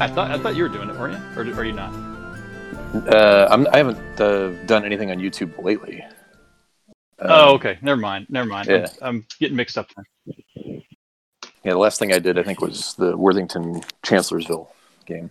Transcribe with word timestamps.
I 0.00 0.08
thought 0.08 0.30
I 0.30 0.38
thought 0.38 0.56
you 0.56 0.62
were 0.62 0.68
doing 0.70 0.88
it, 0.88 0.96
weren't 0.96 1.12
you? 1.36 1.40
Or 1.40 1.60
are 1.60 1.64
you 1.64 1.72
not? 1.72 1.92
Uh, 3.06 3.46
I'm, 3.50 3.66
I 3.68 3.76
haven't 3.76 4.20
uh, 4.20 4.48
done 4.64 4.84
anything 4.84 5.10
on 5.10 5.18
YouTube 5.18 5.62
lately. 5.62 6.02
Um, 7.18 7.28
oh, 7.30 7.54
okay. 7.56 7.78
Never 7.82 8.00
mind. 8.00 8.26
Never 8.30 8.48
mind. 8.48 8.66
Yeah. 8.68 8.86
I'm, 9.02 9.16
I'm 9.16 9.26
getting 9.38 9.56
mixed 9.56 9.76
up. 9.76 9.88
Then. 9.94 10.82
Yeah, 11.62 11.72
the 11.72 11.78
last 11.78 11.98
thing 11.98 12.12
I 12.14 12.18
did, 12.18 12.38
I 12.38 12.42
think, 12.42 12.62
was 12.62 12.94
the 12.94 13.14
Worthington 13.14 13.82
Chancellorsville 14.02 14.72
game, 15.04 15.30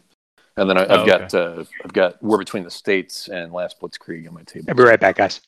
and 0.56 0.70
then 0.70 0.78
I, 0.78 0.84
I've 0.84 1.00
Oh, 1.02 1.06
got 1.08 1.34
uh, 1.34 1.64
I've 1.84 1.94
got 1.94 2.22
War 2.22 2.38
Between 2.38 2.64
the 2.64 2.70
States 2.70 3.28
and 3.28 3.52
Last 3.52 3.82
Blitzkrieg 3.82 4.28
on 4.28 4.36
my 4.36 4.44
table. 4.44 4.68
I'll 4.70 4.76
be 4.76 4.84
right 4.84 5.00
back, 5.00 5.16
guys. 5.16 5.42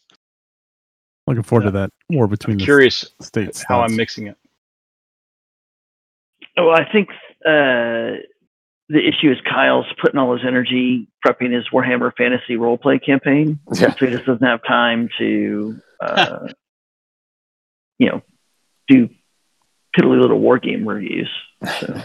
Looking 1.27 1.43
forward 1.43 1.65
to 1.65 1.71
that 1.71 1.91
war 2.09 2.25
between 2.27 2.57
the 2.57 2.63
Curious 2.63 3.05
states. 3.21 3.63
how 3.67 3.81
I'm 3.81 3.95
mixing 3.95 4.25
it. 4.25 4.37
Oh, 6.57 6.71
I 6.71 6.91
think 6.91 7.09
uh, 7.45 8.19
the 8.91 9.07
issue 9.07 9.31
is 9.31 9.37
Kyle's 9.49 9.85
putting 10.01 10.19
all 10.19 10.33
his 10.35 10.45
energy 10.45 11.07
prepping 11.25 11.53
his 11.53 11.67
Warhammer 11.69 12.11
Fantasy 12.15 12.55
roleplay 12.57 13.03
campaign, 13.03 13.59
Yeah. 13.73 13.93
so 13.95 14.05
he 14.05 14.11
just 14.11 14.25
doesn't 14.25 14.45
have 14.45 14.61
time 14.67 15.09
to, 15.17 15.79
uh, 16.01 16.47
you 17.99 18.09
know, 18.09 18.21
do 18.87 19.09
piddly 19.95 20.19
little 20.21 20.39
war 20.39 20.59
game 20.59 20.87
reviews. 20.87 21.29
So, 21.79 22.01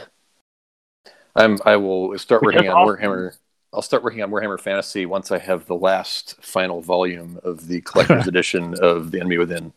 I'm 1.36 1.58
I 1.64 1.76
will 1.76 2.16
start 2.18 2.42
Which 2.42 2.54
working 2.54 2.70
on 2.70 2.76
awesome. 2.76 2.96
Warhammer. 3.02 3.36
I'll 3.72 3.82
start 3.82 4.02
working 4.02 4.22
on 4.22 4.30
Warhammer 4.30 4.58
Fantasy 4.60 5.04
once 5.06 5.30
I 5.30 5.38
have 5.38 5.66
the 5.66 5.74
last 5.74 6.36
final 6.42 6.80
volume 6.80 7.38
of 7.42 7.66
the 7.68 7.80
collector's 7.82 8.26
edition 8.28 8.74
of 8.80 9.10
The 9.10 9.20
Enemy 9.20 9.38
Within. 9.38 9.72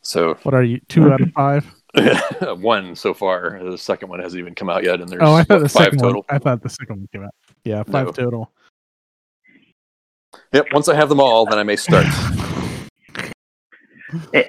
So 0.00 0.34
What 0.44 0.54
are 0.54 0.62
you? 0.62 0.80
Two 0.88 1.12
out 1.12 1.20
of 1.20 1.30
five? 1.32 1.66
one 2.60 2.94
so 2.94 3.14
far. 3.14 3.60
The 3.62 3.78
second 3.78 4.08
one 4.08 4.20
hasn't 4.20 4.38
even 4.38 4.54
come 4.54 4.70
out 4.70 4.84
yet, 4.84 5.00
and 5.00 5.08
there's 5.08 5.22
oh, 5.22 5.34
I 5.34 5.42
thought 5.42 5.56
what, 5.56 5.62
the 5.62 5.68
five 5.68 5.84
second 5.84 5.98
total. 6.00 6.24
one. 6.28 6.36
I 6.36 6.38
thought 6.38 6.62
the 6.62 6.68
second 6.68 6.96
one 6.96 7.08
came 7.12 7.24
out. 7.24 7.34
Yeah, 7.64 7.82
five 7.84 8.06
No. 8.06 8.12
total. 8.12 8.52
Yep. 10.52 10.66
Once 10.72 10.88
I 10.88 10.94
have 10.94 11.08
them 11.08 11.20
all, 11.20 11.46
then 11.46 11.58
I 11.58 11.62
may 11.62 11.76
start. 11.76 12.06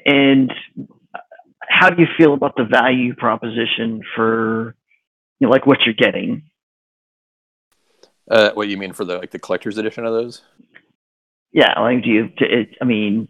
And 0.05 0.51
how 1.67 1.89
do 1.91 2.01
you 2.01 2.07
feel 2.17 2.33
about 2.33 2.55
the 2.55 2.63
value 2.63 3.13
proposition 3.15 4.01
for, 4.15 4.75
you 5.39 5.47
know, 5.47 5.51
like 5.51 5.67
what 5.67 5.81
you're 5.85 5.93
getting? 5.93 6.43
Uh, 8.29 8.51
what 8.53 8.67
you 8.69 8.77
mean 8.77 8.93
for 8.93 9.05
the 9.05 9.17
like 9.17 9.31
the 9.31 9.39
collector's 9.39 9.77
edition 9.77 10.05
of 10.05 10.13
those? 10.13 10.41
Yeah, 11.51 11.79
like 11.79 12.03
do 12.03 12.09
you? 12.09 12.29
To, 12.29 12.59
it, 12.61 12.69
I 12.81 12.85
mean, 12.85 13.27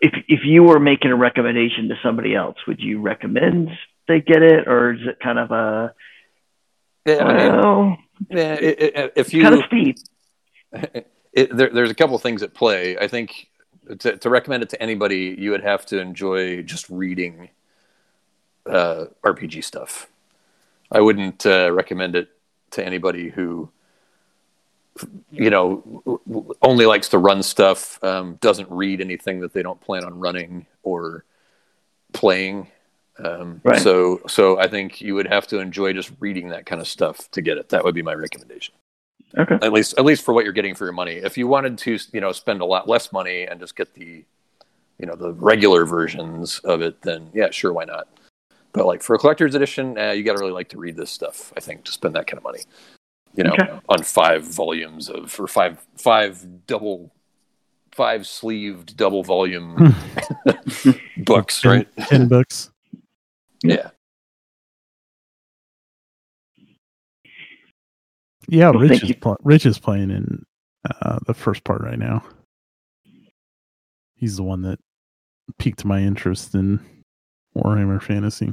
if 0.00 0.12
if 0.28 0.40
you 0.44 0.62
were 0.62 0.80
making 0.80 1.10
a 1.10 1.16
recommendation 1.16 1.88
to 1.88 1.96
somebody 2.02 2.34
else, 2.34 2.56
would 2.66 2.80
you 2.80 3.00
recommend 3.00 3.70
they 4.08 4.20
get 4.20 4.42
it, 4.42 4.68
or 4.68 4.94
is 4.94 5.00
it 5.06 5.18
kind 5.20 5.38
of 5.38 5.50
a 5.50 5.94
Yeah, 7.06 7.24
I 7.24 7.32
mean, 7.32 7.52
well, 7.60 7.98
yeah, 8.30 8.54
it, 8.54 8.80
it, 8.80 9.12
if 9.16 9.32
you 9.32 9.42
kind 9.42 9.54
of 9.54 9.64
steep? 9.66 9.96
it, 11.32 11.56
there, 11.56 11.70
there's 11.70 11.90
a 11.90 11.94
couple 11.94 12.18
things 12.18 12.42
at 12.42 12.54
play. 12.54 12.96
I 12.98 13.08
think 13.08 13.48
to, 14.00 14.16
to 14.16 14.30
recommend 14.30 14.62
it 14.62 14.70
to 14.70 14.82
anybody, 14.82 15.34
you 15.38 15.50
would 15.50 15.62
have 15.62 15.86
to 15.86 16.00
enjoy 16.00 16.62
just 16.62 16.88
reading 16.88 17.50
uh, 18.66 19.06
RPG 19.22 19.64
stuff. 19.64 20.08
I 20.90 21.00
wouldn't 21.00 21.44
uh, 21.44 21.72
recommend 21.72 22.14
it 22.14 22.28
to 22.72 22.84
anybody 22.84 23.30
who, 23.30 23.70
you 25.30 25.50
know, 25.50 25.82
only 26.62 26.86
likes 26.86 27.08
to 27.10 27.18
run 27.18 27.42
stuff, 27.42 28.02
um, 28.04 28.36
doesn't 28.40 28.70
read 28.70 29.00
anything 29.00 29.40
that 29.40 29.52
they 29.52 29.62
don't 29.62 29.80
plan 29.80 30.04
on 30.04 30.18
running 30.18 30.66
or 30.82 31.24
playing. 32.12 32.68
Um, 33.18 33.60
Right. 33.64 33.80
So, 33.80 34.22
so 34.28 34.58
I 34.58 34.68
think 34.68 35.00
you 35.00 35.14
would 35.14 35.26
have 35.26 35.46
to 35.48 35.58
enjoy 35.58 35.92
just 35.92 36.12
reading 36.20 36.48
that 36.50 36.66
kind 36.66 36.80
of 36.80 36.88
stuff 36.88 37.30
to 37.32 37.42
get 37.42 37.58
it. 37.58 37.68
That 37.70 37.84
would 37.84 37.94
be 37.94 38.02
my 38.02 38.14
recommendation 38.14 38.74
Okay. 39.36 39.58
at 39.62 39.72
least 39.72 39.98
at 39.98 40.04
least 40.04 40.24
for 40.24 40.32
what 40.32 40.44
you're 40.44 40.52
getting 40.52 40.74
for 40.74 40.84
your 40.84 40.92
money. 40.92 41.14
If 41.14 41.36
you 41.36 41.48
wanted 41.48 41.78
to, 41.78 41.98
you 42.12 42.20
know, 42.20 42.32
spend 42.32 42.60
a 42.60 42.64
lot 42.64 42.88
less 42.88 43.12
money 43.12 43.44
and 43.44 43.58
just 43.58 43.74
get 43.74 43.92
the, 43.94 44.24
you 44.98 45.06
know, 45.06 45.16
the 45.16 45.32
regular 45.32 45.84
versions 45.84 46.60
of 46.60 46.82
it, 46.82 47.02
then 47.02 47.30
yeah, 47.34 47.50
sure, 47.50 47.72
why 47.72 47.84
not? 47.84 48.06
But 48.72 48.86
like 48.86 49.02
for 49.02 49.14
a 49.14 49.18
collector's 49.18 49.54
edition, 49.54 49.98
eh, 49.98 50.12
you 50.12 50.22
got 50.24 50.36
to 50.36 50.40
really 50.40 50.52
like 50.52 50.68
to 50.70 50.78
read 50.78 50.96
this 50.96 51.10
stuff. 51.10 51.52
I 51.56 51.60
think 51.60 51.84
to 51.84 51.92
spend 51.92 52.14
that 52.14 52.26
kind 52.26 52.38
of 52.38 52.44
money, 52.44 52.60
you 53.34 53.44
know, 53.44 53.52
Okay. 53.52 53.80
on 53.88 54.02
five 54.02 54.42
volumes 54.44 55.08
of 55.08 55.38
or 55.40 55.46
five 55.46 55.84
five 55.96 56.66
double 56.66 57.12
five 57.92 58.26
sleeved 58.26 58.96
double 58.96 59.22
volume 59.22 59.94
books, 61.18 61.60
Ten- 61.60 61.70
right? 61.70 61.88
Ten 62.08 62.28
books. 62.28 62.70
Yeah. 63.66 63.88
Yeah, 68.48 68.70
Well, 68.70 68.80
Rich 68.80 69.04
is 69.04 69.12
pl- 69.20 69.38
Rich 69.42 69.64
is 69.66 69.78
playing 69.78 70.10
in 70.10 70.44
uh, 71.00 71.18
the 71.26 71.32
first 71.34 71.64
part 71.64 71.80
right 71.80 71.98
now. 71.98 72.22
He's 74.16 74.36
the 74.36 74.42
one 74.42 74.62
that 74.62 74.78
piqued 75.58 75.84
my 75.84 76.00
interest 76.00 76.54
in 76.54 76.80
Warhammer 77.56 78.02
Fantasy. 78.02 78.52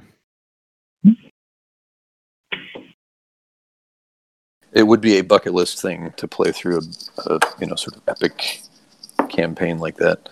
It 4.73 4.83
would 4.83 5.01
be 5.01 5.17
a 5.17 5.21
bucket 5.23 5.53
list 5.53 5.81
thing 5.81 6.13
to 6.17 6.27
play 6.27 6.51
through 6.51 6.79
a, 6.79 7.33
a 7.33 7.39
you 7.59 7.67
know 7.67 7.75
sort 7.75 7.97
of 7.97 8.03
epic 8.07 8.61
campaign 9.29 9.79
like 9.79 9.97
that, 9.97 10.29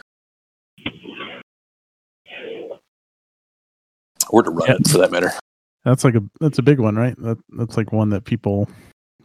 or 4.30 4.44
to 4.44 4.50
run 4.50 4.68
Yeah. 4.70 4.76
it 4.80 4.88
for 4.88 4.98
that 5.00 5.12
matter. 5.12 5.32
That's 5.84 6.04
like 6.04 6.16
a 6.16 6.24
that's 6.40 6.58
a 6.60 6.62
big 6.64 6.80
one, 6.80 6.96
right? 6.96 7.16
That 7.22 7.38
that's 7.58 7.76
like 7.78 7.92
one 7.92 8.10
that 8.12 8.24
people 8.26 8.70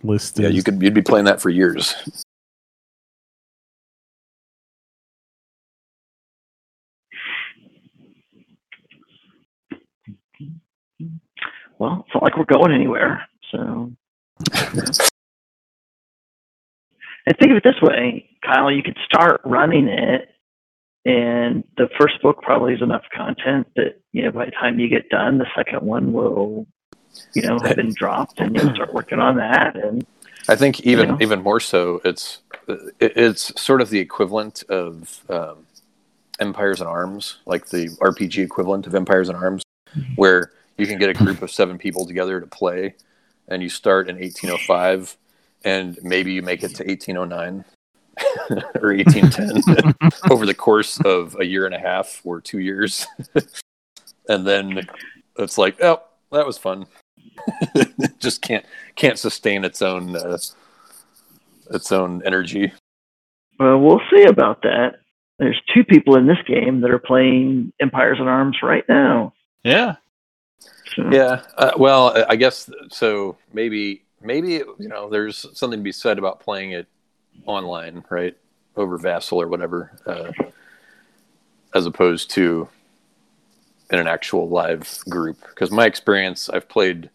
list. 0.03 0.38
Yeah, 0.38 0.48
as- 0.48 0.54
you 0.54 0.62
could 0.62 0.82
you'd 0.82 0.94
be 0.94 1.03
playing 1.03 1.26
that 1.26 1.41
for 1.41 1.50
years. 1.50 1.94
Well, 11.78 12.04
it's 12.06 12.14
not 12.14 12.22
like 12.22 12.36
we're 12.36 12.44
going 12.44 12.72
anywhere. 12.72 13.26
So, 13.50 13.92
and 17.27 17.37
think 17.38 17.50
of 17.50 17.56
it 17.56 17.65
this 17.65 17.81
way, 17.82 18.28
Kyle: 18.44 18.71
you 18.71 18.82
could 18.82 18.99
start 19.05 19.41
running 19.44 19.88
it, 19.88 20.28
and 21.05 21.65
the 21.77 21.88
first 21.99 22.21
book 22.22 22.43
probably 22.43 22.75
is 22.75 22.83
enough 22.83 23.04
content 23.15 23.66
that 23.77 24.00
you 24.12 24.22
know 24.22 24.33
by 24.33 24.47
the 24.47 24.53
time 24.53 24.78
you 24.78 24.88
get 24.88 25.09
done, 25.09 25.38
the 25.38 25.47
second 25.56 25.83
one 25.83 26.12
will, 26.12 26.66
you 27.34 27.43
know, 27.43 27.59
have 27.60 27.77
been 27.77 27.94
dropped, 27.94 28.41
and 28.41 28.54
you'll 28.54 28.75
start 28.75 28.93
working 28.93 29.19
on 29.21 29.37
that. 29.37 29.77
And 29.77 30.06
I 30.49 30.56
think 30.56 30.81
even 30.81 31.10
Yeah. 31.10 31.16
even 31.21 31.43
more 31.43 31.60
so, 31.60 32.00
it's 32.04 32.41
it's 33.00 33.60
sort 33.60 33.81
of 33.81 33.91
the 33.91 33.99
equivalent 33.99 34.62
of 34.69 35.22
um, 35.28 35.66
Empires 36.41 36.81
in 36.81 36.87
Arms, 36.87 37.38
like 37.47 37.66
the 37.66 37.88
RPG 38.00 38.38
equivalent 38.43 38.87
of 38.87 38.94
Empires 38.94 39.28
in 39.28 39.37
Arms, 39.37 39.62
where 40.16 40.53
you 40.77 40.87
can 40.87 40.99
get 40.99 41.09
a 41.09 41.15
group 41.15 41.43
of 41.43 41.50
seven 41.50 41.78
people 41.78 42.06
together 42.06 42.41
to 42.41 42.47
play, 42.47 42.94
and 43.49 43.62
you 43.62 43.69
start 43.69 44.09
in 44.09 44.16
1805, 44.16 45.16
and 45.65 45.99
maybe 46.03 46.32
you 46.32 46.43
make 46.43 46.62
it 46.62 46.75
to 46.77 46.84
1809 46.84 47.65
or 48.81 48.94
1810 48.94 50.10
over 50.31 50.47
the 50.47 50.55
course 50.55 51.00
of 51.00 51.37
a 51.41 51.44
year 51.44 51.66
and 51.66 51.75
a 51.75 51.78
half 51.78 52.21
or 52.25 52.41
two 52.41 52.60
years, 52.60 53.07
and 54.28 54.47
then 54.47 54.86
it's 55.39 55.59
like, 55.59 55.83
oh, 55.83 56.03
that 56.33 56.47
was 56.47 56.59
fun. 56.59 56.86
Just 58.18 58.42
can't 58.42 58.65
can't 58.95 59.18
sustain 59.18 59.65
its 59.65 59.83
own 59.83 60.15
uh, 60.15 60.39
its 61.71 61.92
own 61.92 62.22
energy. 62.24 62.72
well, 63.59 63.78
we'll 63.78 64.01
see 64.13 64.24
about 64.24 64.63
that. 64.63 64.97
There's 65.39 65.60
two 65.74 65.84
people 65.84 66.16
in 66.16 66.27
this 66.27 66.39
game 66.47 66.80
that 66.83 66.91
are 66.91 66.98
playing 66.98 67.72
Empires 67.80 68.18
in 68.21 68.28
Arms 68.28 68.59
right 68.63 68.84
now. 68.89 69.33
Yeah. 69.65 69.97
So, 70.95 71.09
Yeah. 71.10 71.42
Uh, 71.57 71.72
well, 71.77 72.16
I- 72.16 72.27
I 72.31 72.36
guess 72.36 72.69
so. 72.91 73.36
Maybe 73.53 74.03
maybe 74.21 74.53
you 74.53 74.89
know, 74.89 75.09
there's 75.09 75.47
something 75.59 75.81
to 75.81 75.84
be 75.84 75.92
said 75.92 76.19
about 76.19 76.41
playing 76.41 76.72
it 76.72 76.86
online, 77.47 78.04
right, 78.10 78.36
over 78.77 78.97
Vassal 78.98 79.41
or 79.41 79.48
whatever, 79.48 79.92
uh, 80.07 80.31
as 81.75 81.86
opposed 81.86 82.31
to 82.31 82.69
in 83.91 83.98
an 83.98 84.07
actual 84.09 84.48
live 84.48 84.98
group. 85.09 85.39
Because 85.48 85.71
my 85.71 85.84
experience, 85.86 86.48
I've 86.48 86.69
played 86.69 87.10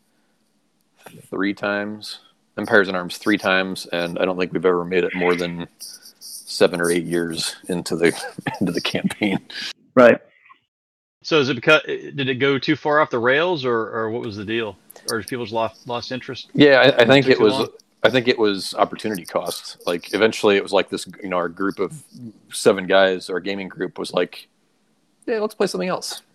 three 1.29 1.53
times 1.53 2.19
Empires 2.57 2.89
in 2.89 2.95
Arms 2.95 3.17
three 3.17 3.37
times, 3.37 3.85
and 3.87 4.19
I 4.19 4.25
don't 4.25 4.37
think 4.37 4.51
we've 4.51 4.65
ever 4.65 4.83
made 4.83 5.03
it 5.05 5.15
more 5.15 5.33
than 5.33 5.67
seven 6.19 6.81
or 6.81 6.91
eight 6.91 7.05
years 7.05 7.55
into 7.69 7.95
the 7.95 8.07
into 8.59 8.71
the 8.73 8.81
campaign. 8.81 9.39
right. 9.95 10.19
So 11.21 11.39
is 11.39 11.49
it 11.49 11.55
because 11.55 11.81
did 11.83 12.29
it 12.29 12.35
go 12.35 12.57
too 12.57 12.75
far 12.75 13.01
off 13.01 13.09
the 13.09 13.19
rails, 13.19 13.65
or, 13.65 13.75
or 13.75 14.09
what 14.09 14.21
was 14.21 14.37
the 14.37 14.45
deal, 14.45 14.77
or 15.11 15.19
did 15.19 15.27
people 15.27 15.45
just 15.45 15.53
lost 15.53 15.87
lost 15.87 16.11
interest? 16.11 16.49
Yeah, 16.53 16.93
I, 16.97 17.01
I 17.01 17.05
think 17.05 17.25
took 17.25 17.33
it 17.33 17.39
was. 17.39 17.53
long? 17.53 17.67
I 18.01 18.09
think 18.09 18.29
it 18.29 18.39
was 18.39 18.73
opportunity 18.75 19.25
cost. 19.25 19.85
Like 19.85 20.13
eventually, 20.13 20.55
it 20.55 20.63
was 20.63 20.71
like 20.71 20.89
this. 20.89 21.07
You 21.21 21.29
know, 21.29 21.35
our 21.35 21.49
group 21.49 21.79
of 21.79 22.01
seven 22.51 22.87
guys, 22.87 23.29
our 23.29 23.41
gaming 23.41 23.67
group 23.67 23.99
was 23.99 24.13
like, 24.13 24.47
yeah, 25.29 25.39
let's 25.39 25.53
play 25.53 25.67
something 25.67 25.89
else. 25.89 26.21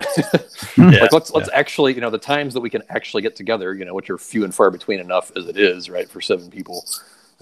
Yeah, 0.76 1.02
like 1.02 1.12
let's 1.12 1.30
let's 1.30 1.48
actually, 1.52 1.94
you 1.94 2.00
know, 2.00 2.10
the 2.10 2.18
times 2.18 2.52
that 2.54 2.60
we 2.60 2.68
can 2.68 2.82
actually 2.88 3.22
get 3.22 3.36
together, 3.36 3.74
you 3.74 3.84
know, 3.84 3.94
which 3.94 4.10
are 4.10 4.18
few 4.18 4.42
and 4.42 4.52
far 4.52 4.72
between 4.72 4.98
enough 4.98 5.30
as 5.36 5.46
it 5.46 5.56
is, 5.56 5.88
right, 5.88 6.08
for 6.08 6.20
seven 6.20 6.50
people. 6.50 6.84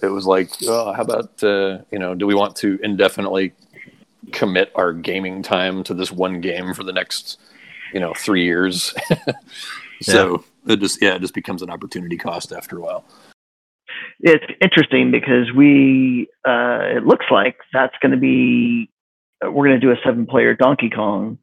It 0.02 0.08
was 0.08 0.26
like, 0.26 0.50
oh, 0.66 0.92
how 0.92 1.02
about 1.02 1.42
uh, 1.42 1.78
you 1.90 1.98
know, 1.98 2.14
do 2.14 2.26
we 2.26 2.34
want 2.34 2.56
to 2.56 2.78
indefinitely 2.82 3.54
commit 4.30 4.70
our 4.74 4.92
gaming 4.92 5.42
time 5.42 5.82
to 5.84 5.94
this 5.94 6.12
one 6.12 6.40
game 6.40 6.74
for 6.74 6.84
the 6.84 6.92
next, 6.92 7.38
you 7.92 8.00
know, 8.00 8.14
three 8.14 8.44
years? 8.44 8.94
so 10.02 10.44
it 10.66 10.80
just 10.80 11.02
yeah, 11.02 11.14
it 11.14 11.20
just 11.20 11.34
becomes 11.34 11.62
an 11.62 11.70
opportunity 11.70 12.16
cost 12.16 12.52
after 12.52 12.78
a 12.78 12.80
while. 12.80 13.04
It's 14.20 14.44
interesting 14.60 15.10
because 15.10 15.52
we, 15.52 16.28
uh, 16.46 16.96
it 16.96 17.04
looks 17.04 17.26
like 17.30 17.56
that's 17.72 17.94
going 18.00 18.12
to 18.12 18.18
be, 18.18 18.88
we're 19.42 19.66
going 19.66 19.80
to 19.80 19.86
do 19.86 19.90
a 19.90 19.96
seven 20.04 20.26
player 20.26 20.54
Donkey 20.54 20.90
Kong 20.90 21.38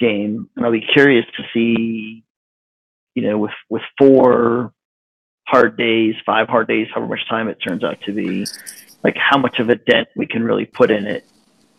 game. 0.00 0.48
And 0.56 0.66
I'll 0.66 0.72
be 0.72 0.80
curious 0.80 1.24
to 1.36 1.44
see, 1.54 2.24
you 3.14 3.22
know, 3.22 3.38
with, 3.38 3.52
with 3.70 3.82
four 3.98 4.72
hard 5.46 5.76
days, 5.76 6.14
five 6.26 6.48
hard 6.48 6.68
days, 6.68 6.88
however 6.92 7.10
much 7.10 7.28
time 7.28 7.48
it 7.48 7.58
turns 7.66 7.84
out 7.84 8.00
to 8.02 8.12
be, 8.12 8.46
like 9.04 9.16
how 9.16 9.38
much 9.38 9.60
of 9.60 9.68
a 9.68 9.76
dent 9.76 10.08
we 10.16 10.26
can 10.26 10.42
really 10.42 10.66
put 10.66 10.90
in 10.90 11.06
it. 11.06 11.24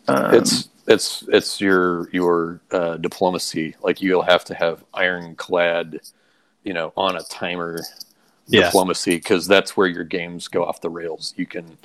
Um, 0.08 0.34
it's 0.34 0.68
it's 0.86 1.24
it's 1.28 1.60
your 1.60 2.08
your 2.10 2.60
uh, 2.70 2.96
diplomacy. 2.96 3.76
Like 3.82 4.00
you'll 4.02 4.22
have 4.22 4.44
to 4.46 4.54
have 4.54 4.84
ironclad, 4.94 6.00
you 6.64 6.72
know, 6.72 6.92
on 6.96 7.16
a 7.16 7.22
timer 7.24 7.78
Yeah. 8.48 8.64
diplomacy 8.66 9.16
because 9.16 9.46
that's 9.46 9.76
where 9.76 9.86
your 9.86 10.04
games 10.04 10.48
go 10.48 10.64
off 10.64 10.80
the 10.80 10.90
rails. 10.90 11.34
You 11.36 11.46
can, 11.46 11.76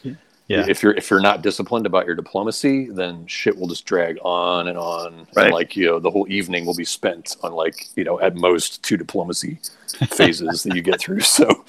Yeah. 0.47 0.65
If 0.67 0.81
you're 0.83 0.93
if 0.93 1.09
you're 1.09 1.19
not 1.21 1.41
disciplined 1.43 1.85
about 1.85 2.05
your 2.07 2.15
diplomacy, 2.15 2.85
then 2.89 3.25
shit 3.27 3.57
will 3.57 3.67
just 3.67 3.85
drag 3.85 4.17
on 4.23 4.67
and 4.67 4.77
on. 4.77 5.27
Right. 5.35 5.45
And 5.45 5.53
like 5.53 5.75
you 5.75 5.85
know, 5.87 5.99
the 5.99 6.09
whole 6.11 6.25
evening 6.29 6.65
will 6.65 6.75
be 6.75 6.85
spent 6.85 7.35
on 7.43 7.53
like 7.53 7.87
you 7.95 8.03
know 8.03 8.19
at 8.19 8.35
most 8.35 8.83
two 8.83 8.97
diplomacy 8.97 9.59
phases 10.09 10.63
that 10.63 10.75
you 10.75 10.81
get 10.81 10.99
through. 10.99 11.21
So 11.21 11.65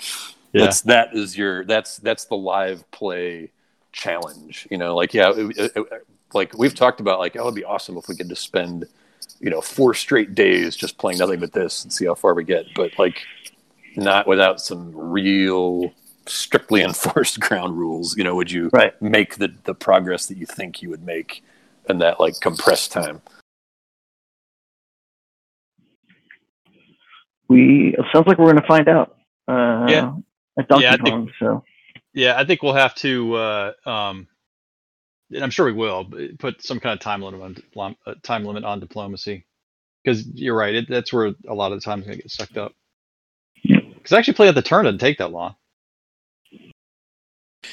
Yeah. 0.53 0.65
that's 0.65 0.81
that 0.83 1.15
is 1.15 1.37
your 1.37 1.65
that's 1.65 1.97
that's 1.99 2.25
the 2.27 2.37
live 2.37 2.91
play 2.93 3.51
challenge. 3.93 4.67
You 4.71 4.79
know, 4.79 4.95
like 4.95 5.13
yeah, 5.15 5.31
it, 5.37 5.59
it- 5.59 5.73
it- 5.77 6.07
like 6.35 6.57
we've 6.59 6.75
talked 6.75 7.01
about 7.01 7.19
like 7.19 7.37
oh, 7.37 7.43
it'd 7.43 7.55
be 7.55 7.65
awesome 7.65 7.97
if 7.97 8.09
we 8.09 8.17
could 8.17 8.29
just 8.29 8.43
spend 8.43 8.87
you 9.41 9.51
know 9.51 9.61
four 9.61 9.95
straight 9.95 10.35
days 10.35 10.77
just 10.77 10.99
playing 10.99 11.19
nothing 11.19 11.41
but 11.41 11.53
this 11.53 11.83
and 11.85 11.93
see 11.93 12.07
how 12.07 12.15
far 12.15 12.35
we 12.35 12.45
get. 12.45 12.67
But 12.75 12.99
like 12.99 13.23
not 13.97 14.27
without 14.27 14.61
some 14.61 14.93
real 14.95 15.93
strictly 16.27 16.83
enforced 16.91 17.41
ground 17.41 17.79
rules. 17.79 18.17
You 18.17 18.25
know, 18.25 18.35
would 18.35 18.51
you 18.51 18.71
Right. 18.73 19.01
make 19.01 19.37
the 19.37 19.55
the 19.65 19.75
progress 19.75 20.27
that 20.27 20.37
you 20.37 20.47
think 20.47 20.83
you 20.83 20.91
would 20.91 21.05
make 21.05 21.43
in 21.89 21.99
that 21.99 22.19
like 22.21 22.41
compressed 22.41 22.93
time? 22.93 23.23
we, 27.49 27.95
it 27.97 28.05
sounds 28.13 28.27
like 28.27 28.39
we're 28.39 28.51
going 28.51 28.61
to 28.61 28.67
find 28.67 28.89
out, 28.89 29.17
uh, 29.47 29.87
Yeah. 29.89 30.15
at 30.59 30.67
Donkey 30.69 30.83
Yeah, 30.83 30.95
I 30.95 30.97
think- 30.97 31.31
So, 31.39 31.63
Yeah, 32.13 32.37
I 32.37 32.45
think 32.45 32.63
we'll 32.63 32.73
have 32.73 32.95
to, 32.97 33.35
uh, 33.37 33.73
um, 33.85 34.27
and 35.33 35.43
I'm 35.43 35.51
sure 35.51 35.67
we 35.67 35.73
will 35.73 36.05
but 36.05 36.39
put 36.39 36.63
some 36.63 36.81
kind 36.81 36.93
of 36.93 37.01
time 37.01 37.23
limit 37.23 37.63
on 37.77 37.97
uh, 38.07 38.15
time 38.23 38.45
limit 38.45 38.65
on 38.65 38.81
diplomacy, 38.81 39.45
because 40.05 40.27
you're 40.29 40.57
right. 40.57 40.75
It, 40.75 40.89
that's 40.89 41.13
where 41.13 41.35
a 41.49 41.55
lot 41.55 41.73
of 41.73 41.81
the 41.81 41.85
time's 41.85 42.05
gonna 42.05 42.17
get 42.17 42.31
sucked 42.31 42.57
up. 42.57 42.73
Because 43.63 44.13
actually, 44.13 44.35
playing 44.35 44.51
at 44.51 44.55
the 44.55 44.63
turn 44.63 44.85
doesn't 44.85 44.99
take 44.99 45.19
that 45.19 45.33
long. 45.33 45.57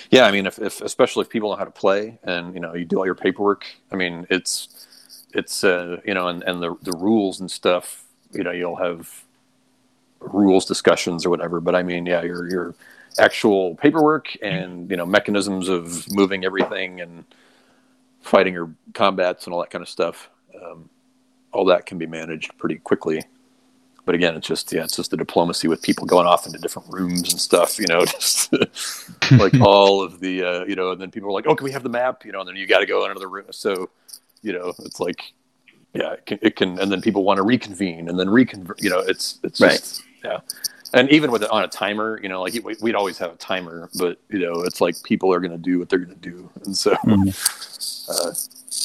Yeah, 0.09 0.25
I 0.25 0.31
mean, 0.31 0.45
if, 0.45 0.59
if 0.59 0.81
especially 0.81 1.21
if 1.21 1.29
people 1.29 1.51
know 1.51 1.55
how 1.55 1.65
to 1.65 1.71
play 1.71 2.19
and 2.23 2.53
you 2.53 2.59
know 2.59 2.73
you 2.73 2.85
do 2.85 2.97
all 2.97 3.05
your 3.05 3.15
paperwork, 3.15 3.65
I 3.91 3.95
mean, 3.95 4.25
it's 4.29 4.87
it's 5.33 5.63
uh, 5.63 5.97
you 6.05 6.13
know, 6.13 6.27
and, 6.27 6.43
and 6.43 6.61
the 6.61 6.75
the 6.81 6.97
rules 6.97 7.39
and 7.39 7.49
stuff, 7.49 8.05
you 8.31 8.43
know, 8.43 8.51
you'll 8.51 8.77
have 8.77 9.23
rules 10.19 10.65
discussions 10.65 11.25
or 11.25 11.29
whatever. 11.29 11.59
But 11.59 11.75
I 11.75 11.83
mean, 11.83 12.05
yeah, 12.05 12.23
your 12.23 12.49
your 12.49 12.75
actual 13.19 13.75
paperwork 13.75 14.35
and 14.41 14.89
you 14.89 14.97
know 14.97 15.05
mechanisms 15.05 15.69
of 15.69 16.11
moving 16.11 16.45
everything 16.45 17.01
and 17.01 17.25
fighting 18.23 18.53
your 18.53 18.73
combats 18.93 19.45
and 19.45 19.53
all 19.53 19.59
that 19.59 19.69
kind 19.69 19.81
of 19.81 19.89
stuff, 19.89 20.29
um, 20.61 20.89
all 21.51 21.65
that 21.65 21.85
can 21.85 21.97
be 21.97 22.07
managed 22.07 22.57
pretty 22.57 22.77
quickly. 22.77 23.23
But 24.05 24.15
again, 24.15 24.35
it's 24.35 24.47
just 24.47 24.73
yeah, 24.73 24.83
it's 24.83 24.95
just 24.97 25.11
the 25.11 25.17
diplomacy 25.17 25.67
with 25.69 25.81
people 25.81 26.05
going 26.05 26.27
off 26.27 26.45
into 26.45 26.59
different 26.59 26.91
rooms 26.91 27.31
and 27.31 27.39
stuff. 27.39 27.79
You 27.79 27.87
know, 27.87 28.03
just 28.05 28.51
like 29.31 29.53
all 29.61 30.01
of 30.03 30.19
the 30.19 30.43
uh, 30.43 30.65
you 30.65 30.75
know, 30.75 30.91
and 30.91 30.99
then 30.99 31.09
people 31.11 31.29
are 31.29 31.33
like, 31.33 31.45
"Oh, 31.47 31.55
can 31.55 31.63
we 31.63 31.71
have 31.71 31.83
the 31.83 31.89
map?" 31.89 32.25
You 32.25 32.33
know, 32.33 32.39
and 32.41 32.49
then 32.49 32.55
you 32.55 32.67
got 32.67 32.79
to 32.79 32.85
go 32.85 33.05
in 33.05 33.11
another 33.11 33.29
room. 33.29 33.45
So, 33.51 33.89
you 34.41 34.51
know, 34.51 34.73
it's 34.79 34.99
like, 34.99 35.33
yeah, 35.93 36.13
it 36.13 36.25
can, 36.25 36.39
it 36.41 36.55
can 36.57 36.79
and 36.79 36.91
then 36.91 37.01
people 37.01 37.23
want 37.23 37.37
to 37.37 37.43
reconvene 37.43 38.09
and 38.09 38.19
then 38.19 38.29
reconvert. 38.29 38.81
You 38.81 38.89
know, 38.89 38.99
it's 38.99 39.39
it's 39.43 39.59
just 39.77 40.03
yeah. 40.23 40.39
And 40.95 41.09
even 41.09 41.31
with 41.31 41.41
it 41.41 41.49
on 41.49 41.63
a 41.63 41.67
timer, 41.67 42.19
you 42.21 42.29
know, 42.29 42.41
like 42.43 42.53
we- 42.63 42.75
we'd 42.81 42.93
always 42.93 43.17
have 43.17 43.31
a 43.31 43.35
timer, 43.37 43.89
but 43.97 44.19
you 44.29 44.39
know, 44.39 44.61
it's 44.63 44.79
like 44.81 45.01
people 45.03 45.33
are 45.33 45.39
going 45.39 45.51
to 45.51 45.57
do 45.57 45.79
what 45.79 45.89
they're 45.89 45.97
going 45.99 46.19
to 46.19 46.29
do, 46.29 46.49
and 46.65 46.77
so 46.77 46.95
uh, 48.09 48.31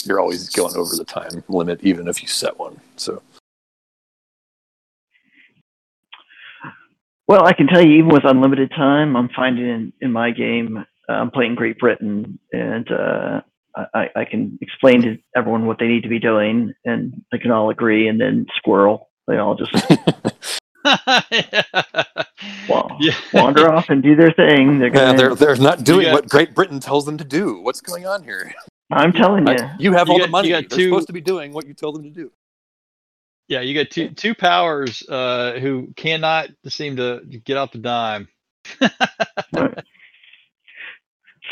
you're 0.04 0.20
always 0.20 0.48
going 0.50 0.76
over 0.76 0.96
the 0.96 1.04
time 1.04 1.42
limit, 1.48 1.80
even 1.82 2.08
if 2.08 2.22
you 2.22 2.28
set 2.28 2.58
one. 2.58 2.80
So 2.96 3.22
well, 7.26 7.44
I 7.44 7.52
can 7.52 7.66
tell 7.66 7.84
you, 7.84 7.92
even 7.98 8.08
with 8.08 8.24
unlimited 8.24 8.70
time, 8.70 9.16
I'm 9.16 9.28
finding 9.36 9.66
in, 9.66 9.92
in 10.00 10.12
my 10.12 10.30
game, 10.30 10.78
uh, 11.08 11.12
I'm 11.12 11.30
playing 11.30 11.56
Great 11.56 11.78
Britain, 11.78 12.38
and 12.52 12.90
uh, 12.90 13.42
I, 13.94 14.08
I 14.16 14.24
can 14.24 14.58
explain 14.62 15.02
to 15.02 15.18
everyone 15.36 15.66
what 15.66 15.78
they 15.78 15.86
need 15.86 16.02
to 16.04 16.08
be 16.08 16.18
doing, 16.18 16.72
and 16.84 17.22
they 17.30 17.38
can 17.38 17.50
all 17.50 17.70
agree, 17.70 18.08
and 18.08 18.20
then 18.20 18.46
squirrel. 18.56 19.10
They 19.26 19.36
all 19.36 19.54
just 19.54 19.72
wa- 22.68 22.96
yeah. 22.98 23.14
wander 23.34 23.70
off 23.70 23.90
and 23.90 24.02
do 24.02 24.16
their 24.16 24.32
thing. 24.32 24.78
They're 24.78 24.88
yeah, 24.88 25.12
gonna. 25.12 25.18
they're 25.18 25.34
they're 25.34 25.56
not 25.56 25.84
doing 25.84 26.06
got- 26.06 26.14
what 26.14 26.28
Great 26.28 26.54
Britain 26.54 26.80
tells 26.80 27.04
them 27.04 27.18
to 27.18 27.24
do. 27.24 27.60
What's 27.60 27.82
going 27.82 28.06
on 28.06 28.24
here? 28.24 28.54
I'm 28.90 29.12
telling 29.12 29.46
you. 29.46 29.54
I- 29.54 29.76
you 29.78 29.92
have 29.92 30.08
You 30.08 30.12
all 30.14 30.18
got- 30.18 30.26
the 30.26 30.30
money. 30.30 30.48
you 30.48 30.54
They're 30.54 30.62
two- 30.62 30.88
supposed 30.88 31.06
to 31.08 31.12
be 31.12 31.20
doing 31.20 31.52
what 31.52 31.66
you 31.66 31.74
tell 31.74 31.92
them 31.92 32.02
to 32.04 32.10
do. 32.10 32.30
Yeah, 33.48 33.60
you 33.62 33.74
got 33.74 33.90
two 33.90 34.10
two 34.10 34.34
powers 34.34 35.02
uh, 35.08 35.58
who 35.60 35.88
cannot 35.96 36.48
seem 36.66 36.96
to 36.96 37.20
get 37.44 37.56
off 37.56 37.72
the 37.72 37.78
dime. 37.78 38.28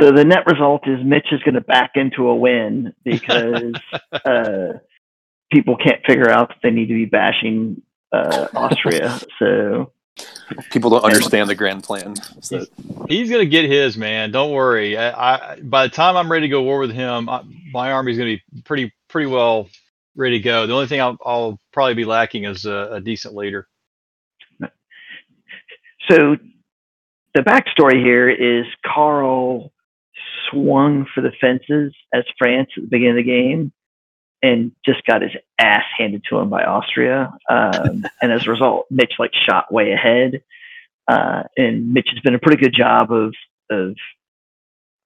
So 0.00 0.12
the 0.12 0.24
net 0.24 0.44
result 0.46 0.86
is 0.86 0.98
Mitch 1.02 1.28
is 1.32 1.42
going 1.42 1.54
to 1.54 1.62
back 1.62 1.92
into 1.94 2.28
a 2.28 2.34
win 2.36 2.92
because 3.02 3.72
uh, 4.12 4.74
people 5.50 5.76
can't 5.78 6.04
figure 6.06 6.28
out 6.28 6.48
that 6.50 6.56
they 6.62 6.70
need 6.70 6.88
to 6.88 6.94
be 6.94 7.06
bashing 7.06 7.80
uh, 8.12 8.48
Austria. 8.54 9.18
So 9.38 9.92
People 10.70 10.90
don't 10.90 11.04
understand 11.04 11.48
the 11.48 11.54
grand 11.54 11.82
plan. 11.82 12.14
So, 12.40 12.64
He's 13.08 13.30
gonna 13.30 13.46
get 13.46 13.68
his 13.68 13.96
man. 13.96 14.30
Don't 14.30 14.52
worry. 14.52 14.96
I, 14.96 15.54
I 15.54 15.60
by 15.60 15.86
the 15.86 15.94
time 15.94 16.16
I'm 16.16 16.30
ready 16.30 16.46
to 16.46 16.50
go 16.50 16.62
war 16.62 16.78
with 16.78 16.92
him, 16.92 17.28
I, 17.28 17.42
my 17.72 17.92
army's 17.92 18.16
gonna 18.16 18.36
be 18.36 18.42
pretty 18.64 18.92
pretty 19.08 19.26
well 19.26 19.68
ready 20.14 20.38
to 20.38 20.42
go. 20.42 20.66
The 20.66 20.72
only 20.72 20.86
thing 20.86 21.00
I'll, 21.00 21.18
I'll 21.24 21.60
probably 21.72 21.94
be 21.94 22.04
lacking 22.04 22.44
is 22.44 22.64
a, 22.64 22.88
a 22.92 23.00
decent 23.00 23.34
leader. 23.34 23.68
so 26.08 26.36
the 27.34 27.42
backstory 27.42 28.02
here 28.02 28.30
is 28.30 28.64
Carl 28.84 29.72
swung 30.50 31.06
for 31.14 31.20
the 31.20 31.32
fences 31.40 31.94
as 32.14 32.24
France 32.38 32.70
at 32.76 32.84
the 32.84 32.88
beginning 32.88 33.10
of 33.10 33.16
the 33.16 33.22
game 33.24 33.72
and 34.42 34.72
just 34.84 35.04
got 35.06 35.22
his 35.22 35.32
ass 35.58 35.84
handed 35.96 36.22
to 36.30 36.38
him 36.38 36.48
by 36.50 36.64
Austria. 36.64 37.32
Um, 37.48 38.04
and 38.22 38.32
as 38.32 38.46
a 38.46 38.50
result, 38.50 38.86
Mitch 38.90 39.14
like 39.18 39.32
shot 39.48 39.72
way 39.72 39.92
ahead. 39.92 40.42
Uh, 41.08 41.44
and 41.56 41.92
Mitch 41.92 42.08
has 42.12 42.20
been 42.20 42.34
a 42.34 42.38
pretty 42.38 42.60
good 42.62 42.74
job 42.74 43.12
of 43.12 43.34
of 43.70 43.94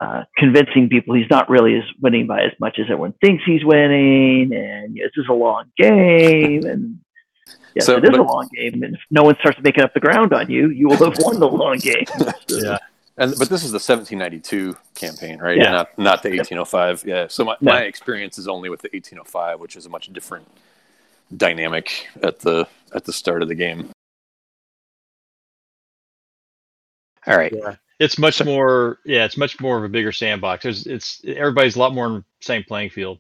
uh, 0.00 0.24
convincing 0.36 0.88
people 0.88 1.14
he's 1.14 1.28
not 1.30 1.50
really 1.50 1.76
as 1.76 1.84
winning 2.00 2.26
by 2.26 2.40
as 2.42 2.52
much 2.58 2.78
as 2.78 2.84
everyone 2.84 3.12
thinks 3.20 3.44
he's 3.44 3.64
winning, 3.64 4.50
and 4.54 4.94
this 4.96 5.10
is 5.16 5.26
a 5.28 5.32
long 5.34 5.64
game, 5.76 6.64
and 6.64 6.98
yes, 7.74 7.84
So, 7.84 7.96
it 7.98 8.04
is 8.04 8.10
but- 8.10 8.20
a 8.20 8.22
long 8.22 8.48
game, 8.54 8.82
and 8.82 8.94
if 8.94 9.00
no 9.10 9.22
one 9.24 9.36
starts 9.40 9.58
making 9.62 9.84
up 9.84 9.92
the 9.92 10.00
ground 10.00 10.32
on 10.32 10.50
you, 10.50 10.70
you 10.70 10.88
will 10.88 10.96
have 10.96 11.18
won 11.20 11.38
the 11.38 11.48
long 11.48 11.76
game. 11.78 12.04
Yeah. 12.48 12.78
And 13.16 13.34
but 13.38 13.48
this 13.48 13.64
is 13.64 13.70
the 13.72 13.76
1792 13.76 14.76
campaign, 14.94 15.38
right? 15.38 15.56
Yeah. 15.58 15.70
Not 15.70 15.98
not 15.98 16.22
the 16.22 16.30
1805. 16.30 17.04
Yeah. 17.06 17.26
So 17.28 17.44
my, 17.44 17.56
No. 17.60 17.72
my 17.72 17.82
experience 17.82 18.38
is 18.38 18.48
only 18.48 18.68
with 18.70 18.80
the 18.82 18.88
1805, 18.92 19.60
which 19.60 19.76
is 19.76 19.86
a 19.86 19.88
much 19.88 20.12
different 20.12 20.48
dynamic 21.36 22.08
at 22.22 22.40
the 22.40 22.66
at 22.94 23.04
the 23.04 23.12
start 23.12 23.42
of 23.42 23.48
the 23.48 23.54
game. 23.54 23.90
All 27.26 27.36
right. 27.36 27.52
Yeah. 27.54 27.76
It's 27.98 28.18
much 28.18 28.42
more. 28.42 28.98
Yeah, 29.04 29.24
it's 29.26 29.36
much 29.36 29.60
more 29.60 29.76
of 29.76 29.84
a 29.84 29.88
bigger 29.88 30.10
sandbox. 30.12 30.62
There's, 30.62 30.86
it's 30.86 31.20
everybody's 31.26 31.76
a 31.76 31.78
lot 31.78 31.94
more 31.94 32.06
on 32.06 32.14
the 32.14 32.24
same 32.40 32.64
playing 32.64 32.90
field. 32.90 33.18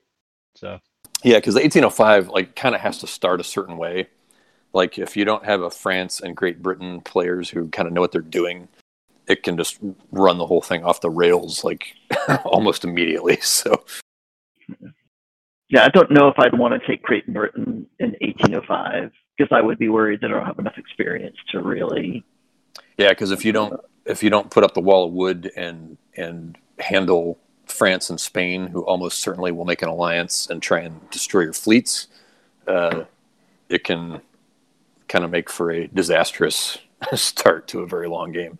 So 0.54 0.80
Yeah, 1.22 1.36
because 1.36 1.54
the 1.54 1.60
1805 1.60 2.28
like 2.28 2.56
kind 2.56 2.74
of 2.74 2.80
has 2.80 2.98
to 2.98 3.06
start 3.06 3.40
a 3.40 3.44
certain 3.44 3.76
way. 3.76 4.08
Like 4.72 4.98
if 4.98 5.16
you 5.16 5.24
don't 5.26 5.44
have 5.44 5.60
a 5.60 5.70
France 5.70 6.20
and 6.20 6.34
Great 6.36 6.62
Britain 6.62 7.00
players 7.02 7.50
who 7.50 7.68
kind 7.68 7.86
of 7.88 7.92
know 7.92 8.00
what 8.00 8.12
they're 8.12 8.22
doing, 8.22 8.68
it 9.30 9.44
can 9.44 9.56
just 9.56 9.78
run 10.10 10.38
the 10.38 10.46
whole 10.46 10.60
thing 10.60 10.82
off 10.84 11.00
the 11.00 11.10
rails 11.10 11.62
like 11.62 11.94
almost 12.44 12.84
immediately. 12.84 13.38
So 13.40 13.84
yeah, 15.68 15.84
I 15.84 15.88
don't 15.88 16.10
know 16.10 16.28
if 16.28 16.38
I'd 16.38 16.58
want 16.58 16.80
to 16.80 16.86
take 16.86 17.02
Great 17.02 17.32
Britain 17.32 17.86
in 18.00 18.10
1805 18.20 19.12
because 19.36 19.56
I 19.56 19.60
would 19.60 19.78
be 19.78 19.88
worried 19.88 20.20
that 20.20 20.30
I 20.30 20.34
don't 20.34 20.46
have 20.46 20.58
enough 20.58 20.78
experience 20.78 21.36
to 21.50 21.62
really. 21.62 22.24
Yeah, 22.98 23.10
because 23.10 23.30
if 23.30 23.44
you 23.44 23.52
don't 23.52 23.80
if 24.04 24.22
you 24.22 24.30
don't 24.30 24.50
put 24.50 24.64
up 24.64 24.74
the 24.74 24.80
wall 24.80 25.06
of 25.06 25.12
wood 25.12 25.50
and 25.56 25.96
and 26.16 26.58
handle 26.80 27.38
France 27.66 28.10
and 28.10 28.20
Spain, 28.20 28.66
who 28.66 28.82
almost 28.82 29.20
certainly 29.20 29.52
will 29.52 29.64
make 29.64 29.82
an 29.82 29.88
alliance 29.88 30.50
and 30.50 30.60
try 30.60 30.80
and 30.80 31.08
destroy 31.10 31.42
your 31.42 31.52
fleets, 31.52 32.08
uh, 32.66 33.04
it 33.68 33.84
can 33.84 34.20
kind 35.06 35.24
of 35.24 35.30
make 35.30 35.48
for 35.48 35.70
a 35.70 35.86
disastrous 35.86 36.78
start 37.14 37.68
to 37.68 37.80
a 37.80 37.86
very 37.86 38.08
long 38.08 38.32
game. 38.32 38.58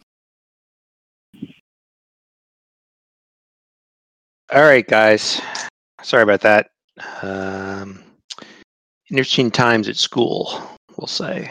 All 4.52 4.62
right, 4.62 4.86
guys. 4.86 5.40
Sorry 6.02 6.22
about 6.22 6.40
that. 6.40 6.70
Um, 7.22 8.02
interesting 9.10 9.50
times 9.50 9.88
at 9.88 9.96
school, 9.96 10.60
we'll 10.96 11.06
say, 11.06 11.50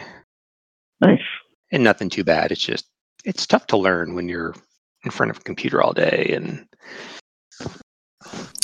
Nice. 1.01 1.21
and 1.71 1.83
nothing 1.83 2.09
too 2.09 2.23
bad. 2.23 2.51
It's 2.51 2.63
just 2.65 2.85
it's 3.25 3.45
tough 3.47 3.67
to 3.67 3.77
learn 3.77 4.15
when 4.15 4.27
you're 4.29 4.53
in 5.05 5.11
front 5.11 5.29
of 5.29 5.37
a 5.37 5.41
computer 5.41 5.81
all 5.81 5.93
day 5.93 6.31
and 6.35 6.65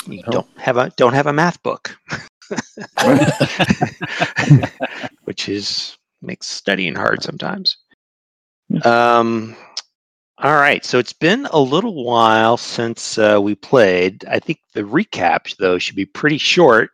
you 0.08 0.22
Oh. 0.28 0.32
don't 0.32 0.60
have 0.60 0.78
a 0.78 0.92
don't 0.98 1.14
have 1.14 1.28
a 1.28 1.34
math 1.34 1.62
book, 1.64 1.96
which 5.24 5.48
is 5.50 5.98
makes 6.22 6.48
studying 6.48 6.96
hard 6.96 7.24
sometimes. 7.24 7.78
Um, 8.84 9.56
all 10.38 10.56
right, 10.56 10.84
so 10.84 11.00
it's 11.00 11.14
been 11.14 11.46
a 11.52 11.60
little 11.60 12.04
while 12.04 12.58
since 12.58 13.18
uh, 13.18 13.40
we 13.42 13.56
played. 13.56 14.26
I 14.26 14.40
think 14.40 14.60
the 14.74 14.82
recap 14.82 15.56
though 15.58 15.78
should 15.78 15.96
be 15.96 16.06
pretty 16.06 16.38
short. 16.38 16.92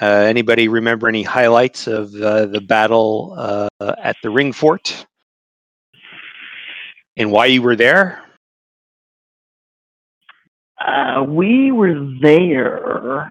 Uh, 0.00 0.06
anybody 0.06 0.68
remember 0.68 1.08
any 1.08 1.22
highlights 1.22 1.86
of 1.86 2.14
uh, 2.14 2.46
the 2.46 2.60
battle 2.60 3.34
uh, 3.36 3.68
at 4.02 4.16
the 4.22 4.30
Ring 4.30 4.52
Fort 4.52 5.06
and 7.16 7.30
why 7.30 7.46
you 7.46 7.62
were 7.62 7.76
there? 7.76 8.22
Uh, 10.80 11.24
we 11.26 11.70
were 11.70 11.94
there 12.20 13.30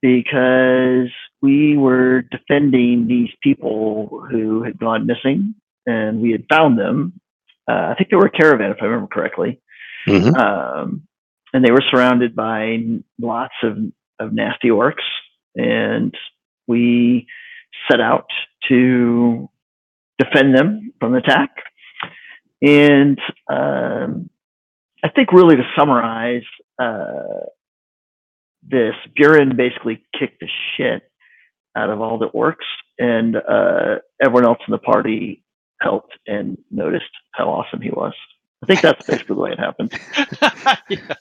because 0.00 1.08
we 1.42 1.76
were 1.76 2.22
defending 2.22 3.06
these 3.06 3.30
people 3.42 4.24
who 4.30 4.62
had 4.62 4.78
gone 4.78 5.06
missing, 5.06 5.54
and 5.86 6.20
we 6.20 6.30
had 6.30 6.44
found 6.48 6.78
them. 6.78 7.20
Uh, 7.68 7.88
I 7.90 7.94
think 7.96 8.10
they 8.10 8.16
were 8.16 8.26
a 8.26 8.30
caravan, 8.30 8.70
if 8.70 8.78
I 8.80 8.86
remember 8.86 9.08
correctly. 9.08 9.60
Mhm. 10.06 10.36
Um, 10.36 11.02
and 11.52 11.64
they 11.64 11.70
were 11.70 11.82
surrounded 11.90 12.34
by 12.34 12.78
lots 13.20 13.54
of, 13.62 13.78
of 14.18 14.32
nasty 14.32 14.68
orcs, 14.68 15.04
and 15.54 16.14
we 16.66 17.26
set 17.90 18.00
out 18.00 18.26
to 18.68 19.48
defend 20.18 20.54
them 20.54 20.92
from 21.00 21.14
attack. 21.14 21.50
And 22.60 23.18
um, 23.48 24.30
I 25.04 25.08
think, 25.10 25.32
really, 25.32 25.56
to 25.56 25.62
summarize 25.78 26.42
uh, 26.78 27.46
this, 28.62 28.94
Buren 29.14 29.56
basically 29.56 30.04
kicked 30.18 30.40
the 30.40 30.48
shit 30.76 31.02
out 31.76 31.90
of 31.90 32.00
all 32.00 32.18
the 32.18 32.28
orcs, 32.28 32.56
and 32.98 33.36
uh, 33.36 33.96
everyone 34.22 34.44
else 34.44 34.58
in 34.66 34.72
the 34.72 34.78
party 34.78 35.44
helped 35.80 36.18
and 36.26 36.58
noticed 36.70 37.10
how 37.32 37.48
awesome 37.48 37.80
he 37.80 37.90
was. 37.90 38.14
I 38.62 38.66
think 38.66 38.80
that's 38.80 39.06
basically 39.06 39.36
the 39.36 39.40
way 39.40 39.52
it 39.52 39.58
happened. 39.58 39.92
yeah. 40.88 41.14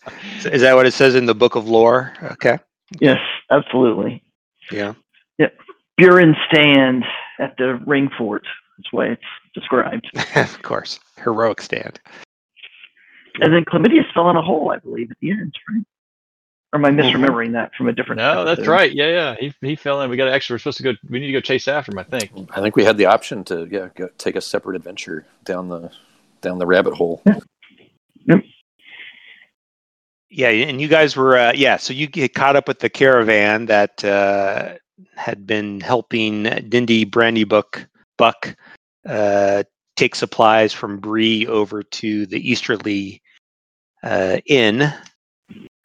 Is 0.51 0.61
that 0.61 0.75
what 0.75 0.87
it 0.87 0.93
says 0.93 1.13
in 1.13 1.27
the 1.27 1.35
Book 1.35 1.55
of 1.55 1.67
Lore? 1.67 2.13
Okay. 2.23 2.57
Yes, 2.99 3.19
absolutely. 3.51 4.23
Yeah. 4.71 4.93
Yep. 5.37 5.55
Buren 5.97 6.35
stand 6.51 7.03
at 7.39 7.55
the 7.57 7.79
ring 7.85 8.09
fort. 8.17 8.45
That's 8.77 8.89
the 8.91 8.97
way 8.97 9.11
it's 9.11 9.21
described. 9.53 10.09
of 10.35 10.61
course. 10.63 10.99
Heroic 11.23 11.61
stand. 11.61 11.99
And 13.39 13.53
then 13.53 13.65
Chlamydius 13.65 14.11
fell 14.13 14.29
in 14.29 14.35
a 14.35 14.41
hole, 14.41 14.71
I 14.71 14.79
believe, 14.79 15.11
at 15.11 15.17
the 15.21 15.31
end, 15.31 15.53
right? 15.69 15.85
Or 16.73 16.79
am 16.79 16.85
I 16.85 16.89
misremembering 16.89 17.53
that 17.53 17.73
from 17.75 17.87
a 17.87 17.93
different? 17.93 18.17
No, 18.17 18.43
that's 18.43 18.59
episode? 18.59 18.71
right. 18.71 18.93
Yeah, 18.93 19.07
yeah. 19.07 19.35
He 19.39 19.53
he 19.61 19.75
fell 19.75 20.01
in. 20.01 20.09
We 20.09 20.17
got 20.17 20.27
actually. 20.27 20.55
We're 20.55 20.59
supposed 20.59 20.77
to 20.77 20.83
go. 20.83 20.93
We 21.09 21.19
need 21.19 21.27
to 21.27 21.31
go 21.31 21.39
chase 21.39 21.67
after 21.67 21.93
him. 21.93 21.99
I 21.99 22.03
think. 22.03 22.31
I 22.51 22.61
think 22.61 22.75
we 22.75 22.83
had 22.83 22.97
the 22.97 23.05
option 23.05 23.45
to 23.45 23.67
yeah 23.71 23.87
go, 23.95 24.09
take 24.17 24.35
a 24.35 24.41
separate 24.41 24.75
adventure 24.75 25.25
down 25.45 25.69
the 25.69 25.91
down 26.41 26.59
the 26.59 26.67
rabbit 26.67 26.93
hole. 26.93 27.21
Yeah, 28.25 28.39
Yeah, 30.29 30.49
and 30.49 30.81
you 30.81 30.89
guys 30.89 31.15
were 31.15 31.37
uh, 31.37 31.53
yeah. 31.55 31.77
So 31.77 31.93
you 31.93 32.07
get 32.07 32.33
caught 32.33 32.57
up 32.57 32.67
with 32.67 32.79
the 32.79 32.89
caravan 32.89 33.67
that 33.67 34.03
uh, 34.03 34.73
had 35.15 35.47
been 35.47 35.79
helping 35.79 36.43
Dindy 36.43 37.05
Brandy 37.05 37.45
Buck 37.45 37.87
Buck 38.17 38.57
uh, 39.07 39.63
take 39.95 40.15
supplies 40.15 40.73
from 40.73 40.99
Bree 40.99 41.47
over 41.47 41.81
to 41.81 42.25
the 42.25 42.49
Easterly 42.49 43.21
uh, 44.03 44.37
Inn, 44.45 44.93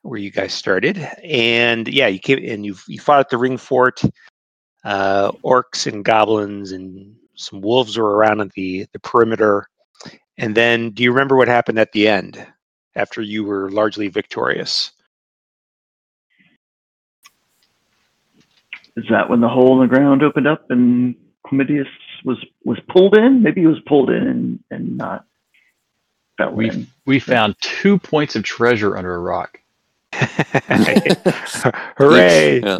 where 0.02 0.18
you 0.18 0.30
guys 0.30 0.52
started. 0.52 0.98
And 1.22 1.88
yeah, 1.88 2.06
you 2.06 2.18
came 2.18 2.38
and 2.38 2.64
you 2.64 2.76
you 2.86 3.00
fought 3.00 3.20
at 3.20 3.30
the 3.30 3.38
Ring 3.38 3.56
Fort. 3.56 4.02
Uh, 4.84 5.30
orcs 5.44 5.86
and 5.86 6.04
goblins 6.04 6.72
and 6.72 7.14
some 7.36 7.60
wolves 7.60 7.96
were 7.96 8.16
around 8.16 8.40
at 8.40 8.50
the 8.52 8.86
the 8.92 8.98
perimeter. 8.98 9.68
And 10.38 10.56
then, 10.56 10.90
do 10.90 11.04
you 11.04 11.12
remember 11.12 11.36
what 11.36 11.46
happened 11.46 11.78
at 11.78 11.92
the 11.92 12.08
end? 12.08 12.44
after 12.94 13.22
you 13.22 13.44
were 13.44 13.70
largely 13.70 14.08
victorious. 14.08 14.92
Is 18.96 19.04
that 19.10 19.30
when 19.30 19.40
the 19.40 19.48
hole 19.48 19.80
in 19.80 19.88
the 19.88 19.94
ground 19.94 20.22
opened 20.22 20.46
up 20.46 20.70
and 20.70 21.14
Chlamydius 21.46 21.86
was 22.24 22.44
was 22.64 22.78
pulled 22.88 23.16
in? 23.16 23.42
Maybe 23.42 23.62
he 23.62 23.66
was 23.66 23.80
pulled 23.86 24.10
in 24.10 24.26
and, 24.26 24.60
and 24.70 24.98
not 24.98 25.24
fell 26.36 26.52
We 26.52 26.70
in. 26.70 26.86
we 27.06 27.18
found 27.18 27.56
two 27.60 27.98
points 27.98 28.36
of 28.36 28.42
treasure 28.42 28.96
under 28.96 29.14
a 29.14 29.18
rock. 29.18 29.58
Hooray! 31.96 32.60
Yeah. 32.60 32.78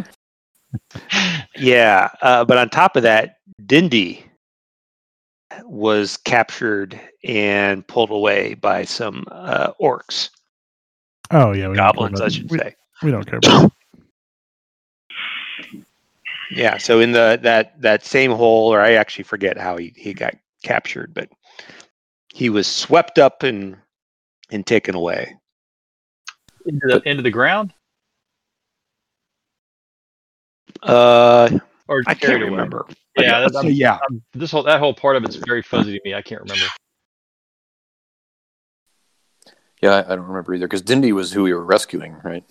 Yeah, 1.59 2.11
uh, 2.23 2.45
but 2.45 2.59
on 2.59 2.71
top 2.71 2.97
of 2.97 3.03
that, 3.03 3.37
Dindy 3.67 4.25
was 5.65 6.17
captured 6.17 6.99
and 7.25 7.87
pulled 7.87 8.11
away 8.11 8.55
by 8.55 8.85
some 8.85 9.25
uh, 9.31 9.73
orcs, 9.81 10.31
Oh 11.33 11.53
yeah, 11.53 11.69
we 11.69 11.77
don't 11.77 11.77
care 11.77 11.87
goblins, 11.87 12.21
I 12.21 12.29
should 12.29 12.51
we, 12.51 12.59
say. 12.59 12.77
We 13.03 13.11
don't 13.11 13.25
care 13.25 13.39
about. 13.39 13.73
Yeah, 16.51 16.77
so 16.77 17.01
in 17.01 17.13
the 17.13 17.41
that 17.43 17.81
that 17.81 18.05
same 18.05 18.31
hole, 18.31 18.73
or 18.73 18.83
I 18.83 18.93
actually 18.93 19.25
forget 19.25 19.57
how 19.57 19.79
he, 19.79 19.95
he 19.97 20.13
got 20.13 20.35
captured, 20.63 21.15
but 21.15 21.31
he 22.29 22.51
was 22.51 22.67
swept 22.67 23.19
up 23.19 23.43
and 23.43 23.79
and 24.51 24.67
taken 24.67 24.95
away. 24.95 25.35
Into 26.67 26.87
the 26.87 27.03
into 27.09 27.23
the 27.23 27.31
ground, 27.31 27.73
Uh, 30.83 31.59
or 31.89 32.03
I 32.07 32.15
can't 32.15 32.43
away? 32.43 32.51
remember. 32.51 32.87
Yeah, 33.17 33.39
Let's 33.41 33.55
that's, 33.55 33.67
say 33.67 33.71
yeah. 33.73 33.95
I'm- 33.95 34.23
this 34.33 34.51
whole 34.51 34.63
that 34.65 34.79
whole 34.81 34.95
part 34.95 35.17
of 35.17 35.25
it's 35.25 35.37
very 35.37 35.63
fuzzy 35.63 35.99
to 35.99 36.01
me. 36.05 36.15
I 36.15 36.23
can't 36.23 36.41
remember. 36.41 36.65
Yeah, 39.83 39.91
I, 39.97 40.13
I 40.13 40.17
don't 40.17 40.27
remember 40.27 40.55
either 40.55 40.67
because 40.67 40.83
Dindy 40.83 41.13
was 41.13 41.33
who 41.33 41.43
we 41.43 41.53
were 41.53 41.65
rescuing, 41.65 42.17
right? 42.23 42.45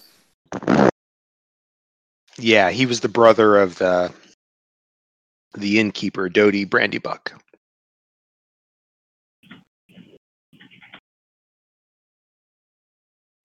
Yeah, 2.38 2.70
he 2.72 2.86
was 2.86 3.00
the 3.00 3.10
brother 3.10 3.58
of 3.58 3.78
the 3.78 4.12
the 5.54 5.80
innkeeper, 5.80 6.30
Dodie 6.30 6.66
Brandybuck. 6.66 7.32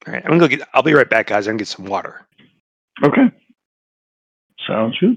All 0.06 0.12
right, 0.12 0.22
I'm 0.24 0.38
gonna 0.38 0.40
go 0.40 0.48
get. 0.48 0.68
I'll 0.72 0.82
be 0.82 0.94
right 0.94 1.08
back, 1.08 1.26
guys. 1.26 1.46
I'm 1.46 1.52
gonna 1.52 1.58
get 1.58 1.68
some 1.68 1.86
water. 1.86 2.26
Okay. 3.02 3.30
Sounds 4.66 4.96
good. 4.98 5.16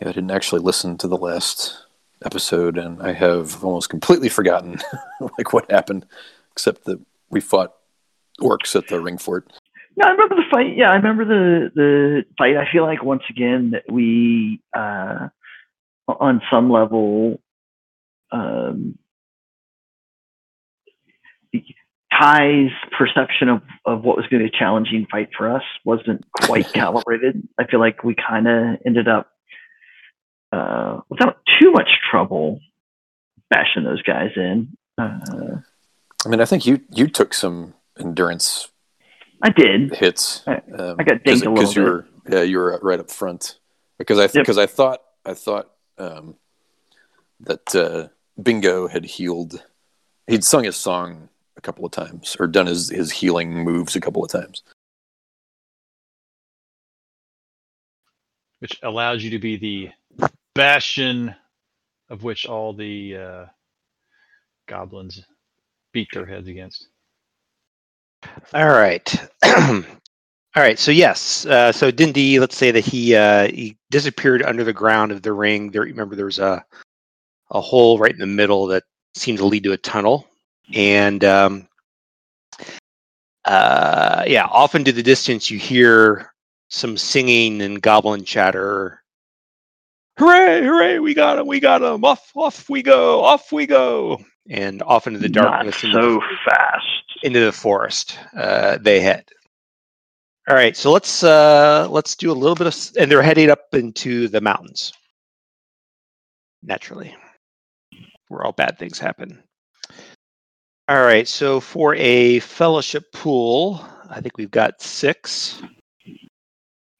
Yeah, 0.00 0.08
I 0.08 0.12
didn't 0.12 0.30
actually 0.30 0.60
listen 0.60 0.96
to 0.98 1.08
the 1.08 1.16
last 1.16 1.84
episode, 2.24 2.78
and 2.78 3.02
I 3.02 3.12
have 3.12 3.64
almost 3.64 3.90
completely 3.90 4.28
forgotten 4.28 4.78
like 5.20 5.52
what 5.52 5.70
happened, 5.70 6.06
except 6.52 6.84
that 6.84 7.00
we 7.30 7.40
fought 7.40 7.74
orcs 8.40 8.76
at 8.76 8.88
the 8.88 9.00
ring 9.00 9.18
fort. 9.18 9.52
Yeah, 9.96 10.06
I 10.06 10.10
remember 10.10 10.36
the 10.36 10.44
fight. 10.50 10.76
Yeah, 10.76 10.90
I 10.90 10.94
remember 10.94 11.24
the 11.24 11.70
the 11.74 12.24
fight. 12.38 12.56
I 12.56 12.70
feel 12.70 12.84
like 12.84 13.02
once 13.02 13.22
again 13.28 13.70
that 13.72 13.90
we, 13.90 14.60
uh, 14.72 15.28
on 16.08 16.40
some 16.50 16.70
level, 16.70 17.40
um, 18.32 18.98
Ty's 22.18 22.70
perception 22.96 23.48
of, 23.48 23.62
of 23.86 24.02
what 24.04 24.16
was 24.16 24.26
going 24.26 24.42
to 24.42 24.48
be 24.50 24.54
a 24.54 24.58
challenging 24.58 25.06
fight 25.10 25.30
for 25.36 25.50
us 25.54 25.62
wasn't 25.84 26.24
quite 26.30 26.66
calibrated. 26.72 27.46
I 27.58 27.66
feel 27.66 27.80
like 27.80 28.04
we 28.04 28.14
kind 28.14 28.46
of 28.46 28.76
ended 28.86 29.08
up 29.08 29.30
uh, 30.52 31.00
without 31.08 31.38
too 31.60 31.72
much 31.72 31.88
trouble 32.10 32.60
bashing 33.48 33.84
those 33.84 34.02
guys 34.02 34.30
in. 34.36 34.76
Uh, 34.98 35.56
I 36.24 36.28
mean, 36.28 36.40
I 36.40 36.44
think 36.44 36.66
you 36.66 36.80
you 36.90 37.08
took 37.08 37.32
some 37.32 37.74
endurance 37.98 38.68
I 39.42 39.48
did. 39.50 39.94
hits. 39.96 40.42
I- 40.46 40.60
um, 40.78 40.96
I 40.98 41.04
got 41.04 41.22
dinged 41.24 41.44
a 41.46 41.50
little 41.50 41.54
because 41.54 41.74
you 41.74 41.82
were 41.82 42.06
yeah 42.28 42.42
you 42.42 42.58
were 42.58 42.78
right 42.82 43.00
up 43.00 43.10
front 43.10 43.58
because 43.98 44.18
I 44.18 44.24
Yep. 44.24 44.32
because 44.34 44.58
I 44.58 44.66
thought 44.66 45.00
I 45.24 45.32
thought 45.34 45.70
um, 45.98 46.36
that 47.40 47.74
uh, 47.74 48.08
Bingo 48.40 48.86
had 48.86 49.04
healed. 49.04 49.64
He'd 50.26 50.44
sung 50.44 50.64
his 50.64 50.76
song 50.76 51.28
a 51.56 51.60
couple 51.60 51.84
of 51.84 51.92
times 51.92 52.36
or 52.38 52.46
done 52.46 52.66
his 52.66 52.88
his 52.88 53.10
healing 53.10 53.64
moves 53.64 53.96
a 53.96 54.00
couple 54.00 54.24
of 54.24 54.30
times. 54.30 54.62
which 58.62 58.78
allows 58.84 59.24
you 59.24 59.30
to 59.30 59.40
be 59.40 59.56
the 59.56 60.28
bastion 60.54 61.34
of 62.10 62.22
which 62.22 62.46
all 62.46 62.72
the 62.72 63.16
uh, 63.16 63.46
goblins 64.68 65.20
beat 65.92 66.06
their 66.12 66.24
heads 66.24 66.46
against. 66.46 66.86
All 68.54 68.68
right. 68.68 69.28
All 69.44 69.82
right. 70.54 70.78
So 70.78 70.92
yes. 70.92 71.44
Uh, 71.44 71.72
so 71.72 71.90
Dindy, 71.90 72.38
let's 72.38 72.56
say 72.56 72.70
that 72.70 72.84
he 72.84 73.16
uh, 73.16 73.48
he 73.48 73.76
disappeared 73.90 74.44
under 74.44 74.62
the 74.62 74.72
ground 74.72 75.10
of 75.10 75.22
the 75.22 75.32
ring. 75.32 75.72
There, 75.72 75.82
remember, 75.82 76.14
there 76.14 76.26
was 76.26 76.38
a 76.38 76.64
a 77.52 77.60
hole 77.60 77.98
right 77.98 78.12
in 78.12 78.18
the 78.18 78.26
middle 78.26 78.66
that 78.68 78.84
seemed 79.14 79.38
to 79.38 79.46
lead 79.46 79.64
to 79.64 79.72
a 79.72 79.76
tunnel, 79.78 80.28
and 80.74 81.24
um, 81.24 81.68
uh, 83.44 84.24
yeah, 84.26 84.46
off 84.46 84.74
into 84.74 84.92
the 84.92 85.02
distance 85.02 85.50
you 85.50 85.58
hear 85.58 86.32
some 86.68 86.96
singing 86.96 87.62
and 87.62 87.82
goblin 87.82 88.24
chatter. 88.24 89.02
Hooray! 90.18 90.62
Hooray! 90.62 90.98
We 90.98 91.14
got 91.14 91.38
him! 91.38 91.46
We 91.46 91.60
got 91.60 91.82
him! 91.82 92.04
Off! 92.04 92.30
Off 92.34 92.68
we 92.68 92.82
go! 92.82 93.22
Off 93.22 93.52
we 93.52 93.66
go! 93.66 94.20
And 94.50 94.82
off 94.82 95.06
into 95.06 95.20
the 95.20 95.28
darkness. 95.28 95.82
Not 95.84 95.94
into 95.94 95.98
the 95.98 96.20
so 96.20 96.36
fast. 96.50 96.86
into 97.22 97.40
the 97.40 97.52
forest 97.52 98.18
uh, 98.36 98.78
they 98.80 99.00
head 99.00 99.24
all 100.48 100.56
right 100.56 100.76
so 100.76 100.90
let's 100.90 101.22
uh 101.22 101.86
let's 101.90 102.16
do 102.16 102.32
a 102.32 102.34
little 102.34 102.56
bit 102.56 102.66
of 102.66 102.76
and 102.98 103.10
they're 103.10 103.22
heading 103.22 103.50
up 103.50 103.66
into 103.72 104.26
the 104.28 104.40
mountains 104.40 104.92
naturally 106.62 107.14
where 108.32 108.44
all 108.44 108.52
bad 108.52 108.78
things 108.78 108.98
happen 108.98 109.42
all 110.88 111.02
right 111.02 111.28
so 111.28 111.60
for 111.60 111.94
a 111.96 112.40
fellowship 112.40 113.04
pool 113.12 113.84
i 114.10 114.20
think 114.20 114.36
we've 114.38 114.50
got 114.50 114.80
six 114.82 115.62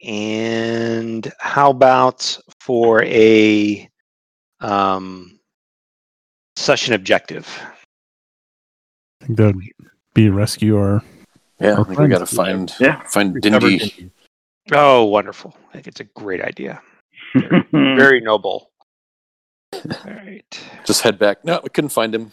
and 0.04 1.32
how 1.38 1.70
about 1.70 2.38
for 2.60 3.02
a 3.04 3.88
um 4.60 5.38
session 6.56 6.94
objective 6.94 7.48
I 9.22 9.26
think 9.26 9.38
that 9.38 9.54
would 9.54 9.64
be 10.14 10.28
rescue 10.30 10.76
or 10.76 11.00
Yeah, 11.60 11.74
I 11.78 11.84
think 11.84 11.98
we 12.00 12.08
got 12.08 12.18
to 12.18 12.26
find 12.26 12.74
Yeah. 12.80 13.00
find 13.04 13.32
Recovered 13.34 13.60
Dindy. 13.60 13.78
Dindy. 13.78 14.10
oh 14.72 15.04
wonderful 15.04 15.56
i 15.70 15.72
think 15.74 15.86
it's 15.86 16.00
a 16.00 16.04
great 16.04 16.40
idea 16.42 16.80
very 17.72 18.20
noble. 18.20 18.71
All 19.90 20.12
right. 20.12 20.60
Just 20.84 21.02
head 21.02 21.18
back. 21.18 21.44
No, 21.44 21.60
we 21.62 21.68
couldn't 21.70 21.90
find 21.90 22.14
him. 22.14 22.32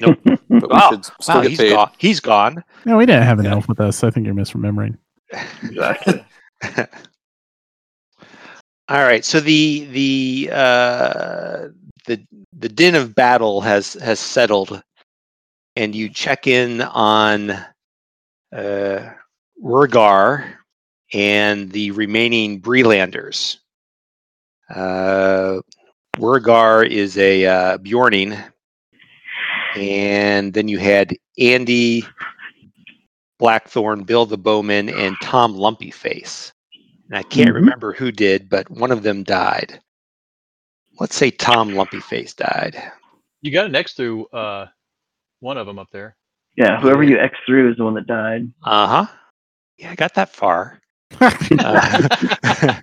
Nope. 0.00 0.18
But 0.48 0.70
we 0.70 0.76
Wow. 0.76 0.90
should 0.90 1.04
still 1.04 1.34
Wow, 1.36 1.42
get 1.42 1.50
he's 1.50 1.58
paid. 1.58 1.70
gone. 1.70 1.90
He's 1.98 2.20
gone. 2.20 2.64
No, 2.84 2.96
we 2.96 3.04
didn't 3.06 3.24
have 3.24 3.38
an 3.38 3.44
Yeah. 3.46 3.52
elf 3.52 3.68
with 3.68 3.80
us. 3.80 4.02
I 4.04 4.10
think 4.10 4.24
you're 4.26 4.34
misremembering. 4.34 4.96
exactly. 5.62 6.24
All 8.88 9.02
right. 9.02 9.24
So 9.24 9.40
the 9.40 9.84
the 9.86 10.50
uh, 10.52 11.68
the 12.06 12.24
the 12.52 12.68
din 12.68 12.94
of 12.94 13.14
battle 13.14 13.60
has 13.60 13.94
has 13.94 14.20
settled, 14.20 14.80
and 15.74 15.94
you 15.94 16.08
check 16.08 16.46
in 16.46 16.82
on 16.82 17.50
uh, 17.50 19.10
Rurgar 19.62 20.52
and 21.12 21.70
the 21.72 21.90
remaining 21.90 22.60
Bree-landers. 22.60 23.58
Uh, 24.72 25.60
Rurgar 26.16 26.88
is 26.88 27.16
a 27.18 27.46
uh, 27.46 27.78
Beorning, 27.78 28.42
and 29.76 30.52
then 30.52 30.68
you 30.68 30.78
had 30.78 31.14
Andy 31.38 32.04
Blackthorn, 33.38 34.04
Bill 34.04 34.26
the 34.26 34.38
Bowman, 34.38 34.88
and 34.88 35.16
Tom 35.22 35.54
Lumpyface. 35.54 36.52
And 37.08 37.18
I 37.18 37.22
can't 37.22 37.50
Mhm. 37.50 37.54
remember 37.54 37.92
who 37.92 38.10
did, 38.10 38.48
but 38.48 38.68
one 38.70 38.90
of 38.90 39.02
them 39.02 39.22
died. 39.22 39.80
Let's 40.98 41.14
say 41.14 41.30
Tom 41.30 41.70
Lumpyface 41.70 42.34
died. 42.34 42.82
You 43.42 43.52
got 43.52 43.66
an 43.66 43.74
X 43.76 43.92
through 43.92 44.26
uh, 44.28 44.66
one 45.40 45.58
of 45.58 45.66
them 45.66 45.78
up 45.78 45.88
there. 45.92 46.16
Yeah, 46.56 46.80
whoever 46.80 47.02
you 47.02 47.18
X 47.18 47.36
through 47.46 47.70
is 47.70 47.76
the 47.76 47.84
one 47.84 47.94
that 47.94 48.06
died. 48.06 48.50
Uh 48.64 48.86
huh. 49.04 49.06
Yeah, 49.76 49.90
I 49.90 49.94
got 49.94 50.14
that 50.14 50.30
far. 50.30 50.80
Uh, 51.20 52.08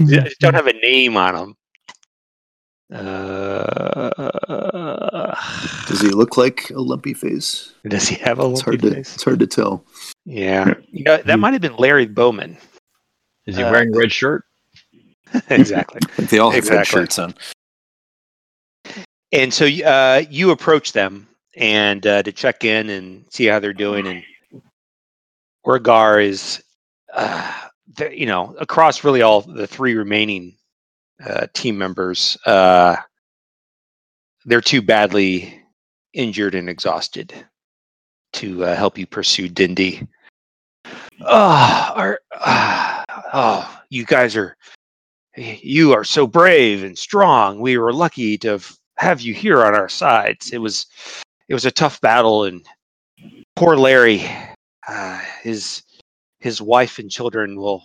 yeah, 0.00 0.20
just 0.24 0.40
don't 0.40 0.54
have 0.54 0.66
a 0.66 0.72
name 0.72 1.16
on 1.16 1.34
them. 1.34 1.56
Uh, 2.92 4.10
Does 5.88 6.00
he 6.00 6.08
look 6.08 6.36
like 6.36 6.70
a 6.70 6.80
lumpy 6.80 7.14
face? 7.14 7.72
does 7.88 8.08
he 8.08 8.16
have 8.16 8.38
a 8.38 8.50
It's 8.50 8.66
lumpy 8.66 8.78
hard 8.78 8.82
to 8.82 8.90
face? 8.94 9.14
it's 9.14 9.24
hard 9.24 9.38
to 9.40 9.46
tell. 9.46 9.84
Yeah, 10.24 10.74
you 10.90 11.04
know 11.04 11.16
that 11.18 11.38
might 11.38 11.52
have 11.52 11.62
been 11.62 11.76
Larry 11.76 12.06
Bowman. 12.06 12.56
Is 13.46 13.56
he 13.56 13.62
Uh, 13.62 13.70
wearing 13.72 13.94
a 13.94 13.98
red 13.98 14.12
shirt? 14.12 14.44
exactly. 15.50 16.00
They 16.26 16.38
all 16.38 16.50
have 16.50 16.68
red 16.68 16.86
shirts 16.86 17.18
on. 17.18 17.34
And 19.32 19.52
so 19.52 19.66
uh, 19.66 20.22
you 20.30 20.50
approach 20.50 20.92
them 20.92 21.26
and 21.56 22.06
uh, 22.06 22.22
to 22.22 22.32
check 22.32 22.64
in 22.64 22.88
and 22.90 23.24
see 23.30 23.46
how 23.46 23.58
they're 23.58 23.72
doing. 23.72 24.06
And 24.06 24.22
Orgar 25.66 26.24
is, 26.24 26.62
uh, 27.12 27.52
the- 27.96 28.16
you 28.16 28.26
know, 28.26 28.54
across 28.60 29.02
really 29.04 29.22
all 29.22 29.40
the 29.40 29.66
three 29.66 29.94
remaining 29.94 30.54
uh, 31.24 31.46
team 31.52 31.76
members, 31.76 32.36
uh, 32.46 32.96
they're 34.44 34.60
too 34.60 34.82
badly 34.82 35.62
injured 36.12 36.54
and 36.54 36.68
exhausted 36.68 37.34
to 38.34 38.64
uh, 38.64 38.74
help 38.74 38.98
you 38.98 39.06
pursue 39.06 39.48
Dindy. 39.48 40.06
Oh, 41.20 41.92
our, 41.94 42.20
oh, 43.32 43.80
you 43.90 44.04
guys 44.04 44.36
are, 44.36 44.56
you 45.36 45.92
are 45.92 46.04
so 46.04 46.26
brave 46.26 46.82
and 46.82 46.96
strong. 46.98 47.60
We 47.60 47.78
were 47.78 47.92
lucky 47.92 48.36
to 48.38 48.60
have 48.98 49.20
you 49.20 49.34
here 49.34 49.64
on 49.64 49.74
our 49.74 49.88
sides. 49.88 50.52
It 50.52 50.58
was 50.58 50.86
it 51.48 51.54
was 51.54 51.64
a 51.64 51.70
tough 51.70 52.00
battle, 52.00 52.44
and 52.44 52.64
poor 53.56 53.76
Larry, 53.76 54.28
uh, 54.88 55.20
his 55.42 55.82
his 56.40 56.60
wife 56.60 56.98
and 56.98 57.10
children 57.10 57.56
will 57.56 57.82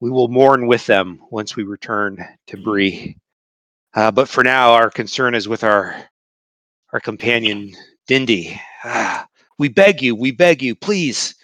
we 0.00 0.10
will 0.10 0.28
mourn 0.28 0.66
with 0.66 0.86
them 0.86 1.20
once 1.30 1.56
we 1.56 1.64
return 1.64 2.18
to 2.48 2.56
Bree. 2.56 3.16
Uh, 3.94 4.10
but 4.10 4.28
for 4.28 4.44
now, 4.44 4.72
our 4.74 4.90
concern 4.90 5.34
is 5.34 5.48
with 5.48 5.64
our 5.64 5.96
our 6.92 7.00
companion 7.00 7.72
Dindy. 8.06 8.60
Ah, 8.84 9.26
we 9.58 9.68
beg 9.68 10.02
you, 10.02 10.14
we 10.14 10.30
beg 10.32 10.62
you, 10.62 10.74
please, 10.74 11.34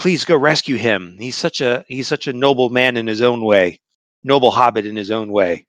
please 0.00 0.24
go 0.24 0.36
rescue 0.36 0.76
him. 0.76 1.16
He's 1.18 1.36
such 1.36 1.60
a 1.60 1.84
he's 1.88 2.08
such 2.08 2.28
a 2.28 2.32
noble 2.32 2.70
man 2.70 2.96
in 2.96 3.06
his 3.06 3.22
own 3.22 3.44
way, 3.44 3.80
noble 4.24 4.50
hobbit 4.52 4.86
in 4.86 4.96
his 4.96 5.10
own 5.10 5.30
way. 5.32 5.66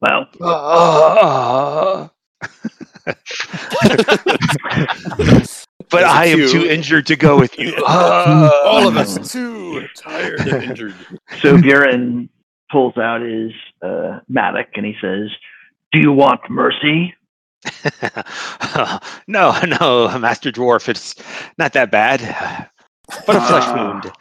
Well, 0.00 0.28
Uh, 0.40 2.08
but 5.90 6.00
There's 6.00 6.10
a 6.12 6.14
I 6.14 6.24
am 6.26 6.48
too 6.48 6.64
injured 6.64 7.06
to 7.06 7.16
go 7.16 7.38
with 7.38 7.58
you. 7.58 7.74
All 7.86 8.86
of 8.88 8.96
us 8.96 9.32
too 9.32 9.86
tired 9.96 10.40
and 10.40 10.64
injured. 10.64 10.94
so 11.40 11.60
Buren 11.60 12.28
pulls 12.70 12.96
out 12.96 13.20
his 13.20 13.52
uh, 13.82 14.20
mattock 14.28 14.66
and 14.74 14.84
he 14.86 14.94
says, 15.00 15.28
"Do 15.92 16.00
you 16.00 16.12
want 16.12 16.40
mercy?" 16.50 17.14
no, 19.26 19.58
no, 19.80 20.18
Master 20.18 20.52
Dwarf, 20.52 20.88
it's 20.88 21.14
not 21.58 21.72
that 21.72 21.90
bad. 21.90 22.68
But 23.26 23.36
a 23.36 23.40
flesh 23.40 23.64
Ah. 23.66 23.74
wound. 23.74 24.12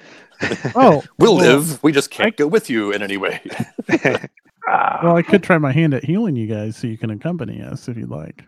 Oh, 0.76 1.04
We'll 1.18 1.36
well, 1.38 1.56
live. 1.58 1.82
We 1.84 1.92
just 1.92 2.12
can't 2.12 2.36
go 2.38 2.48
with 2.48 2.70
you 2.70 2.92
in 2.92 3.02
any 3.02 3.18
way. 3.18 3.42
Well, 4.68 5.16
I 5.16 5.22
could 5.22 5.44
try 5.44 5.58
my 5.60 5.72
hand 5.72 5.94
at 5.94 6.04
healing 6.04 6.36
you 6.36 6.48
guys, 6.48 6.76
so 6.76 6.88
you 6.88 6.98
can 6.98 7.10
accompany 7.12 7.62
us 7.62 7.88
if 7.88 7.98
you'd 7.98 8.10
like. 8.10 8.44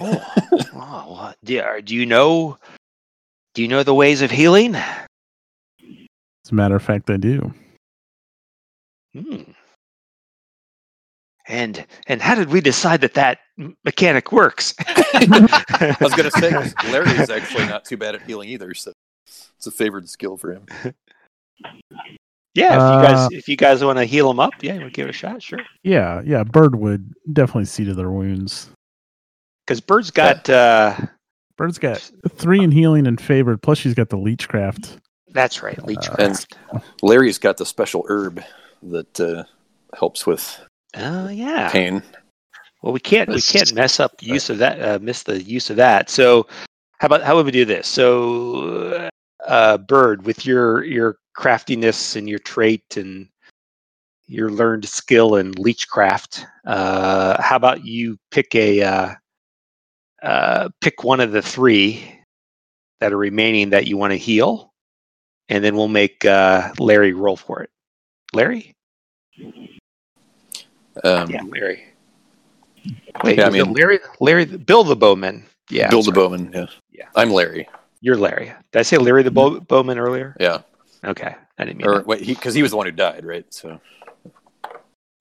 Oh, 0.00 0.32
oh, 0.74 1.06
well, 1.08 1.34
do, 1.44 1.62
do 1.82 1.94
you 1.94 2.06
know? 2.06 2.58
Do 3.54 3.62
you 3.62 3.68
know 3.68 3.82
the 3.82 3.94
ways 3.94 4.22
of 4.22 4.30
healing? 4.30 4.74
As 4.76 6.50
a 6.50 6.54
matter 6.54 6.76
of 6.76 6.82
fact, 6.82 7.10
I 7.10 7.16
do. 7.16 7.52
Hmm. 9.14 9.42
And 11.48 11.86
and 12.06 12.20
how 12.20 12.34
did 12.34 12.50
we 12.50 12.60
decide 12.60 13.00
that 13.00 13.14
that 13.14 13.38
mechanic 13.84 14.32
works? 14.32 14.74
I 14.86 15.96
was 16.00 16.14
gonna 16.14 16.30
say 16.30 16.50
Larry 16.90 17.10
is 17.12 17.30
actually 17.30 17.66
not 17.66 17.84
too 17.86 17.96
bad 17.96 18.14
at 18.14 18.22
healing 18.22 18.50
either, 18.50 18.74
so 18.74 18.92
it's 19.26 19.66
a 19.66 19.70
favored 19.70 20.08
skill 20.08 20.36
for 20.36 20.52
him. 20.52 20.66
Yeah, 22.54 22.74
if 22.74 23.02
you 23.02 23.08
guys 23.08 23.18
Uh, 23.18 23.28
if 23.32 23.48
you 23.48 23.56
guys 23.56 23.84
want 23.84 23.98
to 23.98 24.04
heal 24.04 24.28
them 24.28 24.40
up, 24.40 24.52
yeah, 24.60 24.74
you 24.74 24.80
want 24.80 24.92
to 24.92 24.96
give 24.96 25.06
it 25.06 25.10
a 25.10 25.12
shot, 25.12 25.42
sure. 25.42 25.60
Yeah, 25.84 26.22
yeah. 26.24 26.44
Bird 26.44 26.74
would 26.76 27.14
definitely 27.32 27.66
see 27.66 27.84
to 27.84 27.94
their 27.94 28.10
wounds. 28.10 28.70
Because 29.68 29.82
Bird's 29.82 30.10
got 30.10 30.48
uh, 30.48 30.96
Bird's 31.58 31.78
got 31.78 32.10
three 32.30 32.62
in 32.64 32.70
healing 32.70 33.06
and 33.06 33.20
favored, 33.20 33.60
plus 33.60 33.76
she's 33.76 33.92
got 33.92 34.08
the 34.08 34.16
leechcraft. 34.16 34.96
that's 35.32 35.62
right, 35.62 35.76
leechcraft. 35.76 36.18
Uh, 36.18 36.22
And 36.72 36.82
Larry's 37.02 37.36
got 37.36 37.58
the 37.58 37.66
special 37.66 38.06
herb 38.08 38.42
that 38.82 39.20
uh, 39.20 39.44
helps 39.94 40.26
with 40.26 40.58
Oh 40.96 41.28
yeah. 41.28 41.68
pain. 41.68 42.02
Well, 42.82 42.94
we 42.94 43.00
can't 43.00 43.28
we 43.28 43.42
can't 43.42 43.74
mess 43.74 44.00
up 44.00 44.16
the 44.16 44.26
use 44.26 44.48
of 44.48 44.56
that. 44.56 44.80
Uh, 44.80 44.98
miss 45.02 45.24
the 45.24 45.42
use 45.42 45.68
of 45.68 45.76
that. 45.76 46.08
So, 46.08 46.46
how 46.98 47.04
about 47.04 47.22
how 47.22 47.36
would 47.36 47.44
we 47.44 47.52
do 47.52 47.66
this? 47.66 47.86
So, 47.86 49.10
uh, 49.46 49.76
Bird, 49.76 50.24
with 50.24 50.46
your 50.46 50.82
your 50.82 51.18
craftiness 51.34 52.16
and 52.16 52.26
your 52.26 52.38
trait 52.38 52.96
and 52.96 53.28
your 54.28 54.50
learned 54.50 54.88
skill 54.88 55.36
in 55.36 55.52
leechcraft, 55.56 56.46
uh, 56.64 57.42
how 57.42 57.56
about 57.56 57.84
you 57.84 58.16
pick 58.30 58.54
a 58.54 59.18
uh, 60.22 60.68
pick 60.80 61.04
one 61.04 61.20
of 61.20 61.32
the 61.32 61.42
three 61.42 62.04
that 63.00 63.12
are 63.12 63.16
remaining 63.18 63.70
that 63.70 63.86
you 63.86 63.96
want 63.96 64.12
to 64.12 64.16
heal, 64.16 64.72
and 65.48 65.62
then 65.64 65.76
we'll 65.76 65.88
make 65.88 66.24
uh, 66.24 66.72
Larry 66.78 67.12
roll 67.12 67.36
for 67.36 67.62
it. 67.62 67.70
Larry, 68.34 68.74
Um, 71.04 71.30
yeah, 71.30 71.42
Larry. 71.42 71.84
Wait, 73.24 73.38
Yeah, 73.38 73.46
I 73.46 73.50
mean- 73.50 73.72
Larry, 73.72 74.00
Larry, 74.20 74.44
Bill 74.44 74.84
the 74.84 74.96
Bowman. 74.96 75.44
Yeah, 75.70 75.88
Bill 75.90 76.02
the. 76.02 76.12
Bowman. 76.12 76.50
Yeah. 76.52 76.66
Yeah. 76.90 77.04
I'm 77.14 77.30
Larry. 77.30 77.68
You're 78.00 78.16
Larry. 78.16 78.46
Did 78.72 78.78
I 78.78 78.82
say 78.82 78.96
Larry 78.96 79.22
the 79.22 79.30
Bow- 79.30 79.60
Bowman 79.60 79.98
earlier? 79.98 80.34
Yeah. 80.40 80.62
Okay, 81.04 81.34
I 81.58 81.64
didn't 81.64 81.78
mean. 81.78 81.86
Or 81.86 81.96
that. 81.96 82.06
wait, 82.06 82.26
because 82.26 82.54
he, 82.54 82.62
was 82.62 82.70
the 82.72 82.76
one 82.76 82.86
who 82.86 82.92
died, 82.92 83.24
right? 83.24 83.44
So 83.52 83.80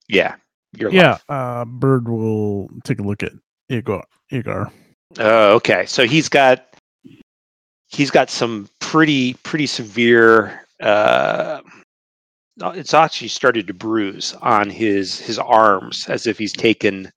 Yeah, 0.07 0.35
you're. 0.73 0.91
Yeah, 0.91 1.17
uh, 1.29 1.65
Bird 1.65 2.07
will 2.07 2.69
take 2.83 2.99
a 2.99 3.03
look 3.03 3.23
at 3.23 3.33
Igar. 3.69 4.03
Igar. 4.31 4.71
Oh, 5.19 5.55
okay. 5.55 5.85
So 5.85 6.05
he's 6.05 6.29
got 6.29 6.65
he's 7.87 8.11
got 8.11 8.29
some 8.29 8.69
pretty 8.79 9.33
pretty 9.35 9.65
severe. 9.67 10.65
Uh, 10.81 11.61
no, 12.57 12.69
it's 12.71 12.93
actually 12.93 13.29
started 13.29 13.67
to 13.67 13.73
bruise 13.73 14.33
on 14.41 14.69
his 14.69 15.19
his 15.19 15.39
arms 15.39 16.07
as 16.09 16.27
if 16.27 16.37
he's 16.37 16.53
taken 16.53 17.11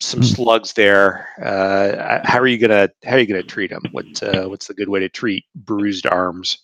some 0.00 0.20
Hmm. 0.20 0.26
slugs 0.26 0.72
there. 0.72 1.28
Uh, 1.42 2.20
how 2.24 2.38
are 2.38 2.46
you 2.46 2.58
gonna 2.58 2.88
how 3.04 3.16
are 3.16 3.18
you 3.18 3.26
gonna 3.26 3.42
treat 3.42 3.70
him? 3.70 3.82
What 3.92 4.22
uh, 4.22 4.46
what's 4.48 4.66
the 4.66 4.74
good 4.74 4.88
way 4.88 5.00
to 5.00 5.08
treat 5.08 5.44
bruised 5.54 6.06
arms? 6.06 6.58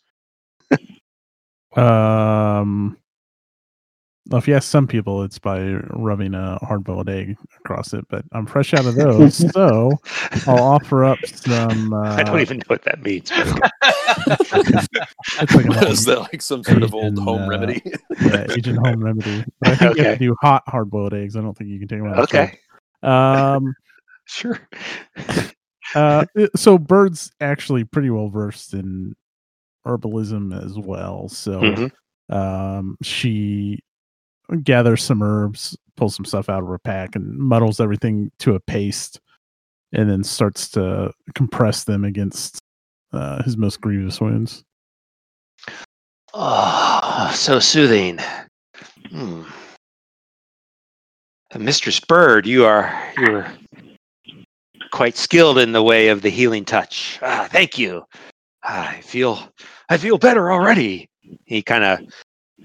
Um, 1.77 2.97
well, 4.31 4.39
if 4.39 4.49
you 4.49 4.55
ask 4.55 4.71
some 4.71 4.87
people, 4.87 5.23
it's 5.23 5.39
by 5.39 5.61
rubbing 5.91 6.33
a 6.35 6.59
hard-boiled 6.63 7.11
egg 7.11 7.37
across 7.59 7.93
it. 7.93 8.07
But 8.09 8.25
I'm 8.33 8.47
fresh 8.47 8.73
out 8.73 8.87
of 8.87 8.95
those, 8.95 9.37
so 9.53 9.93
I'll 10.47 10.63
offer 10.63 11.05
up 11.05 11.19
some. 11.27 11.93
Uh, 11.93 12.15
I 12.17 12.23
don't 12.23 12.41
even 12.41 12.59
know 12.59 12.65
what 12.69 12.83
that 12.85 13.03
means. 13.03 13.31
It's 15.41 15.55
like 15.55 15.67
a 15.67 15.89
is 15.89 16.05
that 16.05 16.21
like 16.21 16.41
some 16.41 16.63
sort 16.65 16.83
of 16.83 16.95
old 16.95 17.19
home 17.19 17.43
uh, 17.43 17.49
remedy? 17.49 17.83
yeah, 18.23 18.47
Asian 18.51 18.77
home 18.77 19.05
remedy. 19.05 19.45
But 19.61 19.71
I 19.71 19.77
think 19.77 19.97
you 19.97 20.05
have 20.05 20.19
to 20.19 20.25
do 20.25 20.37
hot 20.41 20.63
hard-boiled 20.67 21.13
eggs. 21.13 21.37
I 21.37 21.41
don't 21.41 21.57
think 21.57 21.71
you 21.71 21.79
can 21.79 21.89
take 21.89 22.01
them 22.01 22.09
out. 22.13 22.19
okay. 22.21 22.59
Um. 23.03 23.75
sure. 24.27 24.59
Uh. 25.95 26.25
So 26.57 26.79
Bird's 26.79 27.31
actually 27.41 27.85
pretty 27.85 28.11
well 28.11 28.29
versed 28.29 28.73
in 28.75 29.15
herbalism 29.87 30.65
as 30.65 30.79
well. 30.79 31.29
So. 31.29 31.61
Mhm. 31.61 31.91
um, 32.31 32.97
she 33.03 33.81
gathers 34.63 35.03
some 35.03 35.23
herbs, 35.23 35.77
pulls 35.97 36.15
some 36.15 36.25
stuff 36.25 36.49
out 36.49 36.63
of 36.63 36.69
her 36.69 36.79
pack, 36.79 37.17
and 37.17 37.37
muddles 37.37 37.81
everything 37.81 38.31
to 38.41 38.55
a 38.55 38.61
paste, 38.61 39.21
and 39.93 40.09
then 40.11 40.25
starts 40.25 40.69
to 40.71 41.13
compress 41.35 41.85
them 41.85 42.05
against 42.05 42.59
uh, 43.13 43.43
his 43.43 43.57
most 43.57 43.81
grievous 43.81 44.21
wounds. 44.21 44.65
Oh, 46.35 47.33
so 47.35 47.61
soothing. 47.61 48.19
Hmm. 49.11 49.43
Uh, 51.53 51.59
Mistress 51.59 52.01
Bird, 52.01 52.47
you 52.47 52.67
are 52.67 52.93
you're 53.19 53.47
quite 54.91 55.17
skilled 55.17 55.59
in 55.59 55.73
the 55.73 55.83
way 55.83 56.09
of 56.09 56.23
the 56.23 56.31
healing 56.31 56.65
touch. 56.65 57.19
Ah, 57.23 57.47
thank 57.51 57.79
you. 57.79 58.05
I 58.65 59.01
feel 59.03 59.49
I 59.89 59.97
feel 59.97 60.19
better 60.19 60.51
already. 60.51 61.09
He 61.45 61.63
kind 61.63 61.85
of 61.85 62.01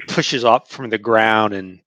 pushes 0.08 0.44
up 0.46 0.68
from 0.70 0.90
the 0.90 0.98
ground 0.98 1.54
and 1.54 1.80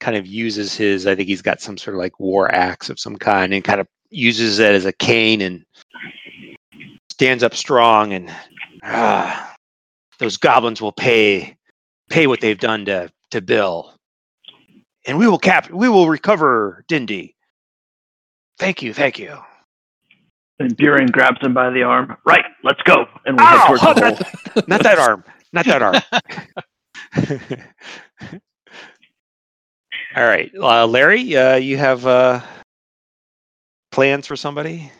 kind 0.00 0.16
of 0.16 0.26
uses 0.26 0.74
his 0.74 1.06
I 1.06 1.14
think 1.14 1.28
he's 1.28 1.42
got 1.42 1.60
some 1.60 1.76
sort 1.76 1.94
of 1.94 1.98
like 1.98 2.18
war 2.18 2.52
axe 2.54 2.88
of 2.90 2.98
some 2.98 3.16
kind 3.16 3.52
and 3.52 3.62
kind 3.64 3.80
of 3.80 3.86
uses 4.10 4.58
it 4.58 4.74
as 4.74 4.86
a 4.86 4.92
cane 4.92 5.40
and 5.40 5.64
stands 7.10 7.42
up 7.42 7.54
strong 7.54 8.12
and 8.12 8.32
ah, 8.82 9.54
those 10.18 10.36
goblins 10.36 10.80
will 10.80 10.92
pay 10.92 11.56
pay 12.08 12.26
what 12.26 12.40
they've 12.40 12.58
done 12.58 12.84
to 12.86 13.10
to 13.30 13.40
Bill, 13.40 13.94
and 15.06 15.18
we 15.18 15.28
will 15.28 15.38
cap 15.38 15.70
we 15.70 15.88
will 15.88 16.08
recover 16.08 16.84
Dindy. 16.88 17.34
Thank 18.58 18.82
you, 18.82 18.92
thank 18.92 19.18
you. 19.18 19.38
And 20.58 20.76
Buren 20.76 21.06
grabs 21.06 21.40
him 21.40 21.54
by 21.54 21.70
the 21.70 21.82
arm. 21.82 22.16
Right, 22.26 22.44
let's 22.64 22.82
go. 22.82 23.06
And 23.24 23.38
we 23.38 23.44
head 23.44 23.66
towards 23.66 23.82
Oh, 23.82 23.94
the 23.94 24.00
not, 24.00 24.22
hole. 24.54 24.62
not 24.66 24.82
that 24.82 24.98
arm, 24.98 25.24
not 25.52 25.64
that 25.66 25.82
arm. 25.82 25.94
All 30.16 30.24
right, 30.24 30.50
uh, 30.60 30.86
Larry, 30.86 31.36
uh, 31.36 31.56
you 31.56 31.76
have 31.76 32.06
uh, 32.06 32.40
plans 33.90 34.26
for 34.26 34.36
somebody? 34.36 34.90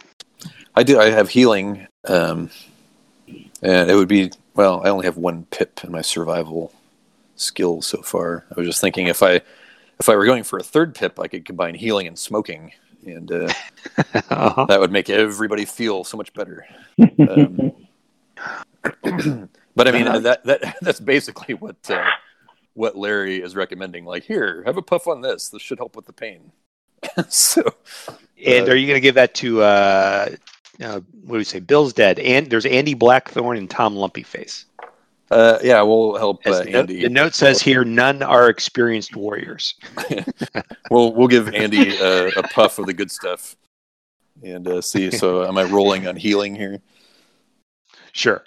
I 0.75 0.83
do. 0.83 0.99
I 1.01 1.11
have 1.11 1.29
healing, 1.29 1.87
um, 2.07 2.51
and 3.63 3.91
it 3.91 3.95
would 3.95 4.09
be 4.09 4.31
well. 4.55 4.83
I 4.85 4.89
only 4.91 5.07
have 5.07 5.17
one 5.17 5.47
pip 5.51 5.81
in 5.85 5.91
my 5.93 6.03
survival 6.03 6.73
skill 7.37 7.83
so 7.83 8.03
far. 8.03 8.45
I 8.51 8.55
was 8.61 8.69
just 8.69 8.81
thinking 8.81 9.09
if 9.09 9.23
I 9.23 9.41
if 9.99 10.09
I 10.09 10.17
were 10.17 10.25
going 10.25 10.45
for 10.45 10.59
a 10.59 10.63
third 10.63 10.95
pip, 10.95 11.19
I 11.19 11.27
could 11.29 11.45
combine 11.45 11.75
healing 11.75 12.07
and 12.07 12.19
smoking, 12.19 12.73
and 13.05 13.31
uh, 13.31 13.53
Uh-huh. 14.31 14.67
that 14.67 14.81
would 14.81 14.93
make 14.93 15.11
everybody 15.11 15.65
feel 15.65 16.05
so 16.05 16.17
much 16.17 16.33
better. 16.35 16.67
Um, 17.29 17.73
but 19.85 19.89
I 19.89 19.93
mean 19.93 20.23
that 20.23 20.45
that 20.45 20.77
that's 20.83 21.01
basically 21.01 21.55
what 21.55 21.91
uh, 21.91 22.05
what 22.75 22.97
Larry 22.97 23.43
is 23.43 23.57
recommending. 23.57 24.05
Like, 24.05 24.25
here, 24.25 24.63
have 24.67 24.77
a 24.77 24.83
puff 24.83 25.07
on 25.07 25.21
this. 25.21 25.49
This 25.49 25.63
should 25.63 25.79
help 25.79 25.97
with 25.97 26.07
the 26.07 26.13
pain. 26.13 26.53
so 27.29 27.63
And 28.45 28.69
Uh, 28.69 28.73
are 28.73 28.77
you 28.77 28.87
going 28.87 28.97
to 28.97 29.01
give 29.01 29.15
that 29.15 29.35
to 29.37 29.63
uh, 29.63 30.29
uh, 30.83 31.01
what 31.23 31.33
do 31.33 31.39
we 31.39 31.45
say? 31.45 31.61
Bill's 31.61 31.93
dead, 31.93 32.19
and 32.19 32.49
there's 32.51 32.67
Andy 32.67 32.95
Blackthorn 32.95 33.57
and 33.57 33.71
Tom 33.71 33.95
Lumpyface. 33.95 34.65
uh, 35.31 35.59
yeah, 35.63 35.81
we'll 35.83 36.17
help 36.17 36.47
uh, 36.47 36.59
the, 36.63 36.65
note, 36.65 36.75
Andy. 36.75 37.03
the 37.03 37.09
note 37.09 37.35
says 37.35 37.63
here, 37.63 37.85
none 37.85 38.23
are 38.23 38.49
experienced 38.49 39.17
warriors. 39.17 39.75
We'll 40.91 41.15
we'll 41.15 41.29
give 41.29 41.55
Andy 41.55 41.97
uh, 42.01 42.33
a 42.37 42.43
puff 42.43 42.81
of 42.81 42.87
the 42.87 42.93
good 42.93 43.13
stuff, 43.13 43.55
and 44.43 44.67
uh, 44.67 44.81
see. 44.81 45.09
So, 45.13 45.47
am 45.47 45.57
I 45.57 45.63
rolling 45.63 46.09
on 46.09 46.17
healing 46.17 46.57
here? 46.57 46.81
Sure. 48.11 48.43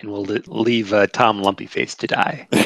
And 0.00 0.10
we'll 0.10 0.24
leave 0.24 0.92
uh, 0.94 1.06
Tom 1.08 1.42
Lumpyface 1.42 1.94
to 1.98 2.06
die 2.06 2.48
in 2.52 2.58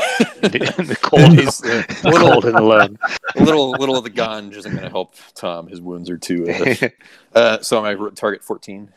the, 0.53 0.75
in 0.79 0.87
the 0.87 0.97
cold, 0.97 1.33
He's, 1.37 1.61
uh, 1.65 1.83
the 2.03 2.11
little- 2.11 2.31
cold 2.31 2.45
and 2.45 2.57
alone. 2.57 2.97
A 3.35 3.43
little 3.43 3.73
little 3.73 3.97
of 3.97 4.05
the 4.05 4.11
ganj 4.11 4.55
isn't 4.57 4.71
going 4.71 4.85
to 4.85 4.91
help 4.91 5.17
Tom. 5.35 5.67
His 5.67 5.81
wounds 5.81 6.09
are 6.11 6.19
too. 6.19 6.47
Uh, 7.35 7.61
so, 7.61 7.85
am 7.85 7.85
I 7.85 8.11
target 8.15 8.45
fourteen? 8.45 8.93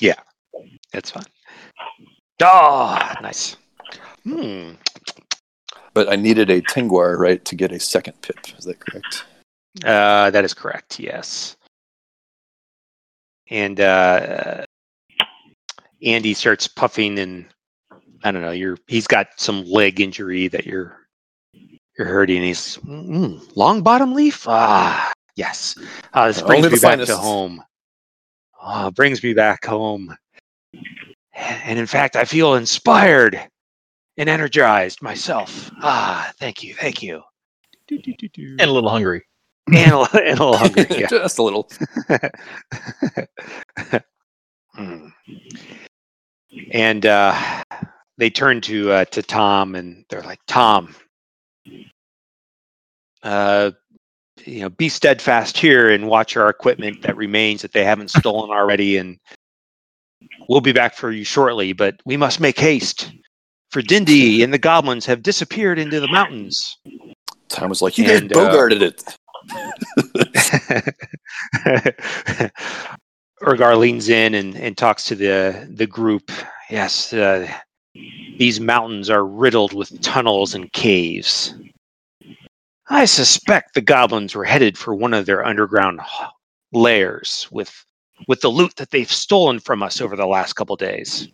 Yeah, 0.00 0.14
That's 0.94 1.10
fine. 1.10 1.26
Oh, 2.42 2.98
nice. 3.20 3.56
Hmm. 4.24 4.70
But 5.92 6.10
I 6.10 6.16
needed 6.16 6.48
a 6.48 6.62
Tengwar, 6.62 7.18
right, 7.18 7.44
to 7.44 7.54
get 7.54 7.70
a 7.72 7.78
second 7.80 8.14
pip. 8.22 8.38
Is 8.56 8.64
that 8.64 8.80
correct? 8.80 9.24
Uh, 9.84 10.30
that 10.30 10.42
is 10.44 10.54
correct. 10.54 10.98
Yes. 10.98 11.56
And 13.50 13.78
uh, 13.80 14.64
Andy 16.04 16.34
starts 16.34 16.68
puffing, 16.68 17.18
and 17.18 17.46
I 18.24 18.30
don't 18.30 18.42
know. 18.42 18.50
You're 18.50 18.78
he's 18.86 19.06
got 19.06 19.28
some 19.36 19.64
leg 19.64 20.00
injury 20.00 20.48
that 20.48 20.66
you're 20.66 20.96
you're 21.98 22.06
hurting. 22.06 22.42
He's 22.42 22.76
mm, 22.78 23.40
Longbottom 23.54 24.14
leaf. 24.14 24.46
Ah, 24.48 25.12
yes. 25.36 25.76
Uh, 26.14 26.28
this 26.28 26.42
Only 26.42 26.60
brings 26.60 26.80
the 26.80 26.88
me 26.88 26.96
back 26.96 27.06
to 27.06 27.16
home. 27.16 27.62
Oh, 28.62 28.90
brings 28.90 29.22
me 29.22 29.34
back 29.34 29.64
home. 29.64 30.14
And 31.34 31.78
in 31.78 31.86
fact, 31.86 32.16
I 32.16 32.24
feel 32.24 32.54
inspired 32.54 33.40
and 34.16 34.28
energized 34.28 35.00
myself. 35.00 35.70
Ah, 35.80 36.32
thank 36.40 36.62
you, 36.62 36.74
thank 36.74 37.02
you. 37.02 37.22
and 37.90 38.60
a 38.60 38.70
little 38.72 38.90
hungry. 38.90 39.24
And 39.68 39.92
a, 39.92 40.00
and 40.14 40.40
a 40.40 40.44
little 40.44 40.56
hungry. 40.56 40.86
Yeah. 40.90 41.06
Just 41.08 41.38
a 41.38 41.42
little. 41.42 41.68
Hmm. 44.74 45.08
And 46.70 47.06
uh, 47.06 47.62
they 48.16 48.30
turn 48.30 48.60
to 48.62 48.90
uh, 48.90 49.04
to 49.06 49.22
Tom, 49.22 49.74
and 49.74 50.04
they're 50.08 50.22
like, 50.22 50.40
"Tom, 50.46 50.94
uh, 53.22 53.70
you 54.44 54.60
know, 54.60 54.68
be 54.68 54.88
steadfast 54.88 55.58
here 55.58 55.90
and 55.90 56.08
watch 56.08 56.36
our 56.36 56.48
equipment 56.48 57.02
that 57.02 57.16
remains 57.16 57.62
that 57.62 57.72
they 57.72 57.84
haven't 57.84 58.10
stolen 58.10 58.50
already, 58.50 58.96
and 58.96 59.18
we'll 60.48 60.60
be 60.60 60.72
back 60.72 60.94
for 60.94 61.10
you 61.10 61.24
shortly. 61.24 61.72
But 61.72 62.00
we 62.04 62.16
must 62.16 62.40
make 62.40 62.58
haste, 62.58 63.12
for 63.70 63.82
Dindi 63.82 64.42
and 64.42 64.52
the 64.52 64.58
goblins 64.58 65.06
have 65.06 65.22
disappeared 65.22 65.78
into 65.78 66.00
the 66.00 66.08
mountains." 66.08 66.76
Tom 67.48 67.68
was 67.68 67.82
like, 67.82 67.98
"You 67.98 68.04
guys 68.04 68.20
And, 68.20 68.36
uh, 68.36 68.50
bogarted 68.50 68.82
it." 68.82 69.04
Urgar 73.42 73.78
leans 73.78 74.08
in 74.08 74.34
and, 74.34 74.56
and 74.56 74.76
talks 74.76 75.04
to 75.04 75.14
the 75.14 75.68
the 75.70 75.86
group. 75.86 76.30
Yes, 76.70 77.12
uh, 77.12 77.48
these 78.38 78.60
mountains 78.60 79.10
are 79.10 79.24
riddled 79.24 79.72
with 79.72 80.00
tunnels 80.02 80.54
and 80.54 80.72
caves. 80.72 81.54
I 82.90 83.04
suspect 83.04 83.74
the 83.74 83.80
goblins 83.80 84.34
were 84.34 84.44
headed 84.44 84.78
for 84.78 84.94
one 84.94 85.14
of 85.14 85.26
their 85.26 85.44
underground 85.44 86.00
lairs 86.72 87.48
with 87.50 87.84
with 88.26 88.40
the 88.40 88.48
loot 88.48 88.74
that 88.76 88.90
they've 88.90 89.10
stolen 89.10 89.60
from 89.60 89.82
us 89.82 90.00
over 90.00 90.16
the 90.16 90.26
last 90.26 90.54
couple 90.54 90.76
days. 90.76 91.28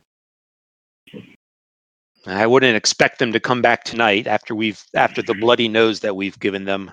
I 2.26 2.46
wouldn't 2.46 2.76
expect 2.76 3.18
them 3.18 3.32
to 3.32 3.40
come 3.40 3.62
back 3.62 3.84
tonight 3.84 4.26
after 4.26 4.54
we've 4.54 4.82
after 4.94 5.22
the 5.22 5.34
bloody 5.34 5.68
nose 5.68 6.00
that 6.00 6.16
we've 6.16 6.38
given 6.38 6.64
them. 6.64 6.90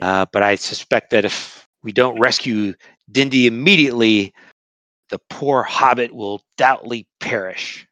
Uh, 0.00 0.26
but 0.32 0.42
I 0.42 0.54
suspect 0.56 1.10
that 1.10 1.24
if 1.24 1.66
we 1.82 1.92
don't 1.92 2.18
rescue 2.18 2.74
Dindy 3.10 3.46
immediately, 3.46 4.32
the 5.10 5.18
poor 5.30 5.62
hobbit 5.62 6.14
will 6.14 6.42
doubtly 6.56 7.06
perish. 7.20 7.86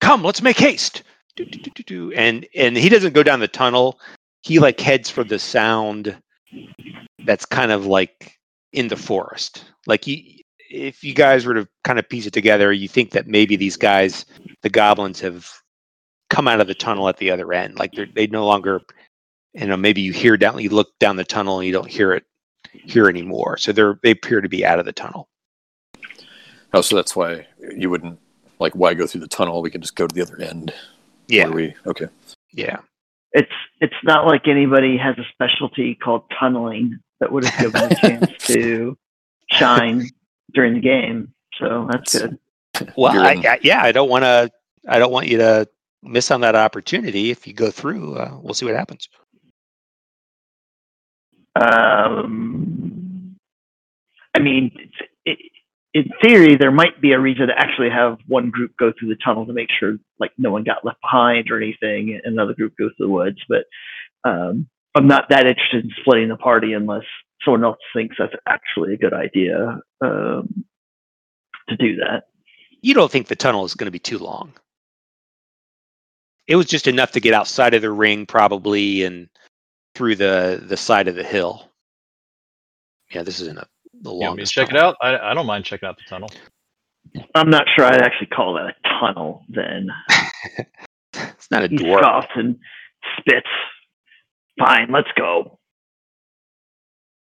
Come, 0.00 0.22
let's 0.22 0.42
make 0.42 0.58
haste. 0.58 1.02
And 2.16 2.46
and 2.54 2.76
he 2.76 2.88
doesn't 2.88 3.14
go 3.14 3.22
down 3.22 3.40
the 3.40 3.48
tunnel. 3.48 3.98
He 4.42 4.58
like 4.58 4.78
heads 4.78 5.10
for 5.10 5.24
the 5.24 5.38
sound 5.38 6.16
that's 7.24 7.46
kind 7.46 7.72
of 7.72 7.86
like 7.86 8.38
in 8.72 8.88
the 8.88 8.96
forest. 8.96 9.64
Like 9.86 10.04
he, 10.04 10.44
if 10.70 11.02
you 11.02 11.14
guys 11.14 11.46
were 11.46 11.54
to 11.54 11.68
kind 11.84 11.98
of 11.98 12.08
piece 12.08 12.26
it 12.26 12.32
together, 12.32 12.72
you 12.72 12.88
think 12.88 13.12
that 13.12 13.26
maybe 13.26 13.56
these 13.56 13.76
guys, 13.76 14.26
the 14.62 14.68
goblins, 14.68 15.20
have 15.20 15.50
come 16.30 16.46
out 16.48 16.60
of 16.60 16.66
the 16.66 16.74
tunnel 16.74 17.08
at 17.08 17.16
the 17.16 17.30
other 17.30 17.52
end. 17.52 17.78
Like 17.78 17.92
they're 17.92 18.06
they 18.14 18.26
no 18.26 18.44
longer, 18.44 18.80
you 19.54 19.66
know, 19.66 19.76
maybe 19.76 20.00
you 20.00 20.12
hear 20.12 20.36
down, 20.36 20.58
you 20.58 20.70
look 20.70 20.98
down 20.98 21.16
the 21.16 21.24
tunnel 21.24 21.58
and 21.58 21.66
you 21.66 21.72
don't 21.72 21.88
hear 21.88 22.12
it 22.12 22.24
here 22.72 23.08
anymore. 23.08 23.56
So 23.56 23.72
they're 23.72 23.98
they 24.02 24.10
appear 24.10 24.40
to 24.40 24.48
be 24.48 24.66
out 24.66 24.78
of 24.78 24.84
the 24.84 24.92
tunnel. 24.92 25.28
Oh, 26.72 26.80
so 26.80 26.96
that's 26.96 27.14
why 27.14 27.46
you 27.76 27.88
wouldn't 27.88 28.18
like 28.58 28.74
why 28.74 28.94
go 28.94 29.06
through 29.06 29.20
the 29.20 29.28
tunnel? 29.28 29.62
We 29.62 29.70
can 29.70 29.80
just 29.80 29.96
go 29.96 30.06
to 30.06 30.14
the 30.14 30.22
other 30.22 30.40
end. 30.40 30.74
Yeah, 31.28 31.48
we 31.48 31.74
okay. 31.86 32.08
yeah. 32.52 32.78
It's 33.32 33.52
it's 33.80 33.94
not 34.02 34.26
like 34.26 34.46
anybody 34.46 34.96
has 34.96 35.16
a 35.18 35.24
specialty 35.32 35.94
called 35.94 36.24
tunneling 36.38 36.98
that 37.20 37.30
would 37.32 37.44
have 37.44 37.72
given 37.72 37.92
a 37.92 37.94
chance 37.94 38.32
to 38.46 38.96
shine 39.50 40.08
during 40.52 40.74
the 40.74 40.80
game. 40.80 41.32
So 41.58 41.88
that's 41.90 42.18
good. 42.18 42.38
Well, 42.96 43.16
I, 43.16 43.34
I, 43.34 43.60
yeah, 43.62 43.82
I 43.82 43.92
don't 43.92 44.08
want 44.08 44.24
to. 44.24 44.50
I 44.88 44.98
don't 44.98 45.12
want 45.12 45.28
you 45.28 45.38
to 45.38 45.68
miss 46.02 46.30
on 46.30 46.40
that 46.40 46.56
opportunity. 46.56 47.30
If 47.30 47.46
you 47.46 47.52
go 47.52 47.70
through, 47.70 48.16
uh, 48.16 48.36
we'll 48.42 48.54
see 48.54 48.66
what 48.66 48.74
happens. 48.74 49.08
Um, 51.54 53.36
I 54.34 54.40
mean, 54.40 54.72
it, 55.24 55.38
in 55.94 56.10
theory, 56.22 56.56
there 56.56 56.72
might 56.72 57.00
be 57.00 57.12
a 57.12 57.20
reason 57.20 57.46
to 57.46 57.54
actually 57.56 57.90
have 57.90 58.18
one 58.26 58.50
group 58.50 58.72
go 58.76 58.92
through 58.98 59.10
the 59.10 59.18
tunnel 59.24 59.46
to 59.46 59.52
make 59.52 59.68
sure 59.78 59.96
like 60.18 60.32
no 60.36 60.50
one 60.50 60.64
got 60.64 60.84
left 60.84 61.00
behind 61.00 61.50
or 61.50 61.56
anything, 61.56 62.20
and 62.24 62.34
another 62.34 62.54
group 62.54 62.76
goes 62.76 62.90
to 62.96 63.04
the 63.04 63.08
woods. 63.08 63.38
But 63.48 63.64
um, 64.28 64.68
I'm 64.94 65.06
not 65.06 65.28
that 65.30 65.46
interested 65.46 65.84
in 65.84 65.92
splitting 66.00 66.28
the 66.28 66.36
party 66.36 66.72
unless 66.72 67.04
someone 67.44 67.64
else 67.64 67.78
thinks 67.94 68.16
that's 68.18 68.34
actually 68.48 68.94
a 68.94 68.98
good 68.98 69.14
idea 69.14 69.80
um, 70.00 70.64
to 71.68 71.76
do 71.76 71.96
that. 71.96 72.24
You 72.82 72.94
don't 72.94 73.10
think 73.10 73.28
the 73.28 73.36
tunnel 73.36 73.64
is 73.64 73.74
going 73.74 73.86
to 73.86 73.92
be 73.92 73.98
too 73.98 74.18
long? 74.18 74.52
It 76.46 76.56
was 76.56 76.66
just 76.66 76.86
enough 76.86 77.12
to 77.12 77.20
get 77.20 77.34
outside 77.34 77.72
of 77.72 77.82
the 77.82 77.90
ring, 77.90 78.26
probably, 78.26 79.04
and 79.04 79.28
through 79.94 80.16
the 80.16 80.62
the 80.66 80.76
side 80.76 81.08
of 81.08 81.14
the 81.14 81.24
hill. 81.24 81.70
Yeah, 83.10 83.22
this 83.22 83.40
isn't 83.40 83.58
a 83.58 83.66
the 84.02 84.10
You 84.10 84.16
want 84.16 84.18
me 84.18 84.20
to 84.20 84.28
longest. 84.30 84.52
check 84.52 84.70
it 84.70 84.76
out? 84.76 84.96
I, 85.00 85.16
I 85.18 85.34
don't 85.34 85.46
mind 85.46 85.64
checking 85.64 85.88
out 85.88 85.96
the 85.96 86.02
tunnel. 86.08 86.30
I'm 87.34 87.48
not 87.50 87.66
sure 87.76 87.84
I'd 87.84 88.02
actually 88.02 88.26
call 88.28 88.54
that 88.54 88.66
a 88.84 88.98
tunnel. 89.00 89.44
Then 89.48 89.88
It's 91.14 91.50
not 91.50 91.62
a 91.64 91.68
he 91.68 91.76
door. 91.76 91.98
scoffs 92.00 92.28
and 92.34 92.58
spits. 93.18 93.46
Fine, 94.58 94.88
let's 94.92 95.08
go. 95.16 95.58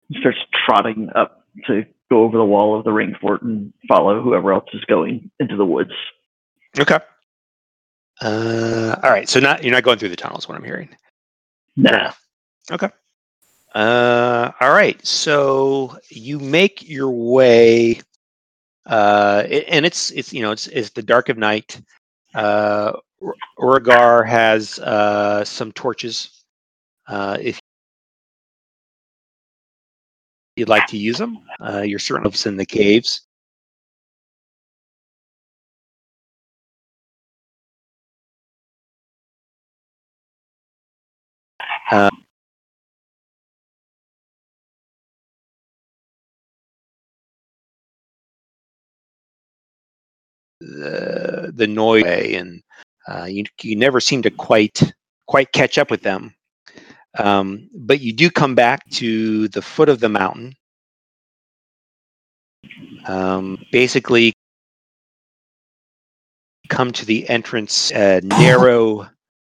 He 0.09 0.18
starts 0.20 0.38
trotting 0.66 1.09
up 1.14 1.46
to 1.66 1.85
go 2.11 2.25
over 2.25 2.37
the 2.37 2.44
wall 2.44 2.77
of 2.79 2.85
the 2.85 2.92
ring 2.92 3.14
fort 3.20 3.42
and 3.42 3.73
follow 3.88 4.20
whoever 4.23 4.53
else 4.53 4.68
is 4.75 4.85
going 4.87 5.31
into 5.40 5.57
the 5.57 5.64
woods. 5.64 5.92
Okay. 6.79 6.99
Uh, 8.20 8.96
all 9.03 9.11
right. 9.11 9.29
So 9.29 9.40
not 9.40 9.62
you're 9.64 9.73
not 9.73 9.83
going 9.83 9.99
through 9.99 10.09
the 10.11 10.16
tunnels. 10.16 10.46
what 10.49 10.59
I'm 10.59 10.64
hearing. 10.64 10.88
Nah. 11.77 12.12
Okay. 12.70 12.88
Uh, 13.74 14.52
all 14.61 14.72
right. 14.72 15.04
So 15.06 15.98
you 16.11 16.38
make 16.40 16.88
your 16.88 17.11
way, 17.11 18.00
uh, 18.87 19.44
and 19.68 19.87
it's 19.87 20.11
it's 20.12 20.33
you 20.33 20.42
know 20.42 20.52
it's 20.52 20.68
it's 20.68 20.90
the 20.90 21.02
dark 21.02 21.28
of 21.30 21.38
night. 21.38 21.80
Uh, 22.35 22.92
Ur- 23.24 23.35
has 24.24 24.78
uh, 24.80 25.44
some 25.44 25.72
torches. 25.72 26.44
Uh, 27.09 27.38
if 27.40 27.61
you'd 30.56 30.68
like 30.68 30.87
to 30.87 30.96
use 30.96 31.18
them, 31.18 31.38
uh, 31.61 31.83
you're 31.83 31.98
certainly 31.98 32.28
in 32.46 32.56
the 32.56 32.66
caves. 32.66 33.22
Uh, 41.90 42.11
the 50.80 51.52
the 51.54 51.66
noise 51.66 52.04
and 52.06 52.62
uh, 53.08 53.24
you 53.24 53.44
you 53.62 53.76
never 53.76 54.00
seem 54.00 54.22
to 54.22 54.30
quite 54.30 54.82
quite 55.26 55.52
catch 55.52 55.78
up 55.78 55.90
with 55.90 56.02
them. 56.02 56.34
Um, 57.18 57.68
but 57.74 58.00
you 58.00 58.12
do 58.12 58.30
come 58.30 58.54
back 58.54 58.88
to 58.90 59.48
the 59.48 59.62
foot 59.62 59.88
of 59.88 60.00
the 60.00 60.08
mountain. 60.08 60.54
Um, 63.06 63.58
basically, 63.72 64.32
come 66.68 66.92
to 66.92 67.04
the 67.04 67.28
entrance, 67.28 67.90
a 67.92 68.20
narrow, 68.22 69.08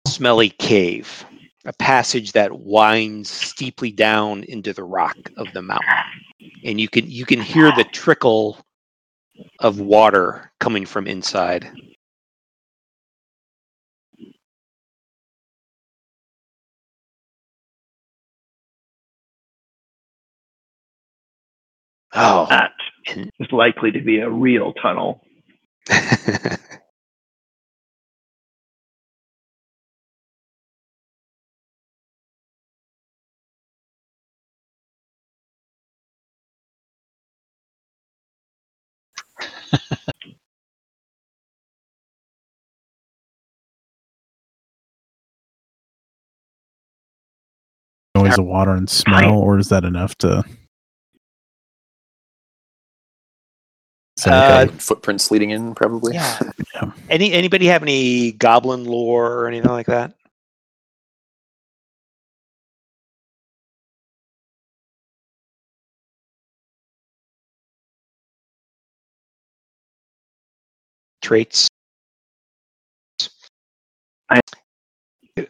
smelly 0.08 0.50
cave, 0.50 1.26
a 1.66 1.74
passage 1.74 2.32
that 2.32 2.60
winds 2.60 3.30
steeply 3.30 3.92
down 3.92 4.44
into 4.44 4.72
the 4.74 4.84
rock 4.84 5.18
of 5.38 5.48
the 5.54 5.62
mountain, 5.62 5.88
and 6.64 6.80
you 6.80 6.88
can 6.88 7.10
you 7.10 7.26
can 7.26 7.42
hear 7.42 7.72
the 7.74 7.86
trickle 7.92 8.58
of 9.60 9.80
water 9.80 10.52
coming 10.60 10.86
from 10.86 11.08
inside. 11.08 11.72
Oh, 22.14 22.48
That 22.50 22.72
is 23.40 23.52
likely 23.52 23.92
to 23.92 24.02
be 24.02 24.20
a 24.20 24.30
real 24.30 24.74
tunnel. 24.74 25.22
Noise 48.24 48.40
of 48.40 48.46
water 48.46 48.72
and 48.72 48.90
smell, 48.90 49.34
or 49.40 49.58
is 49.58 49.70
that 49.70 49.84
enough 49.84 50.16
to? 50.20 50.44
Uh, 54.26 54.68
Footprints 54.68 55.32
leading 55.32 55.50
in, 55.50 55.74
probably. 55.74 56.14
yeah. 56.14 56.40
Yeah. 56.76 56.92
Any 57.10 57.34
anybody 57.34 57.66
have 57.68 57.82
any 57.82 58.32
goblin 58.32 58.86
lore 58.86 59.30
or 59.34 59.48
anything 59.48 59.72
like 59.72 59.88
that? 59.88 60.14
traits. 71.22 71.68
I- 74.30 74.40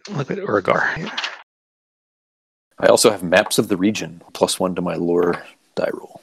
Look 0.09 0.29
at 0.29 0.37
Urgar. 0.37 1.30
I 2.81 2.87
also 2.87 3.11
have 3.11 3.21
maps 3.21 3.59
of 3.59 3.67
the 3.67 3.77
region, 3.77 4.21
plus 4.33 4.59
one 4.59 4.73
to 4.75 4.81
my 4.81 4.95
lore 4.95 5.43
die 5.75 5.91
roll. 5.93 6.21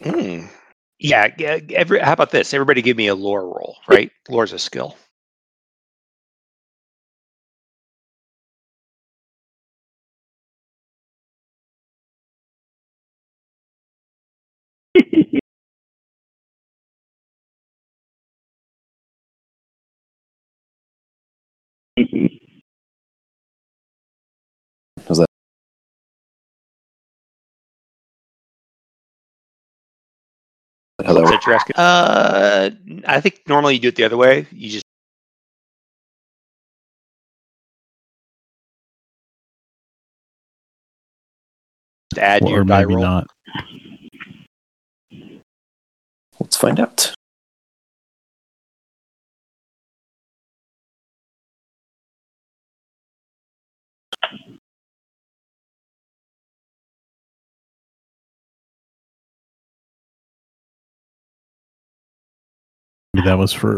Mm. 0.00 0.48
Yeah. 0.98 1.28
Every, 1.70 2.00
how 2.00 2.12
about 2.12 2.32
this? 2.32 2.52
Everybody 2.52 2.82
give 2.82 2.96
me 2.96 3.06
a 3.06 3.14
lore 3.14 3.44
roll, 3.44 3.76
right? 3.86 4.10
Lore's 4.28 4.52
a 4.52 4.58
skill. 4.58 4.96
How 31.42 31.52
that 31.52 31.56
Is 31.56 31.66
work? 31.66 31.66
that 31.66 31.78
you're 31.78 32.14
asking? 32.14 33.02
Uh, 33.04 33.04
I 33.06 33.20
think 33.20 33.42
normally 33.48 33.74
you 33.74 33.80
do 33.80 33.88
it 33.88 33.96
the 33.96 34.04
other 34.04 34.16
way. 34.16 34.46
You 34.50 34.70
just 34.70 34.84
add 42.18 42.42
or 42.42 42.50
your 42.50 42.64
die 42.64 42.84
maybe 42.84 42.94
roll. 42.94 43.02
not. 43.02 43.26
Let's 46.40 46.56
find 46.56 46.80
out. 46.80 47.14
Maybe 63.14 63.26
that 63.26 63.38
was 63.38 63.52
for 63.52 63.76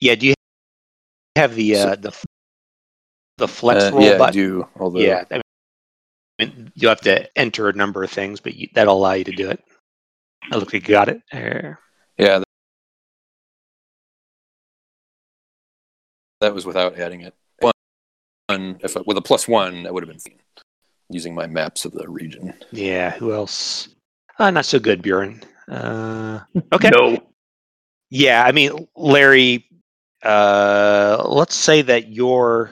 Yeah. 0.00 0.14
Do 0.14 0.28
you 0.28 0.34
have 1.36 1.54
the 1.54 1.76
uh, 1.76 1.96
the 1.96 2.12
the 3.38 3.48
flex 3.48 3.84
Uh, 3.84 3.90
roll 3.92 4.02
yeah, 4.02 4.14
I 4.14 4.18
button? 4.18 4.32
do. 4.32 4.68
Although, 4.78 5.00
Yeah. 5.00 5.24
I 5.30 5.40
mean, 6.38 6.72
you 6.74 6.88
have 6.88 7.00
to 7.02 7.28
enter 7.38 7.68
a 7.68 7.72
number 7.72 8.04
of 8.04 8.10
things, 8.10 8.40
but 8.40 8.54
you, 8.54 8.68
that'll 8.72 8.96
allow 8.96 9.12
you 9.14 9.24
to 9.24 9.32
do 9.32 9.50
it. 9.50 9.62
I 10.52 10.56
look 10.56 10.72
like 10.72 10.88
you 10.88 10.94
got 10.94 11.08
it. 11.08 11.20
There. 11.32 11.80
yeah, 12.16 12.42
that 16.40 16.54
was 16.54 16.64
without 16.64 16.96
adding 16.98 17.22
it. 17.22 17.34
One, 17.60 18.78
if 18.80 18.96
I, 18.96 19.00
with 19.04 19.16
a 19.16 19.22
plus 19.22 19.48
one, 19.48 19.82
that 19.82 19.92
would 19.92 20.02
have 20.04 20.08
been 20.08 20.20
fine. 20.20 20.38
Using 21.10 21.34
my 21.34 21.46
maps 21.46 21.84
of 21.84 21.92
the 21.92 22.08
region. 22.08 22.52
Yeah. 22.70 23.10
Who 23.12 23.32
else? 23.32 23.88
Uh, 24.38 24.50
not 24.50 24.66
so 24.66 24.78
good, 24.78 25.02
Buren. 25.02 25.42
Uh, 25.68 26.40
okay. 26.72 26.90
No. 26.90 27.18
Yeah, 28.10 28.44
I 28.44 28.52
mean, 28.52 28.88
Larry, 28.96 29.66
uh, 30.22 31.24
let's 31.28 31.54
say 31.54 31.82
that 31.82 32.08
your 32.08 32.70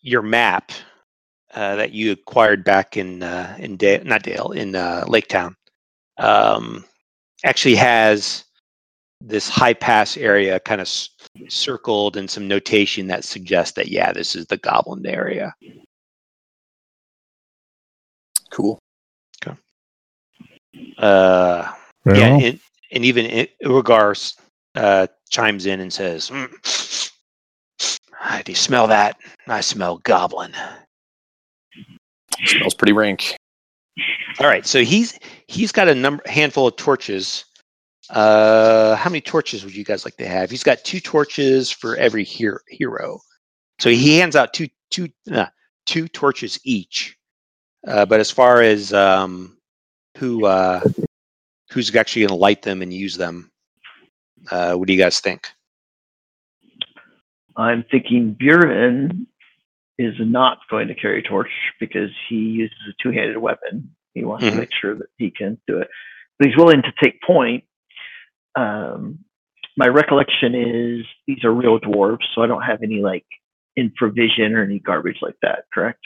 your 0.00 0.20
map 0.22 0.72
uh, 1.54 1.76
that 1.76 1.92
you 1.92 2.12
acquired 2.12 2.64
back 2.64 2.96
in 2.96 3.22
uh, 3.22 3.56
in 3.58 3.76
Dale, 3.76 4.04
not 4.04 4.22
Dale, 4.22 4.50
in 4.52 4.74
uh, 4.74 5.04
Lake 5.08 5.28
Town, 5.28 5.56
um, 6.18 6.84
actually 7.44 7.76
has 7.76 8.44
this 9.20 9.48
high 9.48 9.72
pass 9.72 10.16
area 10.18 10.60
kind 10.60 10.80
of 10.82 10.86
s- 10.86 11.08
circled 11.48 12.16
and 12.18 12.28
some 12.30 12.46
notation 12.46 13.06
that 13.06 13.24
suggests 13.24 13.74
that 13.76 13.88
yeah, 13.88 14.12
this 14.12 14.36
is 14.36 14.46
the 14.46 14.58
Goblin 14.58 15.06
area. 15.06 15.54
Cool. 18.54 18.78
Uh, 20.98 21.72
Very 22.04 22.18
yeah, 22.18 22.30
well. 22.30 22.44
and, 22.44 22.60
and 22.92 23.04
even 23.04 23.26
I- 23.26 23.48
uh, 24.76 25.06
chimes 25.30 25.66
in 25.66 25.80
and 25.80 25.92
says, 25.92 26.30
"Mm, 26.30 27.10
"Ah, 28.20 28.42
"Do 28.44 28.52
you 28.52 28.56
smell 28.56 28.86
that? 28.88 29.16
I 29.46 29.60
smell 29.60 29.98
goblin." 29.98 30.54
Smells 32.44 32.74
pretty 32.74 32.92
rank. 32.92 33.36
All 34.40 34.46
right, 34.46 34.66
so 34.66 34.82
he's 34.82 35.18
he's 35.48 35.70
got 35.72 35.88
a 35.88 35.94
number 35.94 36.22
handful 36.26 36.66
of 36.66 36.76
torches. 36.76 37.44
Uh, 38.10 38.96
how 38.96 39.08
many 39.10 39.20
torches 39.20 39.64
would 39.64 39.74
you 39.74 39.84
guys 39.84 40.04
like 40.04 40.16
to 40.16 40.26
have? 40.26 40.50
He's 40.50 40.64
got 40.64 40.84
two 40.84 41.00
torches 41.00 41.70
for 41.70 41.96
every 41.96 42.24
hero. 42.24 42.58
hero. 42.68 43.20
So 43.78 43.90
he 43.90 44.18
hands 44.18 44.36
out 44.36 44.52
two 44.52 44.68
two 44.90 45.08
uh, 45.32 45.46
two 45.86 46.08
torches 46.08 46.58
each. 46.64 47.16
Uh, 47.86 48.06
but 48.06 48.20
as 48.20 48.30
far 48.30 48.62
as 48.62 48.92
um, 48.92 49.56
who 50.18 50.46
uh, 50.46 50.80
who's 51.70 51.94
actually 51.94 52.22
going 52.22 52.28
to 52.28 52.34
light 52.34 52.62
them 52.62 52.82
and 52.82 52.92
use 52.92 53.16
them, 53.16 53.50
uh, 54.50 54.74
what 54.74 54.86
do 54.86 54.92
you 54.94 54.98
guys 54.98 55.20
think? 55.20 55.48
I'm 57.56 57.84
thinking 57.90 58.34
Buren 58.38 59.26
is 59.98 60.14
not 60.18 60.58
going 60.70 60.88
to 60.88 60.94
carry 60.94 61.20
a 61.20 61.22
torch 61.22 61.50
because 61.78 62.10
he 62.28 62.36
uses 62.36 62.76
a 62.88 63.02
two-handed 63.02 63.38
weapon. 63.38 63.94
He 64.14 64.24
wants 64.24 64.44
Mhm. 64.44 64.50
to 64.50 64.56
make 64.56 64.72
sure 64.72 64.94
that 64.94 65.06
he 65.18 65.30
can 65.30 65.58
do 65.68 65.78
it, 65.78 65.88
but 66.38 66.48
he's 66.48 66.56
willing 66.56 66.82
to 66.82 66.92
take 67.02 67.20
point. 67.22 67.64
Um, 68.56 69.24
my 69.76 69.86
recollection 69.86 70.54
is 70.54 71.06
these 71.26 71.44
are 71.44 71.52
real 71.52 71.78
dwarves, 71.80 72.24
so 72.34 72.42
I 72.42 72.46
don't 72.46 72.62
have 72.62 72.82
any 72.82 73.02
like 73.02 73.26
infravision 73.78 74.52
or 74.52 74.62
any 74.62 74.78
garbage 74.78 75.18
like 75.20 75.36
that. 75.42 75.64
Correct? 75.72 76.00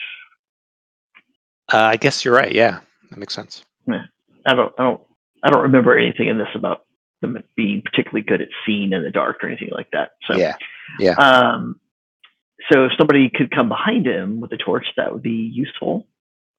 Uh, 1.71 1.77
I 1.77 1.97
guess 1.97 2.25
you're 2.25 2.33
right. 2.33 2.51
Yeah, 2.51 2.79
that 3.09 3.19
makes 3.19 3.33
sense. 3.33 3.63
I 4.45 4.55
don't, 4.55 4.73
I 4.79 4.83
don't, 4.83 5.01
I 5.43 5.49
don't 5.49 5.61
remember 5.61 5.97
anything 5.97 6.27
in 6.27 6.37
this 6.37 6.47
about 6.55 6.85
them 7.21 7.37
being 7.55 7.81
particularly 7.81 8.23
good 8.23 8.41
at 8.41 8.47
seeing 8.65 8.93
in 8.93 9.03
the 9.03 9.11
dark 9.11 9.43
or 9.43 9.47
anything 9.47 9.69
like 9.71 9.91
that. 9.91 10.11
So 10.29 10.37
Yeah, 10.99 11.13
Um, 11.13 11.79
so 12.71 12.85
if 12.85 12.91
somebody 12.97 13.29
could 13.29 13.51
come 13.51 13.69
behind 13.69 14.05
him 14.05 14.39
with 14.39 14.51
a 14.51 14.57
torch, 14.57 14.85
that 14.97 15.11
would 15.13 15.23
be 15.23 15.51
useful. 15.53 16.07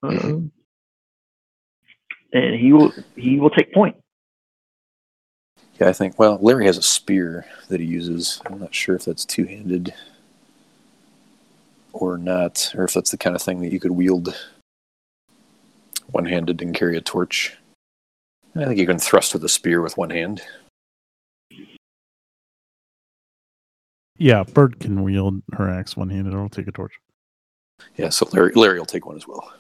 Um, 0.03 0.51
and 2.33 2.55
he 2.55 2.73
will 2.73 2.93
he 3.17 3.39
will 3.39 3.51
take 3.51 3.73
point. 3.73 3.97
Yeah, 5.81 5.89
I 5.89 5.93
think. 5.93 6.19
Well, 6.19 6.39
Larry 6.41 6.67
has 6.67 6.79
a 6.79 6.83
spear 6.83 7.47
that 7.69 7.81
he 7.81 7.87
uses. 7.87 8.41
I'm 8.47 8.61
not 8.61 8.75
sure 8.75 8.95
if 8.95 9.05
that's 9.05 9.25
two 9.25 9.45
handed 9.47 9.95
or 11.93 12.19
not, 12.19 12.73
or 12.77 12.85
if 12.85 12.95
that's 12.95 13.11
the 13.11 13.19
kind 13.19 13.35
of 13.35 13.43
thing 13.43 13.61
that 13.61 13.73
you 13.73 13.81
could 13.81 13.91
wield 13.91 14.35
one 16.13 16.27
handed 16.27 16.63
and 16.63 16.75
carry 16.75 16.97
a 16.97 17.01
torch. 17.01 17.57
I 18.57 18.65
think 18.65 18.79
you 18.79 18.87
can 18.87 18.99
thrust 18.99 19.33
with 19.33 19.45
a 19.45 19.49
spear 19.49 19.81
with 19.81 19.97
one 19.97 20.11
hand. 20.11 20.43
Yeah, 24.19 24.43
Bird 24.43 24.81
can 24.81 25.03
wield 25.03 25.43
her 25.55 25.69
axe 25.69 25.97
one 25.97 26.11
handed. 26.11 26.35
I'll 26.35 26.49
take 26.49 26.69
a 26.69 26.73
torch. 26.73 26.93
Yeah, 27.97 28.11
so 28.11 28.29
Larry, 28.33 28.53
Larry 28.55 28.79
will 28.79 28.87
take 28.87 29.07
one 29.07 29.17
as 29.17 29.27
well. 29.27 29.51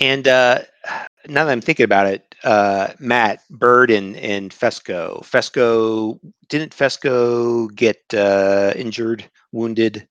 And 0.00 0.28
uh, 0.28 0.60
now 1.26 1.44
that 1.44 1.52
I'm 1.52 1.60
thinking 1.60 1.84
about 1.84 2.06
it, 2.06 2.34
uh, 2.44 2.88
Matt, 2.98 3.42
Bird, 3.50 3.90
and 3.90 4.16
and 4.16 4.52
Fesco. 4.52 5.24
Fesco 5.24 6.20
didn't 6.48 6.76
Fesco 6.76 7.74
get 7.74 8.02
uh, 8.14 8.72
injured, 8.76 9.24
wounded 9.52 10.06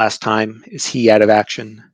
last 0.00 0.22
time? 0.22 0.64
Is 0.66 0.86
he 0.86 1.10
out 1.10 1.20
of 1.20 1.28
action? 1.28 1.84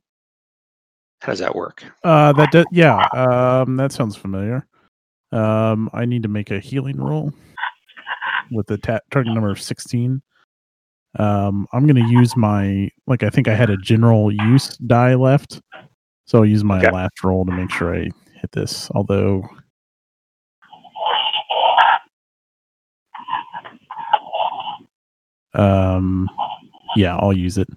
How 1.21 1.33
does 1.33 1.41
that 1.41 1.57
work? 1.57 1.83
Uh, 2.05 2.33
that 2.35 2.53
does, 2.53 2.67
yeah. 2.71 3.05
Um, 3.13 3.77
that 3.77 3.91
sounds 3.91 4.15
familiar. 4.17 4.65
Um, 5.33 5.91
I 5.93 6.05
need 6.05 6.23
to 6.23 6.29
make 6.29 6.53
a 6.53 6.61
healing 6.61 6.99
roll 6.99 7.33
with 8.53 8.69
the 8.69 8.79
ta- 8.79 9.01
target 9.11 9.35
number 9.35 9.51
of 9.51 9.61
sixteen. 9.61 10.23
Um, 11.19 11.67
I'm 11.73 11.87
gonna 11.87 12.09
use 12.09 12.37
my 12.37 12.89
like 13.09 13.25
I 13.25 13.31
think 13.31 13.49
I 13.49 13.55
had 13.55 13.71
a 13.71 13.77
general 13.79 14.31
use 14.33 14.77
die 14.77 15.15
left, 15.17 15.61
so 16.27 16.39
I'll 16.39 16.45
use 16.47 16.63
my 16.63 16.79
Okay. 16.79 16.93
last 16.93 17.25
roll 17.25 17.45
to 17.45 17.51
make 17.51 17.73
sure 17.73 17.93
I 17.93 18.03
hit 18.41 18.53
this. 18.53 18.89
Although 18.93 19.43
Um, 25.55 26.29
yeah, 26.95 27.17
I'll 27.17 27.33
use 27.33 27.59
it. 27.59 27.69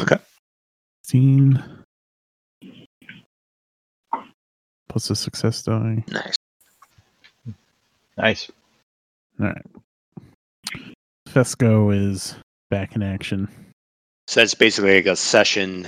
Okay. 0.00 0.16
16 1.04 1.62
plus 4.88 5.10
a 5.10 5.16
success 5.16 5.62
die. 5.62 6.02
Nice. 6.08 6.36
Nice. 8.16 8.50
All 9.40 9.46
right. 9.46 9.66
Fesco 11.28 11.94
is 11.94 12.34
back 12.70 12.96
in 12.96 13.02
action. 13.02 13.48
So 14.26 14.40
that's 14.40 14.54
basically 14.54 14.96
like 14.96 15.06
a 15.06 15.16
session. 15.16 15.86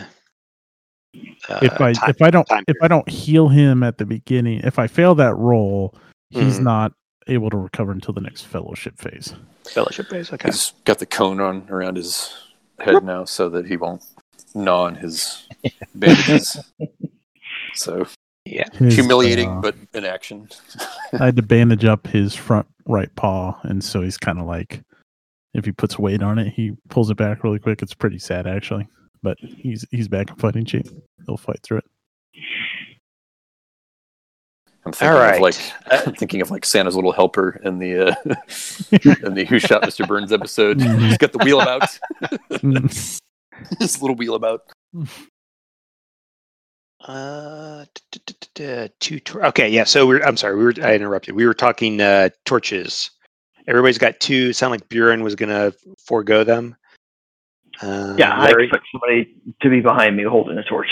Uh, 1.49 1.59
if 1.63 1.81
I 1.81 1.93
time- 1.93 2.11
if 2.11 2.23
I 2.23 2.31
don't 2.31 2.47
if 2.69 2.77
I 2.81 2.89
don't 2.89 3.09
heal 3.09 3.49
him 3.49 3.83
at 3.83 3.99
the 3.99 4.07
beginning, 4.07 4.61
if 4.61 4.79
I 4.79 4.87
fail 4.87 5.15
that 5.17 5.35
roll, 5.37 5.95
he's 6.31 6.59
Mhm. 6.59 6.63
not 6.63 6.93
able 7.27 7.51
to 7.51 7.57
recover 7.57 7.93
until 7.93 8.15
the 8.15 8.21
next 8.21 8.43
fellowship 8.43 8.99
phase. 8.99 9.35
Fellowship 9.65 10.09
base. 10.11 10.33
Okay. 10.33 10.49
He's 10.49 10.73
got 10.85 10.99
the 10.99 11.07
cone 11.07 11.41
on 11.41 11.67
around 11.69 11.97
his 11.97 12.35
head 12.79 13.05
now, 13.05 13.25
so 13.25 13.49
that 13.51 13.67
he 13.67 13.77
won't 13.77 14.03
gnaw 14.55 14.85
on 14.85 14.95
his 14.97 15.47
bandages. 15.95 16.59
so 17.75 18.07
Yeah. 18.45 18.69
His, 18.73 18.95
humiliating, 18.95 19.49
uh, 19.49 19.61
but 19.61 19.77
in 19.95 20.05
action. 20.05 20.49
I 21.13 21.27
had 21.27 21.37
to 21.37 21.43
bandage 21.43 21.85
up 21.85 22.07
his 22.07 22.35
front 22.35 22.67
right 22.87 23.15
paw, 23.17 23.59
and 23.63 23.83
so 23.83 24.03
he's 24.03 24.19
kind 24.19 24.39
of 24.39 24.47
like, 24.47 24.83
if 25.55 25.65
he 25.65 25.73
puts 25.73 25.99
weight 25.99 26.23
on 26.23 26.39
it, 26.39 26.53
he 26.53 26.73
pulls 26.89 27.11
it 27.11 27.17
back 27.17 27.45
really 27.45 27.59
quick. 27.59 27.83
It's 27.83 27.95
pretty 27.95 28.19
sad 28.19 28.47
actually, 28.47 28.89
but 29.23 29.39
he's 29.41 29.85
he's 29.91 30.09
back 30.09 30.31
in 30.31 30.37
fighting 30.37 30.65
shape. 30.65 30.89
He'll 31.27 31.37
fight 31.37 31.61
through 31.63 31.79
it. 31.79 31.85
I'm 34.85 34.93
thinking 34.93 35.09
All 35.17 35.23
right. 35.23 35.37
of 35.37 35.41
like 35.41 35.57
I'm 36.07 36.15
thinking 36.15 36.41
of 36.41 36.51
like 36.51 36.65
Santa's 36.65 36.95
little 36.97 37.13
helper 37.13 37.61
in 37.65 37.79
the 37.79 38.09
uh, 38.11 38.15
in 39.27 39.35
the 39.35 39.45
Who 39.49 39.59
Shot 39.59 39.83
Mr. 39.83 40.07
Burns 40.07 40.33
episode. 40.33 40.79
Mhm. 40.79 40.99
He's 41.09 41.19
got 41.19 41.33
the 41.33 41.39
wheel 41.39 41.61
about. 41.61 41.99
his 43.79 44.01
little 44.03 44.17
wheel 44.17 44.35
about. 44.35 44.63
Uh, 47.01 47.85
two. 49.01 49.19
Tor- 49.21 49.47
okay, 49.47 49.69
yeah. 49.69 49.85
So 49.85 50.07
we're. 50.07 50.23
I'm 50.23 50.37
sorry. 50.37 50.57
We 50.57 50.65
were. 50.65 50.75
I 50.83 50.95
interrupted. 50.95 51.35
We 51.35 51.47
were 51.47 51.55
talking 51.55 52.01
uh, 52.01 52.31
torches. 52.45 53.11
Everybody's 53.67 53.99
got 53.99 54.19
two. 54.21 54.53
Sound 54.53 54.71
like 54.73 54.89
Buren 54.89 55.23
was 55.23 55.35
gonna 55.35 55.73
forego 56.05 56.45
them. 56.45 56.77
Uh, 57.81 58.15
Yeah, 58.19 58.33
I 58.35 58.47
Larry? 58.47 58.65
expect 58.65 58.85
somebody 58.93 59.35
to 59.63 59.71
be 59.71 59.81
behind 59.81 60.17
me 60.17 60.25
holding 60.25 60.59
a 60.59 60.65
torch. 60.65 60.91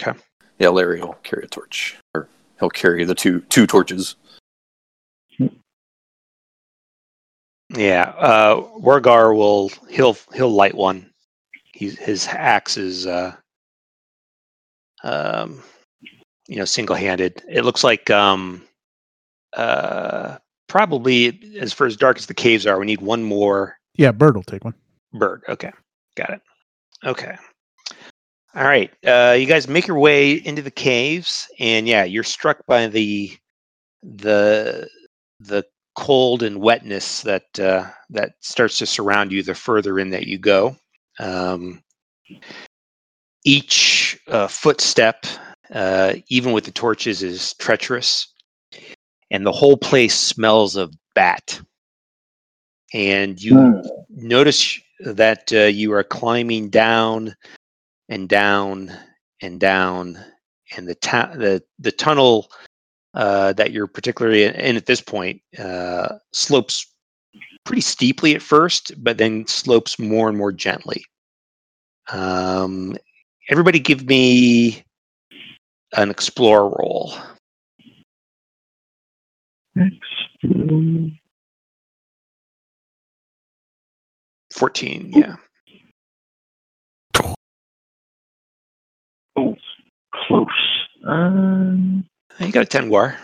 Okay. 0.00 0.18
Yeah, 0.58 0.68
Larry 0.68 1.00
will 1.00 1.16
carry 1.24 1.44
a 1.44 1.48
torch, 1.48 1.96
or 2.14 2.28
he'll 2.58 2.70
carry 2.70 3.04
the 3.04 3.14
two 3.14 3.40
two 3.48 3.66
torches. 3.66 4.16
Yeah, 7.70 8.12
uh, 8.18 8.60
Wargar 8.78 9.34
will 9.36 9.70
he'll 9.88 10.16
he'll 10.34 10.50
light 10.50 10.74
one. 10.74 11.10
He's 11.72 11.98
his 11.98 12.26
axe 12.28 12.76
is 12.76 13.06
uh, 13.06 13.34
um, 15.02 15.62
you 16.46 16.56
know 16.58 16.64
single 16.66 16.94
handed. 16.94 17.42
It 17.48 17.64
looks 17.64 17.82
like 17.82 18.10
um, 18.10 18.62
uh, 19.56 20.36
probably 20.68 21.56
as 21.58 21.72
far 21.72 21.86
as 21.86 21.96
dark 21.96 22.18
as 22.18 22.26
the 22.26 22.34
caves 22.34 22.66
are, 22.66 22.78
we 22.78 22.86
need 22.86 23.00
one 23.00 23.24
more 23.24 23.76
Yeah, 23.96 24.12
Bird 24.12 24.36
will 24.36 24.42
take 24.42 24.64
one. 24.64 24.74
bird. 25.12 25.42
Okay, 25.48 25.72
got 26.16 26.30
it. 26.30 26.42
Okay. 27.04 27.34
All 28.56 28.62
right, 28.64 28.92
uh, 29.04 29.36
you 29.38 29.46
guys 29.46 29.66
make 29.66 29.88
your 29.88 29.98
way 29.98 30.32
into 30.32 30.62
the 30.62 30.70
caves, 30.70 31.48
and 31.58 31.88
yeah, 31.88 32.04
you're 32.04 32.22
struck 32.22 32.64
by 32.66 32.86
the 32.86 33.32
the 34.02 34.88
the 35.40 35.64
cold 35.96 36.42
and 36.44 36.60
wetness 36.60 37.22
that 37.22 37.58
uh, 37.58 37.90
that 38.10 38.34
starts 38.40 38.78
to 38.78 38.86
surround 38.86 39.32
you 39.32 39.42
the 39.42 39.54
further 39.56 39.98
in 39.98 40.10
that 40.10 40.28
you 40.28 40.38
go. 40.38 40.76
Um, 41.18 41.82
each 43.44 44.20
uh, 44.28 44.46
footstep, 44.46 45.26
uh, 45.72 46.14
even 46.28 46.52
with 46.52 46.64
the 46.64 46.70
torches, 46.70 47.24
is 47.24 47.54
treacherous, 47.54 48.32
and 49.32 49.44
the 49.44 49.52
whole 49.52 49.76
place 49.76 50.14
smells 50.14 50.76
of 50.76 50.94
bat. 51.16 51.60
And 52.92 53.42
you 53.42 53.54
Hmm. 53.56 53.80
notice 54.10 54.78
that 55.00 55.52
uh, 55.52 55.64
you 55.64 55.92
are 55.92 56.04
climbing 56.04 56.70
down 56.70 57.34
and 58.08 58.28
down 58.28 58.92
and 59.42 59.60
down, 59.60 60.18
and 60.76 60.88
the 60.88 60.94
ta- 60.94 61.32
the 61.34 61.62
the 61.78 61.92
tunnel 61.92 62.50
uh, 63.14 63.52
that 63.54 63.72
you're 63.72 63.86
particularly 63.86 64.44
in, 64.44 64.76
at 64.76 64.86
this 64.86 65.00
point 65.00 65.40
uh, 65.58 66.14
slopes 66.32 66.86
pretty 67.64 67.80
steeply 67.80 68.34
at 68.34 68.42
first, 68.42 68.92
but 69.02 69.18
then 69.18 69.46
slopes 69.46 69.98
more 69.98 70.28
and 70.28 70.36
more 70.36 70.52
gently. 70.52 71.04
Um, 72.12 72.96
everybody, 73.48 73.78
give 73.78 74.06
me 74.06 74.84
an 75.96 76.10
explore 76.10 76.68
roll. 76.68 77.14
Fourteen, 84.52 85.10
yeah. 85.12 85.36
Oh, 89.36 89.56
close. 90.12 90.46
Um, 91.06 92.04
You 92.38 92.52
got 92.52 92.64
a 92.64 92.78
tengwar. 92.78 93.16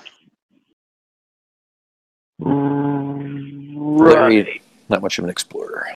right. 4.01 4.63
Not 4.89 5.03
much 5.03 5.19
of 5.19 5.25
an 5.25 5.31
explorer. 5.31 5.87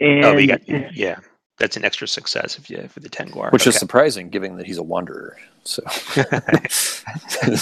And 0.00 0.24
Oh, 0.24 0.32
but 0.34 0.42
you 0.42 0.48
got 0.48 0.96
yeah. 0.96 1.20
That's 1.58 1.76
an 1.76 1.84
extra 1.84 2.08
success 2.08 2.58
if 2.58 2.68
you 2.68 2.88
for 2.88 2.98
the 3.00 3.08
tengwar. 3.08 3.52
Which 3.52 3.66
is 3.66 3.76
surprising, 3.76 4.28
given 4.28 4.56
that 4.56 4.66
he's 4.66 4.78
a 4.78 4.82
wanderer. 4.82 5.36
So 5.62 5.82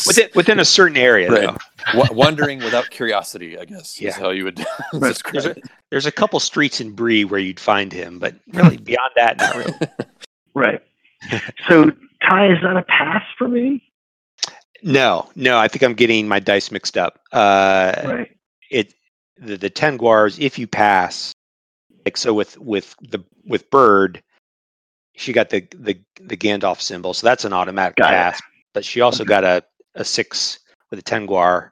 within, 0.07 0.29
within 0.35 0.59
a 0.61 0.65
certain 0.65 0.97
area 0.97 1.31
Right. 1.31 1.41
though. 1.43 1.57
Wa- 1.99 2.09
wandering 2.13 2.59
without 2.61 2.91
curiosity, 2.91 3.59
I 3.59 3.65
guess, 3.65 4.01
Yeah. 4.01 4.11
is 4.11 4.17
how 4.17 4.31
you 4.31 4.45
would 4.45 4.55
describe 5.01 5.33
There's 5.35 5.45
a, 5.47 5.51
it. 5.51 5.63
there's 5.91 6.07
a 6.07 6.13
couple 6.13 6.41
streets 6.41 6.81
in 6.81 6.93
Bree 6.93 7.25
where 7.25 7.41
you'd 7.41 7.61
find 7.61 7.93
him, 7.93 8.19
but 8.19 8.35
really 8.53 8.77
beyond 8.79 9.13
that, 9.17 9.37
not 9.39 9.57
really. 9.57 9.75
Right. 10.55 10.83
So, 11.69 11.91
Ty, 12.29 12.53
is 12.53 12.59
that 12.63 12.77
a 12.77 12.83
pass 12.83 13.23
for 13.39 13.49
me? 13.49 13.83
No, 14.83 15.31
no, 15.37 15.59
I 15.59 15.69
think 15.69 15.83
I'm 15.83 15.95
getting 15.95 16.27
my 16.27 16.41
dice 16.41 16.71
mixed 16.73 16.97
up. 16.99 17.21
Uh, 17.33 17.93
Right. 18.05 18.37
it 18.71 18.95
the, 19.39 19.57
the 19.57 19.71
tengwars, 19.71 20.39
if 20.41 20.59
you 20.59 20.67
pass, 20.67 21.33
like 22.05 22.17
so 22.17 22.35
with 22.35 22.59
with 22.59 22.95
the 23.01 23.23
with 23.45 23.71
Bird, 23.71 24.23
she 25.15 25.33
got 25.33 25.51
the 25.51 25.67
the 25.77 25.99
the 26.21 26.37
Gandalf 26.37 26.81
symbol, 26.81 27.15
so 27.15 27.27
that's 27.27 27.45
an 27.45 27.53
automatic 27.53 27.97
Got 27.97 28.13
it. 28.13 28.17
pass. 28.17 28.43
But 28.73 28.85
she 28.85 29.01
also 29.01 29.25
got 29.25 29.45
a 29.45 29.65
a 29.95 30.05
six 30.05 30.59
with 30.91 30.99
a 30.99 31.03
tengwar, 31.03 31.71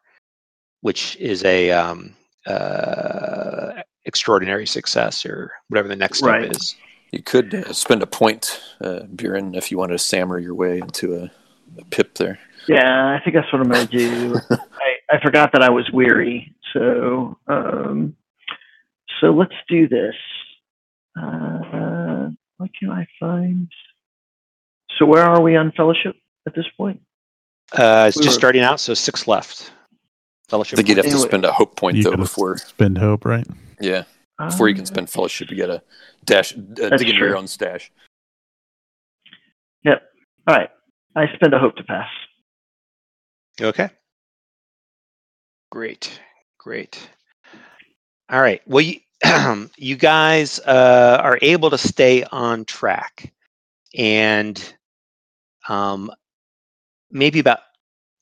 which 0.83 1.16
is 1.16 1.45
a 1.45 1.70
um 1.70 2.14
uh 2.47 3.72
extraordinary 4.07 4.66
success 4.66 5.26
or 5.26 5.53
whatever 5.68 5.89
the 5.89 5.97
next 5.97 6.18
step 6.18 6.43
Right. 6.43 6.53
is. 6.57 6.74
You 7.12 7.22
could 7.22 7.55
uh, 7.55 7.72
spend 7.72 8.03
a 8.03 8.07
point, 8.07 8.61
uh, 8.81 9.01
Buren, 9.14 9.55
if 9.57 9.70
you 9.70 9.78
wanted 9.78 9.95
to 9.95 9.99
sammer 9.99 10.39
your 10.39 10.55
way 10.55 10.78
into 10.78 11.16
a, 11.16 11.31
a 11.78 11.85
pip 11.87 12.14
there. 12.14 12.39
Yeah, 12.68 13.18
I 13.18 13.20
think 13.22 13.35
that's 13.35 13.53
what 13.53 13.61
I'm 13.61 13.68
going 13.68 13.89
to 13.89 13.99
do. 13.99 14.41
I, 14.51 15.16
I 15.16 15.20
forgot 15.20 15.53
that 15.53 15.62
I 15.62 15.70
was 15.70 15.91
weary. 15.93 16.55
So, 16.72 17.37
um, 17.49 18.14
so 19.20 19.30
let's 19.30 19.54
do 19.68 19.88
this. 19.88 20.14
Uh, 21.20 22.30
what 22.58 22.70
can 22.78 22.90
I 22.90 23.06
find? 23.18 23.68
So, 24.98 25.06
where 25.06 25.24
are 25.24 25.40
we 25.40 25.56
on 25.56 25.72
fellowship 25.76 26.14
at 26.46 26.54
this 26.54 26.66
point? 26.76 27.00
Uh, 27.72 28.06
it's 28.08 28.16
We 28.16 28.22
just 28.24 28.36
were- 28.36 28.40
starting 28.40 28.62
out, 28.62 28.80
so 28.80 28.94
six 28.94 29.26
left. 29.28 29.72
Fellowship. 30.48 30.50
I 30.50 30.50
Fellowship. 30.50 30.76
think 30.76 30.88
you'd 30.88 30.96
have 30.98 31.06
to 31.06 31.18
spend 31.18 31.44
a 31.44 31.52
hope 31.52 31.76
point 31.76 31.96
You 31.96 32.02
though 32.04 32.16
before, 32.16 32.56
spend 32.58 32.98
hope, 32.98 33.24
right? 33.24 33.46
yeah, 33.80 34.02
before 34.38 34.68
you 34.68 34.74
can 34.74 34.82
Uh, 34.82 34.86
spend 34.86 35.08
fellowship. 35.10 35.48
You 35.50 35.56
get 35.56 35.70
a 35.70 35.82
dash, 36.24 36.52
uh, 36.54 36.60
That's 36.60 36.98
dig 37.02 37.10
into 37.10 37.20
your 37.24 37.36
own 37.36 37.46
stash. 37.46 37.92
Yep. 39.84 40.02
All 40.48 40.56
right. 40.56 40.70
I 41.16 41.32
spend 41.34 41.54
a 41.54 41.58
hope 41.58 41.76
to 41.76 41.84
pass. 41.84 42.08
Okay. 43.60 43.90
Great. 45.70 46.20
Great. 46.58 47.08
All 48.28 48.40
right. 48.40 48.60
Well, 48.66 48.80
you, 48.82 49.00
you 49.76 49.96
guys 49.96 50.60
uh, 50.60 51.18
are 51.22 51.38
able 51.42 51.70
to 51.70 51.78
stay 51.78 52.24
on 52.24 52.64
track, 52.64 53.32
and 53.96 54.74
um, 55.68 56.10
maybe 57.10 57.40
about 57.40 57.60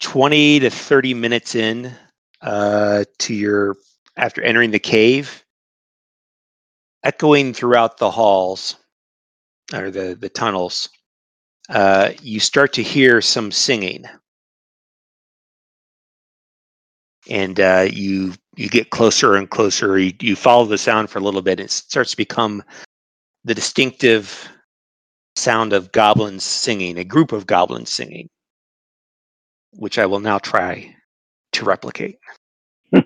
twenty 0.01 0.61
to 0.61 0.71
thirty 0.71 1.15
minutes 1.15 1.55
in 1.55 1.95
uh, 2.43 3.05
to 3.19 3.35
your 3.35 3.77
after 4.17 4.43
entering 4.43 4.71
the 4.73 4.79
cave, 4.81 5.45
echoing 7.05 7.55
throughout 7.55 7.99
the 7.99 8.11
halls 8.11 8.77
or 9.75 9.91
the 9.91 10.17
the 10.19 10.29
tunnels, 10.29 10.89
uh, 11.69 12.11
you 12.23 12.41
start 12.41 12.75
to 12.75 12.83
hear 12.83 13.21
some 13.21 13.53
singing. 13.53 14.05
And 17.29 17.61
uh, 17.61 17.89
you 17.93 18.35
you 18.59 18.69
get 18.69 18.91
closer 18.91 19.37
and 19.37 19.49
closer. 19.49 19.97
You, 19.99 20.13
you 20.21 20.35
follow 20.35 20.65
the 20.65 20.79
sound 20.79 21.11
for 21.11 21.21
a 21.21 21.23
little 21.23 21.43
bit. 21.43 21.61
It 21.61 21.71
starts 21.71 22.11
to 22.11 22.17
become 22.17 22.65
the 23.45 23.55
distinctive 23.55 24.49
sound 25.37 25.73
of 25.73 25.93
goblins 25.93 26.43
singing, 26.43 26.99
a 26.99 27.05
group 27.05 27.31
of 27.31 27.47
goblins 27.47 27.91
singing, 27.91 28.29
which 29.75 29.97
I 29.97 30.07
will 30.07 30.19
now 30.19 30.39
try 30.39 30.93
to 31.53 31.65
replicate. 31.65 32.19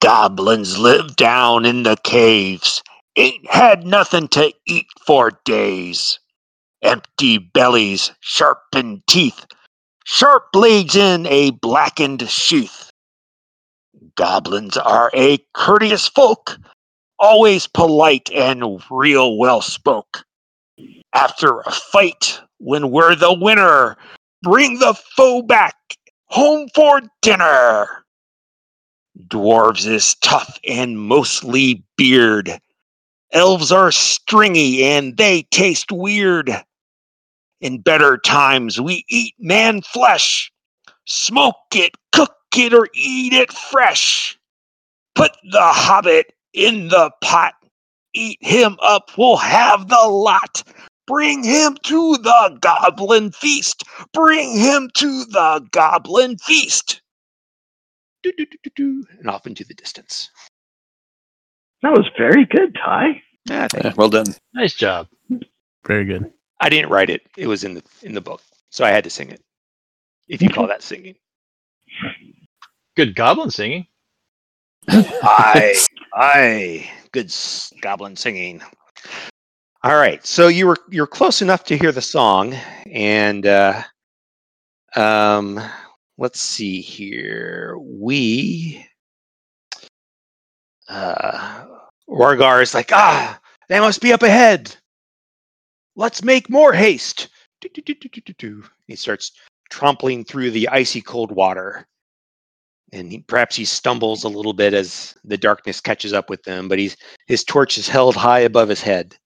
Goblins 0.00 0.78
live 0.78 1.16
down 1.16 1.64
in 1.64 1.82
the 1.82 1.96
caves. 2.04 2.82
Ain't 3.16 3.50
had 3.50 3.86
nothing 3.86 4.28
to 4.28 4.52
eat 4.66 4.86
for 5.04 5.32
days. 5.44 6.20
Empty 6.82 7.38
bellies, 7.38 8.12
sharpened 8.20 9.02
teeth, 9.08 9.46
sharp 10.08 10.50
blades 10.52 10.96
in 10.96 11.26
a 11.26 11.50
blackened 11.50 12.30
sheath. 12.30 12.90
Goblins 14.16 14.78
are 14.78 15.10
a 15.12 15.38
courteous 15.52 16.08
folk, 16.08 16.56
always 17.18 17.66
polite 17.66 18.30
and 18.32 18.82
real 18.90 19.36
well 19.36 19.60
spoke. 19.60 20.24
After 21.12 21.60
a 21.60 21.70
fight, 21.70 22.40
when 22.56 22.90
we're 22.90 23.16
the 23.16 23.34
winner, 23.34 23.98
bring 24.42 24.78
the 24.78 24.94
foe 24.94 25.42
back 25.42 25.76
home 26.24 26.68
for 26.74 27.02
dinner. 27.20 27.86
Dwarves 29.28 29.86
is 29.86 30.14
tough 30.16 30.58
and 30.66 30.98
mostly 30.98 31.84
beard. 31.98 32.58
Elves 33.32 33.70
are 33.70 33.92
stringy 33.92 34.84
and 34.84 35.18
they 35.18 35.42
taste 35.50 35.92
weird. 35.92 36.50
In 37.60 37.80
better 37.80 38.18
times, 38.18 38.80
we 38.80 39.04
eat 39.08 39.34
man 39.38 39.82
flesh. 39.82 40.52
Smoke 41.06 41.56
it, 41.74 41.92
cook 42.12 42.34
it, 42.56 42.72
or 42.72 42.88
eat 42.94 43.32
it 43.32 43.52
fresh. 43.52 44.38
Put 45.14 45.32
the 45.50 45.60
hobbit 45.60 46.32
in 46.54 46.88
the 46.88 47.10
pot. 47.22 47.54
Eat 48.14 48.38
him 48.40 48.76
up, 48.82 49.10
we'll 49.18 49.36
have 49.36 49.88
the 49.88 49.98
lot. 50.08 50.62
Bring 51.06 51.42
him 51.42 51.76
to 51.84 52.16
the 52.18 52.58
goblin 52.60 53.32
feast. 53.32 53.82
Bring 54.12 54.56
him 54.56 54.90
to 54.94 55.24
the 55.26 55.66
goblin 55.72 56.36
feast. 56.38 57.00
Do, 58.22 58.32
do, 58.36 58.46
do, 58.46 58.58
do, 58.64 58.70
do, 58.76 59.04
and 59.18 59.30
off 59.30 59.46
into 59.46 59.64
the 59.64 59.74
distance. 59.74 60.30
That 61.82 61.92
was 61.92 62.06
very 62.18 62.44
good, 62.44 62.74
Ty. 62.74 63.22
Ah, 63.50 63.68
thank 63.70 63.84
Yeah, 63.84 63.90
you. 63.90 63.94
well 63.96 64.10
done. 64.10 64.26
Nice 64.54 64.74
job. 64.74 65.08
Very 65.86 66.04
good. 66.04 66.30
I 66.60 66.68
didn't 66.68 66.90
write 66.90 67.10
it. 67.10 67.22
It 67.36 67.46
was 67.46 67.64
in 67.64 67.74
the 67.74 67.82
in 68.02 68.14
the 68.14 68.20
book, 68.20 68.42
so 68.70 68.84
I 68.84 68.90
had 68.90 69.04
to 69.04 69.10
sing 69.10 69.30
it. 69.30 69.42
If 70.28 70.42
you 70.42 70.48
call 70.50 70.66
that 70.68 70.82
singing. 70.82 71.16
Good 72.96 73.14
goblin 73.14 73.50
singing. 73.50 73.86
Aye, 74.90 75.76
aye. 76.14 76.90
Good 77.12 77.26
s- 77.26 77.72
goblin 77.80 78.16
singing. 78.16 78.62
All 79.84 79.96
right, 79.96 80.24
so 80.26 80.48
you 80.48 80.66
were 80.66 80.76
you're 80.90 81.06
close 81.06 81.40
enough 81.42 81.64
to 81.64 81.78
hear 81.78 81.92
the 81.92 82.02
song, 82.02 82.54
and 82.90 83.46
uh, 83.46 83.82
um, 84.96 85.60
let's 86.18 86.40
see 86.40 86.80
here. 86.80 87.76
We 87.78 88.84
uh, 90.88 91.64
Wargar 92.08 92.62
is 92.62 92.74
like, 92.74 92.90
ah, 92.92 93.38
they 93.68 93.80
must 93.80 94.00
be 94.00 94.12
up 94.12 94.22
ahead. 94.22 94.74
Let's 95.98 96.22
make 96.22 96.48
more 96.48 96.72
haste. 96.72 97.28
He 97.60 98.94
starts 98.94 99.32
trampling 99.68 100.24
through 100.24 100.52
the 100.52 100.68
icy 100.68 101.00
cold 101.00 101.32
water 101.32 101.88
and 102.92 103.10
he, 103.10 103.18
perhaps 103.18 103.56
he 103.56 103.64
stumbles 103.64 104.22
a 104.22 104.28
little 104.28 104.52
bit 104.52 104.74
as 104.74 105.14
the 105.24 105.36
darkness 105.36 105.80
catches 105.80 106.12
up 106.12 106.30
with 106.30 106.46
him, 106.46 106.68
but 106.68 106.78
he's 106.78 106.96
his 107.26 107.42
torch 107.42 107.76
is 107.78 107.88
held 107.88 108.14
high 108.14 108.38
above 108.38 108.68
his 108.68 108.80
head. 108.80 109.16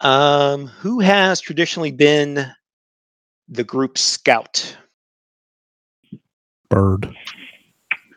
Um, 0.00 0.68
who 0.68 1.00
has 1.00 1.40
traditionally 1.40 1.90
been 1.90 2.46
the 3.48 3.64
group 3.64 3.98
scout? 3.98 4.76
Bird. 6.70 7.12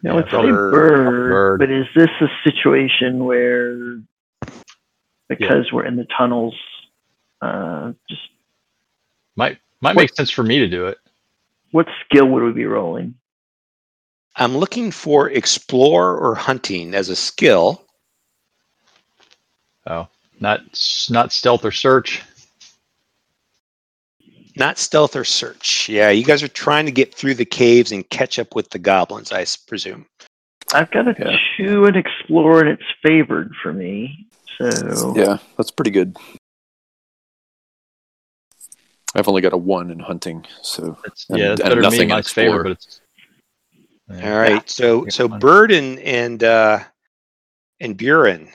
No, 0.03 0.20
it's 0.20 0.32
a 0.32 0.41
Bird. 0.41 0.72
bird, 0.72 1.30
Bird. 1.32 1.60
but 1.60 1.72
is 1.72 1.88
this 1.95 2.10
a 2.22 2.28
situation 2.43 3.26
where 3.26 3.99
because 5.28 5.72
we're 5.74 5.86
in 5.86 5.95
the 5.95 6.07
tunnels, 6.18 6.55
uh, 7.42 7.94
just 8.10 8.22
Might 9.36 9.58
might 9.82 9.96
What- 9.96 10.04
make 10.04 10.16
sense 10.16 10.30
for 10.32 10.44
me 10.44 10.60
to 10.60 10.68
do 10.68 10.88
it. 10.88 10.98
what 11.72 11.88
skill 12.06 12.28
would 12.28 12.44
we 12.44 12.52
be 12.52 12.66
rolling? 12.66 13.16
I'm 14.36 14.58
looking 14.58 14.92
for 14.92 15.30
explore 15.30 16.18
or 16.18 16.36
hunting 16.36 16.94
as 16.94 17.10
a 17.10 17.16
skill. 17.16 17.86
Oh, 19.88 20.08
not 20.40 20.62
not 21.10 21.32
stealth 21.32 21.64
or 21.66 21.72
search. 21.72 22.22
Not 24.56 24.78
stealth 24.78 25.16
or 25.16 25.24
search. 25.24 25.88
Yeah, 25.88 26.10
you 26.10 26.24
guys 26.26 26.44
are 26.44 26.48
trying 26.50 26.86
to 26.86 26.92
get 26.92 27.14
through 27.16 27.36
the 27.36 27.46
caves 27.46 27.92
and 27.92 28.08
catch 28.10 28.38
up 28.40 28.56
with 28.56 28.70
the 28.72 28.80
goblins, 28.80 29.32
I 29.32 29.46
presume. 29.68 30.06
I've 30.74 30.92
got 30.92 31.08
a 31.08 31.16
Yeah. 31.18 31.38
two 31.58 31.86
and 31.86 31.96
explore, 31.96 32.60
and 32.60 32.70
it's 32.70 32.84
favored 33.02 33.54
for 33.64 33.72
me. 33.74 34.28
So 34.58 35.14
Yeah, 35.16 35.38
that's 35.58 35.72
pretty 35.72 35.92
good. 35.92 36.18
I've 39.16 39.28
only 39.28 39.41
got 39.41 39.53
a 39.53 39.57
one 39.57 39.89
in 39.91 39.99
hunting, 39.99 40.45
so 40.62 40.97
That's, 41.03 41.26
And- 41.30 41.39
yeah, 41.39 41.47
that's 41.49 41.62
and 41.62 41.70
better 41.70 41.82
than 41.82 41.91
me. 41.91 41.97
nothing 41.97 42.10
in 42.10 42.16
Mine's 42.16 42.32
favor, 42.32 42.64
but 42.64 42.72
it's. 42.74 43.01
Yeah. 44.12 44.34
All 44.34 44.39
right. 44.39 44.70
So 44.70 45.03
Yeah, 45.05 45.10
so 45.12 45.30
fine. 45.30 45.39
Bird 45.39 45.72
and 45.72 45.99
and 45.99 46.43
uh, 46.43 46.80
and 47.80 47.95
Buren. 47.97 48.49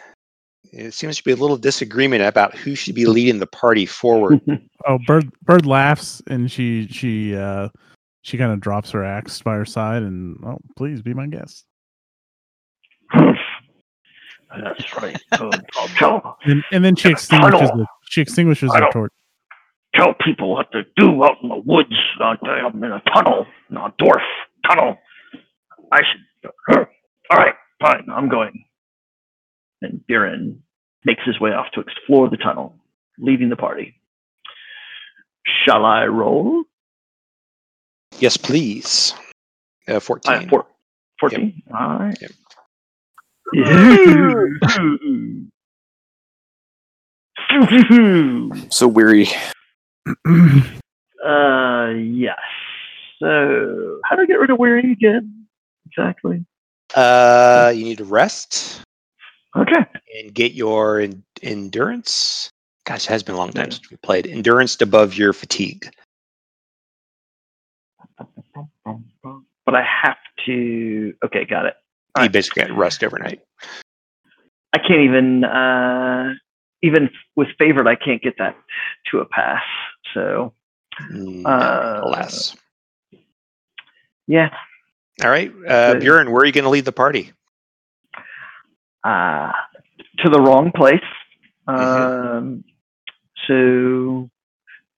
It 0.72 0.92
seems 0.92 1.16
to 1.18 1.22
be 1.22 1.30
a 1.30 1.36
little 1.36 1.56
disagreement 1.56 2.22
about 2.24 2.56
who 2.56 2.74
should 2.74 2.96
be 2.96 3.06
leading 3.06 3.38
the 3.38 3.46
party 3.46 3.86
forward. 3.86 4.40
Oh, 4.86 4.98
Bird 5.06 5.30
Bird 5.42 5.64
laughs 5.64 6.20
and 6.26 6.50
she 6.52 6.86
she 6.88 7.34
uh 7.34 7.70
she 8.20 8.36
kind 8.36 8.52
of 8.52 8.60
drops 8.60 8.90
her 8.90 9.02
axe 9.02 9.40
by 9.40 9.54
her 9.54 9.64
side 9.64 10.02
and 10.02 10.36
oh 10.44 10.58
please 10.76 11.00
be 11.00 11.14
my 11.14 11.26
guest. 11.26 11.64
that's 13.14 14.96
right. 15.02 15.18
Oh, 15.40 15.50
I'll 15.76 15.88
tell 15.88 16.38
And, 16.44 16.62
and 16.70 16.84
then 16.84 16.96
she 16.96 17.08
extinguishes 17.08 17.70
the, 17.70 17.86
she 18.10 18.20
extinguishes 18.20 18.74
her 18.74 18.88
torch. 18.92 19.12
Tell 19.94 20.14
people 20.24 20.52
what 20.52 20.70
to 20.72 20.82
do 20.96 21.24
out 21.24 21.36
in 21.42 21.48
the 21.48 21.62
woods. 21.64 21.94
Not 22.18 22.38
I'm 22.48 22.82
in 22.82 22.92
a 22.92 23.02
tunnel, 23.14 23.46
A 23.70 23.74
dwarf 24.02 24.22
tunnel. 24.68 24.96
I 25.92 26.00
should. 26.00 26.50
All 27.30 27.38
right, 27.38 27.54
fine. 27.80 28.06
I'm 28.12 28.28
going. 28.28 28.64
And 29.82 30.04
Buren 30.06 30.62
makes 31.04 31.22
his 31.24 31.38
way 31.40 31.50
off 31.50 31.66
to 31.74 31.80
explore 31.80 32.28
the 32.30 32.36
tunnel, 32.36 32.74
leaving 33.18 33.48
the 33.50 33.56
party. 33.56 33.94
Shall 35.64 35.84
I 35.84 36.06
roll? 36.06 36.64
yes, 38.18 38.36
please. 38.36 39.14
Uh, 39.88 39.94
Uh, 39.96 40.00
Fourteen. 40.00 40.48
four, 40.48 40.66
14? 41.20 41.62
All 41.78 41.98
right. 41.98 42.18
Yep. 42.20 42.30
so 48.70 48.88
weary. 48.88 49.28
Uh, 50.06 51.88
yes. 51.96 52.38
So, 53.20 54.00
how 54.04 54.16
do 54.16 54.22
I 54.22 54.26
get 54.26 54.38
rid 54.38 54.50
of 54.50 54.58
weary 54.58 54.92
again? 54.92 55.46
Exactly. 55.86 56.44
Uh, 56.94 57.72
you 57.74 57.84
need 57.84 57.98
to 57.98 58.04
rest 58.04 58.82
Okay. 59.56 59.84
and 60.18 60.34
get 60.34 60.52
your 60.52 61.00
en- 61.00 61.24
endurance. 61.42 62.50
Gosh, 62.84 63.04
it 63.06 63.08
has 63.10 63.22
been 63.22 63.34
a 63.34 63.38
long 63.38 63.50
time 63.52 63.70
since 63.70 63.90
we 63.90 63.96
played. 63.98 64.26
Endurance 64.26 64.80
above 64.80 65.14
your 65.14 65.32
fatigue. 65.32 65.88
But 69.66 69.74
I 69.74 69.82
have 69.82 70.18
to. 70.46 71.14
Okay, 71.24 71.44
got 71.46 71.66
it. 71.66 71.74
You 72.16 72.20
Alright. 72.20 72.32
basically 72.32 72.62
got 72.62 72.68
to 72.68 72.74
rest 72.74 73.02
overnight. 73.02 73.40
I 74.74 74.78
can't 74.78 75.00
even. 75.00 75.44
Uh, 75.44 76.34
even 76.84 77.10
with 77.36 77.48
favorite, 77.58 77.86
I 77.86 77.96
can't 77.96 78.22
get 78.22 78.34
that 78.38 78.56
to 79.10 79.18
a 79.18 79.24
pass. 79.24 79.62
So 80.12 80.52
Mm, 81.10 81.44
Uh, 81.44 82.00
alas. 82.04 82.56
yeah. 84.28 84.50
All 85.22 85.30
right, 85.30 85.52
uh. 85.68 85.94
Buren, 85.98 86.30
where 86.30 86.42
are 86.42 86.46
you 86.46 86.52
going 86.52 86.64
to 86.64 86.70
lead 86.70 86.84
the 86.84 86.92
party? 86.92 87.32
Uh, 89.02 89.52
to 90.18 90.30
the 90.30 90.40
wrong 90.40 90.70
place. 90.72 91.02
Mhm. 91.68 92.38
Um, 92.38 92.64
so, 93.46 94.30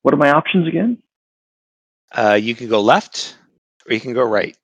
what 0.02 0.14
are 0.14 0.18
my 0.18 0.30
options 0.30 0.68
again? 0.68 1.02
Uh, 2.12 2.38
you 2.40 2.54
can 2.54 2.68
go 2.68 2.80
left 2.80 3.36
or 3.88 3.94
you 3.94 4.00
can 4.00 4.12
go 4.12 4.22
right. 4.22 4.56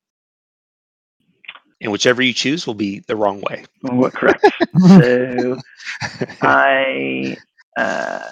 And 1.82 1.92
whichever 1.92 2.22
you 2.22 2.32
choose 2.32 2.66
will 2.66 2.74
be 2.74 3.00
the 3.00 3.16
wrong 3.16 3.42
way. 3.42 3.64
What 3.82 4.14
correct? 4.14 4.44
so 4.78 5.58
I, 6.42 7.36
uh, 7.76 8.30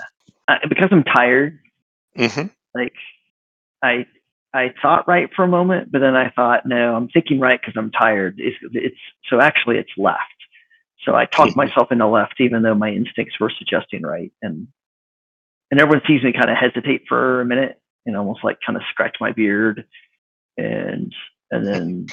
I, 0.48 0.58
because 0.68 0.88
I'm 0.92 1.04
tired, 1.04 1.58
hmm 2.16 2.46
like 2.74 2.94
I 3.82 4.06
I 4.54 4.74
thought 4.82 5.08
right 5.08 5.28
for 5.34 5.44
a 5.44 5.48
moment, 5.48 5.92
but 5.92 6.00
then 6.00 6.16
I 6.16 6.30
thought 6.30 6.66
no, 6.66 6.94
I'm 6.94 7.08
thinking 7.08 7.40
right 7.40 7.60
because 7.60 7.74
I'm 7.76 7.90
tired. 7.90 8.36
It's 8.38 8.56
it's 8.72 8.96
so 9.28 9.40
actually 9.40 9.78
it's 9.78 9.90
left. 9.96 10.20
So 11.04 11.14
I 11.14 11.26
talked 11.26 11.56
myself 11.56 11.90
into 11.92 12.06
left, 12.06 12.40
even 12.40 12.62
though 12.62 12.74
my 12.74 12.90
instincts 12.90 13.40
were 13.40 13.52
suggesting 13.58 14.02
right, 14.02 14.32
and 14.42 14.68
and 15.70 15.80
everyone 15.80 16.02
sees 16.06 16.22
me 16.22 16.32
kind 16.32 16.50
of 16.50 16.56
hesitate 16.56 17.04
for 17.08 17.40
a 17.40 17.44
minute 17.46 17.80
and 18.06 18.16
almost 18.16 18.44
like 18.44 18.58
kind 18.64 18.76
of 18.76 18.82
scratch 18.90 19.16
my 19.20 19.32
beard, 19.32 19.84
and 20.56 21.14
and 21.50 21.66
then 21.66 22.06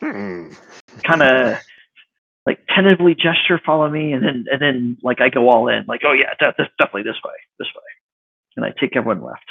kind 1.02 1.22
of 1.22 1.58
like 2.46 2.60
tentatively 2.68 3.14
gesture, 3.14 3.60
follow 3.64 3.88
me, 3.88 4.12
and 4.12 4.22
then 4.24 4.44
and 4.50 4.60
then 4.60 4.98
like 5.02 5.20
I 5.20 5.28
go 5.28 5.48
all 5.48 5.68
in, 5.68 5.84
like 5.86 6.02
oh 6.04 6.12
yeah, 6.12 6.34
de- 6.38 6.54
this, 6.58 6.68
definitely 6.78 7.04
this 7.04 7.20
way, 7.24 7.32
this 7.58 7.68
way, 7.74 7.82
and 8.56 8.64
I 8.64 8.72
take 8.78 8.96
everyone 8.96 9.22
left. 9.22 9.44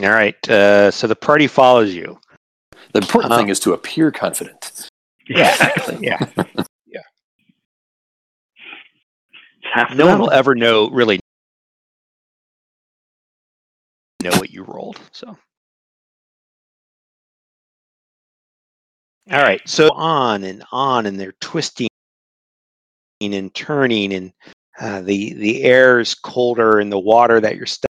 All 0.00 0.10
right. 0.10 0.48
Uh, 0.48 0.90
so 0.92 1.06
the 1.08 1.16
party 1.16 1.48
follows 1.48 1.92
you. 1.92 2.20
The 2.92 3.00
important 3.00 3.32
Uh, 3.32 3.38
thing 3.38 3.48
is 3.48 3.58
to 3.60 3.72
appear 3.72 4.10
confident. 4.10 4.88
Yeah. 5.30 5.50
Exactly. 5.50 5.98
yeah. 6.06 6.18
It's 9.58 9.68
half 9.74 9.90
the 9.90 9.96
No 9.96 10.06
one 10.06 10.20
will 10.20 10.30
ever 10.30 10.54
know 10.54 10.88
really 10.88 11.20
know 14.22 14.30
what 14.38 14.48
you 14.50 14.62
rolled. 14.62 14.98
So. 15.12 15.36
All 19.30 19.42
right. 19.42 19.60
So 19.68 19.90
on 19.92 20.44
and 20.44 20.64
on, 20.72 21.06
and 21.06 21.18
they're 21.18 21.34
twisting 21.40 21.88
and 23.20 23.54
turning, 23.54 24.12
and 24.14 24.32
uh, 24.80 25.00
the 25.00 25.32
the 25.34 25.62
air 25.64 25.98
is 26.00 26.14
colder, 26.14 26.78
and 26.78 26.90
the 26.90 26.98
water 26.98 27.40
that 27.40 27.56
you're 27.56 27.66
ste- 27.66 27.86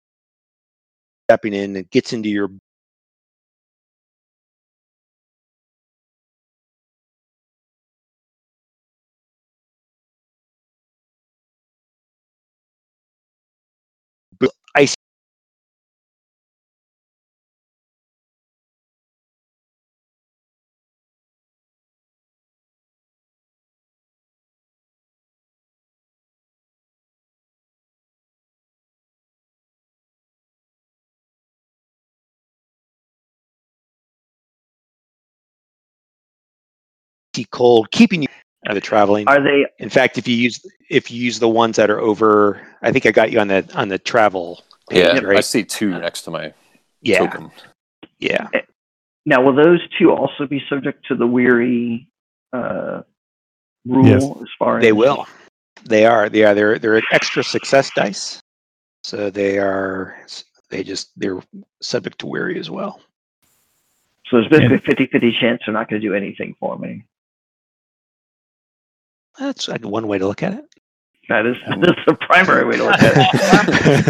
stepping 1.28 1.54
in 1.54 1.76
it 1.76 1.90
gets 1.90 2.12
into 2.12 2.28
your 2.28 2.48
b- 14.38 14.48
cold, 37.44 37.90
keeping 37.90 38.22
you 38.22 38.28
out 38.66 38.70
of 38.70 38.74
the 38.74 38.80
traveling. 38.80 39.26
Are 39.28 39.42
they 39.42 39.66
In 39.78 39.88
fact, 39.90 40.18
if 40.18 40.26
you 40.26 40.36
use 40.36 40.64
if 40.88 41.10
you 41.10 41.20
use 41.22 41.38
the 41.38 41.48
ones 41.48 41.76
that 41.76 41.90
are 41.90 41.98
over, 42.00 42.60
I 42.82 42.92
think 42.92 43.06
I 43.06 43.10
got 43.10 43.30
you 43.32 43.38
on 43.40 43.48
the 43.48 43.68
on 43.74 43.88
the 43.88 43.98
travel. 43.98 44.62
Page, 44.88 45.04
Yeah, 45.22 45.28
I 45.28 45.40
see 45.40 45.64
two 45.64 45.90
next 45.98 46.22
to 46.22 46.30
my 46.30 46.52
Yeah, 47.02 47.18
token. 47.18 47.50
yeah. 48.20 48.48
now? 49.24 49.42
Will 49.42 49.54
those 49.54 49.80
two 49.98 50.12
also 50.12 50.46
be 50.46 50.62
subject 50.68 51.04
to 51.08 51.16
the 51.16 51.26
weary 51.26 52.08
uh, 52.52 53.02
rule 53.84 54.06
Yes. 54.06 54.22
as 54.42 54.48
far 54.58 54.78
as 54.78 54.82
They 54.82 54.92
will. 54.92 55.26
They 55.84 56.06
are. 56.06 56.28
They 56.28 56.44
are. 56.44 56.54
They're 56.54 56.78
they're 56.78 57.02
extra 57.12 57.42
success 57.44 57.90
dice, 57.96 58.40
so 59.02 59.28
they 59.30 59.58
are. 59.58 60.16
They 60.70 60.82
just 60.82 61.10
they're 61.16 61.40
subject 61.80 62.18
to 62.20 62.26
weary 62.26 62.58
as 62.58 62.70
well. 62.70 63.00
So 64.28 64.36
there's 64.40 64.48
basically 64.48 64.76
a 64.76 65.06
50-50 65.30 65.40
chance 65.40 65.62
they're 65.64 65.72
not 65.72 65.88
going 65.88 66.02
to 66.02 66.08
do 66.08 66.14
anything 66.14 66.56
for 66.58 66.76
me. 66.76 67.04
That's 69.38 69.68
like 69.68 69.84
one 69.84 70.08
way 70.08 70.18
to 70.18 70.26
look 70.26 70.42
at 70.42 70.54
it. 70.54 70.64
That 71.28 71.44
is 71.46 71.56
that's 71.68 72.00
the 72.06 72.14
primary 72.20 72.64
way 72.64 72.76
to 72.76 72.84
look 72.84 73.02
at 73.02 74.08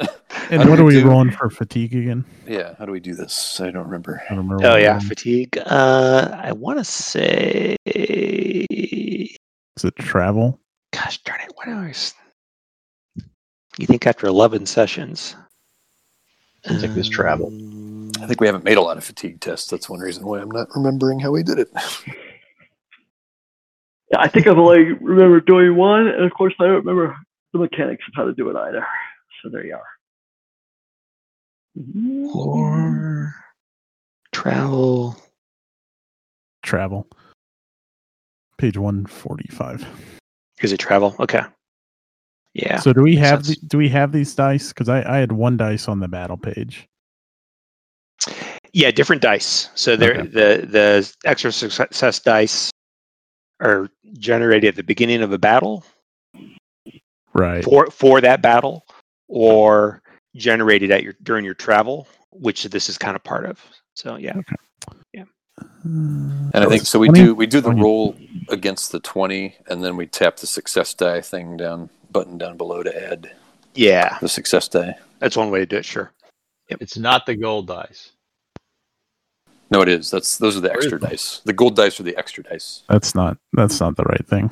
it. 0.00 0.08
And 0.50 0.62
How 0.62 0.64
do 0.64 0.70
what 0.70 0.80
are 0.80 0.84
we 0.84 0.96
we 0.96 1.02
do- 1.02 1.08
rolling 1.08 1.30
for 1.30 1.50
fatigue 1.50 1.94
again? 1.94 2.24
yeah, 2.46 2.74
how 2.78 2.86
do 2.86 2.92
we 2.92 3.00
do 3.00 3.14
this? 3.14 3.60
I 3.60 3.70
don't 3.70 3.84
remember. 3.84 4.22
I 4.30 4.34
don't 4.34 4.48
remember. 4.48 4.66
oh 4.66 4.76
yeah, 4.76 4.94
we're 4.94 5.00
fatigue. 5.00 5.58
Uh, 5.66 6.30
I 6.42 6.52
want 6.52 6.78
to 6.78 6.84
say. 6.84 7.76
Is 7.84 9.36
it 9.84 9.94
travel? 9.96 10.58
Gosh 10.92 11.18
darn 11.24 11.40
it! 11.42 11.52
What 11.54 11.66
do 11.66 11.72
I? 11.72 11.90
s- 11.90 12.14
You 13.78 13.86
think 13.86 14.06
after 14.06 14.26
eleven 14.26 14.64
sessions? 14.64 15.36
Seems 16.66 16.82
like 16.82 16.94
this 16.94 17.08
travel. 17.10 17.48
Um, 17.48 18.10
I 18.22 18.26
think 18.26 18.40
we 18.40 18.46
haven't 18.46 18.64
made 18.64 18.78
a 18.78 18.82
lot 18.82 18.96
of 18.96 19.04
fatigue 19.04 19.40
tests. 19.40 19.68
That's 19.68 19.90
one 19.90 20.00
reason 20.00 20.24
why 20.24 20.40
I'm 20.40 20.50
not 20.50 20.68
remembering 20.74 21.20
how 21.20 21.30
we 21.30 21.42
did 21.42 21.58
it. 21.58 21.68
Yeah, 24.10 24.20
I 24.20 24.28
think 24.28 24.46
I've 24.46 24.58
only 24.58 24.92
remember 24.94 25.40
doing 25.40 25.76
one, 25.76 26.08
and 26.08 26.24
of 26.24 26.32
course 26.32 26.54
I 26.60 26.64
don't 26.64 26.84
remember 26.84 27.16
the 27.52 27.58
mechanics 27.58 28.04
of 28.08 28.14
how 28.16 28.24
to 28.24 28.32
do 28.32 28.48
it 28.50 28.56
either. 28.56 28.86
So 29.42 29.50
there 29.50 29.64
you 29.64 29.76
are. 29.76 29.86
Or 32.34 33.34
travel. 34.32 35.16
Travel. 36.62 37.06
Page 38.56 38.76
one 38.76 39.06
forty 39.06 39.48
five. 39.50 39.86
Is 40.62 40.72
it 40.72 40.78
travel? 40.78 41.14
Okay. 41.20 41.42
Yeah. 42.54 42.80
So 42.80 42.92
do 42.92 43.02
we 43.02 43.14
have 43.16 43.44
the, 43.44 43.56
do 43.66 43.78
we 43.78 43.88
have 43.90 44.10
these 44.10 44.34
dice? 44.34 44.68
Because 44.68 44.88
I, 44.88 45.02
I 45.02 45.18
had 45.18 45.30
one 45.32 45.56
dice 45.56 45.86
on 45.86 46.00
the 46.00 46.08
battle 46.08 46.36
page. 46.36 46.88
Yeah, 48.72 48.90
different 48.90 49.22
dice. 49.22 49.68
So 49.76 49.94
they're 49.94 50.18
Okay. 50.18 50.28
the 50.28 50.66
the 50.66 51.14
extra 51.24 51.52
success 51.52 52.18
dice 52.18 52.72
are 53.60 53.88
generated 54.14 54.68
at 54.68 54.76
the 54.76 54.82
beginning 54.82 55.22
of 55.22 55.32
a 55.32 55.38
battle 55.38 55.84
Right. 57.34 57.64
for 57.64 57.86
for 57.90 58.20
that 58.20 58.42
battle, 58.42 58.84
or 59.28 60.02
generated 60.36 60.90
at 60.90 61.02
your 61.02 61.14
during 61.22 61.44
your 61.44 61.54
travel, 61.54 62.08
which 62.32 62.64
this 62.64 62.88
is 62.88 62.98
kind 62.98 63.14
of 63.16 63.22
part 63.22 63.46
of. 63.46 63.62
So 63.94 64.16
yeah, 64.16 64.34
Yeah. 65.12 65.24
And 65.84 66.50
I 66.54 66.66
think 66.66 66.82
so. 66.86 66.98
We 66.98 67.08
do 67.10 67.34
we 67.34 67.46
do 67.46 67.60
the 67.60 67.72
roll 67.72 68.16
against 68.48 68.92
the 68.92 69.00
twenty, 69.00 69.56
and 69.68 69.82
then 69.84 69.96
we 69.96 70.06
tap 70.06 70.36
the 70.36 70.46
success 70.46 70.94
die 70.94 71.20
thing 71.20 71.56
down 71.56 71.90
button 72.10 72.38
down 72.38 72.56
below 72.56 72.82
to 72.82 73.10
add 73.12 73.30
yeah, 73.74 74.18
the 74.20 74.28
success 74.28 74.66
die. 74.68 74.94
that's 75.20 75.36
one 75.36 75.50
way 75.50 75.60
to 75.60 75.66
do 75.66 75.76
it. 75.76 75.84
Sure. 75.84 76.10
yep. 76.70 76.80
It's 76.80 76.96
not 76.98 77.26
the 77.26 77.36
gold 77.36 77.66
dice. 77.68 78.12
No, 79.70 79.82
it 79.82 79.88
is. 79.88 80.10
That's 80.10 80.38
those 80.38 80.56
are 80.56 80.60
the 80.60 80.72
extra 80.72 80.98
dice. 80.98 81.40
The 81.44 81.52
gold 81.52 81.76
dice 81.76 82.00
are 82.00 82.04
the 82.04 82.16
extra 82.16 82.42
dice. 82.42 82.82
That's 82.88 83.14
not 83.14 83.36
that's 83.52 83.80
not 83.80 83.96
the 83.96 84.04
right 84.04 84.26
thing. 84.26 84.50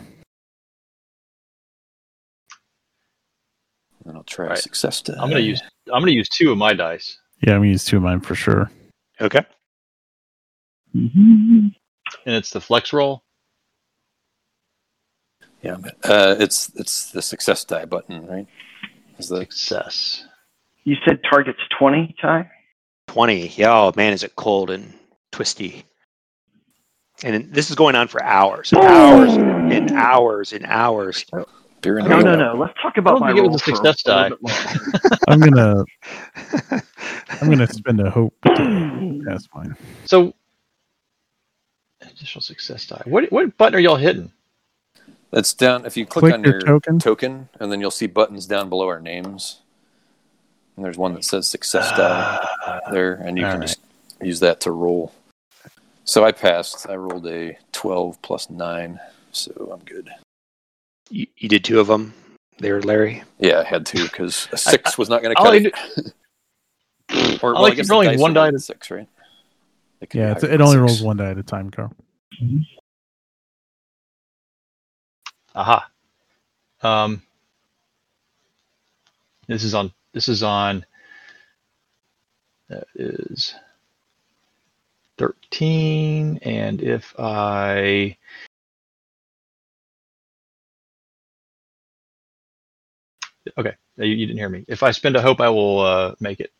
And 4.05 4.17
I'll 4.17 4.25
try 4.25 4.49
right. 4.49 4.59
success 4.59 5.01
die. 5.01 5.15
I'm 5.19 5.29
gonna 5.31 5.41
use 5.41 5.63
I'm 5.93 6.01
gonna 6.01 6.13
use 6.13 6.29
two 6.29 6.53
of 6.53 6.59
my 6.59 6.75
dice. 6.75 7.19
Yeah, 7.43 7.55
I'm 7.55 7.61
gonna 7.61 7.71
use 7.71 7.85
two 7.85 7.97
of 7.97 8.03
mine 8.03 8.21
for 8.21 8.35
sure. 8.35 8.71
Okay. 9.21 9.45
And 10.95 11.73
it's 12.25 12.51
the 12.51 12.61
flex 12.61 12.93
roll. 12.93 13.23
Yeah, 15.63 15.73
I'm- 15.73 15.85
uh, 16.05 16.37
it's 16.39 16.71
it's 16.77 17.11
the 17.11 17.23
success 17.23 17.65
die 17.65 17.85
button, 17.87 18.27
right? 18.27 18.47
Is 19.19 19.29
the 19.29 19.41
Success. 19.41 20.25
You 20.85 20.97
said 21.05 21.21
target's 21.29 21.59
20, 21.79 22.15
Ty? 22.21 22.51
Twenty. 23.09 23.49
Yeah. 23.49 23.73
Oh 23.73 23.93
man, 23.97 24.13
is 24.13 24.23
it 24.23 24.37
cold 24.37 24.71
and 24.71 24.93
twisty? 25.37 25.85
And 27.23 27.53
this 27.53 27.71
is 27.71 27.77
going 27.77 27.95
on 27.95 28.09
for 28.09 28.23
hours, 28.23 28.73
and 28.73 28.83
hours, 28.83 29.33
and 29.37 29.91
hours, 29.93 30.53
and 30.53 30.67
hours. 30.67 31.25
Oh, 31.33 31.45
beer 31.81 31.99
and 31.99 32.09
No, 32.09 32.21
no, 32.21 32.37
no. 32.37 32.55
Let's 32.55 32.75
talk 32.81 32.97
about 32.97 33.21
my 33.21 33.29
think 33.29 33.39
it 33.39 33.43
roll 33.43 33.53
was 33.53 33.63
a 33.63 33.65
for 33.65 33.77
success 33.77 34.03
a 34.05 34.09
die. 34.09 34.29
bit 34.31 34.43
longer. 34.43 35.19
I'm 35.29 35.41
gonna 35.41 35.85
I'm 37.41 37.51
gonna 37.51 37.67
spend 37.67 38.01
a 38.01 38.11
hope 38.11 38.35
That's 38.45 39.25
pass 39.27 39.49
mine. 39.55 39.77
So 40.07 40.35
additional 42.03 42.43
success 42.43 42.87
die. 42.87 43.03
What 43.05 43.31
what 43.33 43.57
button 43.57 43.75
are 43.77 43.81
y'all 43.81 43.97
hitting? 43.97 44.33
That's 45.31 45.53
down. 45.55 45.85
If 45.87 45.97
you 45.97 46.07
click, 46.07 46.23
Click 46.23 46.35
on 46.35 46.45
your 46.45 46.55
your 46.55 46.61
token. 46.61 46.99
token, 46.99 47.49
and 47.61 47.71
then 47.73 47.81
you'll 47.81 47.91
see 47.91 48.07
buttons 48.07 48.47
down 48.47 48.69
below 48.69 48.87
our 48.89 49.01
names. 49.01 49.61
And 50.77 50.85
there's 50.85 50.99
one 50.99 51.15
that 51.15 51.25
says 51.25 51.49
success 51.49 51.91
die 51.91 52.47
ah, 52.67 52.81
there, 52.91 53.15
and 53.15 53.39
you 53.39 53.45
all 53.47 53.53
can 53.53 53.61
right. 53.61 53.69
just 53.69 53.81
use 54.23 54.41
that 54.41 54.61
to 54.63 54.71
roll. 54.71 55.13
So 56.07 56.25
I 56.25 56.33
passed. 56.33 56.89
I 56.89 56.95
rolled 56.97 57.27
a 57.27 57.59
12 57.73 58.23
plus 58.23 58.49
9, 58.49 58.99
so 59.33 59.71
I'm 59.73 59.81
good. 59.85 60.09
You, 61.11 61.27
you 61.37 61.49
did 61.49 61.65
two 61.65 61.81
of 61.81 61.89
them 61.89 62.15
there, 62.59 62.81
Larry. 62.81 63.23
Yeah, 63.39 63.59
I 63.61 63.65
had 63.65 63.85
to 63.87 64.03
because 64.05 64.49
a 64.53 64.57
6 64.57 64.97
was 64.99 65.09
not 65.09 65.23
going 65.23 65.35
to 65.35 65.41
I'll 65.41 65.47
cut 65.47 65.63
like 65.63 66.13
it. 67.11 67.43
or, 67.43 67.51
I 67.51 67.53
well, 67.55 67.63
like 67.63 67.73
I 67.73 67.77
guess 67.77 67.91
rolling 67.91 68.19
one 68.21 68.35
die 68.35 68.45
like 68.47 68.53
to- 68.55 68.59
6, 68.61 68.91
right? 68.93 69.09
It 70.01 70.15
Yeah, 70.15 70.33
it's, 70.33 70.43
higher 70.43 70.53
it 70.53 70.61
only 70.61 70.75
six. 70.75 70.81
rolls 70.81 71.03
one 71.03 71.17
die 71.17 71.31
at 71.31 71.39
a 71.39 71.43
time, 71.43 71.71
Carl. 71.71 71.93
Aha. 75.55 75.89
Um, 76.83 77.23
this 79.49 79.65
is 79.65 79.75
on. 79.75 79.91
This 80.13 80.29
is 80.29 80.43
on. 80.43 80.85
That 82.69 82.85
is 82.95 83.55
thirteen, 85.19 86.39
and 86.43 86.83
if 86.83 87.15
I 87.19 88.17
okay, 93.59 93.75
you, 93.97 94.07
you 94.07 94.27
didn't 94.27 94.39
hear 94.39 94.49
me. 94.49 94.65
If 94.69 94.83
I 94.83 94.91
spend 94.91 95.17
a 95.17 95.23
hope, 95.23 95.41
I 95.41 95.49
will 95.49 95.81
uh, 95.81 96.15
make 96.21 96.41
it. 96.41 96.53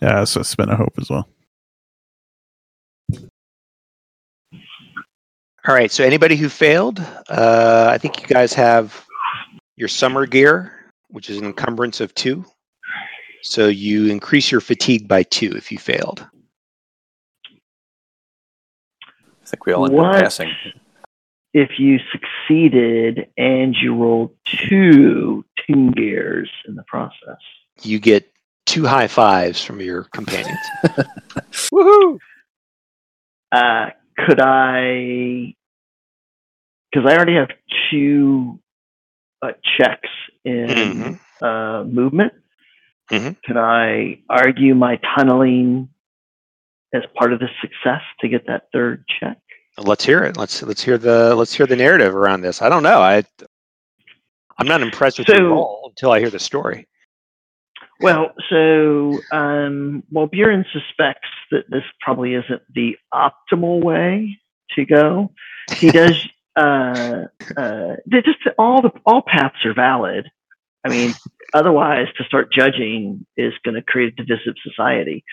Yeah, 0.00 0.24
so 0.24 0.42
spend 0.42 0.70
a 0.70 0.76
hope 0.76 0.94
as 0.98 1.10
well. 1.10 1.28
All 5.64 5.74
right. 5.76 5.92
So 5.92 6.02
anybody 6.02 6.34
who 6.34 6.48
failed, 6.48 6.98
uh, 7.28 7.88
I 7.92 7.98
think 7.98 8.20
you 8.20 8.26
guys 8.26 8.52
have 8.54 9.06
your 9.76 9.86
summer 9.86 10.26
gear, 10.26 10.90
which 11.08 11.30
is 11.30 11.38
an 11.38 11.44
encumbrance 11.44 12.00
of 12.00 12.12
two. 12.16 12.44
So 13.42 13.68
you 13.68 14.06
increase 14.06 14.50
your 14.50 14.60
fatigue 14.60 15.06
by 15.06 15.22
two 15.22 15.52
if 15.56 15.70
you 15.70 15.78
failed. 15.78 16.26
Think 19.52 19.66
we 19.66 19.72
all 19.74 19.84
end 19.84 19.94
What? 19.94 20.14
up 20.16 20.22
passing. 20.22 20.50
If 21.52 21.78
you 21.78 21.98
succeeded 22.10 23.26
and 23.36 23.76
you 23.76 23.94
rolled 23.94 24.34
two 24.46 25.44
tengwars 25.68 26.48
in 26.66 26.74
the 26.74 26.82
process. 26.84 27.36
You 27.82 27.98
get 27.98 28.32
two 28.64 28.86
high 28.86 29.08
fives 29.08 29.62
from 29.62 29.80
your 29.82 30.04
companions. 30.04 30.56
Woohoo! 31.70 32.18
Uh, 33.50 33.90
could 34.16 34.40
I? 34.40 35.54
Because 36.90 37.06
I 37.10 37.14
already 37.14 37.34
have 37.34 37.50
two 37.90 38.58
uh, 39.42 39.52
checks 39.76 40.08
in 40.46 40.68
Mhm. 40.68 41.20
uh, 41.42 41.84
movement. 41.84 42.32
Mhm. 43.10 43.36
Can 43.42 43.58
I 43.58 44.20
argue 44.30 44.74
my 44.74 44.98
tunneling 45.14 45.90
as 46.94 47.02
part 47.16 47.32
of 47.32 47.40
the 47.40 47.48
success 47.60 48.02
to 48.20 48.28
get 48.28 48.46
that 48.46 48.64
third 48.72 49.04
check? 49.20 49.38
Let's 49.78 50.04
hear 50.04 50.22
it. 50.24 50.36
Let's 50.36 50.62
let's 50.62 50.82
hear 50.82 50.98
the 50.98 51.34
let's 51.34 51.54
hear 51.54 51.66
the 51.66 51.76
narrative 51.76 52.14
around 52.14 52.42
this. 52.42 52.60
I 52.62 52.68
don't 52.68 52.82
know. 52.82 53.00
I 53.00 53.24
I'm 54.58 54.66
not 54.66 54.82
impressed 54.82 55.18
with 55.18 55.28
So- 55.28 55.42
role 55.48 55.86
until 55.90 56.12
I 56.12 56.20
hear 56.20 56.30
the 56.30 56.38
story. 56.38 56.86
Well, 58.00 58.32
so 58.50 59.20
um, 59.30 60.02
well, 60.10 60.26
Buren 60.26 60.64
suspects 60.72 61.28
that 61.52 61.70
this 61.70 61.84
probably 62.00 62.34
isn't 62.34 62.62
the 62.74 62.96
optimal 63.14 63.82
way 63.82 64.38
to 64.74 64.84
go. 64.84 65.30
He 65.70 65.90
does. 65.92 66.26
uh, 66.56 67.26
uh, 67.56 67.96
just 68.10 68.38
all 68.58 68.82
the 68.82 68.90
all 69.06 69.22
paths 69.22 69.64
are 69.64 69.72
valid. 69.74 70.28
I 70.84 70.88
mean, 70.88 71.14
otherwise, 71.54 72.06
to 72.18 72.24
start 72.24 72.52
judging 72.52 73.26
is 73.36 73.52
going 73.64 73.76
to 73.76 73.82
create 73.82 74.14
a 74.18 74.24
divisive 74.24 74.54
society. 74.66 75.24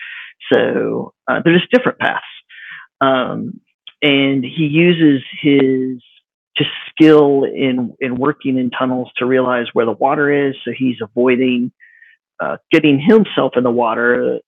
So 0.52 1.12
uh, 1.28 1.40
they're 1.44 1.58
just 1.58 1.70
different 1.70 1.98
paths, 1.98 2.24
um, 3.00 3.60
and 4.02 4.44
he 4.44 4.68
uses 4.70 5.22
his 5.40 6.02
just 6.56 6.70
skill 6.90 7.44
in 7.44 7.94
in 8.00 8.16
working 8.16 8.58
in 8.58 8.70
tunnels 8.70 9.10
to 9.16 9.26
realize 9.26 9.66
where 9.72 9.86
the 9.86 9.92
water 9.92 10.48
is. 10.48 10.54
So 10.64 10.72
he's 10.76 10.96
avoiding 11.02 11.72
uh, 12.40 12.56
getting 12.70 13.00
himself 13.00 13.52
in 13.56 13.64
the 13.64 13.70
water. 13.70 14.40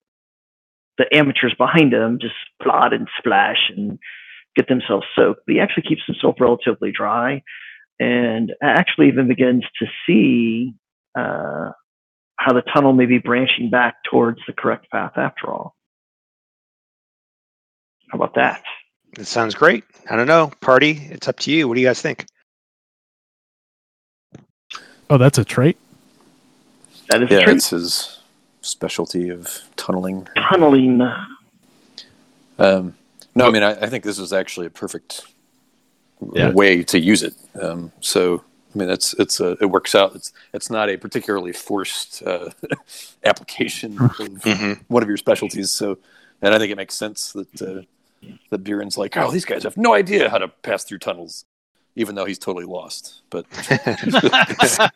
The 0.98 1.06
amateurs 1.16 1.54
behind 1.56 1.92
him 1.92 2.18
just 2.20 2.34
plod 2.62 2.92
and 2.92 3.08
splash 3.18 3.70
and 3.74 3.98
get 4.56 4.68
themselves 4.68 5.06
soaked. 5.16 5.42
But 5.46 5.54
he 5.54 5.60
actually 5.60 5.84
keeps 5.88 6.02
himself 6.06 6.36
relatively 6.38 6.92
dry, 6.92 7.42
and 7.98 8.52
actually 8.62 9.08
even 9.08 9.28
begins 9.28 9.64
to 9.80 9.86
see 10.06 10.74
uh, 11.14 11.70
how 12.36 12.52
the 12.52 12.62
tunnel 12.74 12.92
may 12.92 13.06
be 13.06 13.18
branching 13.18 13.70
back 13.70 13.96
towards 14.10 14.40
the 14.46 14.52
correct 14.52 14.90
path 14.90 15.12
after 15.16 15.50
all. 15.50 15.74
How 18.10 18.16
about 18.16 18.34
that? 18.34 18.62
It 19.18 19.26
sounds 19.26 19.54
great. 19.54 19.84
I 20.10 20.16
don't 20.16 20.26
know. 20.26 20.50
Party, 20.60 21.06
it's 21.10 21.28
up 21.28 21.38
to 21.40 21.50
you. 21.52 21.68
What 21.68 21.74
do 21.74 21.80
you 21.80 21.86
guys 21.86 22.00
think? 22.02 22.26
Oh, 25.10 25.18
that's 25.18 25.38
a 25.38 25.44
trait. 25.44 25.76
That 27.08 27.22
is 27.22 27.30
Yeah, 27.30 27.44
true. 27.44 27.54
it's 27.54 27.70
his 27.70 28.20
specialty 28.62 29.28
of 29.28 29.60
tunneling. 29.76 30.26
Tunneling. 30.36 31.00
Um, 32.58 32.94
no, 33.34 33.46
I 33.46 33.50
mean, 33.50 33.62
I, 33.62 33.72
I 33.72 33.88
think 33.88 34.04
this 34.04 34.18
is 34.18 34.32
actually 34.32 34.66
a 34.66 34.70
perfect 34.70 35.22
Yeah. 36.32 36.50
way 36.50 36.82
to 36.84 36.98
use 36.98 37.22
it. 37.22 37.34
Um, 37.60 37.92
so, 38.00 38.42
I 38.74 38.78
mean, 38.78 38.88
it's 38.90 39.12
it's 39.14 39.38
a, 39.40 39.56
it 39.60 39.66
works 39.66 39.94
out. 39.94 40.14
It's 40.14 40.32
it's 40.54 40.70
not 40.70 40.88
a 40.88 40.96
particularly 40.96 41.52
forced 41.52 42.22
uh, 42.22 42.50
application 43.24 43.98
of 44.00 44.10
Mhm. 44.16 44.80
one 44.88 45.02
of 45.02 45.08
your 45.08 45.18
specialties. 45.18 45.70
So, 45.70 45.98
and 46.40 46.54
I 46.54 46.58
think 46.58 46.72
it 46.72 46.76
makes 46.76 46.94
sense 46.94 47.32
that 47.32 47.62
uh, 47.62 47.82
that 48.50 48.64
Buren's 48.64 48.96
like, 48.96 49.16
oh, 49.16 49.30
these 49.30 49.44
guys 49.44 49.64
have 49.64 49.76
no 49.76 49.92
idea 49.94 50.30
how 50.30 50.38
to 50.38 50.48
pass 50.48 50.84
through 50.84 50.98
tunnels, 50.98 51.44
even 51.96 52.14
though 52.14 52.24
he's 52.24 52.38
totally 52.38 52.64
lost. 52.64 53.20
But 53.30 53.44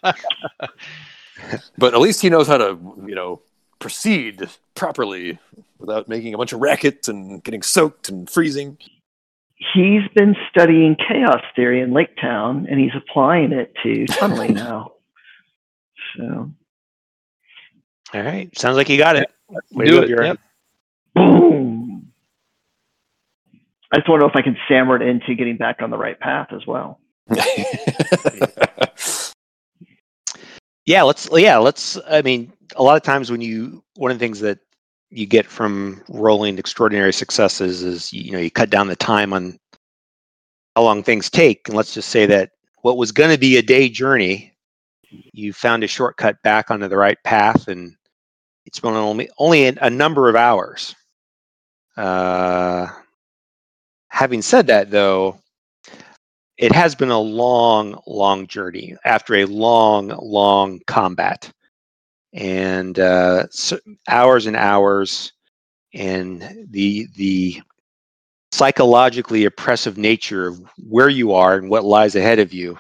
but 1.79 1.95
at 1.95 2.01
least 2.01 2.23
he 2.23 2.31
knows 2.31 2.47
how 2.49 2.57
to, 2.59 2.79
you 3.07 3.15
know, 3.15 3.41
proceed 3.79 4.49
properly 4.75 5.39
without 5.79 6.09
making 6.09 6.33
a 6.35 6.39
bunch 6.39 6.53
of 6.53 6.61
racket 6.61 7.09
and 7.09 7.43
getting 7.45 7.63
soaked 7.63 8.09
and 8.09 8.29
freezing. 8.31 8.79
He's 9.57 10.03
been 10.15 10.37
studying 10.51 10.97
chaos 10.97 11.41
theory 11.55 11.81
in 11.81 11.93
Lake 11.93 12.17
Town, 12.21 12.67
and 12.71 12.79
he's 12.79 12.91
applying 12.95 13.53
it 13.53 13.73
to 13.83 14.07
tunneling 14.07 14.55
now. 14.55 14.93
So, 16.17 16.51
All 18.15 18.23
right. 18.23 18.57
Sounds 18.59 18.77
like 18.77 18.89
you 18.89 18.99
got 18.99 19.17
it. 19.17 19.31
Way 19.73 19.87
Do 19.87 20.03
it. 20.03 20.09
Bjorn. 20.09 20.27
Yep. 20.27 20.39
boom. 21.15 22.13
I 23.93 23.97
just 23.99 24.09
want 24.09 24.21
to 24.21 24.27
know 24.27 24.31
if 24.31 24.37
I 24.37 24.43
can 24.43 24.57
stammer 24.67 24.97
it 24.97 25.03
into 25.03 25.35
getting 25.35 25.57
back 25.57 25.81
on 25.81 25.91
the 25.91 25.97
right 25.99 26.19
path 26.19 26.49
as 26.53 26.67
well. 26.67 27.01
Yeah, 30.87 31.03
let's 31.03 31.29
yeah, 31.33 31.59
let's 31.59 31.99
I 32.09 32.23
mean, 32.23 32.53
a 32.77 32.83
lot 32.83 32.97
of 32.97 33.03
times 33.03 33.29
when 33.31 33.41
you 33.41 33.83
one 33.97 34.13
of 34.13 34.19
the 34.19 34.25
things 34.25 34.39
that 34.41 34.61
you 35.17 35.27
get 35.27 35.47
from 35.47 36.03
rolling 36.09 36.59
extraordinary 36.59 37.13
successes 37.13 37.83
is 37.83 38.13
you 38.13 38.33
know, 38.33 38.39
you 38.39 38.51
cut 38.51 38.69
down 38.69 38.89
the 38.89 38.97
time 38.97 39.33
on 39.33 39.59
how 40.75 40.83
long 40.83 41.03
things 41.03 41.31
take. 41.31 41.67
And 41.67 41.77
let's 41.77 41.95
just 41.95 42.11
say 42.11 42.27
that 42.27 42.51
what 42.83 42.99
was 42.99 43.13
going 43.13 43.31
to 43.31 43.39
be 43.39 43.57
a 43.57 43.63
day 43.63 43.89
journey, 43.89 44.53
you 45.11 45.55
found 45.55 45.83
a 45.83 45.87
shortcut 45.87 46.37
back 46.43 46.71
onto 46.71 46.87
the 46.87 46.99
right 46.99 47.17
path 47.25 47.67
and 47.67 47.97
it's 48.67 48.79
been 48.79 48.93
only 48.95 49.31
only 49.39 49.69
a, 49.69 49.75
a 49.81 49.91
number 49.91 50.29
of 50.29 50.37
hours. 50.37 50.95
Uh 51.97 52.89
having 54.11 54.43
said 54.43 54.67
that 54.67 54.91
though, 54.91 55.39
it 56.59 56.73
has 56.73 56.95
been 56.95 57.11
a 57.11 57.19
long, 57.19 57.99
long 58.07 58.47
journey 58.47 58.97
after 59.05 59.35
a 59.37 59.45
long, 59.47 60.09
long 60.21 60.81
combat, 60.87 61.51
and 62.37 62.99
uh, 62.99 63.47
so 63.51 63.79
hours 64.09 64.47
and 64.47 64.57
hours, 64.57 65.33
and 65.95 66.67
the 66.71 67.09
the 67.17 67.63
psychologically 68.53 69.47
oppressive 69.47 69.97
nature 69.99 70.47
of 70.47 70.61
where 70.79 71.09
you 71.09 71.33
are 71.33 71.57
and 71.57 71.71
what 71.71 71.85
lies 71.85 72.15
ahead 72.15 72.39
of 72.39 72.53
you 72.53 72.79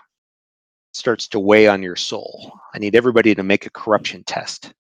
starts 0.93 1.27
to 1.29 1.41
weigh 1.41 1.69
on 1.69 1.83
your 1.83 1.97
soul. 1.97 2.53
I 2.75 2.79
need 2.79 2.95
everybody 2.95 3.35
to 3.35 3.43
make 3.43 3.67
a 3.67 3.71
corruption 3.71 4.23
test 4.25 4.75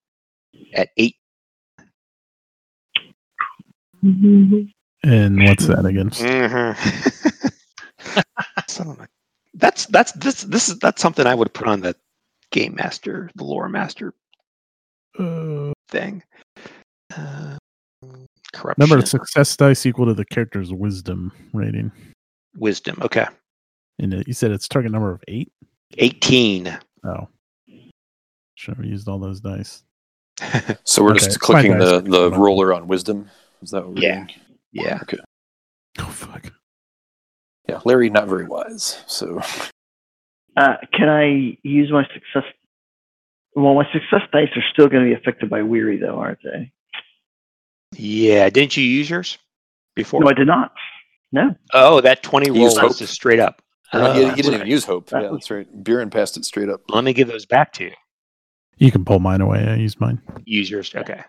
at 0.74 0.91
eight. 0.99 1.16
And 4.03 5.43
what's 5.43 5.66
that 5.66 5.87
against? 5.87 6.20
Mm-hmm. 6.22 7.49
Son 8.68 8.91
of 8.91 9.01
a- 9.01 9.09
that's 9.55 9.87
that's 9.87 10.12
this 10.12 10.43
this 10.43 10.68
is 10.68 10.79
that's 10.81 11.01
something 11.01 11.27
I 11.27 11.35
would 11.35 11.55
put 11.55 11.66
on 11.66 11.81
the 11.81 11.97
game 12.53 12.74
master, 12.74 13.31
the 13.37 13.45
lore 13.45 13.70
master 13.70 14.12
Uh, 15.19 15.73
thing. 15.89 16.23
Uh, 17.17 17.57
corruption, 18.53 18.75
remember, 18.83 19.01
the 19.01 19.07
success 19.07 19.57
dice 19.57 19.87
equal 19.87 20.07
to 20.07 20.14
the 20.14 20.25
character's 20.25 20.73
wisdom 20.73 21.33
rating. 21.53 21.91
wisdom. 22.57 22.99
Okay, 23.03 23.27
And 23.99 24.12
it, 24.14 24.27
you 24.29 24.35
said 24.35 24.51
it's 24.51 24.69
target 24.69 24.93
number 24.93 25.11
of 25.12 25.23
eight. 25.29 25.51
eighteen. 25.99 26.77
Oh, 27.05 27.29
should 28.57 28.77
have 28.77 28.85
used 28.85 29.09
all 29.09 29.19
those 29.19 29.41
dice. 29.41 29.83
so 30.85 31.03
we're 31.03 31.12
Okay, 31.12 31.25
just 31.25 31.41
clicking 31.41 31.79
the, 31.79 32.01
the 32.01 32.31
roller 32.33 32.75
on 32.75 32.89
wisdom. 32.89 33.29
Is 33.62 33.71
that 33.71 33.85
what 33.87 33.95
we're 33.95 34.03
Yeah. 34.03 34.14
doing? 34.27 34.31
yeah. 34.73 34.99
Okay. 35.03 35.19
Oh 35.99 36.05
fuck! 36.05 36.53
Yeah, 37.69 37.81
Larry, 37.87 38.11
not 38.11 38.29
very 38.29 38.45
wise. 38.47 39.03
So 39.07 39.41
Uh, 40.59 40.77
can 40.93 41.09
I 41.09 41.57
use 41.62 41.91
my 41.91 42.05
success? 42.12 42.51
Well, 43.57 43.74
my 43.74 43.84
success 43.92 44.20
dice 44.32 44.50
are 44.54 44.62
still 44.72 44.86
going 44.86 45.02
to 45.04 45.09
be 45.11 45.14
affected 45.20 45.48
by 45.50 45.62
weary, 45.62 45.96
though, 45.96 46.18
aren't 46.18 46.38
they? 46.44 46.70
Yeah. 47.96 48.48
Didn't 48.50 48.76
you 48.76 48.84
use 48.84 49.09
yours 49.11 49.38
before? 49.94 50.20
No, 50.22 50.28
I 50.28 50.34
did 50.34 50.46
not. 50.46 50.72
No. 51.32 51.54
oh, 51.74 52.00
that 52.02 52.22
twenty 52.22 52.46
He 52.52 52.59
roll 52.59 52.66
was 52.66 52.78
hope. 52.78 52.96
just 52.96 53.12
straight 53.12 53.40
up. 53.40 53.62
he, 53.90 53.98
Oh, 53.98 54.12
he 54.12 54.20
that's 54.24 54.36
didn't 54.36 54.50
right. 54.52 54.54
even 54.61 54.66
use 54.70 54.84
hope. 54.84 55.09
That 55.09 55.22
Yeah, 55.22 55.30
was- 55.30 55.40
that's 55.40 55.50
right. 55.50 55.84
Buren 55.84 56.11
passed 56.11 56.36
it 56.36 56.44
straight 56.44 56.68
up. 56.68 56.82
Let 56.88 57.02
me 57.02 57.12
give 57.12 57.28
those 57.28 57.46
back 57.46 57.72
to 57.74 57.84
you. 57.84 57.92
You 58.78 58.92
can 58.92 59.04
pull 59.04 59.18
mine 59.18 59.40
away. 59.40 59.66
I 59.66 59.74
used 59.76 60.00
mine. 60.00 60.20
Use 60.44 60.70
yours. 60.70 60.94
Okay. 60.94 61.22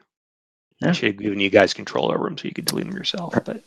Yeah. 0.82 0.90
I 0.90 0.92
should 0.92 1.08
have 1.14 1.18
given 1.18 1.40
you 1.40 1.50
guys 1.50 1.74
control 1.74 2.12
over 2.12 2.26
them 2.26 2.38
so 2.38 2.46
you 2.46 2.54
could 2.54 2.66
delete 2.66 2.86
them 2.88 2.96
yourself, 2.96 3.34
but 3.46 3.64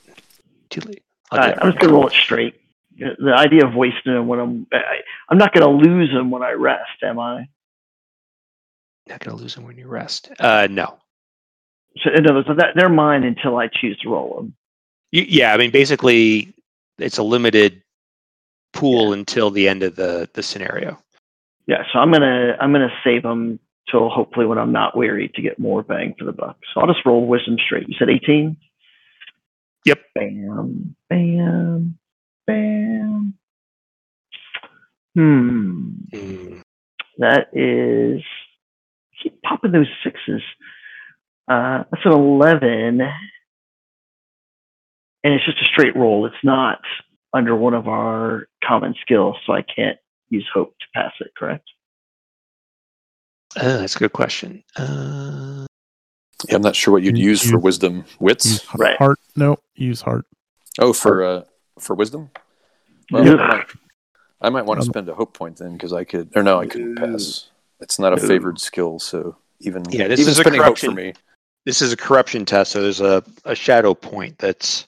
too 0.68 0.82
late. 0.82 1.02
I'll 1.32 1.38
right, 1.38 1.54
do 1.54 1.61
I'm 1.62 1.68
just 1.72 1.80
going 1.80 1.88
to 1.90 1.94
roll 1.94 2.06
it 2.06 2.12
straight. 2.12 2.54
The 2.98 3.32
idea 3.34 3.66
of 3.66 3.74
wasting 3.74 4.12
them 4.12 4.28
when 4.28 4.38
I'm, 4.38 4.66
I, 4.72 4.98
I'm 5.30 5.38
not 5.38 5.52
going 5.54 5.66
to 5.66 5.88
lose 5.88 6.12
them 6.12 6.30
when 6.30 6.42
I 6.42 6.52
rest, 6.52 7.02
am 7.02 7.18
I? 7.18 7.48
Not 9.11 9.20
gonna 9.20 9.36
lose 9.36 9.56
them 9.56 9.64
when 9.64 9.76
you 9.76 9.88
rest. 9.88 10.30
Uh, 10.38 10.68
no. 10.70 10.98
So, 11.98 12.11
in 12.14 12.24
other 12.26 12.44
words, 12.46 12.62
they're 12.76 12.88
mine 12.88 13.24
until 13.24 13.56
I 13.58 13.66
choose 13.68 13.98
to 13.98 14.08
roll 14.08 14.36
them. 14.36 14.54
Yeah, 15.11 15.52
I 15.52 15.56
mean, 15.56 15.72
basically, 15.72 16.54
it's 16.98 17.18
a 17.18 17.22
limited 17.24 17.82
pool 18.72 19.12
until 19.12 19.50
the 19.50 19.68
end 19.68 19.82
of 19.82 19.96
the 19.96 20.28
the 20.32 20.42
scenario. 20.42 20.96
Yeah, 21.66 21.82
so 21.92 21.98
I'm 21.98 22.12
gonna 22.12 22.56
I'm 22.61 22.72
gonna 22.72 22.92
save 23.02 23.24
them 23.24 23.58
till 23.90 24.08
hopefully 24.08 24.46
when 24.46 24.58
I'm 24.58 24.72
not 24.72 24.96
weary 24.96 25.28
to 25.34 25.42
get 25.42 25.58
more 25.58 25.82
bang 25.82 26.14
for 26.16 26.24
the 26.24 26.32
buck. 26.32 26.56
So 26.72 26.80
I'll 26.80 26.86
just 26.86 27.04
roll 27.04 27.26
wisdom 27.26 27.56
straight. 27.64 27.88
You 27.88 27.96
said 27.98 28.08
18. 28.08 28.56
Yep. 29.86 29.98
Bam, 30.14 30.94
bam, 31.08 31.98
bam. 32.46 33.34
Hmm. 35.14 36.61
That 37.18 37.48
is 37.52 38.22
keep 39.23 39.41
popping 39.43 39.73
those 39.73 39.89
sixes. 40.05 40.43
Uh, 41.49 41.85
that's 41.91 42.05
an 42.05 42.12
11, 42.12 43.01
and 43.01 43.11
it's 45.25 45.45
just 45.45 45.59
a 45.61 45.64
straight 45.73 45.97
roll. 45.97 46.27
It's 46.27 46.35
not 46.45 46.81
under 47.33 47.55
one 47.57 47.75
of 47.75 47.89
our 47.89 48.47
common 48.64 48.95
skills, 49.03 49.37
so 49.47 49.53
I 49.53 49.62
can't 49.62 49.99
use 50.29 50.49
hope 50.53 50.75
to 50.81 50.87
pass 50.95 51.12
it. 51.21 51.33
Correct? 51.37 51.64
Uh, 53.57 53.79
that's 53.79 53.97
a 53.97 53.99
good 53.99 54.12
question. 54.12 54.62
Uh, 54.77 55.66
Yeah, 56.49 56.57
I'm 56.57 56.62
not 56.62 56.75
sure 56.75 56.93
what 56.93 57.03
you'd 57.03 57.18
You- 57.18 57.31
use 57.31 57.51
for 57.51 57.59
wisdom. 57.59 58.05
Wits? 58.18 58.47
Use 58.47 58.66
Right. 58.79 58.97
heart. 58.97 59.18
No, 59.37 59.59
use 59.75 60.01
heart. 60.01 60.25
Oh, 60.79 60.93
for 60.95 61.23
uh, 61.23 61.43
for 61.79 61.95
wisdom. 61.95 62.31
Well, 63.11 63.27
Yeah. 63.27 63.64
I 64.41 64.49
might, 64.49 64.61
might 64.61 64.66
want 64.66 64.81
to 64.81 64.87
spend 64.87 65.09
a 65.11 65.14
hope 65.14 65.35
point 65.35 65.59
then 65.59 65.73
because 65.75 65.93
I 65.93 66.05
could. 66.05 66.31
Or 66.35 66.43
no, 66.43 66.59
I 66.61 66.66
couldn't 66.66 66.97
pass. 66.97 67.51
It's 67.81 67.99
not 67.99 68.12
a 68.12 68.16
No. 68.20 68.28
favored 68.28 68.61
skill, 68.61 68.99
so 68.99 69.37
even 69.61 69.85
Yeah, 69.91 70.09
this 70.09 70.20
even 70.20 70.33
is 70.33 70.39
a 70.39 70.43
spending 70.43 70.62
hope 70.62 70.78
for 70.78 70.87
corruption. 70.89 70.95
me. 70.95 71.14
this 71.66 71.83
is 71.83 71.93
a 71.93 71.97
corruption 71.97 72.45
test, 72.45 72.72
so 72.72 72.83
there's 72.83 73.01
a, 73.01 73.22
a 73.45 73.55
shadow 73.55 73.95
point 73.95 74.39
that's 74.39 74.87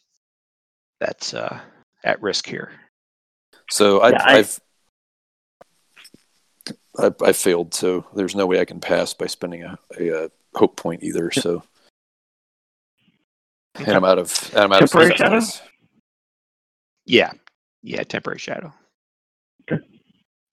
that's 1.00 1.34
uh, 1.34 1.60
at 2.04 2.20
risk 2.22 2.46
here. 2.46 2.72
So 3.70 4.00
I, 4.00 4.10
Yeah, 4.10 4.22
I- 4.24 4.38
I've 4.38 4.60
I, 6.98 7.10
I 7.24 7.32
failed, 7.32 7.72
so 7.74 8.04
there's 8.14 8.36
no 8.36 8.46
way 8.46 8.60
I 8.60 8.64
can 8.66 8.78
pass 8.80 9.14
by 9.14 9.26
spending 9.26 9.62
a, 9.64 9.78
a, 9.98 10.24
uh 10.24 10.28
hope 10.54 10.76
point 10.76 11.02
either. 11.02 11.30
So, 11.30 11.62
and 13.76 13.88
I'm 13.88 14.04
out 14.04 14.18
of 14.18 14.50
and 14.52 14.64
I'm 14.64 14.72
out 14.72 14.80
Temporary 14.80 15.10
of 15.12 15.16
shadow? 15.16 15.40
Yeah, 17.06 17.32
yeah, 17.82 18.02
temporary 18.04 18.38
shadow. 18.38 18.72
Okay. 19.62 19.82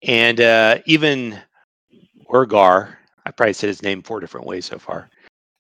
And 0.04 0.40
uh, 0.40 0.80
even 0.86 1.38
Urgar, 2.30 2.96
I 3.26 3.32
probably 3.32 3.54
said 3.54 3.68
his 3.68 3.82
name 3.82 4.02
four 4.02 4.20
different 4.20 4.48
ways 4.48 4.66
so 4.66 4.78
far. 4.78 5.10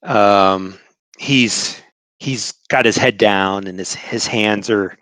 Um, 0.03 0.79
he's 1.17 1.81
he's 2.19 2.53
got 2.69 2.85
his 2.85 2.97
head 2.97 3.17
down 3.17 3.67
and 3.67 3.79
his 3.79 3.93
his 3.93 4.27
hands 4.27 4.69
are 4.69 4.97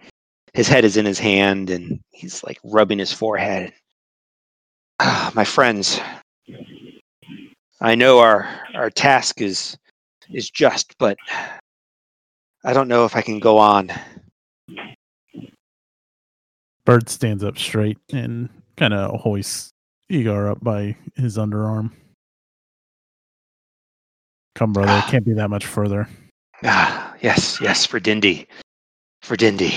his 0.54 0.68
head 0.68 0.86
is 0.86 0.98
in 0.98 1.06
his 1.06 1.20
hand 1.20 1.70
and 1.70 2.00
he's 2.12 2.44
like 2.44 2.60
rubbing 2.64 3.00
his 3.00 3.14
forehead. 3.14 3.74
Ah, 5.00 5.32
my 5.36 5.44
friends, 5.44 6.00
I 7.82 7.96
know 7.96 8.20
our 8.20 8.50
our 8.74 8.90
task 8.90 9.42
is 9.42 9.78
is 10.32 10.50
just, 10.50 10.98
but 10.98 11.18
I 12.64 12.74
don't 12.74 12.88
know 12.88 13.06
if 13.06 13.16
I 13.16 13.22
can 13.22 13.40
go 13.40 13.58
on. 13.58 13.92
Bird 16.86 17.10
stands 17.10 17.44
up 17.44 17.58
straight 17.58 17.98
and 18.12 18.50
kind 18.78 18.94
of 18.94 19.20
hoists 19.20 19.72
Egar 20.12 20.50
up 20.50 20.64
by 20.64 20.96
his 21.16 21.38
underarm. 21.38 21.92
Come, 24.56 24.74
brother. 24.74 24.98
It 25.06 25.12
can't 25.12 25.26
be 25.26 25.34
that 25.34 25.50
much 25.50 25.66
further. 25.66 26.08
Ah, 26.64 27.16
yes, 27.22 27.60
yes, 27.62 27.86
for 27.86 28.00
Dindy. 28.00 28.48
For 29.22 29.36
Dindy. 29.36 29.74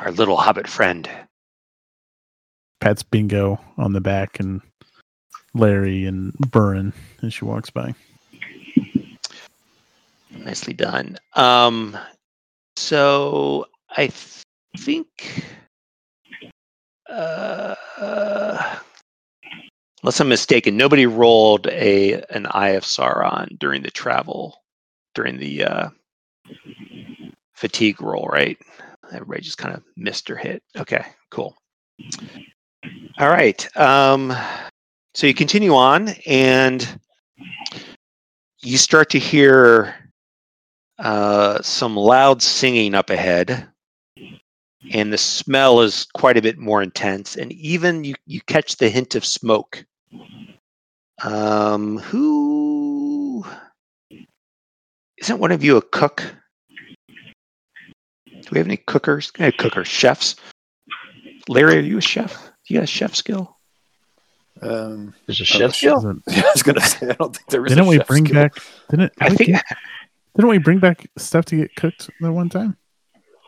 Our 0.00 0.10
little 0.12 0.36
hobbit 0.36 0.68
friend. 0.68 1.08
Pats 2.80 3.02
Bingo 3.02 3.60
on 3.76 3.92
the 3.92 4.00
back 4.00 4.40
and 4.40 4.60
Larry 5.54 6.06
and 6.06 6.32
Burren 6.50 6.92
as 7.22 7.34
she 7.34 7.44
walks 7.44 7.70
by. 7.70 7.94
Nicely 10.30 10.74
done. 10.74 11.16
Um 11.34 11.96
so 12.76 13.66
I 13.90 14.08
th- 14.08 14.42
think 14.76 15.44
uh, 17.10 17.74
uh 17.98 18.76
unless 20.02 20.20
I'm 20.20 20.28
mistaken, 20.28 20.76
nobody 20.76 21.06
rolled 21.06 21.66
a 21.68 22.22
an 22.30 22.46
Eye 22.46 22.70
of 22.70 22.84
Sauron 22.84 23.58
during 23.58 23.82
the 23.82 23.90
travel 23.90 24.62
during 25.14 25.38
the 25.38 25.64
uh 25.64 25.88
fatigue 27.54 28.00
roll, 28.02 28.26
right? 28.26 28.58
Everybody 29.12 29.42
just 29.42 29.58
kind 29.58 29.74
of 29.74 29.82
missed 29.96 30.30
or 30.30 30.36
hit. 30.36 30.62
Okay, 30.76 31.04
cool. 31.30 31.56
All 33.18 33.28
right. 33.28 33.76
Um, 33.76 34.34
so 35.14 35.26
you 35.26 35.34
continue 35.34 35.74
on, 35.74 36.08
and 36.26 37.00
you 38.60 38.76
start 38.76 39.10
to 39.10 39.18
hear 39.18 39.94
uh, 40.98 41.62
some 41.62 41.96
loud 41.96 42.42
singing 42.42 42.94
up 42.94 43.10
ahead, 43.10 43.68
and 44.92 45.12
the 45.12 45.18
smell 45.18 45.80
is 45.80 46.06
quite 46.14 46.36
a 46.36 46.42
bit 46.42 46.58
more 46.58 46.82
intense. 46.82 47.36
And 47.36 47.52
even 47.52 48.04
you, 48.04 48.14
you 48.26 48.40
catch 48.42 48.76
the 48.76 48.88
hint 48.90 49.14
of 49.14 49.24
smoke. 49.24 49.84
Um, 51.22 51.98
who 51.98 53.44
isn't 55.18 55.38
one 55.38 55.52
of 55.52 55.62
you 55.64 55.76
a 55.76 55.82
cook? 55.82 56.22
Do 58.26 58.48
we 58.52 58.58
have 58.58 58.66
any 58.66 58.76
cookers? 58.76 59.32
Uh, 59.38 59.50
cookers, 59.56 59.88
chefs. 59.88 60.36
Larry, 61.48 61.76
are 61.78 61.80
you 61.80 61.98
a 61.98 62.02
chef? 62.02 62.34
Do 62.66 62.74
you 62.74 62.80
got 62.80 62.84
a 62.84 62.86
chef 62.86 63.14
skill? 63.14 63.56
Um, 64.62 65.14
There's 65.26 65.40
a 65.40 65.44
chef 65.44 65.74
skill. 65.74 66.20
Yeah, 66.28 66.42
I 66.42 66.50
was 66.54 66.62
gonna 66.62 66.80
say 66.80 67.08
I 67.10 67.12
don't 67.14 67.34
think 67.36 67.48
there 67.48 67.64
is. 67.66 67.70
Didn't 67.70 67.86
we 67.86 67.96
chef 67.98 68.06
bring 68.06 68.24
skill. 68.26 68.34
back? 68.42 68.52
Didn't 68.90 69.12
I 69.20 69.28
think 69.30 69.50
did- 69.50 69.60
Didn't 70.36 70.50
we 70.50 70.58
bring 70.58 70.78
back 70.78 71.06
stuff 71.18 71.44
to 71.46 71.56
get 71.56 71.74
cooked 71.76 72.10
that 72.20 72.32
one 72.32 72.48
time? 72.48 72.76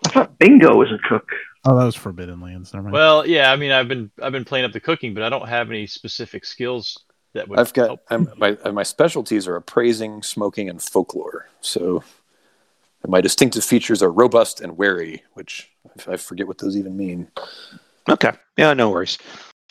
I 0.07 0.09
thought 0.09 0.39
Bingo 0.39 0.77
was 0.77 0.91
a 0.93 0.99
cook. 1.09 1.29
Oh, 1.65 1.77
that 1.77 1.85
was 1.85 1.97
Forbidden 1.97 2.41
Lands. 2.41 2.73
Never 2.73 2.85
mind. 2.85 2.93
Well, 2.93 3.27
yeah. 3.27 3.51
I 3.51 3.57
mean, 3.57 3.73
I've 3.73 3.89
been 3.89 4.11
I've 4.23 4.33
been 4.33 4.45
playing 4.45 4.65
up 4.65 4.73
the 4.73 4.81
cooking, 4.81 5.15
but 5.15 5.23
I 5.23 5.29
don't 5.29 5.49
have 5.49 5.69
any 5.69 5.87
specific 5.87 6.45
skills 6.45 7.05
that 7.35 7.49
would. 7.49 7.59
I've 7.59 7.73
got 7.73 7.87
help. 7.87 8.01
I'm, 8.11 8.31
my 8.37 8.57
my 8.71 8.83
specialties 8.83 9.49
are 9.49 9.57
appraising, 9.57 10.23
smoking, 10.23 10.69
and 10.69 10.81
folklore. 10.81 11.49
So 11.61 12.05
my 13.07 13.21
distinctive 13.21 13.65
features 13.65 14.03
are 14.03 14.11
robust 14.11 14.61
and 14.61 14.77
wary, 14.77 15.25
which 15.35 15.71
I 16.07 16.13
I 16.13 16.17
forget 16.17 16.47
what 16.47 16.59
those 16.59 16.77
even 16.77 16.97
mean. 16.97 17.29
Okay. 18.09 18.33
Yeah, 18.57 18.73
no 18.75 18.91
worries. 18.91 19.19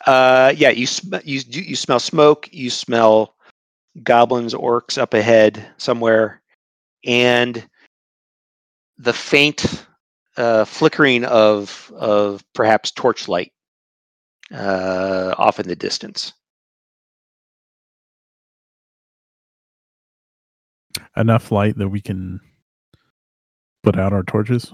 Uh, 0.06 0.54
yeah, 0.56 0.70
you 0.70 0.86
sm- 0.88 1.16
you 1.24 1.42
you 1.48 1.62
you 1.62 1.76
smell 1.76 2.00
smoke. 2.00 2.50
You 2.52 2.70
smell 2.70 3.36
goblins, 4.04 4.54
orcs 4.54 4.98
up 4.98 5.14
ahead 5.14 5.66
somewhere, 5.78 6.42
and 7.06 7.66
the 8.98 9.14
faint 9.14 9.85
uh, 10.38 10.66
flickering 10.66 11.26
of 11.26 11.92
of 11.96 12.44
perhaps 12.54 12.92
torchlight 12.92 13.52
uh, 14.54 15.34
off 15.38 15.60
in 15.60 15.68
the 15.68 15.76
distance. 15.76 16.34
Enough 21.18 21.52
light 21.52 21.78
that 21.78 21.90
we 21.90 22.02
can 22.02 22.40
put 23.84 23.98
out 23.98 24.14
our 24.14 24.24
torches. 24.24 24.72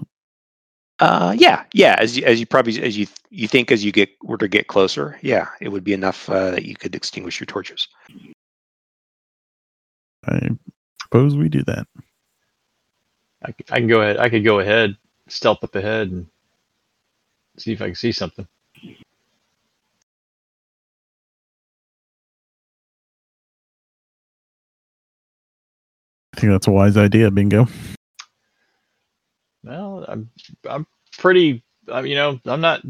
Uh, 0.98 1.34
yeah, 1.36 1.64
yeah. 1.72 1.96
As 1.98 2.16
you, 2.16 2.24
as 2.24 2.38
you 2.38 2.46
probably 2.46 2.80
as 2.82 2.96
you 2.96 3.06
you 3.30 3.48
think 3.48 3.72
as 3.72 3.84
you 3.84 3.90
get 3.92 4.10
were 4.22 4.38
to 4.38 4.48
get 4.48 4.68
closer, 4.68 5.18
yeah, 5.22 5.48
it 5.60 5.70
would 5.70 5.84
be 5.84 5.92
enough 5.92 6.28
uh, 6.28 6.50
that 6.52 6.64
you 6.64 6.76
could 6.76 6.94
extinguish 6.94 7.40
your 7.40 7.46
torches. 7.46 7.88
I 10.26 10.50
suppose 11.02 11.36
we 11.36 11.48
do 11.48 11.64
that. 11.64 11.86
I 13.44 13.52
can 13.80 13.88
go 13.88 14.00
ahead. 14.00 14.18
I 14.18 14.28
could 14.28 14.44
go 14.44 14.60
ahead, 14.60 14.96
stealth 15.32 15.64
up 15.64 15.74
ahead, 15.76 16.10
and 16.10 16.26
see 17.58 17.72
if 17.72 17.82
I 17.82 17.86
can 17.86 17.94
see 17.96 18.12
something. 18.12 18.46
I 26.36 26.40
think 26.40 26.52
that's 26.52 26.68
a 26.68 26.72
wise 26.72 26.96
idea, 26.96 27.30
Bingo. 27.30 27.66
Well, 29.64 30.04
I'm 30.08 30.30
I'm 30.68 30.86
pretty. 31.18 31.62
I, 31.92 32.02
you 32.02 32.16
know, 32.16 32.40
I'm 32.46 32.60
not. 32.60 32.82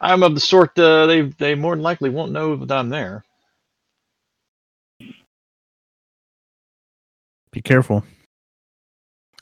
I'm 0.00 0.22
of 0.22 0.34
the 0.34 0.40
sort 0.40 0.78
uh, 0.78 1.06
they 1.06 1.22
they 1.22 1.54
more 1.56 1.74
than 1.76 1.82
likely 1.82 2.10
won't 2.10 2.32
know 2.32 2.56
that 2.56 2.78
I'm 2.78 2.90
there. 2.90 3.24
Be 7.52 7.62
careful. 7.62 8.04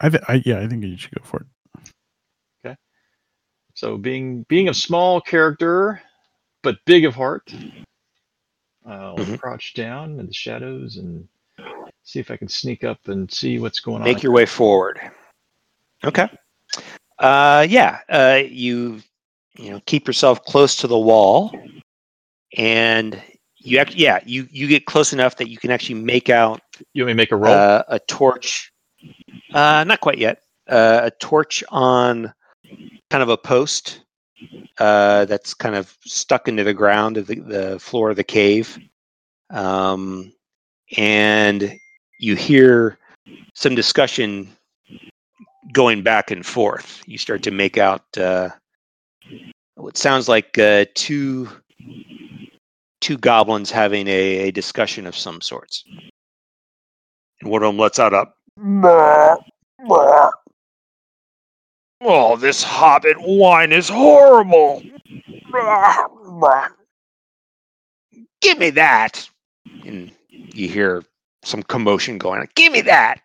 I, 0.01 0.11
th- 0.11 0.23
I 0.29 0.43
yeah, 0.47 0.61
I 0.61 0.69
think 0.69 0.85
you 0.85 0.97
should 0.99 1.13
go 1.15 1.25
for 1.25 1.43
it. 1.43 1.47
So 3.79 3.97
being 3.97 4.43
being 4.49 4.69
a 4.69 4.75
small 4.75 5.21
character, 5.21 6.03
but 6.65 6.85
big 6.85 7.05
of 7.05 7.15
heart, 7.15 7.55
I'll 8.85 9.15
Mhm. 9.17 9.39
crouch 9.39 9.73
down 9.75 10.19
in 10.19 10.27
the 10.27 10.33
shadows 10.33 10.97
and 10.97 11.29
see 12.03 12.19
if 12.19 12.33
I 12.33 12.37
can 12.37 12.49
sneak 12.49 12.83
up 12.83 13.07
and 13.07 13.31
see 13.31 13.61
what's 13.61 13.79
going 13.79 13.99
on. 13.99 14.03
Make 14.03 14.25
your 14.25 14.33
way 14.33 14.47
forward. 14.47 15.01
Okay. 16.05 16.29
Uh, 17.21 17.69
yeah. 17.71 18.01
Uh, 18.09 18.43
you 18.49 19.01
you 19.57 19.71
know 19.71 19.81
keep 19.87 20.09
yourself 20.09 20.43
close 20.43 20.75
to 20.75 20.89
the 20.89 20.99
wall, 20.99 21.57
and 22.57 23.23
you 23.59 23.79
act 23.79 23.95
yeah 23.95 24.19
you 24.27 24.49
you 24.51 24.67
get 24.67 24.87
close 24.87 25.13
enough 25.13 25.37
that 25.37 25.51
you 25.51 25.57
can 25.57 25.71
actually 25.71 26.03
make 26.03 26.29
out 26.29 26.61
You 26.95 27.05
want 27.05 27.15
me 27.17 27.23
make 27.23 27.31
a 27.31 27.37
roll? 27.37 27.55
uh, 27.55 27.85
a 27.87 28.01
torch. 28.01 28.73
Uh, 29.55 29.85
not 29.85 30.01
quite 30.01 30.19
yet. 30.19 30.43
Uh, 30.69 31.03
a 31.05 31.11
torch 31.13 31.63
on 31.69 32.35
kind 33.11 33.23
of 33.23 33.29
a 33.29 33.37
post 33.37 34.01
uh, 34.79 35.25
that's 35.25 35.55
kind 35.55 35.75
of 35.75 35.97
stuck 36.05 36.49
into 36.49 36.65
the 36.65 36.75
ground 36.75 37.17
of 37.17 37.27
the, 37.27 37.41
the 37.41 37.79
floor 37.79 38.11
of 38.11 38.17
the 38.17 38.25
cave. 38.25 38.79
Um, 39.51 40.33
and 40.97 41.79
you 42.19 42.37
hear 42.37 42.99
some 43.55 43.75
discussion 43.75 44.49
going 45.73 46.03
back 46.03 46.31
and 46.31 46.45
forth. 46.45 47.03
You 47.07 47.19
start 47.19 47.43
to 47.45 47.51
make 47.51 47.79
out 47.79 48.05
uh, 48.17 48.51
what 49.75 49.97
sounds 49.97 50.29
like 50.29 50.59
uh, 50.59 50.87
two 50.95 51.49
two 53.01 53.17
goblins 53.17 53.71
having 53.71 54.09
a, 54.09 54.49
a 54.49 54.51
discussion 54.51 55.07
of 55.07 55.17
some 55.17 55.41
sorts. 55.41 55.85
And 57.41 57.51
one 57.51 57.63
of 57.63 57.69
them 57.69 57.79
lets 57.79 57.99
out 57.99 58.13
a 58.13 58.27
Oh, 62.01 62.37
this 62.37 62.63
hobbit 62.63 63.17
wine 63.21 63.73
is 63.73 63.89
horrible. 63.89 64.83
Give 68.41 68.59
me 68.59 68.71
that. 68.71 69.29
And 69.85 70.13
you 70.29 70.69
hear 70.69 71.03
some 71.43 71.63
commotion 71.65 72.19
going 72.19 72.41
on. 72.41 72.49
Give 72.55 72.73
me 72.73 72.83
that. 72.83 73.21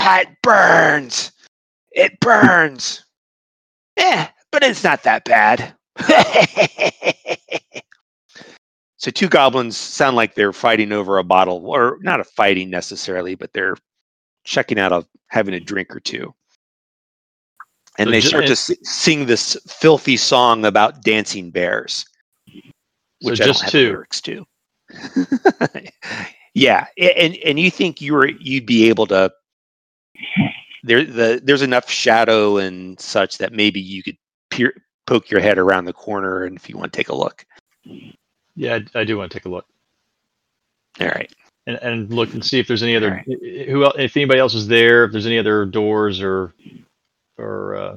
It 0.00 0.28
burns. 0.42 1.32
It 1.92 2.20
burns. 2.20 3.04
Eh, 3.96 4.26
but 4.52 4.62
it's 4.62 4.84
not 4.84 5.02
that 5.04 5.24
bad. 5.24 5.74
so 8.98 9.12
two 9.12 9.28
goblins 9.28 9.76
sound 9.76 10.16
like 10.16 10.34
they're 10.34 10.52
fighting 10.52 10.90
over 10.90 11.18
a 11.18 11.24
bottle, 11.24 11.64
or 11.66 11.98
not 12.02 12.18
a 12.18 12.24
fighting 12.24 12.68
necessarily, 12.68 13.36
but 13.36 13.52
they're 13.52 13.76
checking 14.44 14.78
out 14.78 14.92
of 14.92 15.06
having 15.28 15.54
a 15.54 15.60
drink 15.60 15.94
or 15.94 16.00
two. 16.00 16.34
And 17.96 18.08
So 18.08 18.10
they 18.10 18.20
start 18.20 18.46
to 18.48 18.56
si- 18.56 18.78
sing 18.82 19.26
this 19.26 19.56
filthy 19.68 20.16
song 20.16 20.64
about 20.64 21.02
dancing 21.02 21.50
bears, 21.50 22.04
So 22.46 22.60
which 23.22 23.38
don't 23.38 23.46
just 23.48 23.68
two. 23.68 23.90
lyrics 23.90 24.20
to. 24.22 24.44
yeah, 26.54 26.86
and 26.98 27.36
and 27.36 27.58
you 27.58 27.70
think 27.70 28.00
you 28.00 28.14
were 28.14 28.28
you'd 28.28 28.66
be 28.66 28.88
able 28.88 29.06
to 29.08 29.32
there 30.82 31.04
the 31.04 31.40
there's 31.42 31.62
enough 31.62 31.88
shadow 31.88 32.56
and 32.56 32.98
such 32.98 33.38
that 33.38 33.52
maybe 33.52 33.80
you 33.80 34.02
could 34.02 34.16
peer, 34.50 34.74
poke 35.06 35.30
your 35.30 35.40
head 35.40 35.58
around 35.58 35.84
the 35.84 35.92
corner 35.92 36.44
and 36.44 36.56
if 36.56 36.68
you 36.68 36.76
want 36.76 36.92
to 36.92 36.96
take 36.96 37.10
a 37.10 37.14
look. 37.14 37.44
Yeah, 38.58 38.80
I, 38.94 39.00
I 39.00 39.04
do 39.04 39.18
want 39.18 39.30
to 39.32 39.38
take 39.38 39.46
a 39.46 39.50
look 39.50 39.66
All 41.00 41.08
right. 41.08 41.32
and, 41.66 41.78
and 41.82 42.12
look 42.12 42.34
and 42.34 42.44
see 42.44 42.58
if 42.58 42.66
there's 42.68 42.82
any 42.82 42.96
other 42.96 43.10
Alright. 43.10 43.68
who 43.68 43.84
if 43.98 44.16
anybody 44.16 44.40
else 44.40 44.54
is 44.54 44.66
there, 44.66 45.04
if 45.04 45.12
there's 45.12 45.26
any 45.26 45.38
other 45.38 45.64
doors 45.64 46.20
or 46.20 46.54
or 47.38 47.76
uh, 47.76 47.96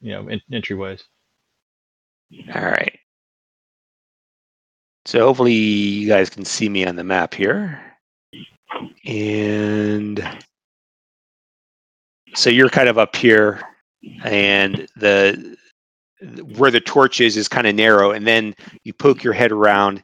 you 0.00 0.12
know 0.12 0.28
en- 0.28 0.42
entryways. 0.52 1.02
All 2.54 2.62
right. 2.62 2.98
So 5.06 5.20
hopefully 5.20 5.52
you 5.54 6.08
guys 6.08 6.30
can 6.30 6.44
see 6.44 6.68
me 6.68 6.86
on 6.86 6.96
the 6.96 7.04
map 7.04 7.34
here. 7.34 7.80
And 9.06 10.22
so 12.34 12.50
you're 12.50 12.68
kind 12.70 12.88
of 12.88 12.98
up 12.98 13.16
here 13.16 13.62
and 14.24 14.88
the 14.96 15.56
where 16.56 16.70
the 16.70 16.80
torch 16.80 17.20
is 17.20 17.36
is 17.36 17.48
kind 17.48 17.66
of 17.66 17.74
narrow 17.74 18.10
and 18.10 18.26
then 18.26 18.54
you 18.84 18.92
poke 18.92 19.22
your 19.22 19.32
head 19.32 19.52
around 19.52 20.02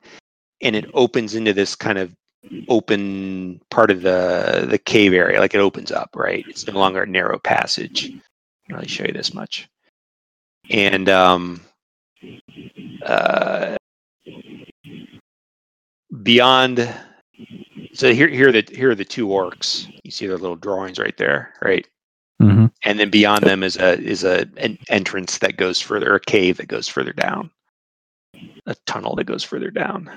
and 0.61 0.77
it 0.77 0.85
opens 0.95 1.35
into 1.35 1.53
this 1.53 1.75
kind 1.75 1.99
of 1.99 2.15
open 2.69 3.61
part 3.71 3.91
of 3.91 4.03
the 4.03 4.67
the 4.69 4.79
cave 4.79 5.13
area 5.13 5.41
like 5.41 5.55
it 5.55 5.61
opens 5.61 5.91
up 5.91 6.11
right? 6.15 6.45
It's 6.49 6.67
no 6.67 6.75
longer 6.75 7.03
a 7.03 7.07
narrow 7.07 7.39
passage. 7.39 8.07
I 8.07 8.67
can 8.67 8.77
really 8.77 8.89
show 8.89 9.05
you 9.05 9.13
this 9.13 9.33
much. 9.33 9.69
And 10.71 11.09
um 11.09 11.61
uh 13.05 13.77
beyond 16.23 16.95
so 17.95 18.13
here 18.13 18.29
here 18.29 18.49
are 18.49 18.53
the 18.53 18.69
here 18.73 18.91
are 18.91 18.95
the 18.95 19.05
two 19.05 19.29
orcs. 19.29 19.91
You 20.05 20.11
see 20.11 20.27
their 20.27 20.39
little 20.39 20.57
drawings 20.57 20.99
right 20.99 21.17
there 21.17 21.55
right 21.63 21.87
hmm 22.43 22.67
and 22.85 23.01
then 23.01 23.11
beyond 23.11 23.45
them 23.45 23.65
is 23.65 23.77
a 23.79 23.99
is 24.01 24.25
a 24.25 24.47
an 24.59 24.79
entrance 24.91 25.39
that 25.39 25.59
goes 25.59 25.81
further 25.81 26.15
a 26.17 26.21
cave 26.21 26.59
that 26.59 26.69
goes 26.69 26.89
further 26.89 27.15
down 27.15 27.51
a 28.67 28.77
tunnel 28.87 29.17
that 29.17 29.25
goes 29.25 29.45
further 29.45 29.71
down 29.71 30.11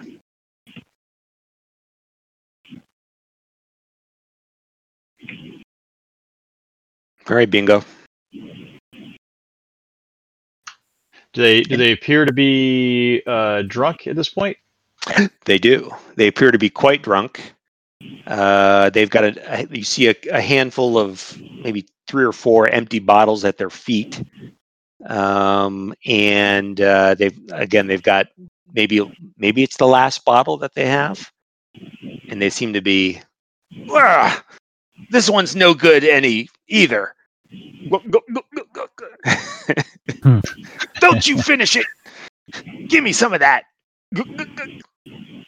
all 7.30 7.36
right 7.38 7.52
bingo 7.52 7.84
Do 11.34 11.42
they 11.44 11.62
do 11.64 11.78
they 11.78 11.94
appear 11.94 12.26
to 12.26 12.34
be 12.34 13.24
uh, 13.28 13.64
drunk 13.64 14.08
at 14.08 14.18
this 14.18 14.30
point? 14.30 14.58
They 15.46 15.60
do. 15.60 15.92
They 16.18 16.28
appear 16.28 16.52
to 16.52 16.60
be 16.60 16.70
quite 16.72 17.04
drunk. 17.04 17.54
Uh, 18.28 18.90
they've 18.92 19.10
got 19.10 19.26
a, 19.26 19.62
a- 19.62 19.68
you 19.78 19.84
see 19.84 20.08
a, 20.10 20.16
a 20.32 20.42
handful 20.42 20.98
of 20.98 21.38
maybe 21.64 21.88
three 22.08 22.24
or 22.24 22.32
four 22.32 22.68
empty 22.70 23.00
bottles 23.00 23.46
at 23.46 23.58
their 23.58 23.70
feet, 23.70 24.24
um, 25.08 25.94
and 26.06 26.80
uh, 26.82 27.16
they've 27.16 27.38
again 27.52 27.88
they've 27.88 28.04
got 28.04 28.28
maybe 28.74 29.02
maybe 29.38 29.64
it's 29.64 29.78
the 29.78 29.88
last 29.88 30.26
bottle 30.26 30.58
that 30.58 30.74
they 30.76 30.86
have, 30.86 31.32
and 32.30 32.42
they 32.42 32.50
seem 32.50 32.74
to 32.74 32.82
be. 32.82 33.22
"Ah, 33.90 34.44
this 35.12 35.30
one's 35.30 35.56
no 35.56 35.74
good 35.74 36.04
any 36.04 36.50
either. 36.68 37.14
Go- 37.90 38.02
go- 38.10 38.24
go-. 38.34 38.42
Hmm. 40.24 40.40
Don't 41.00 41.28
you 41.28 41.42
finish 41.42 41.76
it. 41.76 41.86
Give 42.88 43.04
me 43.04 43.14
some 43.14 43.34
of 43.34 43.40
that. 43.40 43.64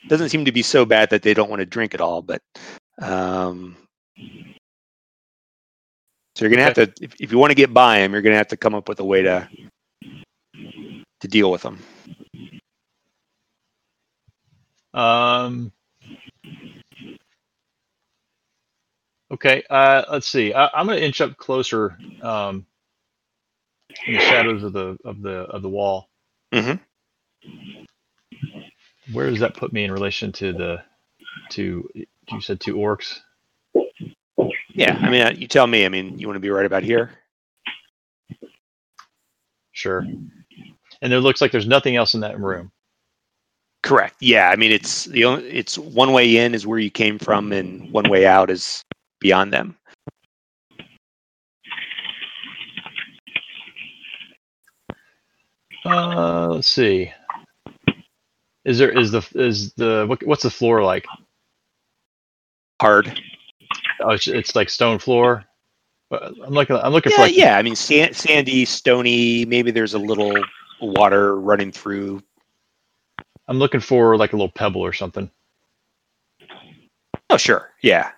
Doesn't 0.08 0.30
seem 0.30 0.46
to 0.46 0.52
be 0.52 0.62
so 0.62 0.86
bad 0.86 1.10
that 1.10 1.22
they 1.24 1.34
don't 1.34 1.50
want 1.50 1.60
to 1.60 1.66
drink 1.66 1.94
at 1.94 2.02
all, 2.02 2.22
but 2.22 2.42
um, 3.02 3.76
so 6.38 6.46
you're 6.46 6.52
gonna 6.52 6.64
have 6.64 6.76
to 6.76 6.94
if, 7.02 7.16
if 7.20 7.34
you 7.34 7.40
want 7.40 7.52
to 7.52 7.56
get 7.56 7.74
by 7.74 8.00
them, 8.00 8.14
you're 8.14 8.22
gonna 8.22 8.38
have 8.38 8.50
to 8.50 8.58
come 8.58 8.76
up 8.76 8.90
with 8.90 9.02
a 9.02 9.06
way 9.06 9.24
to 9.24 9.50
to 11.22 11.28
deal 11.28 11.52
with 11.52 11.64
them. 11.64 11.80
Um. 14.94 15.72
Okay. 19.32 19.64
Uh, 19.70 20.04
let's 20.12 20.28
see. 20.28 20.54
I, 20.54 20.70
I'm 20.74 20.86
going 20.88 21.00
to 21.00 21.06
inch 21.06 21.22
up 21.22 21.38
closer 21.38 21.98
um, 22.22 22.66
in 24.06 24.14
the 24.16 24.20
shadows 24.22 24.64
of 24.64 24.74
the 24.74 24.98
of 25.04 25.22
the 25.22 25.40
of 25.42 25.62
the 25.62 25.70
wall. 25.70 26.10
Mm-hmm. 26.54 26.90
Where 29.14 29.30
does 29.30 29.40
that 29.42 29.56
put 29.56 29.74
me 29.74 29.84
in 29.84 29.92
relation 29.92 30.32
to 30.34 30.54
the 30.54 30.84
to 31.52 31.90
you 31.94 32.42
said 32.42 32.60
two 32.60 32.76
orcs? 32.76 33.20
Yeah, 34.78 34.96
I 35.02 35.10
mean, 35.10 35.22
uh, 35.24 35.32
you 35.36 35.48
tell 35.48 35.66
me. 35.66 35.86
I 35.86 35.90
mean, 35.90 36.20
you 36.20 36.28
want 36.28 36.36
to 36.36 36.40
be 36.42 36.52
right 36.52 36.66
about 36.66 36.84
here? 36.84 37.10
Sure. 39.72 40.06
And 41.02 41.12
there 41.12 41.20
looks 41.20 41.42
like 41.42 41.52
there's 41.52 41.68
nothing 41.68 41.96
else 41.96 42.14
in 42.14 42.22
that 42.22 42.40
room. 42.40 42.72
Correct. 43.82 44.16
Yeah, 44.22 44.50
I 44.50 44.56
mean, 44.56 44.72
it's 44.72 45.06
the 45.06 45.26
only, 45.26 45.50
it's 45.50 45.80
one 45.80 46.14
way 46.14 46.38
in 46.38 46.54
is 46.54 46.68
where 46.68 46.78
you 46.78 46.92
came 46.92 47.18
from, 47.18 47.52
and 47.54 47.92
one 47.92 48.08
way 48.08 48.28
out 48.28 48.52
is 48.52 48.84
beyond 49.20 49.52
them. 49.52 49.76
Uh, 55.86 56.50
let's 56.50 56.68
see. 56.68 57.12
Is 58.66 58.78
there 58.78 58.92
is 58.92 59.12
the 59.12 59.28
is 59.36 59.74
the 59.74 60.06
what, 60.08 60.24
what's 60.26 60.44
the 60.44 60.52
floor 60.52 60.84
like? 60.84 61.06
Hard. 62.80 63.20
Oh, 64.02 64.12
it's, 64.12 64.28
it's 64.28 64.56
like 64.56 64.70
stone 64.70 65.00
floor. 65.00 65.46
Uh, 66.12 66.32
I'm 66.46 66.54
looking. 66.54 66.76
I'm 66.78 66.94
looking 66.94 67.12
for 67.12 67.22
Yeah, 67.22 67.24
like 67.24 67.36
yeah. 67.36 67.58
I 67.58 67.64
mean, 67.64 67.76
sand, 67.76 68.16
sandy, 68.16 68.66
stony. 68.66 69.46
Maybe 69.46 69.72
there's 69.72 69.94
a 69.96 70.00
little 70.00 70.50
water 70.82 71.40
running 71.40 71.72
through. 71.72 72.24
I'm 73.48 73.60
looking 73.60 73.82
for 73.82 74.18
like 74.18 74.34
a 74.34 74.38
little 74.38 74.52
pebble 74.52 74.82
or 74.82 74.94
something. 74.94 75.30
Oh, 77.30 77.38
sure. 77.38 77.72
Yeah. 77.82 78.12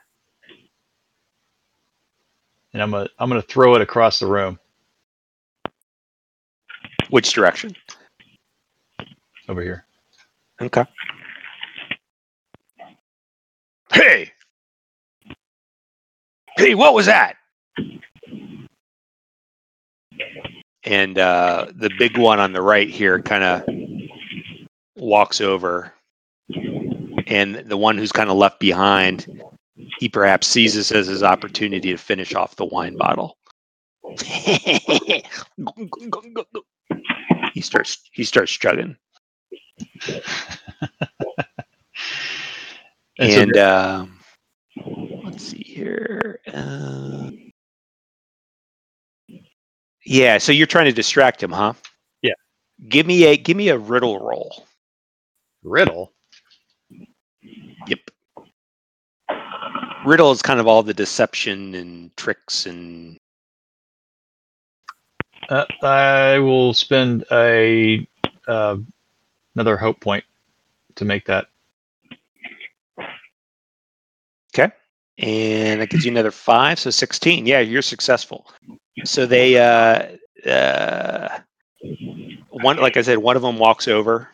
and 2.74 2.82
I'm 2.82 2.92
gonna 2.92 3.10
I'm 3.20 3.30
gonna 3.30 3.42
throw 3.42 3.76
it 3.76 3.82
across 3.82 4.20
the 4.20 4.28
room 4.28 4.60
Which 7.10 7.34
direction? 7.34 7.76
over 9.50 9.62
here. 9.62 9.86
Okay. 10.62 10.86
Hey! 13.94 14.34
Hey, 16.60 16.76
what 16.76 16.94
was 16.94 17.06
that? 17.06 17.38
And 20.84 21.18
uh, 21.18 21.68
the 21.74 21.90
big 21.98 22.18
one 22.18 22.42
on 22.42 22.52
the 22.52 22.62
right 22.62 22.90
here 22.90 23.22
kind 23.22 23.46
of 23.46 23.64
walks 24.98 25.40
over, 25.40 25.94
and 27.28 27.56
the 27.56 27.78
one 27.78 27.98
who's 27.98 28.12
kind 28.12 28.30
of 28.30 28.36
left 28.36 28.60
behind, 28.60 29.42
he 30.00 30.10
perhaps 30.10 30.48
sees 30.48 30.76
this 30.76 30.92
as 30.92 31.08
his 31.08 31.24
opportunity 31.24 31.92
to 31.92 31.98
finish 31.98 32.36
off 32.36 32.58
the 32.58 32.66
wine 32.66 32.98
bottle. 32.98 33.38
he 37.54 37.62
starts 37.62 38.00
he 38.12 38.26
starts 38.26 38.52
chugging, 38.52 38.98
And 43.20 43.58
um, 43.58 44.19
let's 45.24 45.44
see 45.44 45.64
here. 45.64 46.40
Uh, 46.54 47.32
yeah, 50.06 50.38
so 50.38 50.52
you're 50.52 50.68
trying 50.68 50.86
to 50.86 50.92
distract 50.92 51.42
him, 51.44 51.52
huh? 51.52 51.74
Yeah. 52.22 52.34
Give 52.88 53.06
me 53.06 53.26
a 53.26 53.38
give 53.38 53.58
me 53.58 53.70
a 53.70 53.78
riddle 53.78 54.20
roll. 54.20 54.66
riddle. 55.64 56.14
Yep. 57.88 58.00
Riddle 60.06 60.32
is 60.32 60.42
kind 60.42 60.60
of 60.60 60.68
all 60.68 60.84
the 60.84 60.94
deception 60.94 61.76
and 61.76 62.16
tricks 62.18 62.66
and 62.66 63.18
Uh, 65.50 65.66
I 65.82 66.40
will 66.40 66.74
spend 66.74 67.26
a 67.32 68.08
uh, 68.48 68.78
another 69.56 69.78
hope 69.78 70.00
point 70.00 70.24
to 70.96 71.06
make 71.06 71.26
that. 71.26 71.48
And 75.20 75.82
that 75.82 75.90
gives 75.90 76.06
you 76.06 76.12
another 76.12 76.32
five, 76.32 76.80
so 76.80 76.90
sixteen. 76.90 77.46
Yeah, 77.46 77.60
you're 77.60 77.82
successful. 77.82 78.50
So 79.04 79.26
they, 79.26 79.58
uh, 79.58 80.50
uh, 80.50 81.40
one, 82.50 82.78
like 82.78 82.98
I 82.98 83.02
said, 83.02 83.18
one 83.20 83.36
of 83.36 83.42
them 83.42 83.58
walks 83.58 83.88
over, 83.88 84.30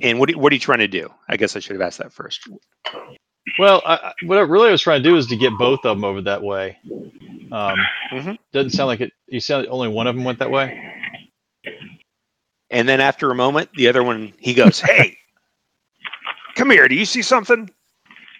and 0.00 0.18
what, 0.18 0.30
are- 0.30 0.38
what 0.38 0.52
are 0.52 0.54
you 0.54 0.60
trying 0.60 0.78
to 0.80 0.88
do? 0.88 1.12
I 1.28 1.36
guess 1.36 1.56
I 1.56 1.60
should 1.60 1.74
have 1.76 1.82
asked 1.82 1.98
that 1.98 2.12
first. 2.12 2.48
Well, 3.58 3.82
I, 3.84 4.12
what 4.24 4.38
I 4.38 4.42
really 4.42 4.70
was 4.70 4.82
trying 4.82 5.02
to 5.02 5.08
do 5.08 5.16
is 5.16 5.26
to 5.28 5.36
get 5.36 5.52
both 5.58 5.84
of 5.84 5.96
them 5.96 6.04
over 6.04 6.22
that 6.22 6.42
way. 6.42 6.78
Um, 7.52 7.76
Mhm. 8.12 8.38
Doesn't 8.52 8.70
sound 8.70 8.86
like 8.88 9.00
it. 9.00 9.12
You 9.26 9.40
sound 9.40 9.66
only 9.68 9.88
one 9.88 10.06
of 10.06 10.14
them 10.14 10.24
went 10.24 10.38
that 10.38 10.50
way. 10.50 10.80
And 12.70 12.88
then 12.88 13.00
after 13.00 13.30
a 13.30 13.34
moment, 13.34 13.70
the 13.74 13.88
other 13.88 14.02
one 14.02 14.32
he 14.38 14.54
goes, 14.54 14.80
"Hey, 14.80 15.18
come 16.54 16.70
here. 16.70 16.88
Do 16.88 16.94
you 16.94 17.04
see 17.04 17.20
something?" 17.22 17.68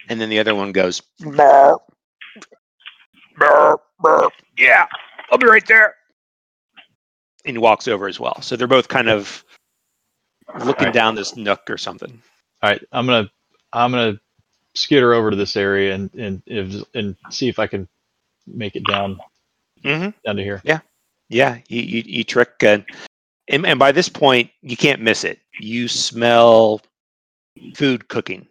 And 0.08 0.20
then 0.20 0.28
the 0.28 0.38
other 0.38 0.54
one 0.54 0.72
goes, 0.72 1.00
"Burp, 1.20 1.80
burp, 3.36 3.82
burp. 4.00 4.32
Yeah, 4.58 4.86
I'll 5.30 5.38
be 5.38 5.46
right 5.46 5.66
there." 5.66 5.96
And 7.44 7.54
he 7.56 7.58
walks 7.58 7.88
over 7.88 8.06
as 8.08 8.20
well. 8.20 8.40
So 8.42 8.56
they're 8.56 8.66
both 8.66 8.88
kind 8.88 9.08
of 9.08 9.44
looking 10.64 10.86
Right. 10.86 10.94
down 10.94 11.14
this 11.14 11.36
nook 11.36 11.68
or 11.70 11.78
something. 11.78 12.20
All 12.62 12.70
right, 12.70 12.82
I'm 12.92 13.06
gonna 13.06 13.30
I'm 13.72 13.90
gonna 13.92 14.20
skitter 14.74 15.12
over 15.14 15.30
to 15.30 15.36
this 15.36 15.56
area 15.56 15.94
and 15.94 16.12
and 16.14 16.42
if, 16.46 16.84
and 16.94 17.16
see 17.30 17.48
if 17.48 17.58
I 17.58 17.66
can 17.66 17.88
make 18.46 18.76
it 18.76 18.84
down 18.84 19.18
Mm-hmm. 19.84 20.10
down 20.24 20.36
to 20.36 20.42
here. 20.44 20.60
Yeah, 21.28 21.58
you, 21.68 21.80
you, 21.82 22.02
you 22.06 22.24
trick, 22.24 22.50
and, 22.62 22.84
and 23.48 23.64
and 23.66 23.78
by 23.78 23.90
this 23.90 24.08
point, 24.08 24.50
you 24.60 24.76
can't 24.76 25.00
miss 25.00 25.24
it. 25.24 25.40
You 25.58 25.88
smell 25.88 26.82
food 27.74 28.06
cooking, 28.08 28.46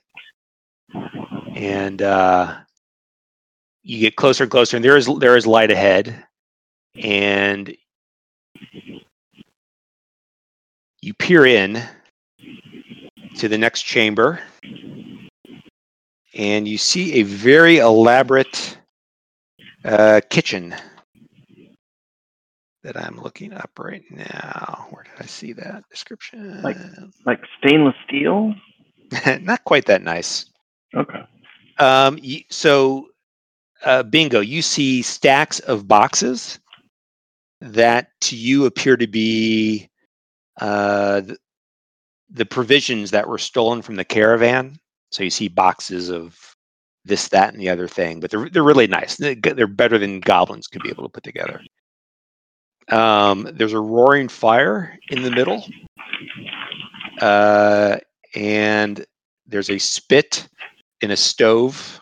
and 1.62 2.01
uh, 2.01 2.55
you 3.84 3.99
get 3.99 4.16
closer 4.16 4.43
and 4.43 4.51
closer, 4.51 4.76
and 4.78 4.84
there 4.84 4.97
is 4.97 5.07
there 5.20 5.38
is 5.38 5.45
light 5.45 5.70
ahead, 5.72 6.26
and 6.95 7.76
you 11.01 11.14
peer 11.14 11.45
in 11.45 11.82
to 13.36 13.47
the 13.47 13.57
next 13.57 13.84
chamber, 13.84 14.39
and 16.34 16.68
you 16.68 16.78
see 16.78 17.14
a 17.14 17.24
very 17.24 17.78
elaborate 17.78 18.78
uh, 19.86 20.22
kitchen 20.30 20.76
that 22.84 22.97
I'm 22.97 23.22
looking 23.22 23.53
up 23.53 23.70
right 23.78 24.03
now. 24.09 24.88
Where 24.89 25.03
did 25.03 25.14
I 25.20 25.26
see 25.28 25.53
that 25.53 25.84
description? 25.91 26.62
Like- 26.64 26.78
Like 27.26 27.41
stainless 27.59 27.95
steel? 28.07 28.55
Not 29.41 29.64
quite 29.66 29.86
that 29.86 30.01
nice. 30.01 30.45
Okay. 30.95 31.22
Um, 31.82 32.20
so, 32.52 33.08
uh, 33.84 34.04
bingo, 34.04 34.40
you 34.40 34.62
see 34.62 35.02
stacks 35.02 35.60
of 35.62 35.88
boxes 35.88 36.60
that 37.60 38.10
to 38.22 38.36
you 38.36 38.66
appear 38.66 38.96
to 38.96 39.08
be 39.08 39.90
uh, 40.60 41.22
the, 41.22 41.38
the 42.30 42.46
provisions 42.46 43.10
that 43.12 43.28
were 43.28 43.40
stolen 43.40 43.82
from 43.82 43.96
the 43.96 44.06
caravan. 44.06 44.78
So 45.10 45.24
you 45.24 45.32
see 45.32 45.48
boxes 45.48 46.10
of 46.10 46.56
this, 47.04 47.30
that, 47.30 47.52
and 47.52 47.60
the 47.60 47.70
other 47.70 47.88
thing, 47.88 48.20
but 48.20 48.30
they're 48.30 48.48
they're 48.48 48.64
really 48.64 48.86
nice. 48.86 49.16
They're 49.16 49.66
better 49.66 49.98
than 49.98 50.20
goblins 50.20 50.68
could 50.68 50.84
be 50.84 50.90
able 50.90 51.04
to 51.04 51.10
put 51.10 51.24
together. 51.24 51.62
Um, 52.90 53.50
there's 53.54 53.74
a 53.74 53.80
roaring 53.80 54.28
fire 54.28 55.00
in 55.10 55.24
the 55.24 55.32
middle, 55.32 55.66
uh, 57.20 57.98
and 58.36 59.04
there's 59.48 59.72
a 59.72 59.80
spit 59.80 60.48
in 61.02 61.12
a 61.12 61.18
stove, 61.18 62.02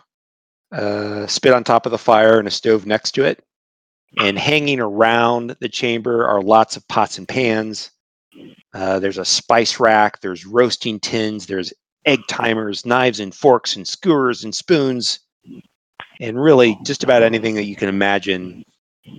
uh, 0.72 1.26
spit 1.26 1.52
on 1.52 1.64
top 1.64 1.86
of 1.86 1.92
the 1.92 1.98
fire 1.98 2.38
and 2.38 2.46
a 2.46 2.50
stove 2.50 2.86
next 2.86 3.12
to 3.12 3.24
it. 3.24 3.42
And 4.18 4.38
hanging 4.38 4.80
around 4.80 5.56
the 5.60 5.68
chamber 5.68 6.26
are 6.26 6.42
lots 6.42 6.76
of 6.76 6.86
pots 6.88 7.18
and 7.18 7.28
pans. 7.28 7.90
Uh, 8.74 8.98
there's 8.98 9.18
a 9.18 9.24
spice 9.24 9.80
rack, 9.80 10.20
there's 10.20 10.46
roasting 10.46 10.98
tins, 11.00 11.46
there's 11.46 11.72
egg 12.06 12.20
timers, 12.28 12.86
knives 12.86 13.20
and 13.20 13.34
forks 13.34 13.76
and 13.76 13.86
skewers 13.86 14.44
and 14.44 14.54
spoons, 14.54 15.20
and 16.20 16.40
really 16.40 16.78
just 16.84 17.04
about 17.04 17.22
anything 17.22 17.54
that 17.54 17.64
you 17.64 17.76
can 17.76 17.88
imagine 17.88 18.64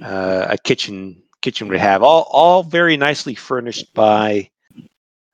uh, 0.03 0.47
a 0.49 0.57
kitchen 0.57 1.21
kitchen 1.41 1.67
would 1.67 1.79
have. 1.79 2.03
All 2.03 2.27
all 2.31 2.63
very 2.63 2.97
nicely 2.97 3.35
furnished 3.35 3.93
by 3.93 4.49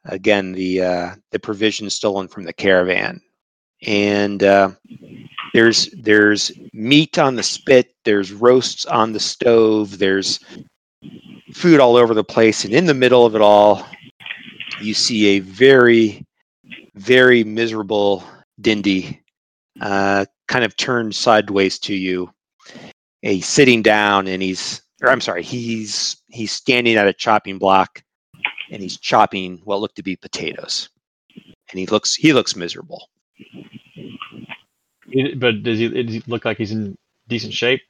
again 0.05 0.51
the 0.53 0.81
uh, 0.81 1.15
the 1.31 1.39
provisions 1.39 1.93
stolen 1.93 2.27
from 2.27 2.43
the 2.43 2.53
caravan 2.53 3.21
and 3.85 4.43
uh, 4.43 4.71
there's 5.53 5.89
there's 5.91 6.51
meat 6.73 7.17
on 7.17 7.35
the 7.35 7.43
spit 7.43 7.93
there's 8.05 8.31
roasts 8.31 8.85
on 8.85 9.13
the 9.13 9.19
stove 9.19 9.97
there's 9.99 10.39
food 11.53 11.79
all 11.79 11.95
over 11.95 12.13
the 12.13 12.23
place. 12.23 12.65
And 12.65 12.73
in 12.73 12.85
the 12.85 12.93
middle 12.93 13.25
of 13.25 13.35
it 13.35 13.41
all 13.41 13.85
you 14.81 14.93
see 14.93 15.27
a 15.27 15.39
very 15.39 16.25
very 16.95 17.43
miserable 17.43 18.23
dindy 18.61 19.21
uh, 19.81 20.25
kind 20.47 20.65
of 20.65 20.75
turned 20.77 21.13
sideways 21.13 21.77
to 21.79 21.93
you. 21.93 22.31
He's 23.21 23.47
sitting 23.47 23.81
down 23.81 24.27
and 24.27 24.41
he's 24.41 24.81
or 25.03 25.09
i'm 25.09 25.21
sorry 25.21 25.43
he's 25.43 26.17
he's 26.29 26.51
standing 26.51 26.95
at 26.95 27.07
a 27.07 27.13
chopping 27.13 27.59
block 27.59 28.01
and 28.71 28.81
he's 28.81 28.97
chopping 28.97 29.61
what 29.63 29.79
look 29.79 29.93
to 29.95 30.03
be 30.03 30.15
potatoes. 30.15 30.89
And 31.69 31.79
he 31.79 31.85
looks 31.85 32.15
he 32.15 32.33
looks 32.33 32.55
miserable 32.55 33.09
He- 35.09 35.33
But 35.35 35.63
does 35.63 35.79
he, 35.79 35.87
does 36.03 36.13
he 36.15 36.23
look 36.27 36.45
like 36.45 36.57
he's 36.57 36.71
in 36.71 36.97
decent 37.27 37.53
shape? 37.53 37.81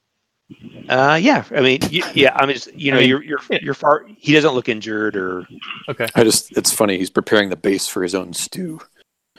Uh, 0.88 1.19
yeah. 1.22 1.44
I 1.52 1.61
mean, 1.61 1.80
y 1.91 2.02
yeah. 2.14 2.34
I 2.36 2.45
mean, 2.45 2.56
it's- 2.56 2.69
you 2.76 2.91
I 2.91 2.95
know, 2.95 2.99
mean, 3.02 3.10
you're 3.10 3.24
you're 3.24 3.40
yeah. 3.49 3.60
you're 3.61 3.74
far. 3.74 4.06
He 4.18 4.34
doesn't 4.34 4.53
look 4.53 4.69
injured 4.69 5.15
or. 5.18 5.45
Okay. 5.90 6.07
I 6.15 6.24
just, 6.24 6.56
it's 6.57 6.72
funny. 6.72 6.98
He's 6.98 7.10
preparing 7.10 7.49
the 7.49 7.56
base 7.57 7.88
for 7.88 8.02
his 8.03 8.15
own 8.15 8.34
stew. 8.34 8.80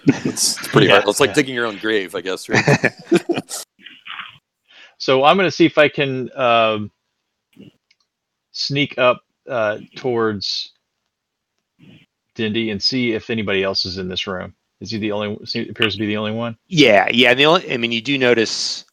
It's, 0.07 0.57
it's 0.59 0.69
pretty 0.69 0.87
Yeah, 0.87 1.01
hard. 1.01 1.09
It's 1.09 1.21
like 1.21 1.31
yeah. 1.31 1.35
digging 1.35 1.55
your 1.55 1.67
own 1.67 1.77
grave, 1.79 2.15
I 2.15 2.21
guess. 2.21 2.49
Right? 2.49 2.65
So 5.01 5.23
I'm 5.25 5.37
gonna 5.37 5.51
see 5.51 5.65
if 5.67 5.79
I 5.79 5.89
can 5.89 6.29
um, 6.37 6.91
sneak 8.51 8.99
up 8.99 9.23
uh, 9.49 9.79
towards 9.97 10.73
Dindy 12.35 12.71
and 12.71 12.83
see 12.83 13.13
if 13.13 13.31
anybody 13.31 13.63
else 13.63 13.87
is 13.87 13.99
in 13.99 14.09
this 14.09 14.27
room. 14.27 14.55
Is 14.81 14.91
he 14.91 14.99
the 14.99 15.13
only? 15.13 15.39
He 15.47 15.69
appears 15.69 15.95
to 15.95 16.01
be 16.01 16.07
the 16.07 16.17
only 16.19 16.33
one. 16.33 16.57
yeah, 16.69 17.09
yeah. 17.11 17.35
The 17.35 17.47
only, 17.47 17.73
I 17.73 17.77
mean, 17.79 17.93
you 17.93 18.01
do 18.03 18.19
notice 18.19 18.85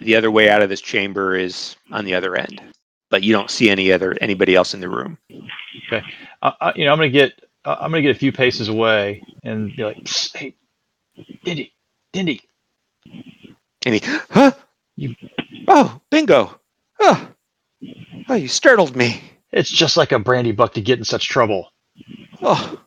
the 0.00 0.16
other 0.16 0.30
way 0.30 0.50
out 0.50 0.62
of 0.62 0.68
this 0.68 0.80
chamber 0.80 1.36
is 1.36 1.76
on 1.92 2.04
the 2.04 2.14
other 2.14 2.36
end, 2.36 2.60
but 3.10 3.22
you 3.22 3.32
don't 3.32 3.50
see 3.50 3.70
any 3.70 3.92
other 3.92 4.16
anybody 4.20 4.54
else 4.54 4.74
in 4.74 4.80
the 4.80 4.88
room. 4.88 5.18
I, 5.90 6.02
I, 6.60 6.72
you 6.76 6.84
know, 6.84 6.92
I'm 6.92 6.98
gonna 6.98 7.08
get. 7.10 7.32
uh, 7.64 7.76
I'm 7.80 7.90
gonna 7.90 8.02
get 8.02 8.16
a 8.16 8.18
few 8.18 8.32
paces 8.32 8.68
away 8.68 9.22
and 9.44 9.74
be 9.74 9.84
like, 9.84 9.98
"Psst, 10.04 10.36
"Hey, 10.36 10.56
Dindy, 11.44 11.72
Dindy, 12.12 12.40
And 13.86 13.94
he, 13.94 14.00
huh? 14.30 14.52
You- 14.96 15.14
Oh, 15.68 16.00
bingo! 16.10 16.60
Oh, 17.00 17.28
oh, 18.28 18.34
you 18.34 18.48
startled 18.48 18.96
me. 18.96 19.22
it's 19.52 19.70
just 19.70 19.96
like 19.96 20.12
a 20.12 20.18
brandy 20.18 20.52
buck 20.52 20.74
to 20.74 20.80
get 20.82 20.98
in 20.98 21.04
such 21.04 21.28
trouble. 21.28 21.70
Oh, 22.42 22.78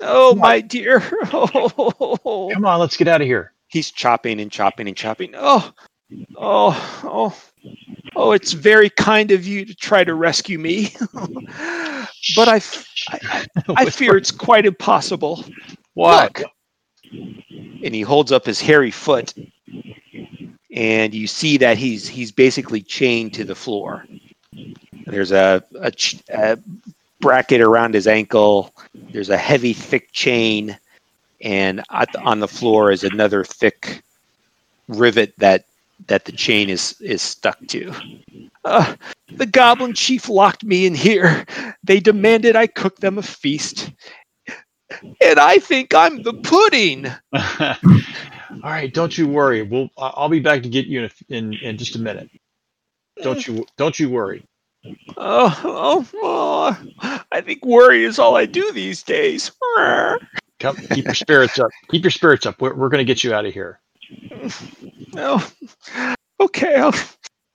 oh, 0.00 0.34
my 0.34 0.60
dear. 0.60 1.02
Oh, 1.32 2.50
Come 2.54 2.64
on, 2.64 2.80
let's 2.80 2.96
get 2.96 3.08
out 3.08 3.20
of 3.20 3.26
here." 3.26 3.52
he's 3.68 3.90
chopping 3.90 4.40
and 4.40 4.50
chopping 4.50 4.88
and 4.88 4.96
chopping. 4.96 5.34
Oh, 5.36 5.72
oh, 6.36 7.00
oh, 7.04 7.36
Oh, 8.16 8.32
it's 8.32 8.52
very 8.52 8.90
kind 8.90 9.30
of 9.30 9.46
you 9.46 9.64
to 9.64 9.74
try 9.74 10.02
to 10.02 10.14
rescue 10.14 10.58
me, 10.58 10.92
but 12.34 12.48
I, 12.48 12.60
I 13.76 13.84
fear 13.90 14.16
it's 14.16 14.32
quite 14.32 14.66
impossible. 14.66 15.44
What? 15.94 16.38
Look. 16.38 16.50
And 17.84 17.94
he 17.94 18.00
holds 18.00 18.32
up 18.32 18.44
his 18.44 18.60
hairy 18.60 18.90
foot, 18.90 19.34
and 20.74 21.14
you 21.14 21.26
see 21.26 21.58
that 21.58 21.78
he's 21.78 22.08
he's 22.08 22.32
basically 22.32 22.80
chained 22.80 23.34
to 23.34 23.44
the 23.44 23.54
floor. 23.54 24.04
There's 25.06 25.30
a, 25.30 25.62
a, 25.80 25.92
a 26.30 26.58
bracket 27.20 27.60
around 27.60 27.94
his 27.94 28.06
ankle. 28.06 28.74
There's 29.12 29.30
a 29.30 29.36
heavy, 29.36 29.72
thick 29.72 30.12
chain, 30.12 30.78
and 31.40 31.82
on 31.90 32.40
the 32.40 32.48
floor 32.48 32.90
is 32.90 33.04
another 33.04 33.44
thick 33.44 34.02
rivet 34.88 35.34
that 35.38 35.64
that 36.06 36.24
the 36.24 36.32
chain 36.32 36.68
is 36.68 37.00
is 37.00 37.22
stuck 37.22 37.58
to. 37.68 37.92
Uh, 38.64 38.94
the 39.34 39.46
goblin 39.46 39.94
chief 39.94 40.28
locked 40.28 40.64
me 40.64 40.86
in 40.86 40.94
here. 40.94 41.44
They 41.82 42.00
demanded 42.00 42.56
I 42.56 42.66
cook 42.66 42.96
them 42.96 43.18
a 43.18 43.22
feast, 43.22 43.90
and 45.20 45.38
I 45.38 45.58
think 45.58 45.94
I'm 45.94 46.22
the 46.22 46.34
pudding. 46.34 47.06
All 47.32 48.70
right, 48.70 48.92
don't 48.92 49.16
you 49.16 49.28
worry. 49.28 49.62
We'll 49.62 49.88
I'll 49.98 50.28
be 50.28 50.40
back 50.40 50.62
to 50.62 50.68
get 50.68 50.86
you 50.86 51.02
in 51.02 51.10
in, 51.28 51.54
in 51.54 51.78
just 51.78 51.96
a 51.96 52.00
minute. 52.00 52.30
Don't 53.22 53.46
you 53.46 53.66
don't 53.76 53.98
you 53.98 54.10
worry. 54.10 54.44
Oh, 55.16 55.60
oh, 55.64 56.08
oh, 56.22 57.24
I 57.32 57.40
think 57.40 57.64
worry 57.64 58.04
is 58.04 58.18
all 58.18 58.36
I 58.36 58.46
do 58.46 58.70
these 58.72 59.02
days. 59.02 59.50
Come, 60.60 60.76
keep 60.92 61.04
your 61.04 61.14
spirits 61.14 61.58
up. 61.58 61.70
Keep 61.90 62.04
your 62.04 62.10
spirits 62.10 62.46
up. 62.46 62.60
We're, 62.60 62.74
we're 62.74 62.88
going 62.88 63.00
to 63.00 63.04
get 63.04 63.24
you 63.24 63.34
out 63.34 63.44
of 63.46 63.52
here. 63.52 63.80
Oh, 65.16 65.50
okay, 66.40 66.76
I'll, 66.76 66.94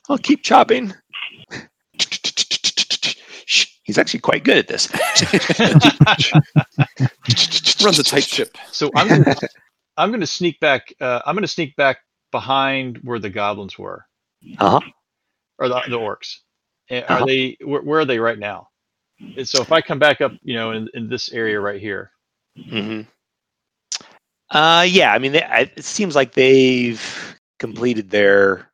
I'll 0.10 0.18
keep 0.18 0.44
chopping. 0.44 0.94
Shh, 3.46 3.68
He's 3.84 3.98
actually 3.98 4.20
quite 4.22 4.44
good 4.44 4.58
at 4.58 4.68
this. 4.68 4.90
Runs 7.84 8.00
a 8.00 8.04
tight 8.04 8.24
ship. 8.24 8.58
So 8.72 8.90
I'm 8.96 9.08
gonna, 9.08 9.36
I'm 9.98 10.10
going 10.10 10.22
to 10.22 10.28
sneak 10.28 10.60
back. 10.60 10.94
Uh, 11.02 11.22
I'm 11.26 11.36
going 11.36 11.42
to 11.44 11.48
sneak 11.48 11.76
back 11.76 11.98
behind 12.32 13.00
where 13.04 13.20
the 13.20 13.30
goblins 13.30 13.78
were, 13.78 14.06
Uh-huh. 14.60 14.80
or 15.60 15.68
the, 15.70 15.82
the 15.90 15.98
orcs. 16.00 16.38
And 16.90 17.06
Are 17.06 17.18
Uh-huh. 17.18 17.26
they? 17.26 17.58
Where, 17.64 17.82
where 17.82 18.00
are 18.02 18.06
they 18.06 18.20
right 18.20 18.40
now? 18.40 18.70
And 19.38 19.48
so 19.48 19.62
if 19.62 19.72
I 19.72 19.82
come 19.82 20.00
back 20.00 20.22
up, 20.22 20.34
you 20.44 20.54
know, 20.56 20.72
in, 20.72 20.90
in 20.94 21.10
this 21.10 21.32
area 21.32 21.60
right 21.60 21.80
here, 21.82 22.12
Mm-hmm. 22.58 23.02
Uh, 24.50 24.86
yeah, 24.88 25.14
I 25.14 25.20
mean, 25.20 25.32
they, 25.34 25.44
I, 25.44 25.62
it 25.62 25.84
seems 25.84 26.16
like 26.16 26.34
they've 26.34 27.02
completed 27.60 28.10
their 28.10 28.70